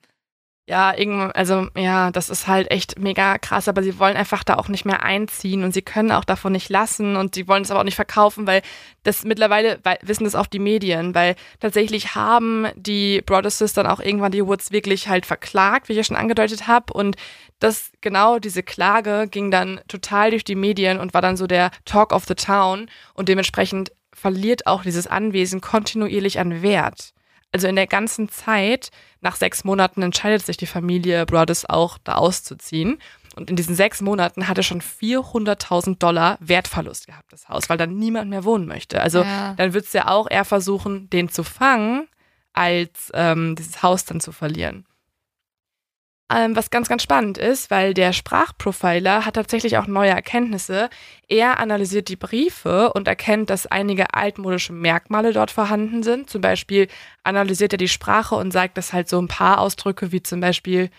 ja, 0.68 0.96
irgendwann, 0.96 1.30
also 1.30 1.68
ja, 1.76 2.10
das 2.10 2.28
ist 2.28 2.48
halt 2.48 2.72
echt 2.72 2.98
mega 2.98 3.38
krass, 3.38 3.68
aber 3.68 3.84
sie 3.84 4.00
wollen 4.00 4.16
einfach 4.16 4.42
da 4.42 4.56
auch 4.56 4.66
nicht 4.66 4.84
mehr 4.84 5.04
einziehen 5.04 5.62
und 5.62 5.72
sie 5.72 5.82
können 5.82 6.10
auch 6.10 6.24
davon 6.24 6.52
nicht 6.52 6.68
lassen 6.70 7.14
und 7.14 7.36
sie 7.36 7.46
wollen 7.46 7.62
es 7.62 7.70
aber 7.70 7.80
auch 7.80 7.84
nicht 7.84 7.94
verkaufen, 7.94 8.48
weil 8.48 8.62
das 9.04 9.24
mittlerweile 9.24 9.78
weil, 9.84 9.98
wissen 10.02 10.24
das 10.24 10.34
auch 10.34 10.46
die 10.46 10.58
Medien, 10.58 11.14
weil 11.14 11.36
tatsächlich 11.60 12.16
haben 12.16 12.66
die 12.74 13.22
Brothers 13.22 13.58
dann 13.74 13.86
auch 13.86 14.00
irgendwann 14.00 14.32
die 14.32 14.44
Woods 14.44 14.72
wirklich 14.72 15.06
halt 15.06 15.24
verklagt, 15.24 15.88
wie 15.88 15.92
ich 15.92 15.98
ja 15.98 16.04
schon 16.04 16.16
angedeutet 16.16 16.66
habe 16.66 16.92
und 16.92 17.16
das 17.60 17.92
genau 18.00 18.40
diese 18.40 18.64
Klage 18.64 19.28
ging 19.30 19.52
dann 19.52 19.80
total 19.86 20.30
durch 20.30 20.42
die 20.42 20.56
Medien 20.56 20.98
und 20.98 21.14
war 21.14 21.22
dann 21.22 21.36
so 21.36 21.46
der 21.46 21.70
Talk 21.84 22.12
of 22.12 22.24
the 22.24 22.34
Town 22.34 22.90
und 23.14 23.28
dementsprechend 23.28 23.92
verliert 24.12 24.66
auch 24.66 24.82
dieses 24.82 25.06
Anwesen 25.06 25.60
kontinuierlich 25.60 26.40
an 26.40 26.60
Wert. 26.62 27.12
Also 27.52 27.68
in 27.68 27.76
der 27.76 27.86
ganzen 27.86 28.28
Zeit, 28.28 28.90
nach 29.20 29.36
sechs 29.36 29.64
Monaten, 29.64 30.02
entscheidet 30.02 30.44
sich 30.44 30.56
die 30.56 30.66
Familie 30.66 31.24
Brothers 31.26 31.64
auch, 31.64 31.98
da 32.02 32.16
auszuziehen. 32.16 32.98
Und 33.36 33.50
in 33.50 33.56
diesen 33.56 33.74
sechs 33.74 34.00
Monaten 34.00 34.48
hat 34.48 34.56
er 34.56 34.62
schon 34.62 34.80
400.000 34.80 35.98
Dollar 35.98 36.38
Wertverlust 36.40 37.06
gehabt, 37.06 37.32
das 37.32 37.48
Haus, 37.48 37.68
weil 37.68 37.76
dann 37.76 37.96
niemand 37.96 38.30
mehr 38.30 38.44
wohnen 38.44 38.66
möchte. 38.66 39.02
Also 39.02 39.22
ja. 39.22 39.54
dann 39.54 39.74
wird 39.74 39.84
es 39.84 39.92
ja 39.92 40.08
auch 40.08 40.30
eher 40.30 40.46
versuchen, 40.46 41.10
den 41.10 41.28
zu 41.28 41.44
fangen, 41.44 42.08
als 42.54 43.10
ähm, 43.12 43.54
dieses 43.54 43.82
Haus 43.82 44.06
dann 44.06 44.20
zu 44.20 44.32
verlieren. 44.32 44.86
Ähm, 46.28 46.56
was 46.56 46.70
ganz, 46.70 46.88
ganz 46.88 47.04
spannend 47.04 47.38
ist, 47.38 47.70
weil 47.70 47.94
der 47.94 48.12
Sprachprofiler 48.12 49.24
hat 49.24 49.34
tatsächlich 49.34 49.78
auch 49.78 49.86
neue 49.86 50.10
Erkenntnisse. 50.10 50.90
Er 51.28 51.60
analysiert 51.60 52.08
die 52.08 52.16
Briefe 52.16 52.92
und 52.94 53.06
erkennt, 53.06 53.48
dass 53.48 53.68
einige 53.68 54.12
altmodische 54.12 54.72
Merkmale 54.72 55.32
dort 55.32 55.52
vorhanden 55.52 56.02
sind. 56.02 56.28
Zum 56.28 56.40
Beispiel 56.40 56.88
analysiert 57.22 57.74
er 57.74 57.78
die 57.78 57.86
Sprache 57.86 58.34
und 58.34 58.50
sagt, 58.50 58.76
dass 58.76 58.92
halt 58.92 59.08
so 59.08 59.20
ein 59.20 59.28
paar 59.28 59.60
Ausdrücke 59.60 60.10
wie 60.10 60.20
zum 60.20 60.40
Beispiel, 60.40 60.90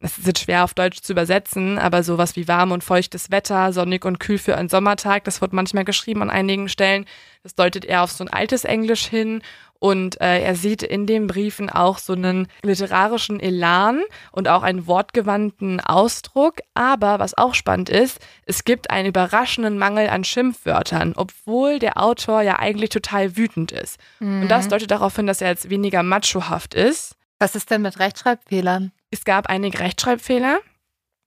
es 0.00 0.18
ist 0.18 0.26
jetzt 0.26 0.40
schwer 0.40 0.64
auf 0.64 0.74
Deutsch 0.74 1.00
zu 1.00 1.12
übersetzen, 1.12 1.78
aber 1.78 2.02
sowas 2.02 2.34
wie 2.34 2.48
warm 2.48 2.72
und 2.72 2.82
feuchtes 2.82 3.30
Wetter, 3.30 3.72
sonnig 3.72 4.04
und 4.04 4.18
kühl 4.18 4.38
für 4.38 4.56
einen 4.56 4.68
Sommertag, 4.68 5.22
das 5.22 5.40
wird 5.40 5.52
manchmal 5.52 5.84
geschrieben 5.84 6.22
an 6.22 6.30
einigen 6.30 6.68
Stellen. 6.68 7.06
Das 7.44 7.54
deutet 7.54 7.84
eher 7.84 8.02
auf 8.02 8.10
so 8.10 8.24
ein 8.24 8.32
altes 8.32 8.64
Englisch 8.64 9.06
hin 9.06 9.42
und 9.82 10.20
äh, 10.20 10.40
er 10.42 10.54
sieht 10.54 10.84
in 10.84 11.08
den 11.08 11.26
Briefen 11.26 11.68
auch 11.68 11.98
so 11.98 12.12
einen 12.12 12.46
literarischen 12.62 13.40
Elan 13.40 14.00
und 14.30 14.46
auch 14.46 14.62
einen 14.62 14.86
wortgewandten 14.86 15.80
Ausdruck. 15.80 16.60
Aber 16.72 17.18
was 17.18 17.36
auch 17.36 17.52
spannend 17.56 17.90
ist, 17.90 18.20
es 18.46 18.62
gibt 18.62 18.92
einen 18.92 19.08
überraschenden 19.08 19.78
Mangel 19.78 20.08
an 20.08 20.22
Schimpfwörtern, 20.22 21.14
obwohl 21.16 21.80
der 21.80 22.00
Autor 22.00 22.42
ja 22.42 22.60
eigentlich 22.60 22.90
total 22.90 23.36
wütend 23.36 23.72
ist. 23.72 23.98
Mhm. 24.20 24.42
Und 24.42 24.48
das 24.48 24.66
mhm. 24.66 24.70
deutet 24.70 24.92
darauf 24.92 25.16
hin, 25.16 25.26
dass 25.26 25.40
er 25.40 25.48
jetzt 25.48 25.68
weniger 25.68 26.04
machohaft 26.04 26.74
ist. 26.74 27.16
Was 27.40 27.56
ist 27.56 27.68
denn 27.72 27.82
mit 27.82 27.98
Rechtschreibfehlern? 27.98 28.92
Es 29.10 29.24
gab 29.24 29.48
einige 29.48 29.80
Rechtschreibfehler 29.80 30.60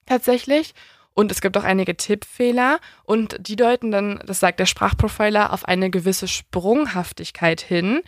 tatsächlich. 0.05 0.73
Und 1.17 1.31
es 1.31 1.39
gibt 1.39 1.57
auch 1.57 1.63
einige 1.63 1.95
Tippfehler 1.95 2.79
und 3.05 3.37
die 3.39 3.55
deuten 3.55 3.89
dann, 3.89 4.21
das 4.25 4.41
sagt 4.41 4.59
der 4.59 4.65
Sprachprofiler, 4.65 5.53
auf 5.53 5.65
eine 5.65 5.89
gewisse 5.89 6.27
Sprunghaftigkeit 6.27 7.61
hin, 7.61 8.01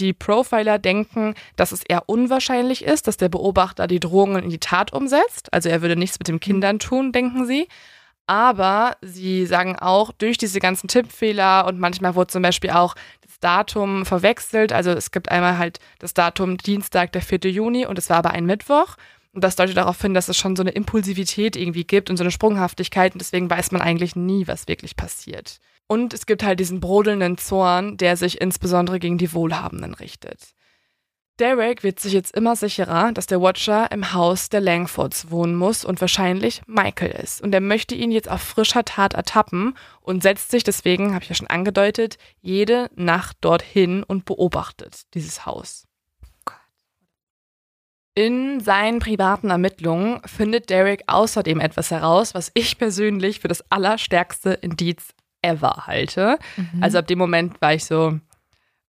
die 0.00 0.12
Profiler 0.12 0.78
denken, 0.78 1.34
dass 1.56 1.72
es 1.72 1.82
eher 1.82 2.08
unwahrscheinlich 2.08 2.84
ist, 2.84 3.06
dass 3.06 3.16
der 3.16 3.28
Beobachter 3.28 3.86
die 3.86 4.00
Drohungen 4.00 4.42
in 4.42 4.50
die 4.50 4.58
Tat 4.58 4.92
umsetzt. 4.92 5.52
Also 5.52 5.68
er 5.68 5.82
würde 5.82 5.96
nichts 5.96 6.18
mit 6.18 6.28
den 6.28 6.40
Kindern 6.40 6.78
tun, 6.78 7.12
denken 7.12 7.46
sie. 7.46 7.68
Aber 8.26 8.96
sie 9.02 9.44
sagen 9.46 9.76
auch, 9.76 10.12
durch 10.12 10.38
diese 10.38 10.60
ganzen 10.60 10.88
Tippfehler 10.88 11.66
und 11.66 11.80
manchmal 11.80 12.14
wurde 12.14 12.28
zum 12.28 12.42
Beispiel 12.42 12.70
auch 12.70 12.94
das 13.26 13.40
Datum 13.40 14.06
verwechselt. 14.06 14.72
Also 14.72 14.90
es 14.90 15.10
gibt 15.10 15.30
einmal 15.30 15.58
halt 15.58 15.80
das 15.98 16.14
Datum 16.14 16.56
Dienstag, 16.56 17.12
der 17.12 17.22
4. 17.22 17.40
Juni 17.50 17.86
und 17.86 17.98
es 17.98 18.08
war 18.08 18.18
aber 18.18 18.30
ein 18.30 18.46
Mittwoch. 18.46 18.96
Und 19.32 19.44
das 19.44 19.56
deutet 19.56 19.76
darauf 19.76 20.00
hin, 20.00 20.14
dass 20.14 20.28
es 20.28 20.36
schon 20.36 20.56
so 20.56 20.62
eine 20.62 20.72
Impulsivität 20.72 21.56
irgendwie 21.56 21.84
gibt 21.84 22.10
und 22.10 22.16
so 22.16 22.24
eine 22.24 22.32
Sprunghaftigkeit 22.32 23.12
und 23.12 23.20
deswegen 23.20 23.48
weiß 23.48 23.70
man 23.70 23.80
eigentlich 23.80 24.16
nie, 24.16 24.46
was 24.46 24.66
wirklich 24.66 24.96
passiert. 24.96 25.60
Und 25.86 26.14
es 26.14 26.26
gibt 26.26 26.42
halt 26.42 26.60
diesen 26.60 26.80
brodelnden 26.80 27.38
Zorn, 27.38 27.96
der 27.96 28.16
sich 28.16 28.40
insbesondere 28.40 28.98
gegen 28.98 29.18
die 29.18 29.32
Wohlhabenden 29.32 29.94
richtet. 29.94 30.54
Derek 31.40 31.82
wird 31.82 31.98
sich 31.98 32.12
jetzt 32.12 32.36
immer 32.36 32.54
sicherer, 32.54 33.12
dass 33.12 33.26
der 33.26 33.40
Watcher 33.40 33.90
im 33.92 34.12
Haus 34.12 34.50
der 34.50 34.60
Langfords 34.60 35.30
wohnen 35.30 35.56
muss 35.56 35.86
und 35.86 36.00
wahrscheinlich 36.02 36.60
Michael 36.66 37.12
ist. 37.12 37.40
Und 37.40 37.54
er 37.54 37.62
möchte 37.62 37.94
ihn 37.94 38.12
jetzt 38.12 38.30
auf 38.30 38.42
frischer 38.42 38.84
Tat 38.84 39.14
ertappen 39.14 39.74
und 40.02 40.22
setzt 40.22 40.50
sich 40.50 40.64
deswegen, 40.64 41.14
habe 41.14 41.22
ich 41.22 41.30
ja 41.30 41.34
schon 41.34 41.46
angedeutet, 41.46 42.18
jede 42.42 42.90
Nacht 42.94 43.38
dorthin 43.40 44.02
und 44.02 44.26
beobachtet 44.26 45.02
dieses 45.14 45.46
Haus. 45.46 45.88
In 48.20 48.60
seinen 48.60 48.98
privaten 48.98 49.48
Ermittlungen 49.48 50.20
findet 50.26 50.68
Derek 50.68 51.04
außerdem 51.06 51.58
etwas 51.58 51.90
heraus, 51.90 52.34
was 52.34 52.50
ich 52.52 52.76
persönlich 52.76 53.40
für 53.40 53.48
das 53.48 53.64
allerstärkste 53.70 54.50
Indiz 54.50 55.14
ever 55.40 55.86
halte. 55.86 56.38
Mhm. 56.58 56.82
Also 56.82 56.98
ab 56.98 57.06
dem 57.06 57.18
Moment 57.18 57.62
war 57.62 57.72
ich 57.72 57.86
so, 57.86 58.20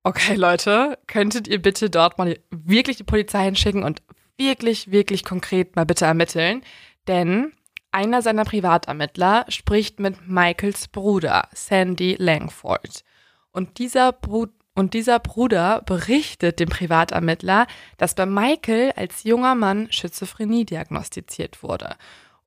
okay 0.03 0.35
Leute, 0.35 0.97
könntet 1.07 1.47
ihr 1.47 1.61
bitte 1.61 1.89
dort 1.89 2.17
mal 2.17 2.39
wirklich 2.49 2.97
die 2.97 3.05
Polizei 3.05 3.45
hinschicken 3.45 3.83
und 3.83 4.01
wirklich, 4.37 4.91
wirklich 4.91 5.23
konkret 5.23 5.77
mal 5.77 5.85
bitte 5.85 6.03
ermitteln. 6.03 6.61
Denn 7.07 7.53
einer 7.93 8.21
seiner 8.21 8.43
Privatermittler 8.43 9.45
spricht 9.47 10.01
mit 10.01 10.27
Michaels 10.27 10.89
Bruder, 10.89 11.47
Sandy 11.53 12.17
Langford. 12.19 13.05
Und 13.53 13.79
dieser, 13.79 14.11
Bru 14.11 14.47
und 14.73 14.93
dieser 14.93 15.19
Bruder 15.19 15.81
berichtet 15.85 16.59
dem 16.59 16.69
Privatermittler, 16.69 17.67
dass 17.97 18.15
bei 18.15 18.25
Michael 18.25 18.93
als 18.95 19.23
junger 19.23 19.55
Mann 19.55 19.91
Schizophrenie 19.91 20.65
diagnostiziert 20.65 21.61
wurde. 21.61 21.95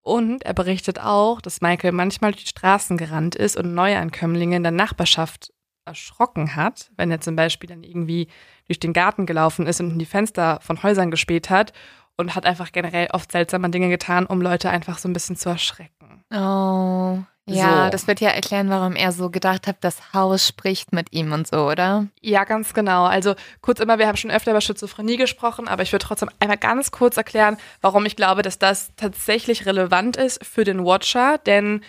Und 0.01 0.45
er 0.45 0.55
berichtet 0.55 1.01
auch, 1.01 1.41
dass 1.41 1.61
Michael 1.61 1.93
manchmal 1.93 2.33
durch 2.33 2.45
die 2.45 2.51
Straßen 2.51 2.97
gerannt 2.97 3.35
ist 3.35 3.57
und 3.57 3.75
Neuankömmlinge 3.75 4.57
in 4.57 4.63
der 4.63 4.73
Nachbarschaft 4.73 5.53
erschrocken 5.87 6.57
hat, 6.57 6.91
wenn 6.97 7.11
er 7.11 7.21
zum 7.21 7.37
Beispiel 7.37 7.69
dann 7.69 7.85
irgendwie 7.85 8.29
durch 8.67 8.81
den 8.81 8.93
Garten 8.93 9.27
gelaufen 9.27 9.67
ist 9.67 9.81
und 9.81 9.91
in 9.91 9.99
die 9.99 10.07
Fenster 10.07 10.61
von 10.63 10.83
Häusern 10.83 11.11
gespäht 11.11 11.51
hat 11.51 11.73
und 12.17 12.35
hat 12.35 12.47
einfach 12.47 12.73
generell 12.73 13.09
oft 13.13 13.33
seltsame 13.33 13.71
Dinge 13.71 13.89
getan, 13.89 14.27
um 14.27 14.41
Leute 14.41 14.71
einfach 14.71 14.99
so 14.99 15.09
ein 15.09 15.13
bisschen 15.13 15.37
zu 15.37 15.51
erschrecken. 15.51 16.25
Oh. 16.33 17.23
Ja, 17.47 17.85
so. 17.85 17.91
das 17.91 18.07
wird 18.07 18.21
ja 18.21 18.31
erklären, 18.31 18.71
warum 18.71 18.97
er 18.97 19.13
so 19.13 19.29
gedacht 19.29 19.67
hat, 19.67 19.77
das 19.83 20.15
Haus 20.15 20.47
spricht 20.47 20.93
mit 20.93 21.13
ihm 21.13 21.33
und 21.33 21.47
so, 21.47 21.69
oder? 21.69 22.07
Ja, 22.23 22.45
ganz 22.45 22.73
genau. 22.73 23.05
Also 23.05 23.35
kurz 23.61 23.81
immer, 23.81 23.99
wir 23.99 24.07
haben 24.07 24.17
schon 24.17 24.31
öfter 24.31 24.53
über 24.53 24.63
Schizophrenie 24.63 25.19
gesprochen, 25.19 25.69
aber 25.69 25.83
ich 25.83 25.93
würde 25.93 26.07
trotzdem 26.07 26.31
einmal 26.41 26.57
ganz 26.57 26.91
kurz 26.91 27.19
erklären, 27.19 27.59
warum 27.83 28.07
ich 28.07 28.17
glaube, 28.17 28.41
dass 28.41 28.59
das 28.59 28.93
tatsächlich 28.97 29.67
relevant 29.67 30.17
ist 30.17 30.45
für 30.45 30.65
den 30.65 30.85
Watcher, 30.85 31.37
denn 31.39 31.83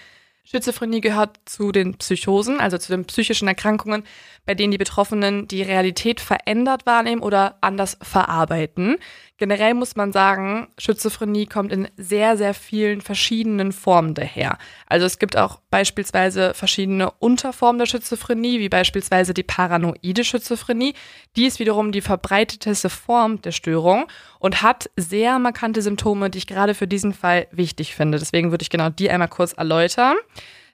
Schizophrenie 0.44 1.02
gehört 1.02 1.40
zu 1.46 1.72
den 1.72 1.98
Psychosen, 1.98 2.60
also 2.60 2.78
zu 2.78 2.92
den 2.92 3.06
psychischen 3.06 3.48
Erkrankungen, 3.48 4.04
bei 4.46 4.54
denen 4.54 4.72
die 4.72 4.78
Betroffenen 4.78 5.48
die 5.48 5.64
Realität 5.64 6.20
verändert 6.20 6.86
wahrnehmen 6.86 7.24
oder 7.24 7.58
anders 7.62 7.98
verarbeiten. 8.02 8.98
Generell 9.38 9.74
muss 9.74 9.98
man 9.98 10.14
sagen, 10.14 10.70
Schizophrenie 10.78 11.46
kommt 11.46 11.74
in 11.74 11.90
sehr, 11.98 12.38
sehr 12.38 12.54
vielen 12.54 13.02
verschiedenen 13.02 13.74
Formen 13.74 14.14
daher. 14.14 14.58
Also 14.88 15.06
es 15.06 15.20
gibt 15.20 15.36
auch 15.36 15.60
beispielsweise 15.70 16.54
verschiedene 16.54 17.12
Unterformen 17.12 17.78
der 17.78 17.86
Schizophrenie, 17.86 18.60
wie 18.60 18.70
beispielsweise 18.70 19.34
die 19.34 19.44
paranoide 19.44 20.24
Schizophrenie. 20.24 20.94
Die 21.36 21.48
ist 21.48 21.60
wiederum 21.60 21.92
die 21.92 22.00
verbreiteteste 22.00 22.90
Form 22.90 23.42
der 23.42 23.52
Störung 23.52 24.06
und 24.40 24.62
hat 24.62 24.90
sehr 24.96 25.38
markante 25.38 25.82
Symptome, 25.82 26.30
die 26.30 26.38
ich 26.38 26.48
gerade 26.48 26.74
für 26.74 26.88
diesen 26.88 27.14
Fall 27.14 27.48
wichtig 27.52 27.94
finde. 27.94 28.20
Deswegen 28.20 28.52
würde 28.52 28.64
ich 28.64 28.70
genau 28.70 28.88
die 28.88 29.10
einmal 29.10 29.28
kurz 29.28 29.52
erläutern. 29.52 30.16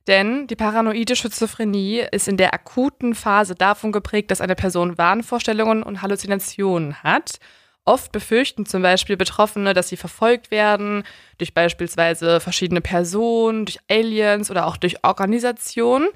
Denn 0.05 0.45
die 0.45 0.55
paranoide 0.55 1.15
Schizophrenie 1.15 2.03
ist 2.11 2.27
in 2.27 2.37
der 2.37 2.53
akuten 2.53 3.15
Phase 3.15 3.55
davon 3.55 3.91
geprägt, 3.91 4.29
dass 4.29 4.41
eine 4.41 4.55
Person 4.55 4.99
Wahnvorstellungen 4.99 5.81
und 5.81 6.03
Halluzinationen 6.03 7.01
hat 7.01 7.39
Oft 7.83 8.11
befürchten 8.11 8.65
zum 8.65 8.83
Beispiel 8.83 9.17
Betroffene, 9.17 9.73
dass 9.73 9.89
sie 9.89 9.97
verfolgt 9.97 10.51
werden 10.51 11.03
durch 11.39 11.53
beispielsweise 11.53 12.39
verschiedene 12.39 12.81
Personen, 12.81 13.65
durch 13.65 13.79
Aliens 13.89 14.51
oder 14.51 14.67
auch 14.67 14.77
durch 14.77 15.03
Organisationen. 15.03 16.07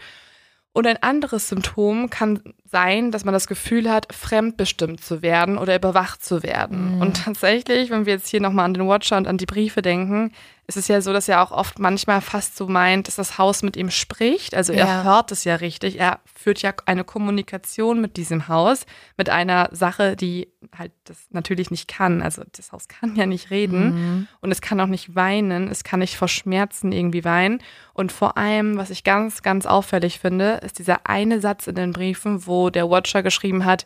Und 0.74 0.86
ein 0.86 1.02
anderes 1.02 1.50
Symptom 1.50 2.10
kann 2.10 2.42
sein, 2.66 3.12
dass 3.12 3.24
man 3.24 3.34
das 3.34 3.48
Gefühl 3.48 3.92
hat, 3.92 4.14
fremdbestimmt 4.14 5.04
zu 5.04 5.22
werden 5.22 5.58
oder 5.58 5.76
überwacht 5.76 6.26
zu 6.26 6.44
werden. 6.44 6.96
Mhm. 6.96 7.02
Und 7.02 7.24
tatsächlich, 7.24 7.92
wenn 7.92 8.06
wir 8.06 8.14
jetzt 8.14 8.28
hier 8.28 8.42
nochmal 8.42 8.66
an 8.66 8.74
den 8.74 8.88
Watcher 8.88 9.18
und 9.18 9.28
an 9.28 9.38
die 9.38 9.46
Briefe 9.46 9.82
denken, 9.82 10.32
ist 10.68 10.78
es 10.78 10.88
ja 10.88 11.00
so, 11.00 11.14
dass 11.14 11.30
er 11.30 11.44
auch 11.44 11.52
oft 11.52 11.78
manchmal 11.78 12.22
fast 12.22 12.58
so 12.58 12.68
meint, 12.68 13.08
dass 13.08 13.16
das 13.16 13.38
Haus 13.38 13.62
mit 13.62 13.78
ihm 13.78 13.92
spricht. 13.92 14.56
Also 14.56 14.74
er 14.74 14.88
ja. 14.88 15.04
hört 15.04 15.32
es 15.32 15.44
ja 15.44 15.56
richtig. 15.56 16.00
Er 16.00 16.20
führt 16.26 16.62
ja 16.64 16.74
eine 16.86 17.04
Kommunikation 17.04 18.02
mit 18.02 18.18
diesem 18.18 18.48
Haus, 18.48 18.86
mit 19.16 19.30
einer 19.30 19.70
Sache, 19.72 20.16
die 20.16 20.48
halt 20.76 20.92
das 21.04 21.28
natürlich 21.30 21.70
nicht 21.70 21.88
kann. 21.88 22.24
Also 22.24 22.42
das 22.52 22.72
Haus 22.72 22.88
kann 22.88 23.16
ja 23.16 23.28
nicht 23.28 23.52
reden 23.52 23.94
mhm. 23.94 24.28
und 24.42 24.52
es 24.52 24.62
kann 24.62 24.82
auch 24.82 24.88
nicht 24.88 25.14
weinen. 25.16 25.70
Es 25.70 25.84
kann 25.84 26.00
nicht 26.00 26.18
vor 26.18 26.28
Schmerzen 26.28 26.92
irgendwie 26.92 27.24
weinen. 27.24 27.62
Und 27.94 28.12
vor 28.12 28.36
allem, 28.36 28.78
was 28.78 28.90
ich 28.90 29.04
ganz, 29.04 29.44
ganz 29.44 29.68
auffällig 29.68 30.20
finde, 30.20 30.62
ist 30.66 30.80
dieser 30.80 31.08
eine 31.08 31.40
Satz 31.42 31.68
in 31.68 31.76
den 31.76 31.94
Briefen, 31.94 32.48
wo 32.48 32.55
der 32.70 32.90
Watcher 32.90 33.24
geschrieben 33.24 33.66
hat, 33.66 33.86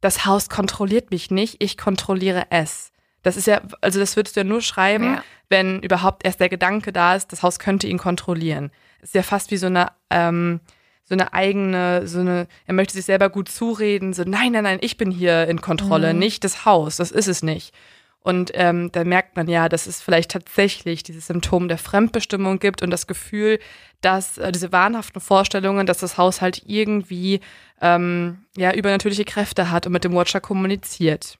das 0.00 0.26
Haus 0.26 0.48
kontrolliert 0.48 1.10
mich 1.10 1.30
nicht, 1.30 1.56
ich 1.58 1.76
kontrolliere 1.76 2.46
es. 2.50 2.92
Das 3.22 3.36
ist 3.36 3.46
ja, 3.46 3.60
also 3.80 3.98
das 3.98 4.16
würdest 4.16 4.36
du 4.36 4.40
ja 4.40 4.44
nur 4.44 4.62
schreiben, 4.62 5.14
ja. 5.14 5.24
wenn 5.48 5.80
überhaupt 5.80 6.24
erst 6.24 6.40
der 6.40 6.48
Gedanke 6.48 6.92
da 6.92 7.14
ist, 7.14 7.32
das 7.32 7.42
Haus 7.42 7.58
könnte 7.58 7.86
ihn 7.88 7.98
kontrollieren. 7.98 8.70
ist 9.02 9.14
ja 9.14 9.22
fast 9.22 9.50
wie 9.50 9.56
so 9.56 9.66
eine, 9.66 9.88
ähm, 10.10 10.60
so 11.04 11.14
eine 11.14 11.32
eigene, 11.32 12.06
so 12.06 12.20
eine, 12.20 12.46
er 12.66 12.74
möchte 12.74 12.94
sich 12.94 13.06
selber 13.06 13.28
gut 13.28 13.48
zureden, 13.48 14.12
so, 14.12 14.22
nein, 14.24 14.52
nein, 14.52 14.64
nein, 14.64 14.78
ich 14.82 14.96
bin 14.96 15.10
hier 15.10 15.48
in 15.48 15.60
Kontrolle, 15.60 16.12
mhm. 16.12 16.18
nicht 16.18 16.44
das 16.44 16.64
Haus, 16.64 16.96
das 16.96 17.10
ist 17.10 17.28
es 17.28 17.42
nicht. 17.42 17.74
Und 18.20 18.50
ähm, 18.54 18.90
da 18.92 19.04
merkt 19.04 19.36
man 19.36 19.48
ja, 19.48 19.68
dass 19.68 19.86
es 19.86 20.02
vielleicht 20.02 20.32
tatsächlich 20.32 21.02
dieses 21.02 21.28
Symptom 21.28 21.68
der 21.68 21.78
Fremdbestimmung 21.78 22.58
gibt 22.58 22.82
und 22.82 22.90
das 22.90 23.06
Gefühl, 23.06 23.58
dass 24.00 24.38
äh, 24.38 24.52
diese 24.52 24.72
wahnhaften 24.72 25.20
Vorstellungen, 25.20 25.86
dass 25.86 25.98
das 25.98 26.18
Haus 26.18 26.40
halt 26.40 26.62
irgendwie 26.66 27.40
ähm, 27.80 28.44
ja 28.56 28.72
übernatürliche 28.74 29.24
Kräfte 29.24 29.70
hat 29.70 29.86
und 29.86 29.92
mit 29.92 30.04
dem 30.04 30.14
Watcher 30.14 30.40
kommuniziert. 30.40 31.38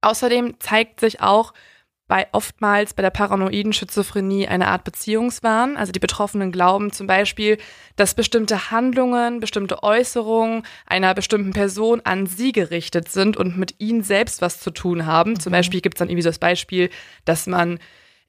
Außerdem 0.00 0.60
zeigt 0.60 1.00
sich 1.00 1.20
auch 1.20 1.52
bei 2.08 2.26
oftmals 2.32 2.94
bei 2.94 3.02
der 3.02 3.10
paranoiden 3.10 3.72
Schizophrenie 3.72 4.46
eine 4.46 4.68
Art 4.68 4.84
Beziehungswahn. 4.84 5.76
Also 5.76 5.92
die 5.92 5.98
Betroffenen 5.98 6.52
glauben 6.52 6.92
zum 6.92 7.06
Beispiel, 7.06 7.58
dass 7.96 8.14
bestimmte 8.14 8.70
Handlungen, 8.70 9.40
bestimmte 9.40 9.82
Äußerungen 9.82 10.62
einer 10.86 11.14
bestimmten 11.14 11.52
Person 11.52 12.00
an 12.04 12.26
sie 12.26 12.52
gerichtet 12.52 13.08
sind 13.08 13.36
und 13.36 13.58
mit 13.58 13.74
ihnen 13.78 14.02
selbst 14.02 14.40
was 14.40 14.60
zu 14.60 14.70
tun 14.70 15.06
haben. 15.06 15.32
Mhm. 15.32 15.40
Zum 15.40 15.52
Beispiel 15.52 15.80
gibt 15.80 15.96
es 15.96 15.98
dann 15.98 16.08
irgendwie 16.08 16.22
so 16.22 16.28
das 16.28 16.38
Beispiel, 16.38 16.90
dass 17.24 17.46
man 17.46 17.78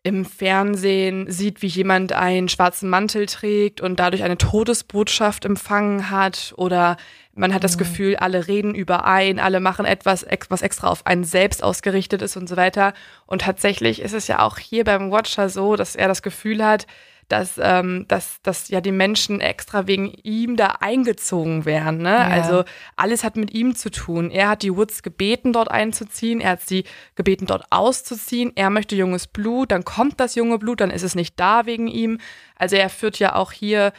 im 0.04 0.26
Fernsehen 0.26 1.30
sieht, 1.30 1.62
wie 1.62 1.68
jemand 1.68 2.14
einen 2.14 2.48
schwarzen 2.48 2.90
Mantel 2.90 3.26
trägt 3.26 3.82
und 3.82 4.00
dadurch 4.00 4.24
eine 4.24 4.38
Todesbotschaft 4.38 5.44
empfangen 5.44 6.10
hat 6.10 6.54
oder 6.56 6.96
man 7.38 7.54
hat 7.54 7.64
das 7.64 7.76
mhm. 7.76 7.80
Gefühl, 7.80 8.16
alle 8.16 8.48
reden 8.48 8.76
überein, 8.76 9.40
alle 9.40 9.60
machen 9.60 9.86
etwas, 9.86 10.26
was 10.50 10.62
extra 10.62 10.88
auf 10.88 11.06
einen 11.06 11.24
selbst 11.24 11.64
ausgerichtet 11.64 12.22
ist 12.22 12.36
und 12.36 12.50
so 12.50 12.58
weiter. 12.58 12.94
Und 13.26 13.42
tatsächlich 13.42 14.02
ist 14.02 14.14
es 14.14 14.28
ja 14.28 14.40
auch 14.40 14.58
hier 14.58 14.84
beim 14.84 15.12
Watcher 15.12 15.50
so, 15.50 15.76
dass 15.76 15.96
er 15.96 16.08
das 16.08 16.22
Gefühl 16.22 16.66
hat, 16.66 16.88
dass, 17.28 17.60
ähm, 17.62 18.06
dass, 18.08 18.42
dass 18.42 18.70
ja 18.70 18.80
die 18.80 18.92
Menschen 18.92 19.42
extra 19.42 19.86
wegen 19.86 20.14
ihm 20.24 20.56
da 20.56 20.78
eingezogen 20.80 21.66
wären. 21.66 21.98
Ne? 21.98 22.10
Ja. 22.10 22.28
Also 22.28 22.64
alles 22.96 23.24
hat 23.24 23.36
mit 23.36 23.52
ihm 23.54 23.76
zu 23.76 23.92
tun. 23.92 24.32
Er 24.32 24.50
hat 24.50 24.64
die 24.64 24.76
Woods 24.76 25.04
gebeten, 25.04 25.52
dort 25.52 25.70
einzuziehen. 25.70 26.40
Er 26.40 26.52
hat 26.52 26.62
sie 26.62 26.86
gebeten, 27.16 27.46
dort 27.46 27.66
auszuziehen. 27.70 28.54
Er 28.56 28.70
möchte 28.70 28.96
junges 28.96 29.28
Blut. 29.28 29.72
Dann 29.72 29.84
kommt 29.84 30.20
das 30.20 30.36
junge 30.36 30.58
Blut, 30.58 30.80
dann 30.80 30.90
ist 30.90 31.04
es 31.04 31.16
nicht 31.16 31.38
da 31.40 31.66
wegen 31.66 31.88
ihm. 31.88 32.20
Also 32.56 32.78
er 32.78 32.90
führt 32.90 33.20
ja 33.20 33.36
auch 33.36 33.52
hier 33.52 33.92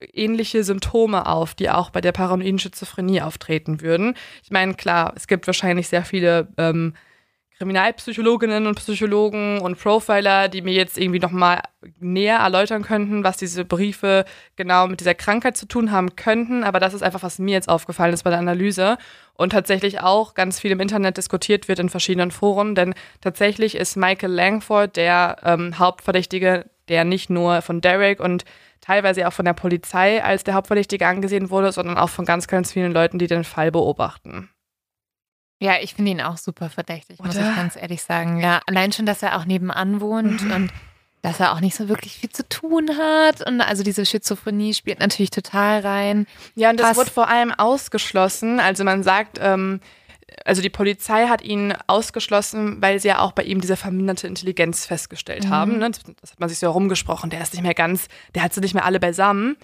ähnliche 0.00 0.64
Symptome 0.64 1.26
auf, 1.26 1.54
die 1.54 1.70
auch 1.70 1.90
bei 1.90 2.00
der 2.00 2.12
paranoiden 2.12 2.58
Schizophrenie 2.58 3.22
auftreten 3.22 3.80
würden. 3.80 4.14
Ich 4.42 4.50
meine, 4.50 4.74
klar, 4.74 5.12
es 5.16 5.26
gibt 5.26 5.46
wahrscheinlich 5.46 5.88
sehr 5.88 6.04
viele 6.04 6.48
ähm, 6.56 6.94
Kriminalpsychologinnen 7.60 8.66
und 8.66 8.76
Psychologen 8.76 9.60
und 9.60 9.78
Profiler, 9.78 10.48
die 10.48 10.62
mir 10.62 10.72
jetzt 10.72 10.96
irgendwie 10.96 11.18
nochmal 11.18 11.60
näher 11.98 12.38
erläutern 12.38 12.82
könnten, 12.82 13.22
was 13.22 13.36
diese 13.36 13.66
Briefe 13.66 14.24
genau 14.56 14.86
mit 14.86 15.00
dieser 15.00 15.14
Krankheit 15.14 15.58
zu 15.58 15.66
tun 15.66 15.92
haben 15.92 16.16
könnten. 16.16 16.64
Aber 16.64 16.80
das 16.80 16.94
ist 16.94 17.02
einfach, 17.02 17.22
was 17.22 17.38
mir 17.38 17.52
jetzt 17.52 17.68
aufgefallen 17.68 18.14
ist 18.14 18.22
bei 18.22 18.30
der 18.30 18.38
Analyse 18.38 18.96
und 19.34 19.50
tatsächlich 19.50 20.00
auch 20.00 20.32
ganz 20.32 20.58
viel 20.58 20.70
im 20.70 20.80
Internet 20.80 21.18
diskutiert 21.18 21.68
wird 21.68 21.80
in 21.80 21.90
verschiedenen 21.90 22.30
Foren. 22.30 22.74
Denn 22.74 22.94
tatsächlich 23.20 23.74
ist 23.74 23.94
Michael 23.94 24.32
Langford 24.32 24.96
der 24.96 25.36
ähm, 25.44 25.78
Hauptverdächtige, 25.78 26.64
der 26.88 27.04
nicht 27.04 27.28
nur 27.28 27.60
von 27.60 27.82
Derek 27.82 28.20
und 28.20 28.46
teilweise 28.80 29.26
auch 29.28 29.32
von 29.32 29.44
der 29.44 29.52
Polizei 29.52 30.22
als 30.22 30.44
der 30.44 30.54
Hauptverdächtige 30.54 31.06
angesehen 31.06 31.50
wurde, 31.50 31.72
sondern 31.72 31.98
auch 31.98 32.10
von 32.10 32.24
ganz, 32.24 32.46
ganz 32.46 32.72
vielen 32.72 32.92
Leuten, 32.92 33.18
die 33.18 33.26
den 33.26 33.44
Fall 33.44 33.70
beobachten. 33.70 34.50
Ja, 35.62 35.74
ich 35.80 35.94
finde 35.94 36.12
ihn 36.12 36.20
auch 36.22 36.38
super 36.38 36.70
verdächtig, 36.70 37.20
Oder? 37.20 37.28
muss 37.28 37.36
ich 37.36 37.56
ganz 37.56 37.76
ehrlich 37.76 38.02
sagen. 38.02 38.40
Ja, 38.40 38.62
allein 38.66 38.92
schon, 38.92 39.04
dass 39.04 39.22
er 39.22 39.38
auch 39.38 39.44
nebenan 39.44 40.00
wohnt 40.00 40.42
mhm. 40.42 40.52
und 40.52 40.72
dass 41.22 41.38
er 41.38 41.52
auch 41.52 41.60
nicht 41.60 41.76
so 41.76 41.90
wirklich 41.90 42.14
viel 42.14 42.30
zu 42.30 42.48
tun 42.48 42.90
hat. 42.96 43.46
Und 43.46 43.60
also 43.60 43.82
diese 43.82 44.06
Schizophrenie 44.06 44.72
spielt 44.72 45.00
natürlich 45.00 45.30
total 45.30 45.80
rein. 45.80 46.26
Ja, 46.54 46.70
und 46.70 46.80
das 46.80 46.96
wird 46.96 47.10
vor 47.10 47.28
allem 47.28 47.52
ausgeschlossen. 47.52 48.58
Also 48.58 48.84
man 48.84 49.02
sagt, 49.02 49.38
ähm, 49.40 49.80
also 50.44 50.62
die 50.62 50.70
Polizei 50.70 51.26
hat 51.26 51.42
ihn 51.42 51.74
ausgeschlossen, 51.86 52.80
weil 52.80 53.00
sie 53.00 53.08
ja 53.08 53.18
auch 53.20 53.32
bei 53.32 53.42
ihm 53.42 53.60
diese 53.60 53.76
verminderte 53.76 54.26
Intelligenz 54.26 54.86
festgestellt 54.86 55.44
mhm. 55.44 55.50
haben. 55.50 55.78
Ne? 55.78 55.90
Das 55.90 56.32
hat 56.32 56.40
man 56.40 56.48
sich 56.48 56.58
so 56.58 56.66
herumgesprochen. 56.66 57.30
Der 57.30 57.42
ist 57.42 57.52
nicht 57.54 57.62
mehr 57.62 57.74
ganz, 57.74 58.08
der 58.34 58.42
hat 58.42 58.54
sie 58.54 58.60
nicht 58.60 58.74
mehr 58.74 58.84
alle 58.84 59.00
beisammen. 59.00 59.56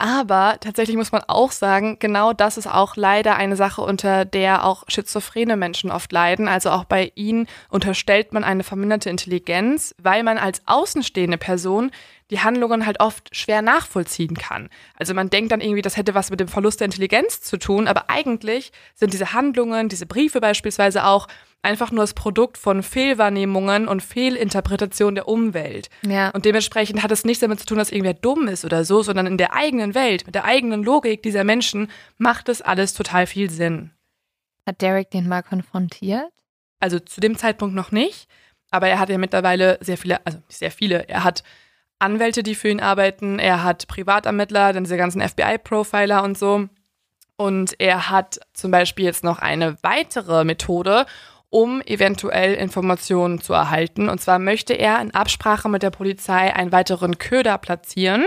Aber 0.00 0.58
tatsächlich 0.60 0.96
muss 0.96 1.10
man 1.10 1.24
auch 1.26 1.50
sagen, 1.50 1.98
genau 1.98 2.32
das 2.32 2.56
ist 2.56 2.68
auch 2.68 2.94
leider 2.94 3.34
eine 3.34 3.56
Sache, 3.56 3.82
unter 3.82 4.24
der 4.24 4.64
auch 4.64 4.84
schizophrene 4.86 5.56
Menschen 5.56 5.90
oft 5.90 6.12
leiden. 6.12 6.46
Also 6.46 6.70
auch 6.70 6.84
bei 6.84 7.10
ihnen 7.16 7.48
unterstellt 7.68 8.32
man 8.32 8.44
eine 8.44 8.62
verminderte 8.62 9.10
Intelligenz, 9.10 9.96
weil 10.00 10.22
man 10.22 10.38
als 10.38 10.62
außenstehende 10.66 11.36
Person 11.36 11.90
die 12.30 12.40
Handlungen 12.40 12.84
halt 12.84 13.00
oft 13.00 13.34
schwer 13.34 13.62
nachvollziehen 13.62 14.36
kann. 14.36 14.68
Also 14.94 15.14
man 15.14 15.30
denkt 15.30 15.52
dann 15.52 15.60
irgendwie, 15.60 15.82
das 15.82 15.96
hätte 15.96 16.14
was 16.14 16.30
mit 16.30 16.40
dem 16.40 16.48
Verlust 16.48 16.80
der 16.80 16.86
Intelligenz 16.86 17.40
zu 17.40 17.56
tun, 17.58 17.88
aber 17.88 18.10
eigentlich 18.10 18.72
sind 18.94 19.12
diese 19.12 19.32
Handlungen, 19.32 19.88
diese 19.88 20.06
Briefe 20.06 20.40
beispielsweise 20.40 21.04
auch 21.04 21.26
einfach 21.62 21.90
nur 21.90 22.02
das 22.02 22.14
Produkt 22.14 22.56
von 22.56 22.82
Fehlwahrnehmungen 22.82 23.88
und 23.88 24.02
Fehlinterpretationen 24.02 25.16
der 25.16 25.28
Umwelt. 25.28 25.88
Ja. 26.02 26.30
Und 26.30 26.44
dementsprechend 26.44 27.02
hat 27.02 27.10
es 27.10 27.24
nichts 27.24 27.40
damit 27.40 27.60
zu 27.60 27.66
tun, 27.66 27.78
dass 27.78 27.90
irgendwer 27.90 28.14
dumm 28.14 28.46
ist 28.46 28.64
oder 28.64 28.84
so, 28.84 29.02
sondern 29.02 29.26
in 29.26 29.38
der 29.38 29.54
eigenen 29.54 29.94
Welt, 29.94 30.26
mit 30.26 30.34
der 30.34 30.44
eigenen 30.44 30.84
Logik 30.84 31.22
dieser 31.22 31.44
Menschen 31.44 31.90
macht 32.16 32.48
es 32.48 32.62
alles 32.62 32.94
total 32.94 33.26
viel 33.26 33.50
Sinn. 33.50 33.90
Hat 34.66 34.82
Derek 34.82 35.10
den 35.10 35.28
mal 35.28 35.42
konfrontiert? 35.42 36.30
Also 36.78 37.00
zu 37.00 37.20
dem 37.20 37.36
Zeitpunkt 37.36 37.74
noch 37.74 37.90
nicht, 37.90 38.28
aber 38.70 38.88
er 38.88 38.98
hat 38.98 39.08
ja 39.08 39.18
mittlerweile 39.18 39.78
sehr 39.80 39.96
viele, 39.96 40.24
also 40.26 40.38
nicht 40.46 40.58
sehr 40.58 40.70
viele, 40.70 41.08
er 41.08 41.24
hat 41.24 41.42
Anwälte, 41.98 42.42
die 42.42 42.54
für 42.54 42.68
ihn 42.68 42.80
arbeiten, 42.80 43.38
er 43.38 43.64
hat 43.64 43.88
Privatermittler, 43.88 44.72
dann 44.72 44.84
diese 44.84 44.96
ganzen 44.96 45.20
FBI-Profiler 45.20 46.22
und 46.22 46.38
so. 46.38 46.68
Und 47.36 47.80
er 47.80 48.10
hat 48.10 48.40
zum 48.52 48.70
Beispiel 48.70 49.04
jetzt 49.04 49.24
noch 49.24 49.38
eine 49.38 49.76
weitere 49.82 50.44
Methode, 50.44 51.06
um 51.50 51.80
eventuell 51.82 52.54
Informationen 52.54 53.40
zu 53.40 53.52
erhalten. 53.52 54.08
Und 54.08 54.20
zwar 54.20 54.38
möchte 54.38 54.74
er 54.74 55.00
in 55.00 55.12
Absprache 55.12 55.68
mit 55.68 55.82
der 55.82 55.90
Polizei 55.90 56.54
einen 56.54 56.72
weiteren 56.72 57.18
Köder 57.18 57.58
platzieren. 57.58 58.26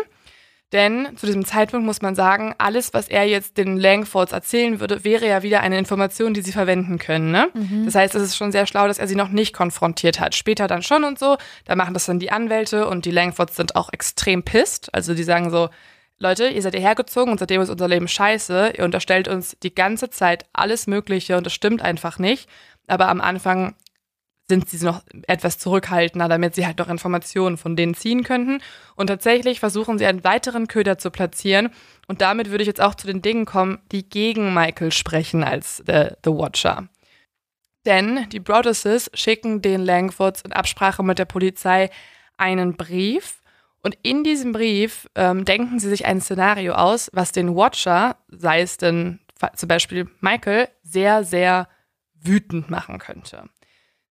Denn 0.72 1.10
zu 1.18 1.26
diesem 1.26 1.46
Zeitpunkt 1.46 1.86
muss 1.86 2.02
man 2.02 2.16
sagen, 2.16 2.56
alles, 2.58 2.94
was 2.94 3.10
er 3.10 3.26
jetzt 3.26 3.58
den 3.58 3.78
Langfords 3.78 4.32
erzählen 4.32 4.80
würde, 4.80 5.04
wäre 5.04 5.28
ja 5.28 5.44
wieder 5.44 5.62
eine 5.62 5.78
Information, 5.78 6.34
die 6.34 6.42
sie 6.42 6.54
verwenden 6.54 6.98
können. 6.98 7.32
Ne? 7.32 7.50
Mhm. 7.54 7.86
Das 7.86 7.96
heißt, 7.96 8.16
es 8.16 8.24
ist 8.24 8.38
schon 8.38 8.52
sehr 8.52 8.66
schlau, 8.66 8.88
dass 8.88 8.98
er 8.98 9.08
sie 9.08 9.16
noch 9.16 9.30
nicht 9.30 9.54
konfrontiert 9.54 10.20
hat. 10.20 10.34
Später 10.34 10.68
dann 10.68 10.82
schon 10.82 11.04
und 11.04 11.20
so. 11.20 11.38
Da 11.66 11.76
machen 11.76 11.94
das 11.94 12.06
dann 12.06 12.20
die 12.20 12.32
Anwälte 12.32 12.88
und 12.88 13.06
die 13.06 13.12
Langfords 13.12 13.56
sind 13.56 13.76
auch 13.76 13.92
extrem 13.92 14.44
pisst. 14.44 14.94
Also 14.94 15.14
die 15.14 15.24
sagen 15.24 15.50
so, 15.50 15.70
Leute, 16.20 16.48
ihr 16.48 16.62
seid 16.62 16.76
hierher 16.76 16.96
gezogen 16.96 17.32
und 17.32 17.40
seitdem 17.40 17.62
ist 17.62 17.70
unser 17.70 17.88
Leben 17.88 18.08
scheiße. 18.08 18.74
Ihr 18.78 18.86
unterstellt 18.86 19.28
uns 19.28 19.58
die 19.64 19.74
ganze 19.74 20.10
Zeit 20.10 20.46
alles 20.54 20.88
Mögliche 20.88 21.36
und 21.36 21.46
das 21.46 21.54
stimmt 21.54 21.82
einfach 21.82 22.20
nicht 22.20 22.48
aber 22.92 23.08
am 23.08 23.22
Anfang 23.22 23.76
sind 24.52 24.68
sie 24.68 24.84
noch 24.84 25.02
etwas 25.28 25.60
zurückhaltender, 25.60 26.28
damit 26.28 26.56
sie 26.56 26.66
halt 26.66 26.78
noch 26.78 26.90
Informationen 26.90 27.56
von 27.56 27.78
denen 27.78 27.94
ziehen 27.94 28.26
könnten. 28.26 28.62
Und 28.98 29.08
tatsächlich 29.08 29.62
versuchen 29.62 29.98
sie 29.98 30.06
einen 30.06 30.26
weiteren 30.26 30.68
Köder 30.68 30.98
zu 30.98 31.10
platzieren. 31.10 31.70
Und 32.08 32.20
damit 32.20 32.52
würde 32.52 32.62
ich 32.62 32.68
jetzt 32.68 32.82
auch 32.82 32.96
zu 32.96 33.08
den 33.08 33.22
Dingen 33.22 33.46
kommen, 33.46 33.80
die 33.94 34.10
gegen 34.10 34.54
Michael 34.54 34.92
sprechen 34.92 35.42
als 35.46 35.80
äh, 35.88 36.12
The 36.26 36.32
Watcher. 36.32 36.90
Denn 37.86 38.28
die 38.30 38.42
Broadduses 38.42 39.10
schicken 39.14 39.62
den 39.62 39.80
Langfords 39.80 40.42
in 40.42 40.52
Absprache 40.52 41.02
mit 41.02 41.18
der 41.18 41.26
Polizei 41.26 41.90
einen 42.36 42.76
Brief. 42.76 43.42
Und 43.82 43.98
in 44.04 44.26
diesem 44.26 44.52
Brief 44.52 45.08
ähm, 45.16 45.46
denken 45.46 45.80
sie 45.80 45.88
sich 45.88 46.06
ein 46.06 46.20
Szenario 46.20 46.74
aus, 46.74 47.10
was 47.14 47.32
den 47.32 47.56
Watcher, 47.56 48.18
sei 48.28 48.62
es 48.62 48.76
denn 48.78 49.22
zum 49.56 49.70
Beispiel 49.70 50.10
Michael, 50.20 50.68
sehr, 50.84 51.24
sehr 51.24 51.70
wütend 52.14 52.70
machen 52.70 53.00
könnte. 53.00 53.46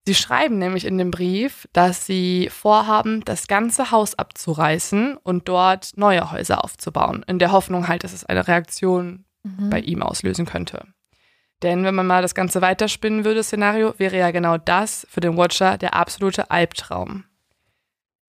Sie 0.06 0.14
schreiben 0.14 0.58
nämlich 0.58 0.86
in 0.86 0.98
dem 0.98 1.10
Brief, 1.10 1.68
dass 1.72 2.06
sie 2.06 2.48
vorhaben, 2.50 3.22
das 3.24 3.46
ganze 3.46 3.90
Haus 3.90 4.14
abzureißen 4.14 5.16
und 5.16 5.48
dort 5.48 5.92
neue 5.96 6.30
Häuser 6.32 6.64
aufzubauen, 6.64 7.24
in 7.26 7.38
der 7.38 7.52
Hoffnung 7.52 7.86
halt, 7.86 8.02
dass 8.02 8.12
es 8.12 8.24
eine 8.24 8.48
Reaktion 8.48 9.24
mhm. 9.42 9.70
bei 9.70 9.80
ihm 9.80 10.02
auslösen 10.02 10.46
könnte. 10.46 10.86
Denn 11.62 11.84
wenn 11.84 11.94
man 11.94 12.06
mal 12.06 12.22
das 12.22 12.34
Ganze 12.34 12.62
weiterspinnen 12.62 13.24
würde, 13.24 13.42
Szenario, 13.42 13.94
wäre 13.98 14.16
ja 14.16 14.30
genau 14.30 14.56
das 14.56 15.06
für 15.10 15.20
den 15.20 15.36
Watcher 15.36 15.76
der 15.76 15.94
absolute 15.94 16.50
Albtraum. 16.50 17.24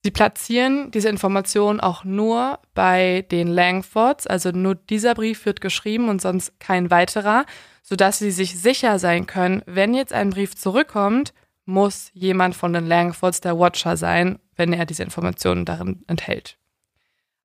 Sie 0.03 0.11
platzieren 0.11 0.89
diese 0.91 1.09
Information 1.09 1.79
auch 1.79 2.03
nur 2.03 2.59
bei 2.73 3.25
den 3.31 3.47
Langfords, 3.47 4.25
also 4.25 4.49
nur 4.49 4.75
dieser 4.75 5.13
Brief 5.13 5.45
wird 5.45 5.61
geschrieben 5.61 6.09
und 6.09 6.21
sonst 6.21 6.59
kein 6.59 6.89
weiterer, 6.89 7.45
sodass 7.83 8.17
sie 8.17 8.31
sich 8.31 8.59
sicher 8.59 8.99
sein 8.99 9.27
können, 9.27 9.61
wenn 9.67 9.93
jetzt 9.93 10.11
ein 10.11 10.31
Brief 10.31 10.55
zurückkommt, 10.55 11.33
muss 11.71 12.11
jemand 12.13 12.55
von 12.55 12.73
den 12.73 12.85
Langfords 12.85 13.41
der 13.41 13.57
Watcher 13.57 13.97
sein, 13.97 14.39
wenn 14.55 14.73
er 14.73 14.85
diese 14.85 15.03
Informationen 15.03 15.65
darin 15.65 16.03
enthält. 16.07 16.57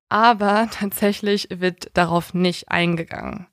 Aber 0.09 0.67
tatsächlich 0.71 1.47
wird 1.49 1.89
darauf 1.93 2.33
nicht 2.33 2.69
eingegangen. 2.69 3.47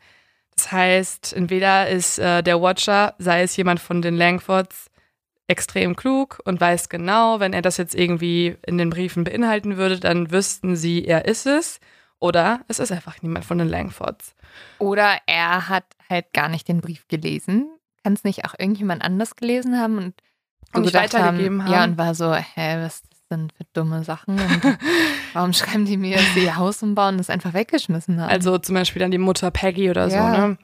Das 0.54 0.70
heißt, 0.70 1.32
entweder 1.32 1.88
ist 1.88 2.18
äh, 2.18 2.42
der 2.42 2.60
Watcher, 2.60 3.14
sei 3.18 3.42
es 3.42 3.56
jemand 3.56 3.80
von 3.80 4.02
den 4.02 4.16
Langfords, 4.16 4.90
extrem 5.46 5.94
klug 5.94 6.40
und 6.44 6.60
weiß 6.60 6.88
genau, 6.88 7.38
wenn 7.38 7.52
er 7.52 7.60
das 7.60 7.76
jetzt 7.76 7.94
irgendwie 7.94 8.56
in 8.66 8.78
den 8.78 8.90
Briefen 8.90 9.24
beinhalten 9.24 9.76
würde, 9.76 10.00
dann 10.00 10.30
wüssten 10.30 10.74
sie, 10.74 11.04
er 11.04 11.26
ist 11.26 11.46
es. 11.46 11.80
Oder 12.18 12.60
es 12.68 12.78
ist 12.78 12.90
einfach 12.90 13.20
niemand 13.20 13.44
von 13.44 13.58
den 13.58 13.68
Langfords. 13.68 14.34
Oder 14.78 15.18
er 15.26 15.68
hat 15.68 15.84
halt 16.08 16.32
gar 16.32 16.48
nicht 16.48 16.68
den 16.68 16.80
Brief 16.80 17.06
gelesen. 17.08 17.68
Kann 18.02 18.14
es 18.14 18.24
nicht 18.24 18.46
auch 18.46 18.54
irgendjemand 18.58 19.02
anders 19.02 19.36
gelesen 19.36 19.78
haben 19.78 19.98
und 19.98 20.14
und 20.74 20.82
nicht 20.82 20.94
weitergegeben 20.94 21.62
haben, 21.62 21.68
haben. 21.68 21.72
Ja, 21.72 21.84
und 21.84 21.98
war 21.98 22.14
so, 22.14 22.34
hä, 22.34 22.84
was 22.84 22.96
ist 22.96 23.06
das 23.10 23.20
denn 23.30 23.50
für 23.50 23.64
dumme 23.72 24.04
Sachen? 24.04 24.38
Und 24.38 24.78
warum 25.32 25.52
schreiben 25.52 25.84
die 25.84 25.96
mir, 25.96 26.16
dass 26.16 26.34
sie 26.34 26.44
ihr 26.44 26.56
Haus 26.56 26.82
umbauen 26.82 27.14
und 27.14 27.18
das 27.18 27.30
einfach 27.30 27.54
weggeschmissen 27.54 28.20
haben? 28.20 28.30
Also 28.30 28.58
zum 28.58 28.74
Beispiel 28.74 29.00
dann 29.00 29.10
die 29.10 29.18
Mutter 29.18 29.50
Peggy 29.50 29.90
oder 29.90 30.08
ja. 30.08 30.34
so, 30.34 30.40
ne? 30.40 30.58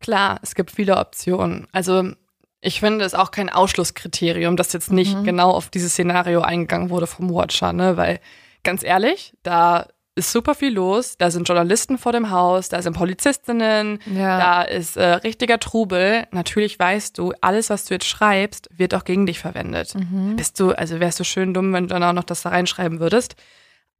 Klar, 0.00 0.38
es 0.42 0.54
gibt 0.54 0.70
viele 0.70 0.96
Optionen. 0.96 1.66
Also 1.72 2.12
ich 2.60 2.80
finde 2.80 3.04
es 3.04 3.14
auch 3.14 3.30
kein 3.30 3.50
Ausschlusskriterium, 3.50 4.56
dass 4.56 4.72
jetzt 4.72 4.92
nicht 4.92 5.16
mhm. 5.16 5.24
genau 5.24 5.50
auf 5.50 5.70
dieses 5.70 5.92
Szenario 5.92 6.40
eingegangen 6.40 6.90
wurde 6.90 7.06
vom 7.06 7.32
Watcher, 7.32 7.72
ne? 7.72 7.96
Weil 7.96 8.20
ganz 8.62 8.82
ehrlich, 8.82 9.34
da 9.42 9.86
ist 10.18 10.32
super 10.32 10.54
viel 10.54 10.74
los. 10.74 11.16
Da 11.16 11.30
sind 11.30 11.48
Journalisten 11.48 11.96
vor 11.96 12.12
dem 12.12 12.30
Haus, 12.30 12.68
da 12.68 12.82
sind 12.82 12.94
Polizistinnen, 12.94 14.00
ja. 14.06 14.38
da 14.38 14.62
ist 14.62 14.96
äh, 14.96 15.04
richtiger 15.04 15.58
Trubel. 15.58 16.26
Natürlich 16.32 16.78
weißt 16.78 17.16
du, 17.16 17.32
alles, 17.40 17.70
was 17.70 17.86
du 17.86 17.94
jetzt 17.94 18.06
schreibst, 18.06 18.68
wird 18.76 18.94
auch 18.94 19.04
gegen 19.04 19.26
dich 19.26 19.38
verwendet. 19.38 19.94
Mhm. 19.94 20.36
Bist 20.36 20.60
du, 20.60 20.72
also 20.72 21.00
wärst 21.00 21.20
du 21.20 21.24
schön 21.24 21.54
dumm, 21.54 21.72
wenn 21.72 21.84
du 21.84 21.94
dann 21.94 22.02
auch 22.02 22.12
noch 22.12 22.24
das 22.24 22.42
da 22.42 22.50
reinschreiben 22.50 23.00
würdest. 23.00 23.36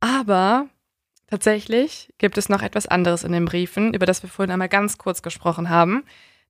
Aber 0.00 0.66
tatsächlich 1.28 2.12
gibt 2.18 2.36
es 2.38 2.48
noch 2.48 2.62
etwas 2.62 2.86
anderes 2.86 3.24
in 3.24 3.32
den 3.32 3.44
Briefen, 3.44 3.94
über 3.94 4.06
das 4.06 4.22
wir 4.22 4.30
vorhin 4.30 4.52
einmal 4.52 4.68
ganz 4.68 4.98
kurz 4.98 5.22
gesprochen 5.22 5.70
haben. 5.70 6.04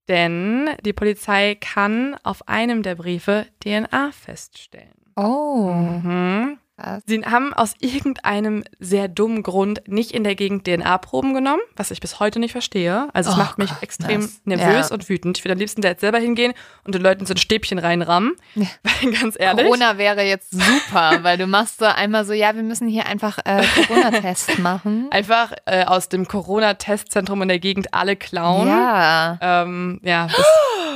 Denn 0.09 0.71
die 0.85 0.95
Polizei 0.95 1.55
kann 1.55 2.17
auf 2.23 2.49
einem 2.49 2.83
der 2.83 2.95
Briefe 2.95 3.47
DNA 3.63 4.11
feststellen. 4.13 4.95
Oh. 5.17 5.71
Mhm. 5.73 6.59
Sie 7.07 7.25
haben 7.25 7.53
aus 7.53 7.75
irgendeinem 7.81 8.63
sehr 8.79 9.09
dummen 9.09 9.43
Grund 9.43 9.83
nicht 9.87 10.13
in 10.13 10.23
der 10.23 10.35
Gegend 10.35 10.65
DNA-Proben 10.65 11.35
genommen, 11.35 11.63
was 11.77 11.91
ich 11.91 12.01
bis 12.01 12.21
heute 12.21 12.39
nicht 12.39 12.53
verstehe. 12.53 13.09
Also 13.13 13.31
es 13.31 13.37
oh 13.37 13.39
macht 13.39 13.59
mich 13.59 13.71
Gott, 13.71 13.83
extrem 13.83 14.21
das, 14.21 14.41
nervös 14.45 14.89
ja. 14.89 14.95
und 14.95 15.09
wütend. 15.09 15.39
Ich 15.39 15.45
würde 15.45 15.55
am 15.55 15.59
liebsten 15.59 15.83
da 15.83 15.89
jetzt 15.89 16.01
selber 16.01 16.19
hingehen 16.19 16.55
und 16.85 16.95
den 16.95 17.03
Leuten 17.03 17.27
so 17.27 17.35
ein 17.35 17.37
Stäbchen 17.37 17.79
reinrammen. 17.79 18.37
Ja. 18.55 18.67
Weil 18.83 19.13
ganz 19.13 19.37
ehrlich. 19.39 19.65
Corona 19.65 19.99
wäre 19.99 20.23
jetzt 20.23 20.53
super, 20.53 21.19
weil 21.23 21.37
du 21.37 21.47
machst 21.47 21.79
so 21.79 21.85
einmal 21.85 22.25
so, 22.25 22.33
ja, 22.33 22.55
wir 22.55 22.63
müssen 22.63 22.89
hier 22.89 23.07
einfach 23.07 23.39
äh, 23.45 23.65
Corona-Tests 23.87 24.59
machen. 24.59 25.09
Einfach 25.11 25.53
äh, 25.67 25.85
aus 25.85 26.09
dem 26.09 26.27
Corona-Testzentrum 26.27 27.43
in 27.43 27.49
der 27.49 27.59
Gegend 27.59 27.95
alle 27.95 28.17
klauen. 28.17 28.69
Ja. 28.69 29.39
Ähm, 29.41 30.01
ja. 30.03 30.27
Das, 30.27 30.37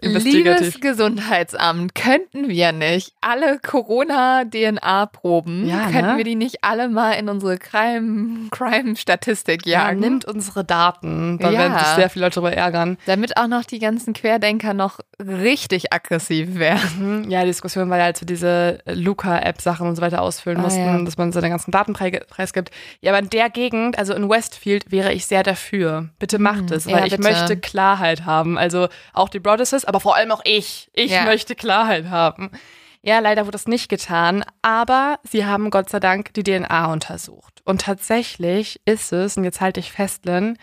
Liebes 0.00 0.80
Gesundheitsamt, 0.80 1.94
könnten 1.94 2.48
wir 2.48 2.72
nicht 2.72 3.12
alle 3.20 3.60
Corona-DNA-Proben, 3.60 5.68
ja, 5.68 5.90
könnten 5.90 6.12
ne? 6.12 6.16
wir 6.16 6.24
die 6.24 6.34
nicht 6.34 6.64
alle 6.64 6.88
mal 6.88 7.12
in 7.12 7.28
unsere 7.28 7.58
Crime-Statistik 7.58 9.66
jagen? 9.66 10.02
Ja, 10.02 10.08
nimmt 10.08 10.24
unsere 10.24 10.64
Daten, 10.64 11.38
da 11.38 11.50
ja. 11.50 11.58
werden 11.58 11.78
sich 11.78 11.88
sehr 11.88 12.08
viele 12.10 12.24
Leute 12.24 12.40
darüber 12.40 12.52
ärgern. 12.52 12.98
Damit 13.06 13.36
auch 13.36 13.46
noch 13.46 13.64
die 13.64 13.78
ganzen 13.78 14.12
Querdenker 14.14 14.74
noch 14.74 14.98
richtig 15.20 15.92
aggressiv 15.92 16.58
werden. 16.58 17.24
Mhm. 17.24 17.30
Ja, 17.30 17.42
die 17.42 17.48
Diskussion 17.48 17.90
war 17.90 17.98
ja, 17.98 18.06
als 18.06 18.20
wir 18.20 18.26
diese 18.26 18.78
Luca-App-Sachen 18.86 19.86
und 19.86 19.96
so 19.96 20.02
weiter 20.02 20.22
ausfüllen 20.22 20.58
ah, 20.58 20.62
mussten, 20.62 20.84
ja. 20.84 21.02
dass 21.02 21.18
man 21.18 21.32
seine 21.32 21.50
ganzen 21.50 21.70
Daten 21.70 21.92
preisgibt. 21.92 22.70
Ja, 23.00 23.12
aber 23.12 23.20
in 23.20 23.30
der 23.30 23.50
Gegend, 23.50 23.98
also 23.98 24.14
in 24.14 24.28
Westfield, 24.28 24.90
wäre 24.90 25.12
ich 25.12 25.26
sehr 25.26 25.42
dafür. 25.42 26.08
Bitte 26.18 26.38
macht 26.38 26.70
mhm. 26.70 26.72
es, 26.72 26.86
weil 26.86 27.06
ich 27.06 27.18
möchte 27.18 27.56
Klarheit 27.56 28.24
haben. 28.24 28.58
Also 28.58 28.88
auch 29.12 29.28
die 29.28 29.40
Broadesses, 29.42 29.84
aber 29.84 30.00
vor 30.00 30.16
allem 30.16 30.30
auch 30.30 30.42
ich. 30.44 30.90
Ich 30.94 31.10
ja. 31.10 31.24
möchte 31.24 31.54
Klarheit 31.54 32.08
haben. 32.10 32.50
Ja, 33.02 33.18
leider 33.18 33.42
wurde 33.42 33.52
das 33.52 33.66
nicht 33.66 33.88
getan, 33.88 34.44
aber 34.62 35.18
sie 35.24 35.44
haben 35.44 35.70
Gott 35.70 35.90
sei 35.90 35.98
Dank 35.98 36.32
die 36.34 36.44
DNA 36.44 36.92
untersucht. 36.92 37.60
Und 37.64 37.80
tatsächlich 37.80 38.80
ist 38.84 39.12
es, 39.12 39.36
und 39.36 39.44
jetzt 39.44 39.60
halte 39.60 39.80
ich 39.80 39.90
fest, 39.90 40.24
Lynn, 40.24 40.56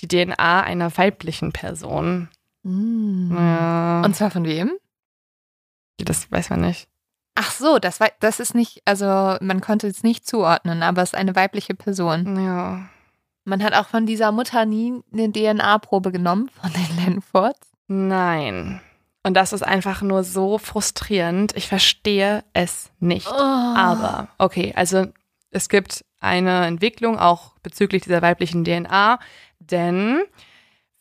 die 0.00 0.08
DNA 0.08 0.62
einer 0.62 0.96
weiblichen 0.96 1.52
Person. 1.52 2.30
Mm. 2.62 3.36
Ja. 3.36 4.02
Und 4.04 4.16
zwar 4.16 4.30
von 4.30 4.44
wem? 4.44 4.72
Das 5.98 6.32
weiß 6.32 6.50
man 6.50 6.62
nicht. 6.62 6.88
Ach 7.34 7.50
so, 7.50 7.78
das, 7.78 8.00
war, 8.00 8.10
das 8.20 8.40
ist 8.40 8.54
nicht, 8.54 8.82
also 8.84 9.06
man 9.40 9.60
konnte 9.60 9.86
es 9.86 10.02
nicht 10.02 10.26
zuordnen, 10.26 10.82
aber 10.82 11.02
es 11.02 11.10
ist 11.10 11.18
eine 11.18 11.34
weibliche 11.34 11.74
Person. 11.74 12.42
Ja. 12.42 12.88
Man 13.44 13.62
hat 13.62 13.74
auch 13.74 13.88
von 13.88 14.06
dieser 14.06 14.32
Mutter 14.32 14.64
nie 14.66 15.00
eine 15.12 15.32
DNA-Probe 15.32 16.12
genommen, 16.12 16.50
von 16.60 16.72
den 16.74 17.04
Lanfords. 17.04 17.71
Nein. 17.92 18.80
Und 19.22 19.34
das 19.34 19.52
ist 19.52 19.62
einfach 19.62 20.02
nur 20.02 20.24
so 20.24 20.58
frustrierend. 20.58 21.54
Ich 21.56 21.68
verstehe 21.68 22.42
es 22.54 22.90
nicht. 22.98 23.28
Oh. 23.28 23.34
Aber, 23.34 24.28
okay, 24.38 24.72
also 24.74 25.06
es 25.50 25.68
gibt 25.68 26.04
eine 26.18 26.66
Entwicklung 26.66 27.18
auch 27.18 27.52
bezüglich 27.62 28.02
dieser 28.02 28.22
weiblichen 28.22 28.64
DNA, 28.64 29.18
denn 29.58 30.22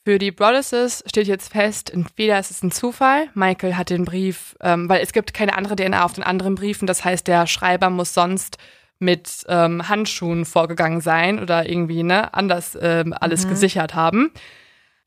für 0.04 0.18
die 0.18 0.32
Brothers 0.32 1.04
steht 1.06 1.28
jetzt 1.28 1.54
fest, 1.54 1.92
entweder 1.92 2.40
ist 2.40 2.52
es 2.52 2.64
ein 2.64 2.72
Zufall, 2.72 3.30
Michael 3.34 3.76
hat 3.76 3.90
den 3.90 4.04
Brief, 4.04 4.56
ähm, 4.60 4.90
weil 4.90 5.02
es 5.02 5.14
gibt 5.14 5.34
keine 5.34 5.56
andere 5.56 5.76
DNA 5.76 6.04
auf 6.04 6.14
den 6.14 6.24
anderen 6.24 6.56
Briefen, 6.56 6.88
das 6.88 7.06
heißt, 7.06 7.28
der 7.28 7.48
Schreiber 7.48 7.90
muss 7.90 8.14
sonst 8.14 8.58
mit 9.00 9.46
ähm, 9.48 9.88
Handschuhen 9.88 10.46
vorgegangen 10.46 11.02
sein 11.02 11.40
oder 11.40 11.70
irgendwie 11.70 12.04
ne, 12.04 12.34
anders 12.34 12.78
ähm, 12.80 13.14
alles 13.20 13.46
mhm. 13.46 13.50
gesichert 13.50 13.96
haben. 13.96 14.32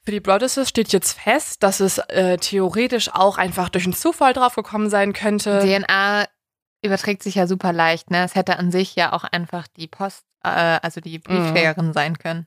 Für 0.04 0.10
die 0.10 0.20
Broadesses 0.20 0.68
steht 0.68 0.92
jetzt 0.92 1.18
fest, 1.18 1.62
dass 1.62 1.80
es 1.80 1.96
äh, 1.96 2.36
theoretisch 2.36 3.10
auch 3.12 3.38
einfach 3.38 3.70
durch 3.70 3.84
einen 3.84 3.94
Zufall 3.94 4.34
draufgekommen 4.34 4.90
sein 4.90 5.14
könnte. 5.14 5.60
DNA 5.60 6.26
überträgt 6.84 7.22
sich 7.22 7.36
ja 7.36 7.46
super 7.46 7.72
leicht, 7.72 8.10
ne? 8.10 8.22
Es 8.22 8.34
hätte 8.34 8.58
an 8.58 8.70
sich 8.70 8.94
ja 8.96 9.14
auch 9.14 9.24
einfach 9.24 9.66
die 9.66 9.88
Post, 9.88 10.24
äh, 10.42 10.78
also 10.82 11.00
die 11.00 11.18
Briefträgerin 11.18 11.86
mhm. 11.86 11.92
sein 11.94 12.18
können. 12.18 12.46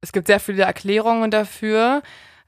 Es 0.00 0.12
gibt 0.12 0.28
sehr 0.28 0.38
viele 0.38 0.62
Erklärungen 0.62 1.32
dafür, 1.32 2.02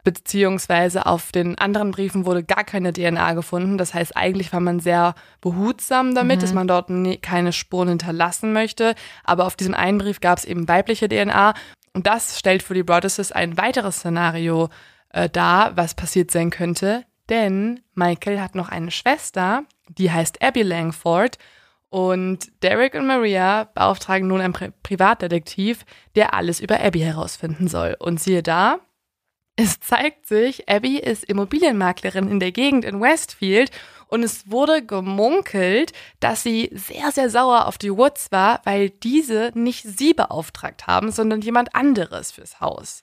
beziehungsweise 0.04 1.06
auf 1.06 1.32
den 1.32 1.58
anderen 1.58 1.90
Briefen 1.90 2.24
wurde 2.24 2.44
gar 2.44 2.62
keine 2.62 2.92
DNA 2.92 3.32
gefunden. 3.32 3.76
Das 3.76 3.92
heißt, 3.92 4.16
eigentlich 4.16 4.52
war 4.52 4.60
man 4.60 4.78
sehr 4.78 5.16
behutsam 5.40 6.14
damit, 6.14 6.36
mhm. 6.36 6.40
dass 6.42 6.52
man 6.52 6.68
dort 6.68 6.90
nie, 6.90 7.16
keine 7.16 7.52
Spuren 7.52 7.88
hinterlassen 7.88 8.52
möchte. 8.52 8.94
Aber 9.24 9.46
auf 9.46 9.56
diesem 9.56 9.74
einen 9.74 9.98
Brief 9.98 10.20
gab 10.20 10.38
es 10.38 10.44
eben 10.44 10.68
weibliche 10.68 11.08
DNA 11.08 11.54
und 11.94 12.06
das 12.06 12.38
stellt 12.38 12.62
für 12.62 12.74
die 12.74 12.82
Broadesses 12.82 13.32
ein 13.32 13.56
weiteres 13.56 13.98
Szenario 13.98 14.68
äh, 15.10 15.30
dar, 15.30 15.76
was 15.76 15.94
passiert 15.94 16.30
sein 16.30 16.50
könnte. 16.50 17.04
Denn 17.28 17.80
Michael 17.94 18.40
hat 18.40 18.54
noch 18.54 18.68
eine 18.68 18.90
Schwester, 18.90 19.62
die 19.88 20.10
heißt 20.10 20.42
Abby 20.42 20.62
Langford. 20.62 21.38
Und 21.88 22.50
Derek 22.62 22.94
und 22.94 23.06
Maria 23.06 23.70
beauftragen 23.72 24.26
nun 24.26 24.40
einen 24.40 24.52
Pri 24.52 24.72
Privatdetektiv, 24.82 25.86
der 26.16 26.34
alles 26.34 26.58
über 26.60 26.80
Abby 26.80 26.98
herausfinden 26.98 27.68
soll. 27.68 27.96
Und 28.00 28.20
siehe 28.20 28.42
da, 28.42 28.80
es 29.56 29.78
zeigt 29.78 30.26
sich, 30.26 30.68
Abby 30.68 30.98
ist 30.98 31.22
Immobilienmaklerin 31.24 32.28
in 32.28 32.40
der 32.40 32.50
Gegend 32.50 32.84
in 32.84 33.00
Westfield 33.00 33.70
und 34.14 34.22
es 34.22 34.48
wurde 34.48 34.86
gemunkelt, 34.86 35.92
dass 36.20 36.44
sie 36.44 36.70
sehr, 36.72 37.10
sehr 37.10 37.28
sauer 37.28 37.66
auf 37.66 37.78
die 37.78 37.90
Woods 37.90 38.30
war, 38.30 38.60
weil 38.62 38.90
diese 38.90 39.50
nicht 39.54 39.82
sie 39.82 40.14
beauftragt 40.14 40.86
haben, 40.86 41.10
sondern 41.10 41.40
jemand 41.40 41.74
anderes 41.74 42.30
fürs 42.30 42.60
Haus. 42.60 43.02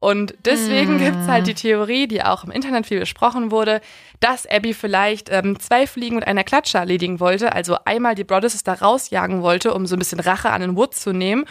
Und 0.00 0.34
deswegen 0.44 0.96
mm. 0.96 0.98
gibt 0.98 1.16
es 1.16 1.28
halt 1.28 1.46
die 1.46 1.54
Theorie, 1.54 2.08
die 2.08 2.24
auch 2.24 2.42
im 2.42 2.50
Internet 2.50 2.86
viel 2.86 2.98
besprochen 2.98 3.52
wurde, 3.52 3.80
dass 4.18 4.46
Abby 4.46 4.74
vielleicht 4.74 5.28
ähm, 5.30 5.60
zwei 5.60 5.86
Fliegen 5.86 6.16
mit 6.16 6.26
einer 6.26 6.42
Klatsche 6.42 6.78
erledigen 6.78 7.20
wollte. 7.20 7.52
Also 7.52 7.76
einmal 7.84 8.16
die 8.16 8.24
Brothers 8.24 8.60
da 8.64 8.72
rausjagen 8.72 9.42
wollte, 9.42 9.72
um 9.72 9.86
so 9.86 9.94
ein 9.94 10.00
bisschen 10.00 10.18
Rache 10.18 10.50
an 10.50 10.60
den 10.60 10.76
Woods 10.76 11.00
zu 11.00 11.12
nehmen. 11.12 11.44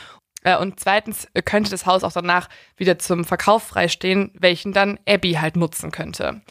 Äh, 0.44 0.58
und 0.58 0.82
zweitens 0.82 1.30
könnte 1.46 1.72
das 1.72 1.86
Haus 1.86 2.04
auch 2.04 2.12
danach 2.12 2.50
wieder 2.76 3.00
zum 3.00 3.24
Verkauf 3.24 3.64
freistehen, 3.64 4.32
welchen 4.38 4.74
dann 4.74 5.00
Abby 5.08 5.36
halt 5.36 5.56
nutzen 5.56 5.92
könnte. 5.92 6.42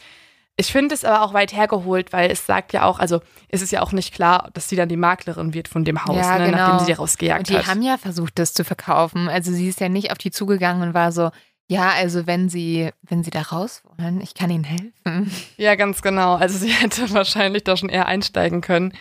Ich 0.59 0.71
finde 0.71 0.95
es 0.95 1.05
aber 1.05 1.21
auch 1.21 1.33
weit 1.33 1.53
hergeholt, 1.53 2.11
weil 2.13 2.31
es 2.31 2.45
sagt 2.47 2.73
ja 2.73 2.83
auch, 2.83 2.97
also 2.99 3.21
es 3.49 3.61
ist 3.61 3.71
ja 3.71 3.81
auch 3.83 3.91
nicht 3.91 4.13
klar, 4.13 4.49
dass 4.53 4.67
sie 4.67 4.75
dann 4.75 4.89
die 4.89 4.97
Maklerin 4.97 5.53
wird 5.53 5.67
von 5.67 5.85
dem 5.85 6.03
Haus, 6.03 6.17
Ja, 6.17 6.39
ne, 6.39 6.45
genau. 6.45 6.57
nachdem 6.57 6.79
sie 6.79 6.85
die 6.87 6.93
rausgejagt 6.97 7.39
Und 7.41 7.49
die 7.49 7.57
hat. 7.57 7.67
haben 7.67 7.81
ja 7.83 7.97
versucht, 7.97 8.39
das 8.39 8.53
zu 8.53 8.63
verkaufen. 8.63 9.29
Also 9.29 9.51
sie 9.51 9.67
ist 9.67 9.79
ja 9.79 9.87
nicht 9.87 10.11
auf 10.11 10.17
die 10.17 10.31
zugegangen 10.31 10.81
und 10.81 10.93
war 10.95 11.11
so, 11.11 11.29
ja, 11.69 11.89
also 11.91 12.25
wenn 12.27 12.49
sie, 12.49 12.89
wenn 13.03 13.23
sie 13.23 13.29
da 13.29 13.41
raus 13.43 13.83
wollen, 13.97 14.19
ich 14.21 14.33
kann 14.33 14.49
ihnen 14.49 14.63
helfen. 14.63 15.31
Ja, 15.57 15.75
ganz 15.75 16.01
genau. 16.01 16.35
Also 16.35 16.57
sie 16.57 16.69
hätte 16.71 17.13
wahrscheinlich 17.13 17.63
da 17.63 17.77
schon 17.77 17.89
eher 17.89 18.07
einsteigen 18.07 18.61
können. 18.61 18.93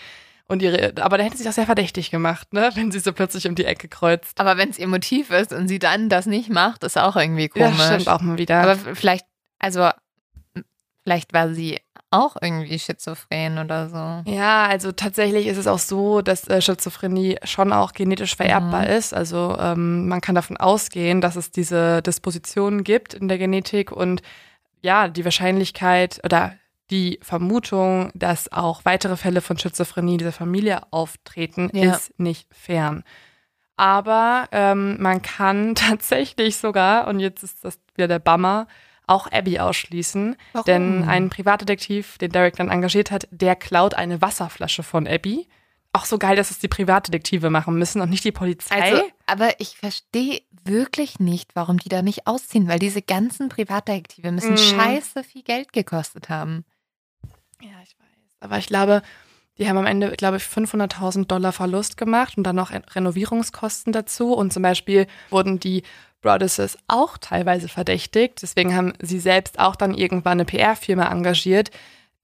Und 0.49 0.62
ihre, 0.62 0.93
aber 1.01 1.16
da 1.19 1.24
hätte 1.24 1.37
sie 1.39 1.43
sich 1.43 1.49
auch 1.51 1.55
sehr 1.55 1.66
verdächtig 1.66 2.11
gemacht, 2.12 2.53
ne, 2.53 2.70
wenn 2.74 2.93
sie 2.93 3.01
so 3.01 3.12
plötzlich 3.12 3.49
um 3.49 3.55
die 3.57 3.65
Ecke 3.65 3.89
kreuzt. 3.89 4.39
Aber 4.41 4.57
wenn 4.59 4.69
es 4.70 4.78
ihr 4.78 4.87
Motiv 4.89 5.31
ist 5.31 5.53
und 5.53 5.66
sie 5.69 5.78
dann 5.81 6.09
das 6.09 6.27
nicht 6.27 6.51
macht, 6.51 6.85
ist 6.85 6.97
auch 6.99 7.16
irgendwie 7.16 7.51
Ja, 7.55 7.69
komisch. 7.70 7.83
stimmt 7.87 8.09
auch 8.09 8.20
mal 8.20 8.37
wieder. 8.39 8.61
Aber 8.62 8.77
vielleicht, 8.77 9.24
also 9.59 9.89
vielleicht 11.07 11.33
war 11.33 11.55
sie 11.55 11.78
auch 12.11 12.35
irgendwie 12.41 12.78
schizophren 12.81 13.59
oder 13.59 13.89
so. 13.89 14.31
Ja, 14.31 14.66
also 14.66 14.91
tatsächlich 14.91 15.47
ist 15.47 15.57
es 15.57 15.69
auch 15.69 15.78
so, 15.78 16.20
dass 16.20 16.49
äh, 16.49 16.61
Schizophrenie 16.61 17.37
schon 17.45 17.73
auch 17.73 17.93
genetisch 17.93 18.35
vererbbar 18.35 18.83
Mhm. 18.83 18.91
ist. 18.91 19.15
Also 19.15 19.57
ähm, 19.61 20.09
man 20.09 20.20
kann 20.20 20.35
davon 20.35 20.57
ausgehen, 20.57 21.20
dass 21.20 21.37
es 21.37 21.53
diese 21.53 22.03
Dispositionen 22.03 22.83
gibt 22.83 23.15
in 23.15 23.28
der 23.28 23.39
Genetik 23.39 23.93
und 23.93 24.20
ja, 24.83 25.07
die 25.07 25.24
Wahrscheinlichkeit 25.24 26.20
oder 26.24 26.55
die 26.91 27.20
Vermutung, 27.23 28.11
dass 28.15 28.51
auch 28.53 28.85
weitere 28.85 29.16
Fälle 29.16 29.41
von 29.41 29.59
Schizophrenie 29.59 30.16
dieser 30.16 30.33
Familie 30.33 30.81
auftreten, 30.93 31.70
Ja. 31.73 31.95
ist 31.95 32.19
nicht 32.19 32.49
fern. 32.53 33.05
Aber 33.77 34.49
ähm, 34.53 34.97
man 35.01 35.23
kann 35.23 35.74
tatsächlich 35.74 36.57
sogar, 36.57 37.07
und 37.09 37.20
jetzt 37.20 37.43
ist 37.45 37.65
das 37.65 37.78
wieder 37.95 38.09
der 38.09 38.19
Bummer, 38.19 38.66
auch 39.07 39.27
Abby 39.31 39.59
ausschließen. 39.59 40.37
Warum? 40.53 40.65
Denn 40.65 41.05
ein 41.09 41.31
Privatdetektiv, 41.31 42.19
den 42.19 42.33
Derek 42.33 42.57
dann 42.57 42.70
engagiert 42.70 43.11
hat, 43.11 43.28
der 43.31 43.55
klaut 43.57 43.95
eine 43.95 44.20
Wasserflasche 44.23 44.83
von 44.83 45.07
Abby. 45.07 45.47
Auch 45.93 46.05
so 46.05 46.19
geil, 46.19 46.37
dass 46.37 46.51
es 46.51 46.59
die 46.59 46.69
Privatdetektive 46.69 47.49
machen 47.49 47.78
müssen 47.78 48.01
und 48.03 48.11
nicht 48.11 48.24
die 48.24 48.33
Polizei. 48.33 48.81
Also, 48.83 49.03
aber 49.27 49.61
ich 49.61 49.77
verstehe 49.78 50.43
wirklich 50.65 51.20
nicht, 51.20 51.55
warum 51.55 51.78
die 51.78 51.89
da 51.89 52.03
nicht 52.03 52.27
ausziehen, 52.27 52.69
weil 52.69 52.78
diese 52.81 53.01
ganzen 53.01 53.49
Privatdetektive 53.49 54.33
müssen 54.33 54.53
Mhm. 54.53 54.57
scheiße 54.59 55.23
viel 55.24 55.43
Geld 55.43 55.73
gekostet 55.73 56.28
haben. 56.28 56.65
ja, 57.62 57.70
ich 57.85 57.97
weiß. 57.99 58.07
Aber 58.41 58.59
ich 58.59 58.66
glaube, 58.66 59.01
die 59.59 59.69
haben 59.69 59.78
am 59.78 59.87
Ende, 59.87 60.11
glaube 60.12 60.37
ich, 60.37 60.43
500.000 60.43 61.31
Dollar 61.31 61.53
Verlust 61.53 61.97
gemacht 61.97 62.37
und 62.37 62.45
dann 62.45 62.57
noch 62.57 62.73
Renovierungskosten 62.73 63.93
dazu. 63.93 64.35
Und 64.35 64.53
zum 64.53 64.62
Beispiel 64.62 65.07
wurden 65.31 65.59
die 65.61 65.83
Brothers 66.27 66.77
auch 66.89 67.19
teilweise 67.19 67.69
verdächtigt. 67.69 68.43
Deswegen 68.43 68.74
haben 68.74 68.93
sie 69.01 69.20
selbst 69.20 69.59
auch 69.61 69.77
dann 69.77 69.94
irgendwann 69.94 70.32
eine 70.32 70.44
PR-Firma 70.44 71.11
engagiert, 71.11 71.70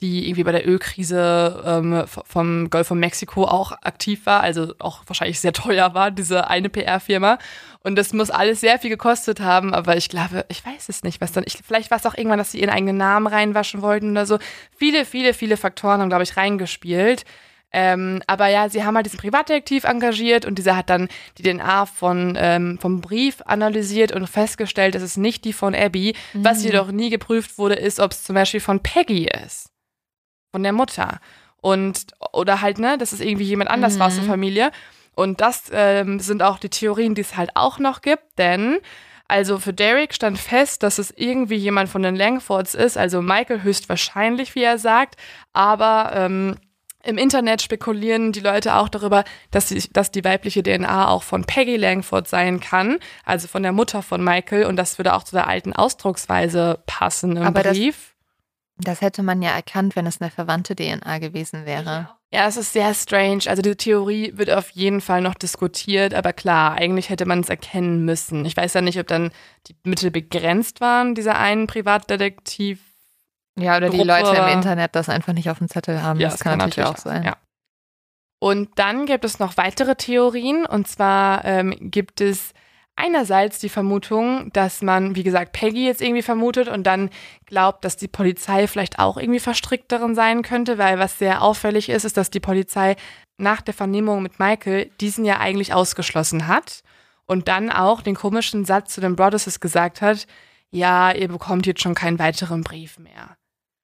die 0.01 0.24
irgendwie 0.27 0.43
bei 0.43 0.51
der 0.51 0.69
Ölkrise 0.69 1.62
ähm, 1.65 2.05
vom 2.07 2.69
Golf 2.69 2.89
von 2.89 2.99
Mexiko 2.99 3.45
auch 3.45 3.70
aktiv 3.70 4.27
war, 4.27 4.41
also 4.41 4.74
auch 4.81 5.05
wahrscheinlich 5.07 5.39
sehr 5.39 5.53
teuer 5.53 5.95
war, 5.95 6.11
diese 6.11 6.49
eine 6.49 6.69
PR-Firma. 6.69 7.39
Und 7.85 7.95
das 7.95 8.12
muss 8.12 8.31
alles 8.31 8.61
sehr 8.61 8.81
viel 8.81 8.91
gekostet 8.91 9.39
haben, 9.39 9.73
aber 9.73 9.97
ich 9.97 10.09
glaube, 10.09 10.45
ich 10.49 10.66
weiß 10.66 10.89
es 10.89 11.05
nicht, 11.05 11.20
was 11.20 11.31
dann, 11.31 11.45
ich, 11.47 11.59
vielleicht 11.65 11.93
war 11.93 11.99
es 11.99 12.07
auch 12.07 12.16
irgendwann, 12.16 12.39
dass 12.39 12.51
sie 12.51 12.61
ihren 12.61 12.70
eigenen 12.70 12.97
Namen 12.97 13.29
reinwaschen 13.29 13.83
wollten 13.83 14.11
oder 14.11 14.27
so. 14.27 14.39
Viele, 14.77 15.05
viele, 15.05 15.35
viele 15.35 15.57
Faktoren 15.57 16.01
haben, 16.01 16.09
glaube 16.09 16.24
ich, 16.24 16.37
reingespielt. 16.37 17.24
Ähm, 17.73 18.23
aber 18.27 18.49
ja, 18.49 18.69
sie 18.69 18.85
haben 18.85 18.97
halt 18.97 19.07
diesen 19.07 19.19
Privatdetektiv 19.19 19.85
engagiert 19.85 20.44
und 20.44 20.59
dieser 20.59 20.77
hat 20.77 20.90
dann 20.90 21.09
die 21.39 21.43
DNA 21.43 21.86
von, 21.86 22.36
ähm, 22.39 22.78
vom 22.81 23.01
Brief 23.01 23.40
analysiert 23.47 24.12
und 24.12 24.27
festgestellt, 24.28 24.94
dass 24.94 25.03
es 25.03 25.16
nicht 25.16 25.44
die 25.44 25.53
von 25.55 25.74
Abby. 25.74 26.15
Was 26.35 26.59
Mhm. 26.59 26.65
jedoch 26.66 26.90
nie 26.93 27.09
geprüft 27.11 27.57
wurde, 27.59 27.74
ist, 27.77 27.99
ob 28.01 28.12
es 28.12 28.24
zum 28.24 28.35
Beispiel 28.35 28.61
von 28.61 28.81
Peggy 28.82 29.27
ist. 29.44 29.70
Von 30.51 30.62
der 30.62 30.73
Mutter. 30.73 31.19
Und, 31.62 32.09
oder 32.32 32.61
halt, 32.61 32.78
ne, 32.78 32.99
dass 32.99 33.12
es 33.12 33.20
irgendwie 33.20 33.44
jemand 33.44 33.70
anders 33.70 33.99
war 33.99 34.09
aus 34.09 34.16
der 34.16 34.24
Mhm. 34.24 34.28
Familie. 34.28 34.70
Und 35.15 35.40
das 35.40 35.65
ähm, 35.73 36.19
sind 36.20 36.43
auch 36.43 36.59
die 36.59 36.69
Theorien, 36.70 37.15
die 37.15 37.20
es 37.20 37.36
halt 37.36 37.51
auch 37.55 37.78
noch 37.78 38.01
gibt, 38.03 38.39
denn 38.39 38.78
also 39.28 39.59
für 39.59 39.73
Derek 39.73 40.12
stand 40.12 40.39
fest, 40.39 40.82
dass 40.82 40.99
es 40.99 41.11
irgendwie 41.16 41.55
jemand 41.57 41.89
von 41.89 42.03
den 42.03 42.16
Langfords 42.16 42.74
ist, 42.74 42.99
also 42.99 43.23
Michael 43.23 43.62
höchstwahrscheinlich, 43.62 44.55
wie 44.55 44.62
er 44.62 44.77
sagt, 44.78 45.16
aber 45.55 46.12
ähm, 46.15 46.57
im 47.05 47.19
Internet 47.19 47.62
spekulieren 47.62 48.33
die 48.33 48.41
Leute 48.41 48.74
auch 48.77 48.89
darüber, 48.89 49.24
dass, 49.51 49.69
sie, 49.69 49.81
dass 49.93 50.11
die 50.11 50.24
weibliche 50.24 50.62
DNA 50.62 51.09
auch 51.09 51.23
von 51.23 51.45
Peggy 51.45 51.77
Langford 51.77 52.29
sein 52.29 52.61
kann, 52.61 52.99
also 53.24 53.49
von 53.49 53.62
der 53.62 53.73
Mutter 53.73 54.03
von 54.03 54.23
Michael 54.23 54.66
und 54.66 54.77
das 54.77 54.99
würde 54.99 55.15
auch 55.15 55.24
zu 55.24 55.35
der 55.35 55.49
alten 55.49 55.73
Ausdrucksweise 55.73 56.81
passen 56.87 57.37
im 57.37 57.43
Aber 57.43 57.62
das- 57.62 57.77
Brief. 57.77 58.09
Das 58.79 59.01
hätte 59.03 59.23
man 59.23 59.43
ja 59.43 59.51
erkannt, 59.51 59.95
wenn 59.97 60.07
es 60.07 60.20
eine 60.20 60.31
verwandte 60.31 60.74
DNA 60.74 61.19
gewesen 61.19 61.66
wäre. 61.66 62.09
Ja, 62.33 62.49
es 62.49 62.57
ist 62.57 62.73
sehr 62.73 62.95
strange. 62.95 63.43
Also 63.47 63.61
die 63.61 63.77
Theorie 63.77 64.33
wird 64.35 64.51
auf 64.51 64.70
jeden 64.70 65.03
Fall 65.03 65.20
noch 65.20 65.35
diskutiert, 65.35 66.15
aber 66.15 66.33
klar, 66.33 66.73
eigentlich 66.73 67.11
hätte 67.11 67.27
man 67.27 67.41
es 67.41 67.51
erkennen 67.51 68.05
müssen. 68.07 68.45
Ich 68.47 68.57
weiß 68.57 68.73
ja 68.73 68.81
nicht, 68.81 68.99
ob 68.99 69.07
dann 69.07 69.31
die 69.69 69.77
Mittel 69.85 70.11
begrenzt 70.11 70.81
waren, 70.81 71.15
dieser 71.15 71.39
einen 71.39 71.66
Privatdetektiv. 71.66 72.81
Ja, 73.59 73.77
oder 73.77 73.91
die 73.91 73.99
Gruppe- 73.99 74.09
Leute 74.09 74.37
im 74.37 74.49
Internet 74.49 74.95
das 74.95 75.09
einfach 75.09 75.33
nicht 75.33 75.51
auf 75.51 75.59
dem 75.59 75.69
Zettel 75.69 76.03
haben. 76.03 76.20
Ja, 76.20 76.31
das 76.31 76.41
kann, 76.41 76.59
natürlich 76.59 76.89
auch 76.89 76.97
sein. 76.97 77.23
Ja. 77.23 77.37
Und 78.39 78.70
dann 78.77 79.07
gibt 79.07 79.24
es 79.24 79.39
noch 79.39 79.57
weitere 79.57 79.95
Theorien. 79.95 80.66
Und 80.66 80.89
zwar 80.89 81.45
ähm, 81.45 81.77
gibt 81.79 82.20
es 82.20 82.53
einerseits 82.97 83.59
die 83.59 83.69
Vermutung, 83.69 84.51
dass 84.53 84.83
man, 84.83 85.15
wie 85.15 85.23
gesagt, 85.23 85.53
Peggy 85.53 85.87
jetzt 85.87 86.03
irgendwie 86.03 86.23
vermutet 86.23 86.69
und 86.69 86.85
dann 86.85 87.11
glaubt, 87.47 87.85
dass 87.85 87.97
die 87.97 88.09
Polizei 88.09 88.66
vielleicht 88.66 88.99
auch 88.99 89.16
irgendwie 89.16 89.41
verstrickt 89.41 89.91
darin 89.93 90.15
sein 90.15 90.43
könnte, 90.43 90.79
weil 90.79 90.99
was 90.99 91.19
sehr 91.19 91.43
auffällig 91.43 91.89
ist, 91.89 92.05
ist, 92.05 92.16
dass 92.16 92.31
die 92.31 92.41
Polizei 92.41 92.97
nach 93.39 93.61
der 93.61 93.74
Vernehmung 93.74 94.23
mit 94.23 94.39
Michael 94.39 94.91
diesen 95.01 95.24
ja 95.24 95.39
eigentlich 95.39 95.73
ausgeschlossen 95.73 96.49
hat 96.49 96.83
und 97.27 97.49
dann 97.49 97.70
auch 97.70 98.03
den 98.03 98.15
komischen 98.15 98.65
Satz 98.65 98.95
zu 98.95 99.01
den 99.01 99.16
Brothers 99.16 99.61
gesagt 99.61 100.03
hat, 100.03 100.27
ja, 100.70 101.12
ihr 101.12 101.29
bekommt 101.29 101.66
jetzt 101.66 101.83
schon 101.83 101.95
keinen 101.95 102.19
weiteren 102.19 102.62
Brief 102.62 102.99
mehr. 102.99 103.37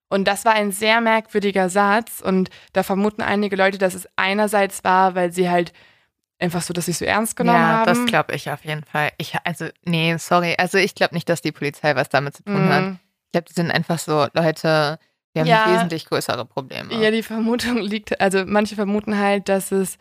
Und 0.08 0.26
das 0.26 0.44
war 0.44 0.54
ein 0.54 0.72
sehr 0.72 1.00
merkwürdiger 1.00 1.68
Satz 1.68 2.20
und 2.20 2.48
da 2.72 2.82
vermuten 2.82 3.20
einige 3.22 3.56
Leute, 3.56 3.78
dass 3.78 3.94
es 3.94 4.08
einerseits 4.16 4.82
war, 4.84 5.14
weil 5.14 5.32
sie 5.32 5.50
halt 5.50 5.72
einfach 6.38 6.62
so 6.62 6.72
das 6.72 6.86
nicht 6.88 6.98
so 6.98 7.04
ernst 7.04 7.36
genommen 7.36 7.58
ja, 7.60 7.68
haben. 7.68 7.86
das 7.86 8.06
glaube 8.06 8.34
ich 8.34 8.50
auf 8.50 8.64
jeden 8.64 8.84
Fall. 8.84 9.10
Ich, 9.18 9.34
also, 9.44 9.66
nee, 9.84 10.16
sorry. 10.18 10.54
Also 10.56 10.78
ich 10.78 10.94
glaube 10.94 11.14
nicht, 11.14 11.28
dass 11.28 11.42
die 11.42 11.52
Polizei 11.52 11.94
was 11.96 12.08
damit 12.08 12.36
zu 12.36 12.44
tun 12.44 12.68
hat. 12.68 12.82
Mhm. 12.84 12.98
Ich 13.26 13.32
glaube, 13.32 13.46
die 13.48 13.54
sind 13.54 13.70
einfach 13.70 13.98
so, 13.98 14.26
Leute, 14.32 14.98
wir 15.32 15.42
haben 15.42 15.48
Ja. 15.48 15.74
wesentlich 15.74 16.06
größere 16.06 16.44
Probleme. 16.46 16.94
Ja, 16.94 17.10
die 17.10 17.22
Vermutung 17.22 17.78
liegt, 17.78 18.20
also 18.20 18.44
manche 18.46 18.76
vermuten 18.76 19.18
halt, 19.18 19.48
dass 19.48 19.72
es 19.72 19.98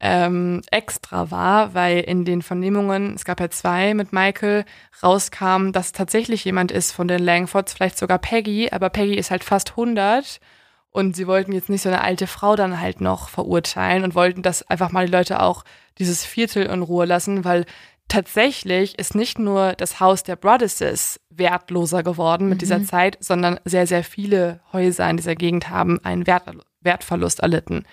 ähm, 0.00 0.62
extra 0.70 1.30
war, 1.30 1.74
weil 1.74 2.00
in 2.00 2.24
den 2.24 2.42
Vernehmungen, 2.42 3.14
es 3.14 3.24
gab 3.24 3.40
ja 3.40 3.48
zwei 3.50 3.94
mit 3.94 4.12
Michael, 4.12 4.64
rauskam, 5.02 5.72
dass 5.72 5.92
tatsächlich 5.92 6.44
jemand 6.44 6.70
ist 6.70 6.92
von 6.92 7.08
den 7.08 7.22
Langfords, 7.22 7.72
vielleicht 7.72 7.96
sogar 7.98 8.18
Peggy, 8.18 8.70
aber 8.72 8.90
Peggy 8.90 9.14
ist 9.14 9.30
halt 9.30 9.42
fast 9.44 9.70
100 9.70 10.40
und 10.90 11.16
sie 11.16 11.26
wollten 11.26 11.52
jetzt 11.52 11.68
nicht 11.70 11.82
so 11.82 11.88
eine 11.88 12.02
alte 12.02 12.26
Frau 12.26 12.56
dann 12.56 12.80
halt 12.80 13.00
noch 13.00 13.28
verurteilen 13.28 14.04
und 14.04 14.14
wollten, 14.14 14.42
dass 14.42 14.68
einfach 14.68 14.92
mal 14.92 15.06
die 15.06 15.12
Leute 15.12 15.40
auch 15.42 15.64
dieses 15.98 16.24
Viertel 16.24 16.66
in 16.66 16.82
Ruhe 16.82 17.06
lassen, 17.06 17.44
weil 17.44 17.64
tatsächlich 18.08 18.98
ist 18.98 19.14
nicht 19.14 19.38
nur 19.38 19.72
das 19.72 19.98
Haus 20.00 20.22
der 20.22 20.36
Brothers 20.36 21.20
wertloser 21.30 22.02
geworden 22.02 22.48
mit 22.48 22.56
Mhm. 22.56 22.60
dieser 22.60 22.84
Zeit, 22.84 23.18
sondern 23.20 23.58
sehr, 23.64 23.86
sehr 23.86 24.04
viele 24.04 24.60
Häuser 24.72 25.08
in 25.10 25.16
dieser 25.16 25.34
Gegend 25.34 25.68
haben 25.70 25.98
einen 26.04 26.26
Wert, 26.26 26.44
Wertverlust 26.82 27.40
erlitten. 27.40 27.84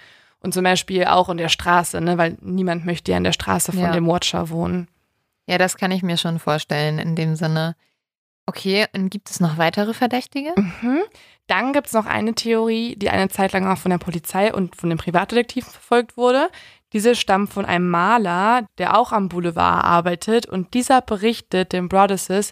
Und 0.44 0.54
zum 0.54 0.64
Beispiel 0.64 1.06
auch 1.06 1.30
in 1.30 1.38
der 1.38 1.50
Straße, 1.50 2.00
ne, 2.02 2.18
weil 2.18 2.38
niemand 2.42 2.86
möchte 2.86 3.12
ja 3.12 3.18
in 3.18 3.24
der 3.24 3.32
Straße 3.32 3.72
von 3.72 3.82
Ja. 3.82 3.92
dem 3.92 4.06
Watcher 4.08 4.50
wohnen. 4.50 4.88
Ja, 5.48 5.58
das 5.58 5.78
kann 5.78 5.92
ich 5.92 6.04
mir 6.04 6.18
schon 6.18 6.38
vorstellen 6.38 7.00
in 7.00 7.16
dem 7.16 7.36
Sinne. 7.36 7.76
Okay, 8.46 8.86
und 8.94 9.10
gibt 9.10 9.30
es 9.30 9.40
noch 9.40 9.58
weitere 9.58 9.94
Verdächtige? 9.94 10.54
Mhm. 10.58 11.00
Dann 11.48 11.72
gibt 11.74 11.88
es 11.88 11.94
noch 11.94 12.06
eine 12.06 12.34
Theorie, 12.34 12.96
die 12.98 13.10
eine 13.10 13.30
Zeit 13.30 13.54
lang 13.54 13.66
auch 13.68 13.78
von 13.78 13.92
der 13.92 13.98
Polizei 13.98 14.54
und 14.54 14.76
von 14.76 14.90
den 14.90 14.98
Privatdetektiven 14.98 15.72
verfolgt 15.72 16.18
wurde. 16.18 16.50
Diese 16.92 17.16
stammt 17.16 17.52
von 17.52 17.66
einem 17.66 17.90
Maler, 17.90 18.66
der 18.78 18.98
auch 18.98 19.12
am 19.14 19.30
Boulevard 19.30 19.84
arbeitet 19.84 20.46
und 20.46 20.74
dieser 20.74 21.02
berichtet 21.02 21.72
den 21.74 21.90
Brothers, 21.90 22.52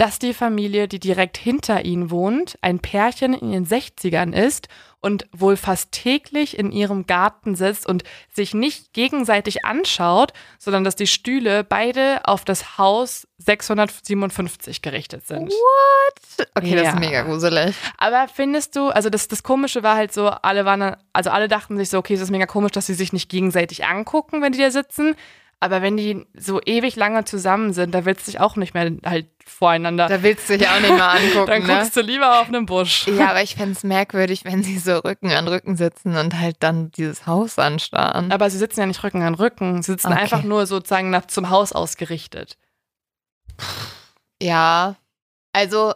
dass 0.00 0.18
die 0.18 0.32
Familie, 0.32 0.88
die 0.88 0.98
direkt 0.98 1.36
hinter 1.36 1.84
ihnen 1.84 2.10
wohnt, 2.10 2.56
ein 2.62 2.78
Pärchen 2.78 3.34
in 3.34 3.52
ihren 3.52 3.66
60ern 3.66 4.32
ist 4.32 4.68
und 5.00 5.26
wohl 5.32 5.58
fast 5.58 5.92
täglich 5.92 6.58
in 6.58 6.72
ihrem 6.72 7.06
Garten 7.06 7.54
sitzt 7.54 7.86
und 7.86 8.02
sich 8.32 8.54
nicht 8.54 8.94
gegenseitig 8.94 9.66
anschaut, 9.66 10.32
sondern 10.58 10.84
dass 10.84 10.96
die 10.96 11.06
Stühle 11.06 11.64
beide 11.64 12.22
auf 12.24 12.46
das 12.46 12.78
Haus 12.78 13.26
657 13.38 14.80
gerichtet 14.82 15.26
sind. 15.26 15.50
What? 15.50 16.48
Okay, 16.54 16.74
das 16.76 16.84
Ja. 16.84 16.90
ist 16.92 16.98
mega 16.98 17.22
gruselig. 17.22 17.74
Aber 17.98 18.26
findest 18.28 18.76
du, 18.76 18.88
also 18.88 19.10
das, 19.10 19.28
das 19.28 19.42
Komische 19.42 19.82
war 19.82 19.96
halt 19.96 20.12
so, 20.14 20.28
alle 20.28 20.64
waren, 20.64 20.96
also 21.12 21.28
alle 21.30 21.48
dachten 21.48 21.76
sich 21.76 21.90
so, 21.90 21.98
okay, 21.98 22.14
es 22.14 22.20
ist 22.20 22.30
mega 22.30 22.46
komisch, 22.46 22.72
dass 22.72 22.86
sie 22.86 22.94
sich 22.94 23.12
nicht 23.12 23.28
gegenseitig 23.28 23.84
angucken, 23.84 24.40
wenn 24.40 24.52
die 24.52 24.58
da 24.60 24.70
sitzen. 24.70 25.14
Aber 25.62 25.82
wenn 25.82 25.98
die 25.98 26.26
so 26.34 26.58
ewig 26.64 26.96
lange 26.96 27.26
zusammen 27.26 27.74
sind, 27.74 27.94
da 27.94 28.06
willst 28.06 28.26
du 28.26 28.30
dich 28.30 28.40
auch 28.40 28.56
nicht 28.56 28.72
mehr 28.72 28.90
halt 29.04 29.26
voreinander. 29.44 30.08
Da 30.08 30.22
willst 30.22 30.48
du 30.48 30.56
dich 30.56 30.66
auch 30.66 30.80
nicht 30.80 30.94
mehr 30.94 31.10
angucken. 31.10 31.46
Dann 31.46 31.66
ne? 31.66 31.74
guckst 31.76 31.94
du 31.94 32.00
lieber 32.00 32.40
auf 32.40 32.48
einen 32.48 32.64
Busch. 32.64 33.06
Ja, 33.08 33.28
aber 33.30 33.42
ich 33.42 33.56
fände 33.56 33.72
es 33.72 33.84
merkwürdig, 33.84 34.46
wenn 34.46 34.62
sie 34.62 34.78
so 34.78 34.96
Rücken 35.00 35.30
an 35.32 35.48
Rücken 35.48 35.76
sitzen 35.76 36.16
und 36.16 36.38
halt 36.38 36.56
dann 36.60 36.90
dieses 36.92 37.26
Haus 37.26 37.58
anstarren. 37.58 38.32
Aber 38.32 38.48
sie 38.48 38.56
sitzen 38.56 38.80
ja 38.80 38.86
nicht 38.86 39.04
Rücken 39.04 39.20
an 39.22 39.34
Rücken. 39.34 39.82
Sie 39.82 39.92
sitzen 39.92 40.12
Okay. 40.12 40.22
einfach 40.22 40.42
nur 40.44 40.64
sozusagen 40.66 41.10
nach, 41.10 41.26
zum 41.26 41.50
Haus 41.50 41.72
ausgerichtet. 41.72 42.56
Ja, 44.40 44.96
also, 45.52 45.92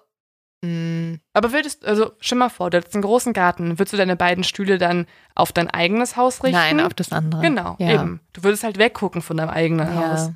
Aber 1.32 1.52
würdest, 1.52 1.84
also 1.84 2.12
stell 2.20 2.38
mal 2.38 2.48
vor, 2.48 2.70
du 2.70 2.78
hättest 2.78 2.94
einen 2.94 3.02
großen 3.02 3.32
Garten. 3.32 3.78
Würdest 3.78 3.92
du 3.92 3.96
deine 3.96 4.16
beiden 4.16 4.44
Stühle 4.44 4.78
dann 4.78 5.06
auf 5.34 5.52
dein 5.52 5.68
eigenes 5.70 6.16
Haus 6.16 6.42
richten? 6.42 6.56
nein, 6.56 6.80
auf 6.80 6.94
das 6.94 7.12
andere. 7.12 7.42
Genau, 7.42 7.76
ja. 7.78 7.94
eben. 7.94 8.20
Du 8.32 8.42
würdest 8.44 8.64
halt 8.64 8.78
weggucken 8.78 9.22
von 9.22 9.36
deinem 9.36 9.50
eigenen 9.50 9.94
Haus. 9.94 10.26
Ja. 10.26 10.34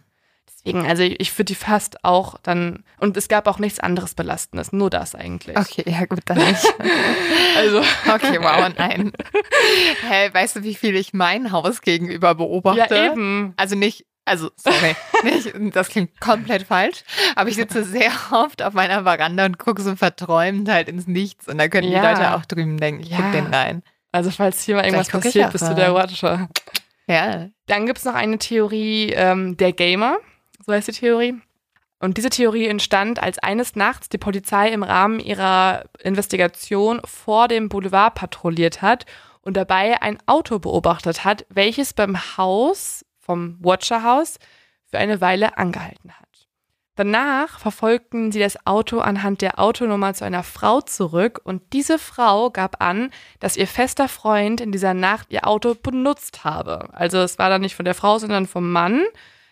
Deswegen, 0.65 0.87
also 0.87 1.03
ich 1.05 1.21
ich 1.21 1.33
würde 1.39 1.45
die 1.45 1.55
fast 1.55 2.05
auch 2.05 2.37
dann, 2.43 2.83
und 2.99 3.17
es 3.17 3.29
gab 3.29 3.47
auch 3.47 3.59
nichts 3.59 3.79
anderes 3.79 4.15
Belastendes, 4.15 4.73
nur 4.73 4.91
das 4.91 5.15
eigentlich. 5.15 5.57
Okay, 5.57 5.85
ja 5.87 6.05
gut, 6.07 6.21
dann 6.27 6.39
nicht. 6.39 6.75
Also, 7.57 7.79
Okay, 7.79 8.39
wow, 8.41 8.69
nein. 8.77 9.13
Hä, 10.09 10.31
weißt 10.33 10.57
du, 10.57 10.63
wie 10.63 10.75
viel 10.75 10.95
ich 10.97 11.13
mein 11.13 11.53
Haus 11.53 11.81
gegenüber 11.81 12.35
beobachte? 12.35 12.95
ja 12.95 13.13
eben. 13.13 13.53
Also 13.57 13.77
nicht, 13.77 14.05
also 14.29 14.51
sorry, 14.57 14.95
das 15.73 15.89
klingt 15.89 16.21
komplett 16.21 16.63
falsch, 16.63 17.03
aber 17.35 17.49
ich 17.49 17.57
sitze 17.57 17.85
sehr 17.85 18.13
oft 18.31 18.63
auf 18.63 18.75
meiner 18.75 19.03
Veranda 19.03 19.45
und 19.47 19.59
gucke 19.59 19.83
so 19.83 19.97
verträumt 19.97 20.69
halt 20.69 20.89
ins 20.89 21.07
Nichts 21.07 21.49
und 21.49 21.59
da 21.59 21.69
können 21.69 21.91
Ja. 21.91 22.01
die 22.01 22.07
Leute 22.07 22.35
auch 22.35 22.45
drüben 22.45 22.79
denken, 22.79 23.03
ich 23.03 23.11
Ja. 23.11 23.17
guck 23.19 23.33
den 23.33 23.47
rein. 23.53 23.83
Also 24.13 24.31
falls 24.31 24.63
hier 24.63 24.77
mal 24.77 24.85
irgendwas 24.85 25.09
passiert, 25.09 25.53
bist 25.53 25.69
du 25.69 25.75
der 25.75 25.95
Watcher. 25.95 26.49
Ja. 27.07 27.49
Dann 27.67 27.87
gibt 27.87 27.99
es 27.99 28.05
noch 28.05 28.15
eine 28.15 28.39
Theorie 28.39 29.13
ähm, 29.13 29.57
der 29.57 29.73
Gamer, 29.73 30.19
so 30.65 30.73
heißt 30.73 30.89
die 30.89 30.93
Theorie. 30.93 31.35
Und 32.01 32.17
diese 32.17 32.31
Theorie 32.31 32.69
entstand, 32.69 33.21
als 33.21 33.39
eines 33.41 33.75
Nachts 33.75 34.09
die 34.09 34.19
Polizei 34.19 34.69
im 34.69 34.83
Rahmen 34.85 35.19
ihrer 35.19 35.85
Investigation 36.01 37.01
vor 37.05 37.49
dem 37.49 37.69
Boulevard 37.69 38.15
patrouilliert 38.15 38.83
hat 38.83 39.05
und 39.41 39.57
dabei 39.57 40.01
ein 40.01 40.19
Auto 40.27 40.59
beobachtet 40.59 41.25
hat, 41.25 41.45
welches 41.49 41.93
beim 41.95 42.17
Haus 42.37 43.05
vom 43.29 43.59
Watcher-Haus 43.61 44.39
für 44.87 44.97
eine 44.97 45.21
Weile 45.21 45.59
angehalten 45.59 46.13
hat. 46.13 46.49
Danach 46.95 47.59
verfolgten 47.59 48.33
sie 48.33 48.41
das 48.41 48.67
Auto 48.67 49.01
anhand 49.01 49.43
der 49.43 49.59
Autonummer 49.59 50.15
zu 50.15 50.25
einer 50.25 50.43
Frau 50.43 50.81
zurück 50.81 51.43
und 51.45 51.75
diese 51.75 51.99
Frau 51.99 52.49
gab 52.49 52.83
an, 52.83 53.11
dass 53.39 53.59
ihr 53.59 53.67
fester 53.67 54.09
Freund 54.09 54.63
in 54.63 54.73
dieser 54.73 54.95
Nacht 54.95 55.27
ihr 55.31 55.47
Auto 55.47 55.75
benutzt 55.75 56.43
habe. 56.45 56.89
Also 56.95 57.19
es 57.19 57.39
war 57.39 57.51
dann 57.51 57.61
nicht 57.61 57.77
von 57.77 57.85
der 57.85 57.95
Frau, 57.95 58.19
sondern 58.19 58.47
vom 58.47 58.73
Mann 58.73 59.03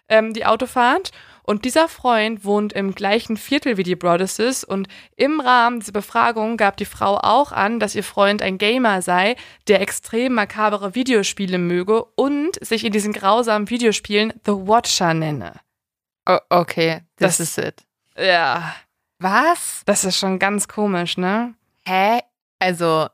ähm, 0.09 0.33
die 0.33 0.47
Autofahrt. 0.47 1.13
Und 1.47 1.65
dieser 1.65 1.89
Freund 1.89 2.45
wohnt 2.45 2.73
im 2.73 2.95
gleichen 2.95 3.37
Viertel 3.37 3.77
wie 3.77 3.85
die 3.85 3.95
Broaddusses 3.97 4.65
und 4.65 4.89
im 5.17 5.41
Rahmen 5.41 5.81
dieser 5.81 5.93
Befragung 5.93 6.57
gab 6.57 6.77
die 6.77 6.85
Frau 6.85 7.17
auch 7.19 7.53
an, 7.53 7.79
dass 7.81 7.95
ihr 7.95 8.03
Freund 8.03 8.43
ein 8.43 8.59
Gamer 8.59 9.01
sei, 9.01 9.37
der 9.69 9.81
extrem 9.81 10.35
makabere 10.35 10.95
Videospiele 10.97 11.59
möge 11.59 12.05
und 12.17 12.63
sich 12.65 12.85
in 12.85 12.93
diesen 12.93 13.13
grausamen 13.13 13.71
Videospielen 13.71 14.33
The 14.45 14.53
Watcher 14.53 15.15
nenne. 15.15 15.53
Oh, 16.29 16.39
okay, 16.51 17.03
das, 17.17 17.37
Das- 17.39 17.49
ist 17.49 17.59
it. 17.59 17.85
Ja, 18.19 18.75
Was? 19.21 19.83
das 19.87 20.05
ist 20.05 20.19
schon 20.19 20.39
ganz 20.39 20.67
komisch, 20.69 21.17
ne? 21.17 21.55
Hä? 21.87 22.21
Also, 22.59 23.07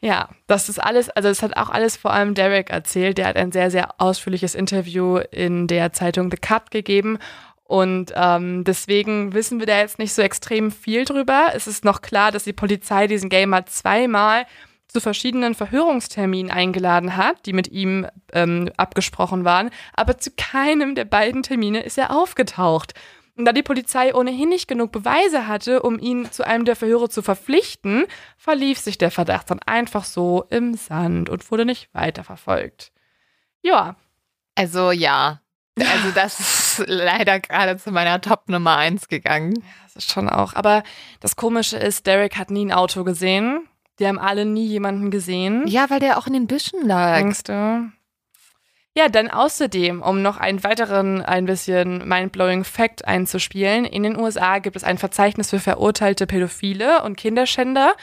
Ja, 0.00 0.30
das 0.46 0.68
ist 0.70 0.78
alles, 0.82 1.10
also 1.10 1.28
es 1.28 1.42
hat 1.42 1.56
auch 1.58 1.68
alles 1.68 1.96
vor 1.98 2.12
allem 2.14 2.34
Derek 2.34 2.70
erzählt. 2.70 3.18
Der 3.18 3.26
hat 3.28 3.36
ein 3.36 3.52
sehr, 3.52 3.70
sehr 3.70 4.00
ausführliches 4.00 4.54
Interview 4.54 5.18
in 5.18 5.66
der 5.66 5.92
Zeitung 5.92 6.30
The 6.30 6.38
Cut 6.38 6.70
gegeben. 6.70 7.18
Und 7.66 8.12
ähm, 8.14 8.64
deswegen 8.64 9.34
wissen 9.34 9.58
wir 9.58 9.66
da 9.66 9.78
jetzt 9.78 9.98
nicht 9.98 10.14
so 10.14 10.22
extrem 10.22 10.70
viel 10.70 11.04
drüber. 11.04 11.48
Es 11.54 11.66
ist 11.66 11.84
noch 11.84 12.00
klar, 12.00 12.30
dass 12.30 12.44
die 12.44 12.52
Polizei 12.52 13.06
diesen 13.06 13.28
Gamer 13.28 13.66
zweimal 13.66 14.46
zu 14.86 15.00
verschiedenen 15.00 15.54
Verhörungsterminen 15.54 16.52
eingeladen 16.52 17.16
hat, 17.16 17.44
die 17.46 17.52
mit 17.52 17.68
ihm 17.68 18.06
ähm, 18.32 18.70
abgesprochen 18.76 19.44
waren. 19.44 19.70
Aber 19.94 20.18
zu 20.18 20.30
keinem 20.36 20.94
der 20.94 21.04
beiden 21.04 21.42
Termine 21.42 21.82
ist 21.82 21.98
er 21.98 22.16
aufgetaucht. 22.16 22.94
Und 23.36 23.44
da 23.44 23.52
die 23.52 23.62
Polizei 23.62 24.14
ohnehin 24.14 24.48
nicht 24.48 24.66
genug 24.66 24.92
Beweise 24.92 25.46
hatte, 25.46 25.82
um 25.82 25.98
ihn 25.98 26.30
zu 26.32 26.46
einem 26.46 26.64
der 26.64 26.76
Verhöre 26.76 27.10
zu 27.10 27.20
verpflichten, 27.20 28.06
verlief 28.38 28.78
sich 28.78 28.96
der 28.96 29.10
Verdacht 29.10 29.50
dann 29.50 29.60
einfach 29.60 30.04
so 30.04 30.44
im 30.48 30.72
Sand 30.74 31.28
und 31.28 31.50
wurde 31.50 31.66
nicht 31.66 31.90
weiterverfolgt. 31.92 32.92
Ja, 33.60 33.96
also 34.54 34.90
ja. 34.90 35.42
Also 35.78 36.10
das 36.14 36.38
ist 36.78 36.88
leider 36.88 37.40
gerade 37.40 37.76
zu 37.76 37.90
meiner 37.90 38.20
Top 38.20 38.48
Nummer 38.48 38.76
1 38.76 39.08
gegangen. 39.08 39.54
das 39.84 40.04
ist 40.04 40.12
schon 40.12 40.28
auch. 40.28 40.54
Aber 40.54 40.82
das 41.20 41.36
Komische 41.36 41.76
ist, 41.76 42.06
Derek 42.06 42.36
hat 42.36 42.50
nie 42.50 42.66
ein 42.66 42.72
Auto 42.72 43.04
gesehen. 43.04 43.66
Die 43.98 44.06
haben 44.06 44.18
alle 44.18 44.44
nie 44.44 44.66
jemanden 44.66 45.10
gesehen. 45.10 45.66
Ja, 45.66 45.88
weil 45.88 46.00
der 46.00 46.18
auch 46.18 46.26
in 46.26 46.34
den 46.34 46.46
Büschen 46.46 46.86
lag. 46.86 47.16
Denkst 47.16 47.44
du? 47.44 47.90
Ja, 48.96 49.10
dann 49.10 49.30
außerdem, 49.30 50.00
um 50.00 50.22
noch 50.22 50.38
einen 50.38 50.64
weiteren, 50.64 51.20
ein 51.20 51.44
bisschen 51.44 52.08
mindblowing 52.08 52.64
Fact 52.64 53.06
einzuspielen, 53.06 53.84
in 53.84 54.02
den 54.02 54.18
USA 54.18 54.58
gibt 54.58 54.74
es 54.74 54.84
ein 54.84 54.96
Verzeichnis 54.96 55.50
für 55.50 55.60
verurteilte 55.60 56.26
Pädophile 56.26 57.02
und 57.02 57.18
Kinderschänder. 57.18 57.94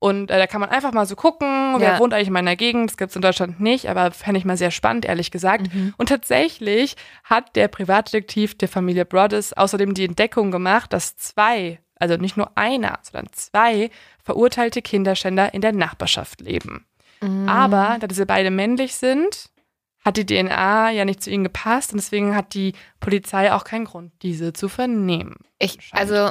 Und 0.00 0.30
äh, 0.30 0.38
da 0.38 0.46
kann 0.46 0.62
man 0.62 0.70
einfach 0.70 0.92
mal 0.92 1.04
so 1.06 1.14
gucken, 1.14 1.74
wer 1.78 1.92
Ja. 1.92 1.98
wohnt 2.00 2.14
eigentlich 2.14 2.28
in 2.28 2.32
meiner 2.32 2.56
Gegend. 2.56 2.90
Das 2.90 2.96
gibt 2.96 3.10
es 3.10 3.16
in 3.16 3.22
Deutschland 3.22 3.60
nicht, 3.60 3.88
aber 3.88 4.10
fände 4.10 4.38
ich 4.38 4.46
mal 4.46 4.56
sehr 4.56 4.70
spannend, 4.70 5.04
ehrlich 5.04 5.30
gesagt. 5.30 5.72
Mhm. 5.72 5.94
Und 5.98 6.08
tatsächlich 6.08 6.96
hat 7.22 7.54
der 7.54 7.68
Privatdetektiv 7.68 8.56
der 8.56 8.68
Familie 8.68 9.04
Broaddus 9.04 9.52
außerdem 9.52 9.92
die 9.94 10.06
Entdeckung 10.06 10.50
gemacht, 10.50 10.92
dass 10.94 11.16
zwei, 11.18 11.80
also 11.96 12.16
nicht 12.16 12.38
nur 12.38 12.50
einer, 12.56 12.98
sondern 13.02 13.30
zwei 13.34 13.90
verurteilte 14.24 14.80
Kinderschänder 14.80 15.52
in 15.52 15.60
der 15.60 15.72
Nachbarschaft 15.72 16.40
leben. 16.40 16.86
Mhm. 17.20 17.46
Aber 17.46 17.98
da 18.00 18.06
diese 18.06 18.24
beide 18.24 18.50
männlich 18.50 18.94
sind, 18.94 19.50
hat 20.02 20.16
die 20.16 20.24
DNA 20.24 20.92
ja 20.92 21.04
nicht 21.04 21.22
zu 21.22 21.28
ihnen 21.30 21.44
gepasst 21.44 21.92
und 21.92 21.98
deswegen 21.98 22.34
hat 22.34 22.54
die 22.54 22.72
Polizei 23.00 23.52
auch 23.52 23.64
keinen 23.64 23.84
Grund, 23.84 24.12
diese 24.22 24.54
zu 24.54 24.70
vernehmen. 24.70 25.36
Ich, 25.58 25.78
also, 25.92 26.30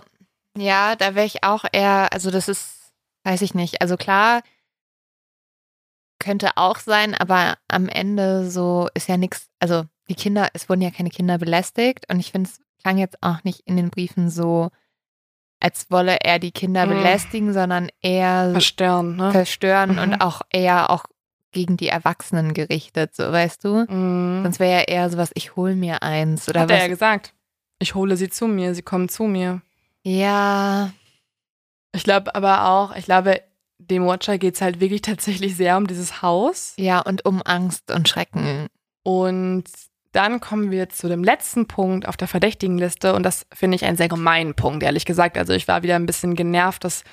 ja, 0.58 0.96
da 0.96 1.14
wäre 1.14 1.28
ich 1.28 1.44
auch 1.44 1.66
eher, 1.72 2.12
also 2.12 2.32
das 2.32 2.48
ist, 2.48 2.79
weiß 3.24 3.42
ich 3.42 3.54
nicht. 3.54 3.82
Also 3.82 3.98
klar, 3.98 4.42
könnte 6.20 6.52
auch 6.58 6.80
sein, 6.80 7.16
aber 7.16 7.58
am 7.68 7.88
Ende 7.88 8.50
so 8.50 8.90
ist 8.94 9.08
ja 9.08 9.18
nichts, 9.18 9.50
also 9.60 9.86
die 10.10 10.16
Kinder, 10.16 10.50
es 10.54 10.68
wurden 10.70 10.82
ja 10.82 10.92
keine 10.92 11.10
Kinder 11.10 11.38
belästigt 11.38 12.06
und 12.12 12.20
ich 12.20 12.32
finde, 12.32 12.50
es 12.50 12.60
klang 12.82 12.98
jetzt 12.98 13.18
auch 13.22 13.44
nicht 13.44 13.62
in 13.62 13.78
den 13.78 13.90
Briefen 13.90 14.30
so, 14.30 14.70
als 15.62 15.90
wolle 15.92 16.18
er 16.22 16.40
die 16.40 16.52
Kinder 16.52 16.86
Mhm. 16.86 16.90
belästigen, 16.90 17.54
sondern 17.54 17.90
eher 18.02 18.52
Verstören, 18.52 19.16
ne? 19.16 19.32
verstören 19.32 19.94
Mhm. 19.94 20.00
und 20.00 20.22
auch 20.22 20.42
eher 20.52 20.90
auch 20.90 21.06
gegen 21.52 21.78
die 21.78 21.88
Erwachsenen 21.88 22.54
gerichtet, 22.54 23.16
so 23.16 23.24
weißt 23.32 23.64
du? 23.64 23.86
Mhm. 23.90 24.44
Sonst 24.44 24.60
wäre 24.60 24.80
ja 24.82 24.84
eher 24.88 25.10
sowas, 25.10 25.32
ich 25.34 25.56
hol 25.56 25.76
mir 25.76 26.04
eins 26.04 26.48
oder 26.50 26.62
Hat 26.62 26.70
er 26.70 26.76
was. 26.76 26.84
ja 26.84 26.88
gesagt. 26.90 27.34
Ich 27.80 27.96
hole 27.96 28.18
sie 28.18 28.30
zu 28.30 28.48
mir, 28.48 28.76
sie 28.76 28.82
kommen 28.82 29.08
zu 29.10 29.24
mir. 29.24 29.62
ja, 30.04 30.92
Ich 31.92 32.04
glaube 32.04 32.36
aber 32.36 32.68
auch, 32.68 32.96
ich 32.96 33.06
glaube, 33.06 33.42
dem 33.78 34.06
Watcher 34.06 34.38
geht 34.38 34.56
es 34.56 34.62
halt 34.62 34.80
wirklich 34.80 35.02
tatsächlich 35.04 35.56
sehr 35.56 35.78
um 35.78 35.88
dieses 35.88 36.22
Haus. 36.22 36.74
ja, 36.78 37.00
und 37.00 37.26
um 37.26 37.42
Angst 37.44 37.92
und 37.92 38.08
Schrecken. 38.08 38.68
Und 39.04 39.66
dann 40.12 40.40
kommen 40.40 40.72
wir 40.72 40.90
zu 40.90 41.08
dem 41.08 41.24
letzten 41.24 41.68
Punkt 41.68 42.08
auf 42.08 42.18
der 42.18 42.28
Verdächtigenliste 42.28 43.14
und 43.14 43.24
das 43.24 43.46
finde 43.54 43.76
ich 43.76 43.86
einen 43.86 43.98
sehr 43.98 44.10
gemeinen 44.10 44.56
Punkt, 44.56 44.84
ehrlich 44.84 45.06
gesagt. 45.06 45.38
Also 45.38 45.54
ich 45.54 45.68
war 45.68 45.84
wieder 45.84 45.96
ein 45.96 46.08
bisschen 46.08 46.36
genervt, 46.36 46.84
dass 46.84 47.04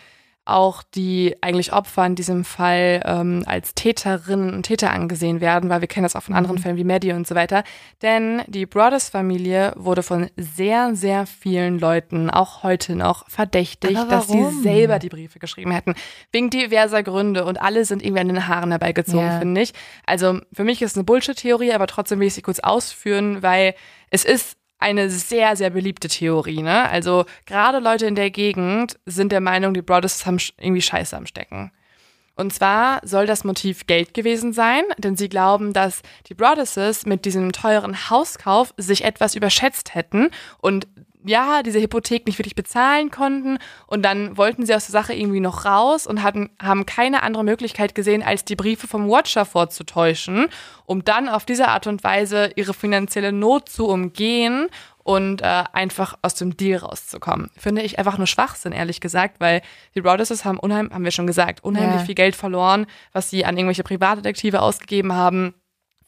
auch 0.47 0.83
die 0.83 1.37
eigentlich 1.43 1.73
Opfer 1.73 2.07
in 2.07 2.15
diesem 2.15 2.45
Fall 2.45 3.03
ähm, 3.05 3.43
als 3.47 3.75
Täterinnen 3.75 4.55
und 4.55 4.63
Täter 4.63 4.91
angesehen 4.93 5.41
werden, 5.41 5.69
weil 5.71 5.81
wir 5.81 5.89
kennen 5.89 6.05
das 6.05 6.17
auch 6.17 6.23
von 6.23 6.35
anderen 6.35 6.57
Mhm. 6.57 6.63
Fällen 6.63 6.77
wie 6.77 6.85
Maddie 6.85 7.13
und 7.13 7.27
so 7.27 7.35
weiter. 7.35 7.65
Denn 8.03 8.43
die 8.47 8.65
Brothers-Familie 8.67 9.73
wurde 9.77 10.03
von 10.03 10.31
sehr, 10.37 10.95
sehr 10.95 11.27
vielen 11.27 11.79
Leuten 11.79 12.31
auch 12.31 12.63
heute 12.63 12.95
noch 12.97 13.29
verdächtigt, 13.29 13.97
Aber 13.97 14.09
dass 14.11 14.29
sie 14.29 14.45
selber 14.63 14.99
die 14.99 15.09
Briefe 15.09 15.39
geschrieben 15.39 15.71
hätten. 15.73 15.95
Wegen 16.33 16.51
diverser 16.51 17.03
Gründe 17.03 17.45
und 17.45 17.61
alle 17.61 17.85
sind 17.85 18.03
irgendwie 18.03 18.21
an 18.21 18.29
den 18.29 18.47
Haaren 18.49 18.71
herbeigezogen, 18.71 19.21
Ja. 19.27 19.39
finde 19.39 19.61
ich. 19.61 19.73
Also 20.07 20.41
für 20.53 20.65
mich 20.65 20.81
ist 20.83 20.93
es 20.93 20.97
eine 20.97 21.05
Bullshit-Theorie, 21.05 21.73
aber 21.73 21.87
trotzdem 21.87 22.21
will 22.21 22.29
ich 22.29 22.35
sie 22.35 22.43
kurz 22.43 22.61
ausführen, 22.61 23.43
weil 23.43 23.75
es 24.11 24.25
ist 24.25 24.57
eine 24.79 25.11
sehr, 25.11 25.57
sehr 25.57 25.71
beliebte 25.71 26.09
Theorie. 26.09 26.63
Ne? 26.63 26.89
Also 26.89 27.25
gerade 27.47 27.79
Leute 27.79 28.07
in 28.07 28.15
der 28.15 28.31
Gegend 28.31 28.99
sind 29.07 29.33
der 29.33 29.41
Meinung, 29.41 29.75
die 29.75 29.83
Brothers 29.83 30.27
haben 30.27 30.39
irgendwie 30.59 30.83
Scheiße 30.83 31.17
am 31.17 31.27
Stecken. 31.27 31.73
Und 32.35 32.53
zwar 32.53 33.01
soll 33.03 33.27
das 33.27 33.45
Motiv 33.45 33.87
Geld 33.87 34.13
gewesen 34.13 34.53
sein, 34.53 34.83
denn 34.99 35.17
sie 35.17 35.31
glauben, 35.31 35.73
dass 35.73 36.03
die 36.27 36.35
Brothers 36.35 37.07
mit 37.07 37.25
diesem 37.25 37.53
teuren 37.53 38.11
Hauskauf 38.11 38.75
sich 38.77 39.05
etwas 39.05 39.35
überschätzt 39.35 39.95
hätten 39.95 40.29
und 40.59 40.87
ja, 41.29 41.63
diese 41.63 41.81
Hypothek 41.81 42.27
nicht 42.27 42.39
wirklich 42.39 42.55
bezahlen 42.55 43.11
konnten 43.11 43.59
und 43.87 44.03
dann 44.03 44.37
wollten 44.37 44.65
sie 44.65 44.75
aus 44.75 44.87
der 44.87 44.93
Sache 44.93 45.15
irgendwie 45.15 45.41
noch 45.41 45.65
raus 45.65 46.07
und 46.07 46.23
hatten, 46.23 46.51
haben 46.63 46.87
keine 46.87 47.23
andere 47.23 47.45
Möglichkeit 47.45 47.95
gesehen, 47.95 48.23
als 48.23 48.45
die 48.45 48.57
Briefe 48.57 48.87
vom 48.87 49.09
Watcher 49.09 49.45
vorzutäuschen, 49.45 50.47
um 50.87 51.05
dann 51.05 51.29
auf 51.29 51.45
diese 51.45 51.69
Art 51.69 51.87
und 51.87 52.05
Weise 52.05 52.51
ihre 52.57 52.75
finanzielle 52.75 53.33
Not 53.33 53.69
zu 53.69 53.87
umgehen 53.89 54.69
und 55.07 55.41
äh, 55.43 55.65
einfach 55.73 56.19
aus 56.23 56.35
dem 56.35 56.57
Deal 56.57 56.81
rauszukommen. 56.81 57.51
Finde 57.57 57.83
ich 57.83 57.99
einfach 57.99 58.19
nur 58.19 58.27
Schwachsinn, 58.27 58.73
ehrlich 58.73 59.01
gesagt, 59.01 59.37
weil 59.39 59.63
die 59.95 60.01
Brothers 60.01 60.45
haben 60.45 60.59
unheimlich, 60.59 60.93
haben 60.93 61.05
wir 61.05 61.13
schon 61.13 61.29
gesagt, 61.29 61.63
unheimlich 61.63 62.01
ja. 62.01 62.07
viel 62.07 62.15
Geld 62.17 62.35
verloren, 62.35 62.87
was 63.13 63.31
sie 63.31 63.45
an 63.45 63.57
irgendwelche 63.57 63.85
Privatdetektive 63.85 64.61
ausgegeben 64.61 65.13
haben 65.13 65.55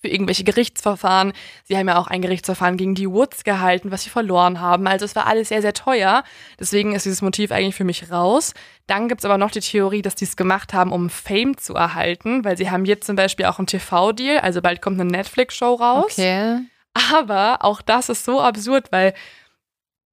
für 0.00 0.08
irgendwelche 0.08 0.44
Gerichtsverfahren. 0.44 1.32
Sie 1.64 1.76
haben 1.76 1.88
ja 1.88 1.98
auch 1.98 2.06
ein 2.06 2.22
Gerichtsverfahren 2.22 2.76
gegen 2.76 2.94
die 2.94 3.10
Woods 3.10 3.42
gehalten, 3.42 3.90
was 3.90 4.04
sie 4.04 4.10
verloren 4.10 4.60
haben. 4.60 4.86
Also 4.86 5.04
es 5.04 5.16
war 5.16 5.26
alles 5.26 5.48
sehr, 5.48 5.60
sehr 5.60 5.74
teuer. 5.74 6.22
Deswegen 6.58 6.94
ist 6.94 7.04
dieses 7.04 7.20
Motiv 7.20 7.50
eigentlich 7.50 7.74
für 7.74 7.84
mich 7.84 8.10
raus. 8.10 8.54
Dann 8.86 9.08
gibt's 9.08 9.24
aber 9.24 9.38
noch 9.38 9.50
die 9.50 9.60
Theorie, 9.60 10.02
dass 10.02 10.14
die 10.14 10.24
es 10.24 10.36
gemacht 10.36 10.72
haben, 10.72 10.92
um 10.92 11.10
Fame 11.10 11.56
zu 11.56 11.74
erhalten, 11.74 12.44
weil 12.44 12.56
sie 12.56 12.70
haben 12.70 12.84
jetzt 12.84 13.06
zum 13.06 13.16
Beispiel 13.16 13.46
auch 13.46 13.58
einen 13.58 13.66
TV-Deal, 13.66 14.38
also 14.38 14.62
bald 14.62 14.80
kommt 14.80 15.00
eine 15.00 15.10
Netflix-Show 15.10 15.74
raus. 15.74 16.12
Okay. 16.12 16.60
Aber 17.12 17.58
auch 17.64 17.82
das 17.82 18.08
ist 18.08 18.24
so 18.24 18.40
absurd, 18.40 18.90
weil 18.92 19.14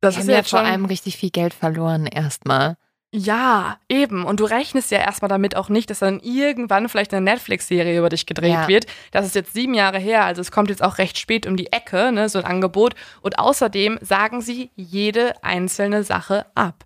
das 0.01 0.15
die 0.15 0.21
ist 0.21 0.27
haben 0.27 0.35
ja 0.35 0.43
vor 0.43 0.59
allem 0.59 0.85
richtig 0.85 1.17
viel 1.17 1.29
Geld 1.31 1.53
verloren 1.53 2.05
erstmal. 2.05 2.77
Ja, 3.13 3.77
eben. 3.87 4.25
Und 4.25 4.41
du 4.41 4.45
rechnest 4.45 4.91
ja 4.91 4.97
erstmal 4.99 5.29
damit 5.29 5.55
auch 5.55 5.69
nicht, 5.69 5.89
dass 5.89 5.99
dann 5.99 6.19
irgendwann 6.19 6.89
vielleicht 6.89 7.13
eine 7.13 7.23
Netflix-Serie 7.23 7.97
über 7.97 8.09
dich 8.09 8.25
gedreht 8.25 8.51
Ja. 8.51 8.67
wird. 8.67 8.87
Das 9.11 9.25
ist 9.25 9.35
jetzt 9.35 9.53
sieben 9.53 9.73
Jahre 9.73 9.99
her, 9.99 10.25
also 10.25 10.41
es 10.41 10.51
kommt 10.51 10.69
jetzt 10.69 10.83
auch 10.83 10.97
recht 10.97 11.17
spät 11.17 11.45
um 11.47 11.55
die 11.55 11.71
Ecke, 11.71 12.11
ne, 12.11 12.27
so 12.27 12.39
ein 12.39 12.45
Angebot. 12.45 12.93
Und 13.21 13.39
außerdem 13.39 13.99
sagen 14.01 14.41
sie 14.41 14.69
jede 14.75 15.41
einzelne 15.43 16.03
Sache 16.03 16.45
ab. 16.55 16.83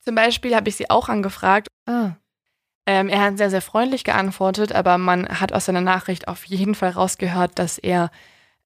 Zum 0.00 0.14
Beispiel 0.14 0.54
habe 0.56 0.68
ich 0.68 0.76
sie 0.76 0.88
auch 0.88 1.08
angefragt. 1.10 1.68
Ah. 1.86 2.12
Ähm, 2.86 3.08
er 3.08 3.20
hat 3.20 3.36
sehr, 3.36 3.50
sehr 3.50 3.62
freundlich 3.62 4.04
geantwortet, 4.04 4.72
aber 4.72 4.96
man 4.96 5.28
hat 5.40 5.52
aus 5.52 5.64
seiner 5.66 5.80
Nachricht 5.80 6.28
auf 6.28 6.44
jeden 6.44 6.74
Fall 6.76 6.90
rausgehört, 6.90 7.58
dass 7.58 7.78
er 7.78 8.10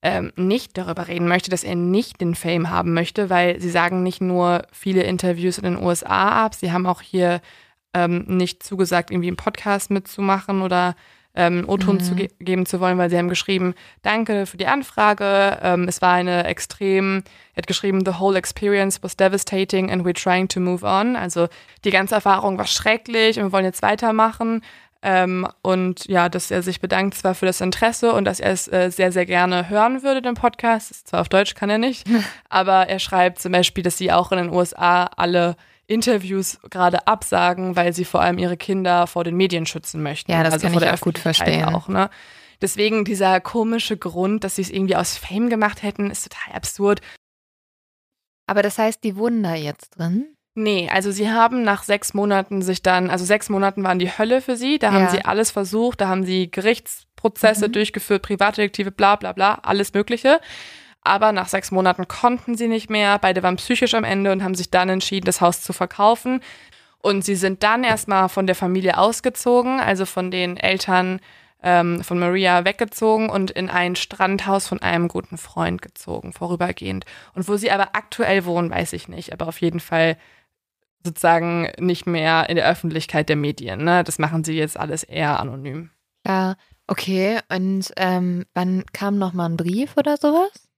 ähm, 0.02 0.32
nicht 0.36 0.78
darüber 0.78 1.08
reden 1.08 1.28
möchte, 1.28 1.50
dass 1.50 1.64
er 1.64 1.74
nicht 1.74 2.20
den 2.20 2.34
Fame 2.34 2.70
haben 2.70 2.94
möchte, 2.94 3.28
weil 3.30 3.60
sie 3.60 3.70
sagen 3.70 4.02
nicht 4.02 4.20
nur 4.20 4.62
viele 4.72 5.02
Interviews 5.02 5.58
in 5.58 5.64
den 5.64 5.76
USA 5.82 6.44
ab, 6.44 6.54
sie 6.54 6.72
haben 6.72 6.86
auch 6.86 7.02
hier 7.02 7.40
ähm, 7.92 8.24
nicht 8.26 8.62
zugesagt, 8.62 9.10
irgendwie 9.10 9.28
einen 9.28 9.36
Podcast 9.36 9.90
mitzumachen 9.90 10.62
oder 10.62 10.94
ähm, 11.34 11.64
O-Ton 11.68 11.96
Mhm. 11.96 12.00
zu 12.00 12.14
ge 12.16 12.28
geben 12.40 12.66
zu 12.66 12.80
wollen, 12.80 12.98
weil 12.98 13.08
sie 13.10 13.16
haben 13.16 13.28
geschrieben, 13.28 13.74
danke 14.02 14.46
für 14.46 14.56
die 14.56 14.66
Anfrage, 14.66 15.58
ähm, 15.62 15.86
es 15.86 16.02
war 16.02 16.14
eine 16.14 16.44
extrem, 16.44 17.22
er 17.54 17.58
hat 17.58 17.66
geschrieben, 17.68 18.04
the 18.04 18.18
whole 18.18 18.36
experience 18.36 19.00
was 19.02 19.16
devastating 19.16 19.90
and 19.90 20.04
we're 20.04 20.20
trying 20.20 20.48
to 20.48 20.58
move 20.60 20.84
on. 20.84 21.14
Also 21.14 21.48
die 21.84 21.90
ganze 21.90 22.16
Erfahrung 22.16 22.58
war 22.58 22.66
schrecklich 22.66 23.38
und 23.38 23.44
wir 23.44 23.52
wollen 23.52 23.64
jetzt 23.64 23.82
weitermachen. 23.82 24.62
Ähm, 25.02 25.46
und 25.62 26.06
ja, 26.06 26.28
dass 26.28 26.50
er 26.50 26.62
sich 26.62 26.80
bedankt 26.80 27.14
zwar 27.14 27.34
für 27.34 27.46
das 27.46 27.60
Interesse 27.62 28.12
und 28.12 28.26
dass 28.26 28.38
er 28.38 28.52
es 28.52 28.68
äh, 28.68 28.90
sehr, 28.90 29.12
sehr 29.12 29.24
gerne 29.24 29.70
hören 29.70 30.02
würde, 30.02 30.20
den 30.20 30.34
Podcast. 30.34 31.08
Zwar 31.08 31.22
auf 31.22 31.28
Deutsch 31.30 31.54
kann 31.54 31.70
er 31.70 31.78
nicht, 31.78 32.06
aber 32.50 32.88
er 32.88 32.98
schreibt 32.98 33.40
zum 33.40 33.52
Beispiel, 33.52 33.82
dass 33.82 33.96
sie 33.96 34.12
auch 34.12 34.30
in 34.30 34.38
den 34.38 34.50
USA 34.50 35.04
alle 35.04 35.56
Interviews 35.86 36.58
gerade 36.70 37.06
absagen, 37.06 37.76
weil 37.76 37.92
sie 37.92 38.04
vor 38.04 38.20
allem 38.20 38.38
ihre 38.38 38.56
Kinder 38.56 39.06
vor 39.06 39.24
den 39.24 39.36
Medien 39.36 39.66
schützen 39.66 40.02
möchten. 40.02 40.30
Ja, 40.30 40.44
das 40.44 40.54
also 40.54 40.68
kann 40.68 40.76
ich 40.76 40.88
auch 40.88 41.00
gut 41.00 41.18
verstehen. 41.18 41.64
Auch, 41.64 41.88
ne? 41.88 42.10
Deswegen 42.60 43.04
dieser 43.04 43.40
komische 43.40 43.96
Grund, 43.96 44.44
dass 44.44 44.56
sie 44.56 44.62
es 44.62 44.70
irgendwie 44.70 44.96
aus 44.96 45.16
Fame 45.16 45.48
gemacht 45.48 45.82
hätten, 45.82 46.10
ist 46.10 46.30
total 46.30 46.54
absurd. 46.54 47.00
Aber 48.46 48.62
das 48.62 48.78
heißt, 48.78 49.02
die 49.02 49.16
wohnen 49.16 49.42
da 49.42 49.54
jetzt 49.54 49.98
drin? 49.98 50.36
Nee, 50.62 50.90
also 50.92 51.10
sie 51.10 51.30
haben 51.30 51.62
nach 51.62 51.82
sechs 51.84 52.12
Monaten 52.12 52.60
sich 52.60 52.82
dann, 52.82 53.08
also 53.08 53.24
sechs 53.24 53.48
Monaten 53.48 53.82
waren 53.82 53.98
die 53.98 54.10
Hölle 54.10 54.42
für 54.42 54.56
sie, 54.56 54.78
da 54.78 54.92
haben 54.92 55.04
Ja. 55.04 55.08
sie 55.10 55.24
alles 55.24 55.50
versucht, 55.50 56.00
da 56.02 56.08
haben 56.08 56.24
sie 56.24 56.50
Gerichtsprozesse 56.50 57.68
Mhm. 57.68 57.72
durchgeführt, 57.72 58.22
Privatdetektive, 58.22 58.90
bla 58.90 59.16
bla 59.16 59.32
bla, 59.32 59.54
alles 59.62 59.94
Mögliche. 59.94 60.38
Aber 61.02 61.32
nach 61.32 61.48
sechs 61.48 61.70
Monaten 61.70 62.06
konnten 62.08 62.56
sie 62.58 62.68
nicht 62.68 62.90
mehr, 62.90 63.18
beide 63.18 63.42
waren 63.42 63.56
psychisch 63.56 63.94
am 63.94 64.04
Ende 64.04 64.32
und 64.32 64.44
haben 64.44 64.54
sich 64.54 64.70
dann 64.70 64.90
entschieden, 64.90 65.24
das 65.24 65.40
Haus 65.40 65.62
zu 65.62 65.72
verkaufen. 65.72 66.42
Und 66.98 67.24
sie 67.24 67.36
sind 67.36 67.62
dann 67.62 67.82
erstmal 67.82 68.28
von 68.28 68.46
der 68.46 68.54
Familie 68.54 68.98
ausgezogen, 68.98 69.80
also 69.80 70.04
von 70.04 70.30
den 70.30 70.58
Eltern 70.58 71.20
ähm, 71.62 72.04
von 72.04 72.18
Maria 72.18 72.66
weggezogen 72.66 73.30
und 73.30 73.50
in 73.50 73.70
ein 73.70 73.96
Strandhaus 73.96 74.66
von 74.68 74.82
einem 74.82 75.08
guten 75.08 75.38
Freund 75.38 75.80
gezogen, 75.80 76.34
vorübergehend. 76.34 77.06
Und 77.34 77.48
wo 77.48 77.56
sie 77.56 77.70
aber 77.70 77.90
aktuell 77.94 78.44
wohnen, 78.44 78.70
weiß 78.70 78.92
ich 78.92 79.08
nicht, 79.08 79.32
aber 79.32 79.48
auf 79.48 79.60
jeden 79.62 79.80
Fall 79.80 80.16
sozusagen 81.04 81.68
nicht 81.78 82.06
mehr 82.06 82.48
in 82.48 82.56
der 82.56 82.68
Öffentlichkeit 82.68 83.28
der 83.28 83.36
Medien. 83.36 83.84
Ne? 83.84 84.04
Das 84.04 84.18
machen 84.18 84.44
sie 84.44 84.54
jetzt 84.54 84.78
alles 84.78 85.02
eher 85.02 85.40
anonym. 85.40 85.90
Ja, 86.26 86.56
okay. 86.86 87.40
Und 87.48 87.92
ähm, 87.96 88.44
wann 88.54 88.84
kam 88.92 89.18
noch 89.18 89.32
mal 89.32 89.46
ein 89.46 89.56
Brief 89.56 89.96
oder 89.96 90.16
sowas? 90.16 90.68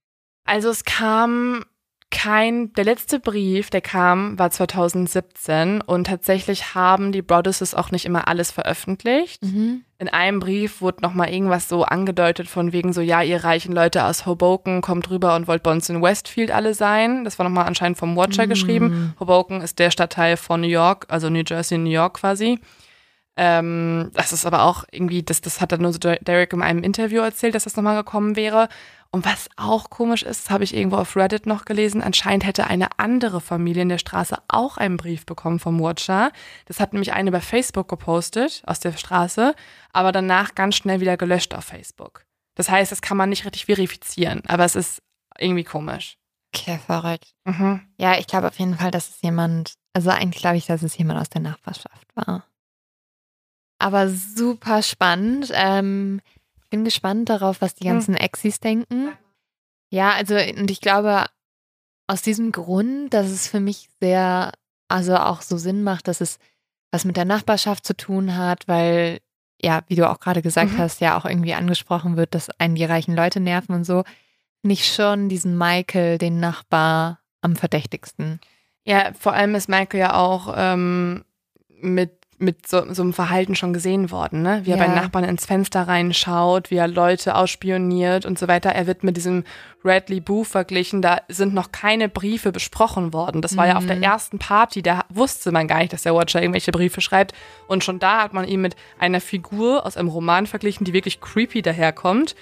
Also 0.45 0.69
es 0.69 0.83
kam 0.83 1.65
kein, 2.13 2.71
der 2.73 2.85
letzte 2.85 3.19
Brief, 3.19 3.69
der 3.71 3.81
kam, 3.81 4.37
war 4.37 4.51
2017 4.51 5.81
und 5.81 6.05
tatsächlich 6.07 6.75
haben 6.75 7.11
die 7.11 7.21
Brothers 7.23 7.73
auch 7.73 7.91
nicht 7.91 8.05
immer 8.05 8.27
alles 8.27 8.51
veröffentlicht. 8.51 9.43
Mhm. 9.43 9.83
In 9.97 10.09
einem 10.09 10.39
Brief 10.39 10.79
wurde 10.79 11.01
nochmal 11.01 11.29
irgendwas 11.33 11.67
so 11.67 11.83
angedeutet 11.83 12.47
von 12.47 12.71
wegen 12.71 12.93
so, 12.93 13.01
ja, 13.01 13.21
ihr 13.21 13.43
reichen 13.43 13.73
Leute 13.73 14.05
aus 14.05 14.25
Hoboken 14.25 14.81
kommt 14.81 15.09
rüber 15.09 15.35
und 15.35 15.47
wollt 15.47 15.63
bei 15.63 15.71
uns 15.71 15.89
in 15.89 16.01
Westfield 16.01 16.51
alle 16.51 16.73
sein. 16.73 17.23
Das 17.25 17.39
war 17.39 17.43
nochmal 17.45 17.65
anscheinend 17.65 17.97
vom 17.97 18.15
Watcher 18.15 18.45
Mhm. 18.45 18.49
geschrieben. 18.49 19.13
Hoboken 19.19 19.61
ist 19.61 19.79
der 19.79 19.89
Stadtteil 19.91 20.37
von 20.37 20.61
New 20.61 20.67
York, 20.67 21.07
also 21.09 21.29
New 21.29 21.43
Jersey, 21.45 21.77
New 21.77 21.89
York 21.89 22.15
quasi. 22.19 22.59
Ähm, 23.35 24.11
das 24.13 24.31
ist 24.31 24.45
aber 24.45 24.63
auch 24.63 24.83
irgendwie, 24.91 25.23
das, 25.23 25.41
das 25.41 25.59
hat 25.59 25.71
dann 25.71 25.81
nur 25.81 25.91
so 25.91 25.97
Derek 25.99 26.53
in 26.53 26.61
einem 26.61 26.83
Interview 26.83 27.21
erzählt, 27.21 27.55
dass 27.55 27.63
das 27.63 27.75
nochmal 27.75 27.95
gekommen 27.97 28.35
wäre. 28.35 28.69
Und 29.13 29.25
was 29.25 29.47
auch 29.57 29.91
komisch 29.91 30.23
ist, 30.23 30.49
habe 30.49 30.63
ich 30.63 30.75
irgendwo 30.75 30.97
auf 30.97 31.15
Reddit 31.15 31.45
noch 31.45 31.65
gelesen, 31.65 32.01
anscheinend 32.01 32.47
hätte 32.47 32.65
eine 32.65 32.97
andere 32.97 33.41
Familie 33.41 33.83
in 33.83 33.89
der 33.89 33.99
Straße 33.99 34.35
auch 34.47 34.77
einen 34.77 34.97
Brief 34.97 35.27
bekommen 35.27 35.59
vom 35.59 35.79
Watcher. 35.79 36.31
Das 36.65 36.79
hat 36.79 36.93
nämlich 36.93 37.13
eine 37.13 37.31
bei 37.31 37.39
Facebook 37.39 37.87
gepostet 37.87 38.63
aus 38.65 38.79
der 38.79 38.93
Straße, 38.93 39.53
aber 39.91 40.11
danach 40.11 40.55
ganz 40.55 40.77
schnell 40.77 40.99
wieder 40.99 41.15
gelöscht 41.15 41.53
auf 41.53 41.65
Facebook. 41.65 42.25
Das 42.55 42.69
heißt, 42.69 42.91
das 42.91 43.03
kann 43.03 43.15
man 43.15 43.29
nicht 43.29 43.45
richtig 43.45 43.67
verifizieren, 43.67 44.41
aber 44.47 44.65
es 44.65 44.75
ist 44.75 45.03
irgendwie 45.37 45.63
komisch. 45.63 46.17
Okay, 46.51 46.79
verrückt. 46.83 47.35
Mhm. 47.45 47.81
Ja, 47.99 48.17
ich 48.17 48.25
glaube 48.25 48.47
auf 48.47 48.57
jeden 48.57 48.77
Fall, 48.77 48.89
dass 48.89 49.09
es 49.09 49.21
jemand, 49.21 49.75
also 49.93 50.09
eigentlich 50.09 50.41
glaube 50.41 50.57
ich, 50.57 50.65
dass 50.65 50.81
es 50.81 50.97
jemand 50.97 51.19
aus 51.19 51.29
der 51.29 51.41
Nachbarschaft 51.41 52.07
war. 52.15 52.47
Aber 53.77 54.09
super 54.09 54.81
spannend. 54.81 55.51
Ähm, 55.53 56.19
bin 56.73 56.83
gespannt 56.83 57.29
darauf, 57.29 57.61
was 57.61 57.75
die 57.75 57.85
ganzen 57.85 58.15
Exis 58.15 58.59
denken. 58.59 59.09
Ja, 59.91 60.11
also 60.13 60.33
und 60.35 60.71
ich 60.71 60.81
glaube 60.81 61.25
aus 62.07 62.23
diesem 62.23 62.51
Grund, 62.51 63.13
dass 63.13 63.27
es 63.27 63.47
für 63.47 63.59
mich 63.59 63.89
sehr, 64.01 64.51
also 64.87 65.15
auch 65.17 65.41
so 65.43 65.57
Sinn 65.57 65.83
macht, 65.83 66.07
dass 66.07 66.19
es 66.19 66.39
was 66.91 67.05
mit 67.05 67.15
der 67.15 67.25
Nachbarschaft 67.25 67.85
zu 67.85 67.95
tun 67.95 68.35
hat, 68.35 68.67
weil 68.67 69.19
ja, 69.61 69.81
wie 69.87 69.95
du 69.95 70.09
auch 70.09 70.19
gerade 70.19 70.41
gesagt 70.41 70.73
Mhm. 70.73 70.77
hast, 70.79 70.99
ja 70.99 71.15
auch 71.15 71.25
irgendwie 71.25 71.53
angesprochen 71.53 72.17
wird, 72.17 72.33
dass 72.33 72.49
einen 72.59 72.73
die 72.75 72.85
reichen 72.85 73.15
Leute 73.15 73.39
nerven 73.39 73.75
und 73.75 73.83
so. 73.85 74.03
Nicht 74.63 74.91
schon 74.91 75.29
diesen 75.29 75.57
Michael, 75.57 76.17
den 76.17 76.39
Nachbar, 76.39 77.19
am 77.41 77.55
verdächtigsten. 77.55 78.39
Ja, 78.85 79.13
vor 79.13 79.33
allem 79.33 79.53
ist 79.55 79.69
Michael 79.69 79.99
ja 79.99 80.15
auch 80.15 80.53
ähm, 80.57 81.23
mit, 81.69 82.22
mit 82.39 82.67
so, 82.67 82.91
so 82.93 83.01
einem 83.03 83.13
Verhalten 83.13 83.55
schon 83.55 83.73
gesehen 83.73 84.11
worden, 84.11 84.41
ne? 84.41 84.61
Wie 84.63 84.71
er 84.71 84.77
Ja. 84.77 84.85
bei 84.87 84.93
Nachbarn 84.93 85.23
ins 85.23 85.45
Fenster 85.45 85.87
reinschaut, 85.87 86.71
wie 86.71 86.75
er 86.75 86.87
Leute 86.87 87.35
ausspioniert 87.35 88.25
und 88.25 88.37
so 88.39 88.47
weiter. 88.47 88.71
Er 88.71 88.87
wird 88.87 89.03
mit 89.03 89.15
diesem 89.17 89.43
Bradley 89.81 90.19
Boo 90.19 90.43
verglichen. 90.43 91.01
Da 91.01 91.17
sind 91.27 91.53
noch 91.53 91.71
keine 91.71 92.09
Briefe 92.09 92.51
besprochen 92.51 93.13
worden. 93.13 93.41
Das 93.41 93.55
war 93.57 93.67
ja 93.67 93.75
auf 93.77 93.85
der 93.85 93.97
Mhm. 93.97 94.03
ersten 94.03 94.39
Party, 94.39 94.81
da 94.81 95.05
wusste 95.09 95.51
man 95.51 95.67
gar 95.67 95.79
nicht, 95.79 95.93
dass 95.93 96.03
der 96.03 96.15
Watcher 96.15 96.41
irgendwelche 96.41 96.71
Briefe 96.71 97.01
schreibt. 97.01 97.33
Und 97.67 97.83
schon 97.83 97.99
da 97.99 98.23
hat 98.23 98.33
man 98.33 98.47
ihn 98.47 98.61
mit 98.61 98.75
einer 98.99 99.21
Figur 99.21 99.85
aus 99.85 99.95
einem 99.97 100.09
Roman 100.09 100.47
verglichen, 100.47 100.85
die 100.85 100.93
wirklich 100.93 101.21
creepy 101.21 101.61
daherkommt. 101.61 102.35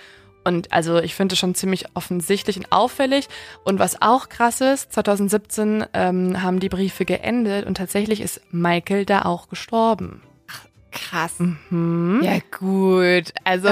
Und 0.43 0.72
also 0.73 0.99
ich 0.99 1.15
finde 1.15 1.34
es 1.34 1.39
schon 1.39 1.55
ziemlich 1.55 1.85
offensichtlich 1.93 2.57
und 2.57 2.72
auffällig. 2.72 3.27
Und 3.63 3.80
was 3.80 4.01
auch 4.01 4.30
krass 4.30 4.61
ist, 4.61 4.93
2017 4.93 5.85
ähm, 5.93 6.41
haben 6.41 6.59
die 6.59 6.69
Briefe 6.69 7.05
geendet 7.05 7.65
und 7.65 7.76
tatsächlich 7.76 8.22
ist 8.22 8.41
Michael 8.51 9.05
da 9.05 9.23
auch 9.23 9.49
gestorben. 9.49 10.22
Krass. 10.91 11.35
Mhm. 11.69 12.22
Ja, 12.23 12.39
gut. 12.57 13.34
Also, 13.43 13.69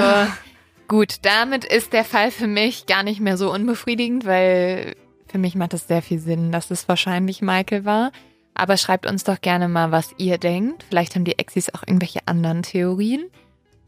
gut, 0.88 1.16
damit 1.22 1.64
ist 1.64 1.92
der 1.92 2.04
Fall 2.04 2.30
für 2.30 2.46
mich 2.46 2.86
gar 2.86 3.02
nicht 3.02 3.20
mehr 3.20 3.36
so 3.36 3.52
unbefriedigend, 3.52 4.24
weil 4.24 4.94
für 5.26 5.38
mich 5.38 5.54
macht 5.54 5.74
es 5.74 5.86
sehr 5.86 6.02
viel 6.02 6.18
Sinn, 6.18 6.50
dass 6.50 6.70
es 6.70 6.88
wahrscheinlich 6.88 7.42
Michael 7.42 7.84
war. 7.84 8.10
Aber 8.54 8.76
schreibt 8.76 9.06
uns 9.06 9.24
doch 9.24 9.40
gerne 9.40 9.68
mal, 9.68 9.90
was 9.90 10.14
ihr 10.18 10.38
denkt. 10.38 10.84
Vielleicht 10.88 11.14
haben 11.14 11.24
die 11.24 11.38
Exis 11.38 11.72
auch 11.72 11.82
irgendwelche 11.86 12.20
anderen 12.26 12.62
Theorien. 12.62 13.24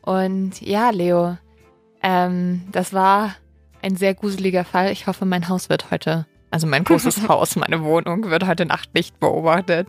Und 0.03 0.61
ja, 0.61 0.91
Leo, 0.91 1.37
ähm, 2.03 2.62
das 2.73 2.93
war 2.93 3.35
ein 3.83 3.97
sehr 3.97 4.15
gruseliger 4.15 4.65
Fall. 4.65 4.93
Ich 4.93 5.07
hoffe, 5.07 5.24
mein 5.24 5.49
Haus 5.49 5.69
wird 5.69 5.91
heute 5.91 6.27
Also 6.51 6.66
mein 6.66 6.85
großes 6.85 7.27
Haus, 7.29 7.57
meine 7.57 7.83
Wohnung 7.83 8.31
wird 8.31 8.47
heute 8.47 8.66
Nacht 8.66 8.95
nicht 8.95 9.19
beobachtet. 9.20 9.89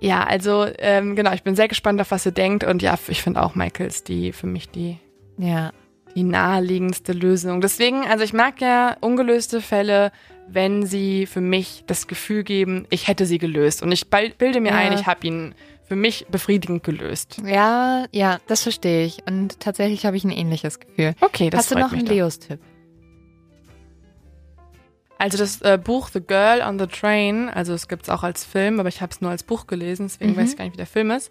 Ja, 0.00 0.24
also 0.24 0.66
ähm, 0.78 1.14
genau, 1.14 1.32
ich 1.32 1.44
bin 1.44 1.54
sehr 1.54 1.68
gespannt 1.68 2.00
auf 2.00 2.10
was 2.10 2.26
ihr 2.26 2.32
denkt 2.32 2.64
und 2.64 2.82
ja, 2.82 2.98
ich 3.06 3.22
finde 3.22 3.40
auch 3.42 3.54
Michaels 3.54 4.02
die 4.02 4.32
für 4.32 4.48
mich 4.48 4.68
die 4.68 4.98
Ja. 5.38 5.72
die 6.16 6.24
naheliegendste 6.24 7.12
Lösung. 7.12 7.60
Deswegen, 7.60 8.04
also 8.08 8.24
ich 8.24 8.32
mag 8.32 8.60
ja 8.60 8.96
ungelöste 9.00 9.60
Fälle, 9.60 10.10
wenn 10.48 10.84
sie 10.84 11.26
für 11.26 11.40
mich 11.40 11.84
das 11.86 12.08
Gefühl 12.08 12.42
geben, 12.42 12.86
ich 12.90 13.06
hätte 13.06 13.26
sie 13.26 13.38
gelöst 13.38 13.80
und 13.82 13.92
ich 13.92 14.10
bilde 14.10 14.60
mir 14.60 14.70
Ja. 14.72 14.78
ein, 14.78 14.92
ich 14.92 15.06
habe 15.06 15.24
ihn 15.24 15.54
für 15.92 15.96
mich 15.96 16.26
befriedigend 16.30 16.82
gelöst. 16.84 17.36
Ja, 17.44 18.06
ja, 18.12 18.38
das 18.46 18.62
verstehe 18.62 19.04
ich. 19.04 19.18
Und 19.28 19.60
tatsächlich 19.60 20.06
habe 20.06 20.16
ich 20.16 20.24
ein 20.24 20.30
ähnliches 20.30 20.80
Gefühl. 20.80 21.12
Okay, 21.20 21.50
das 21.50 21.58
Hast 21.60 21.70
du 21.72 21.78
noch 21.78 21.90
mich 21.90 21.98
einen. 22.00 22.08
Leos-Tipp? 22.08 22.58
Also 25.18 25.36
das 25.36 25.60
äh, 25.60 25.78
Buch 25.82 26.08
The 26.08 26.22
Girl 26.22 26.62
on 26.62 26.78
the 26.78 26.86
Train, 26.86 27.50
also 27.50 27.74
es 27.74 27.88
gibt 27.88 28.04
es 28.04 28.08
auch 28.08 28.22
als 28.22 28.42
Film, 28.42 28.80
aber 28.80 28.88
ich 28.88 29.02
habe 29.02 29.12
es 29.12 29.20
nur 29.20 29.30
als 29.30 29.42
Buch 29.42 29.66
gelesen, 29.66 30.06
deswegen 30.06 30.32
Mhm. 30.32 30.36
weiß 30.38 30.52
ich 30.52 30.56
gar 30.56 30.64
nicht, 30.64 30.72
wie 30.72 30.78
der 30.78 30.86
Film 30.86 31.10
ist. 31.10 31.30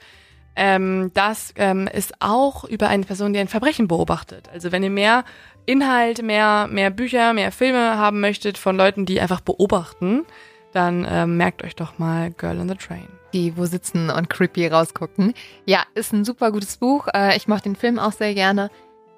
Ähm, 0.56 1.10
das 1.16 1.56
ähm, 1.56 1.88
ist 1.92 2.14
auch 2.20 2.64
über 2.64 2.88
eine 2.88 3.04
Person, 3.04 3.34
die 3.34 3.40
ein 3.40 3.48
Verbrechen 3.48 3.88
beobachtet. 3.88 4.48
Also 4.54 4.72
wenn 4.72 4.84
ihr 4.84 4.92
mehr 4.92 5.26
Inhalt, 5.66 6.22
mehr, 6.22 6.68
mehr 6.70 6.92
Bücher, 6.92 7.34
mehr 7.34 7.52
Filme 7.52 7.98
haben 7.98 8.20
möchtet 8.20 8.60
von 8.60 8.78
Leuten, 8.78 9.08
die 9.08 9.20
einfach 9.20 9.42
beobachten, 9.42 10.22
dann 10.72 11.04
ähm, 11.10 11.38
merkt 11.38 11.64
euch 11.64 11.76
doch 11.76 11.98
mal 11.98 12.30
Girl 12.30 12.60
on 12.60 12.70
the 12.70 12.76
Train. 12.76 13.08
Die 13.34 13.56
wo 13.58 13.66
sitzen 13.66 14.10
und 14.10 14.30
creepy 14.30 14.68
rausgucken. 14.68 15.34
Ja, 15.66 15.84
ist 15.96 16.12
ein 16.14 16.26
super 16.26 16.52
gutes 16.52 16.78
Buch. 16.78 17.08
Äh, 17.14 17.36
Ich 17.38 17.48
mache 17.48 17.64
den 17.64 17.76
Film 17.76 17.98
auch 18.00 18.12
sehr 18.12 18.34
gerne. 18.34 18.70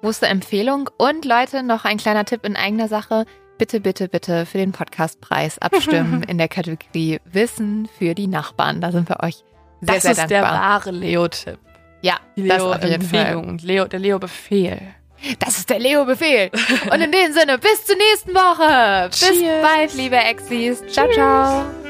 Große 0.02 0.26
Empfehlung. 0.26 0.88
Und 0.98 1.24
Leute, 1.24 1.62
noch 1.62 1.84
ein 1.84 1.96
kleiner 1.98 2.24
Tipp 2.24 2.44
in 2.46 2.56
eigener 2.56 2.88
Sache. 2.88 3.24
Bitte, 3.58 3.80
bitte, 3.80 4.08
bitte 4.08 4.46
für 4.46 4.58
den 4.58 4.72
Podcastpreis 4.72 5.58
abstimmen 5.60 6.22
in 6.28 6.38
der 6.38 6.48
Kategorie 6.48 7.20
Wissen 7.24 7.88
für 7.98 8.14
die 8.14 8.26
Nachbarn. 8.26 8.80
Da 8.80 8.92
sind 8.92 9.08
wir 9.08 9.20
euch 9.22 9.36
sehr, 9.80 9.94
das 9.94 10.02
sehr 10.02 10.12
ist 10.12 10.18
der 10.30 10.42
dankbar. 10.42 10.60
wahre 10.60 10.90
Leo-Tipp. 10.90 11.58
ja, 12.02 12.16
Die 12.36 12.46
das 12.48 12.60
auf 12.62 12.82
jeden 12.84 13.02
Fall. 13.02 13.18
Leo-Empfehlung 13.20 13.48
und 13.48 13.62
Leo, 13.62 13.84
der 13.86 14.00
Leo-Befehl. 14.00 14.80
Das 15.38 15.56
ist 15.56 15.70
der 15.70 15.78
Leo-Befehl. 15.78 16.50
Und 16.92 17.00
in 17.00 17.10
dem 17.12 17.32
Sinne, 17.32 17.56
bis 17.58 17.86
zur 17.86 17.96
nächsten 17.96 18.34
Woche. 18.34 19.08
Bis 19.08 19.20
Cheers. 19.40 19.62
bald, 19.62 19.94
liebe 19.94 20.16
Exis. 20.16 20.82
Ciao, 20.92 21.08
ciao. 21.12 21.83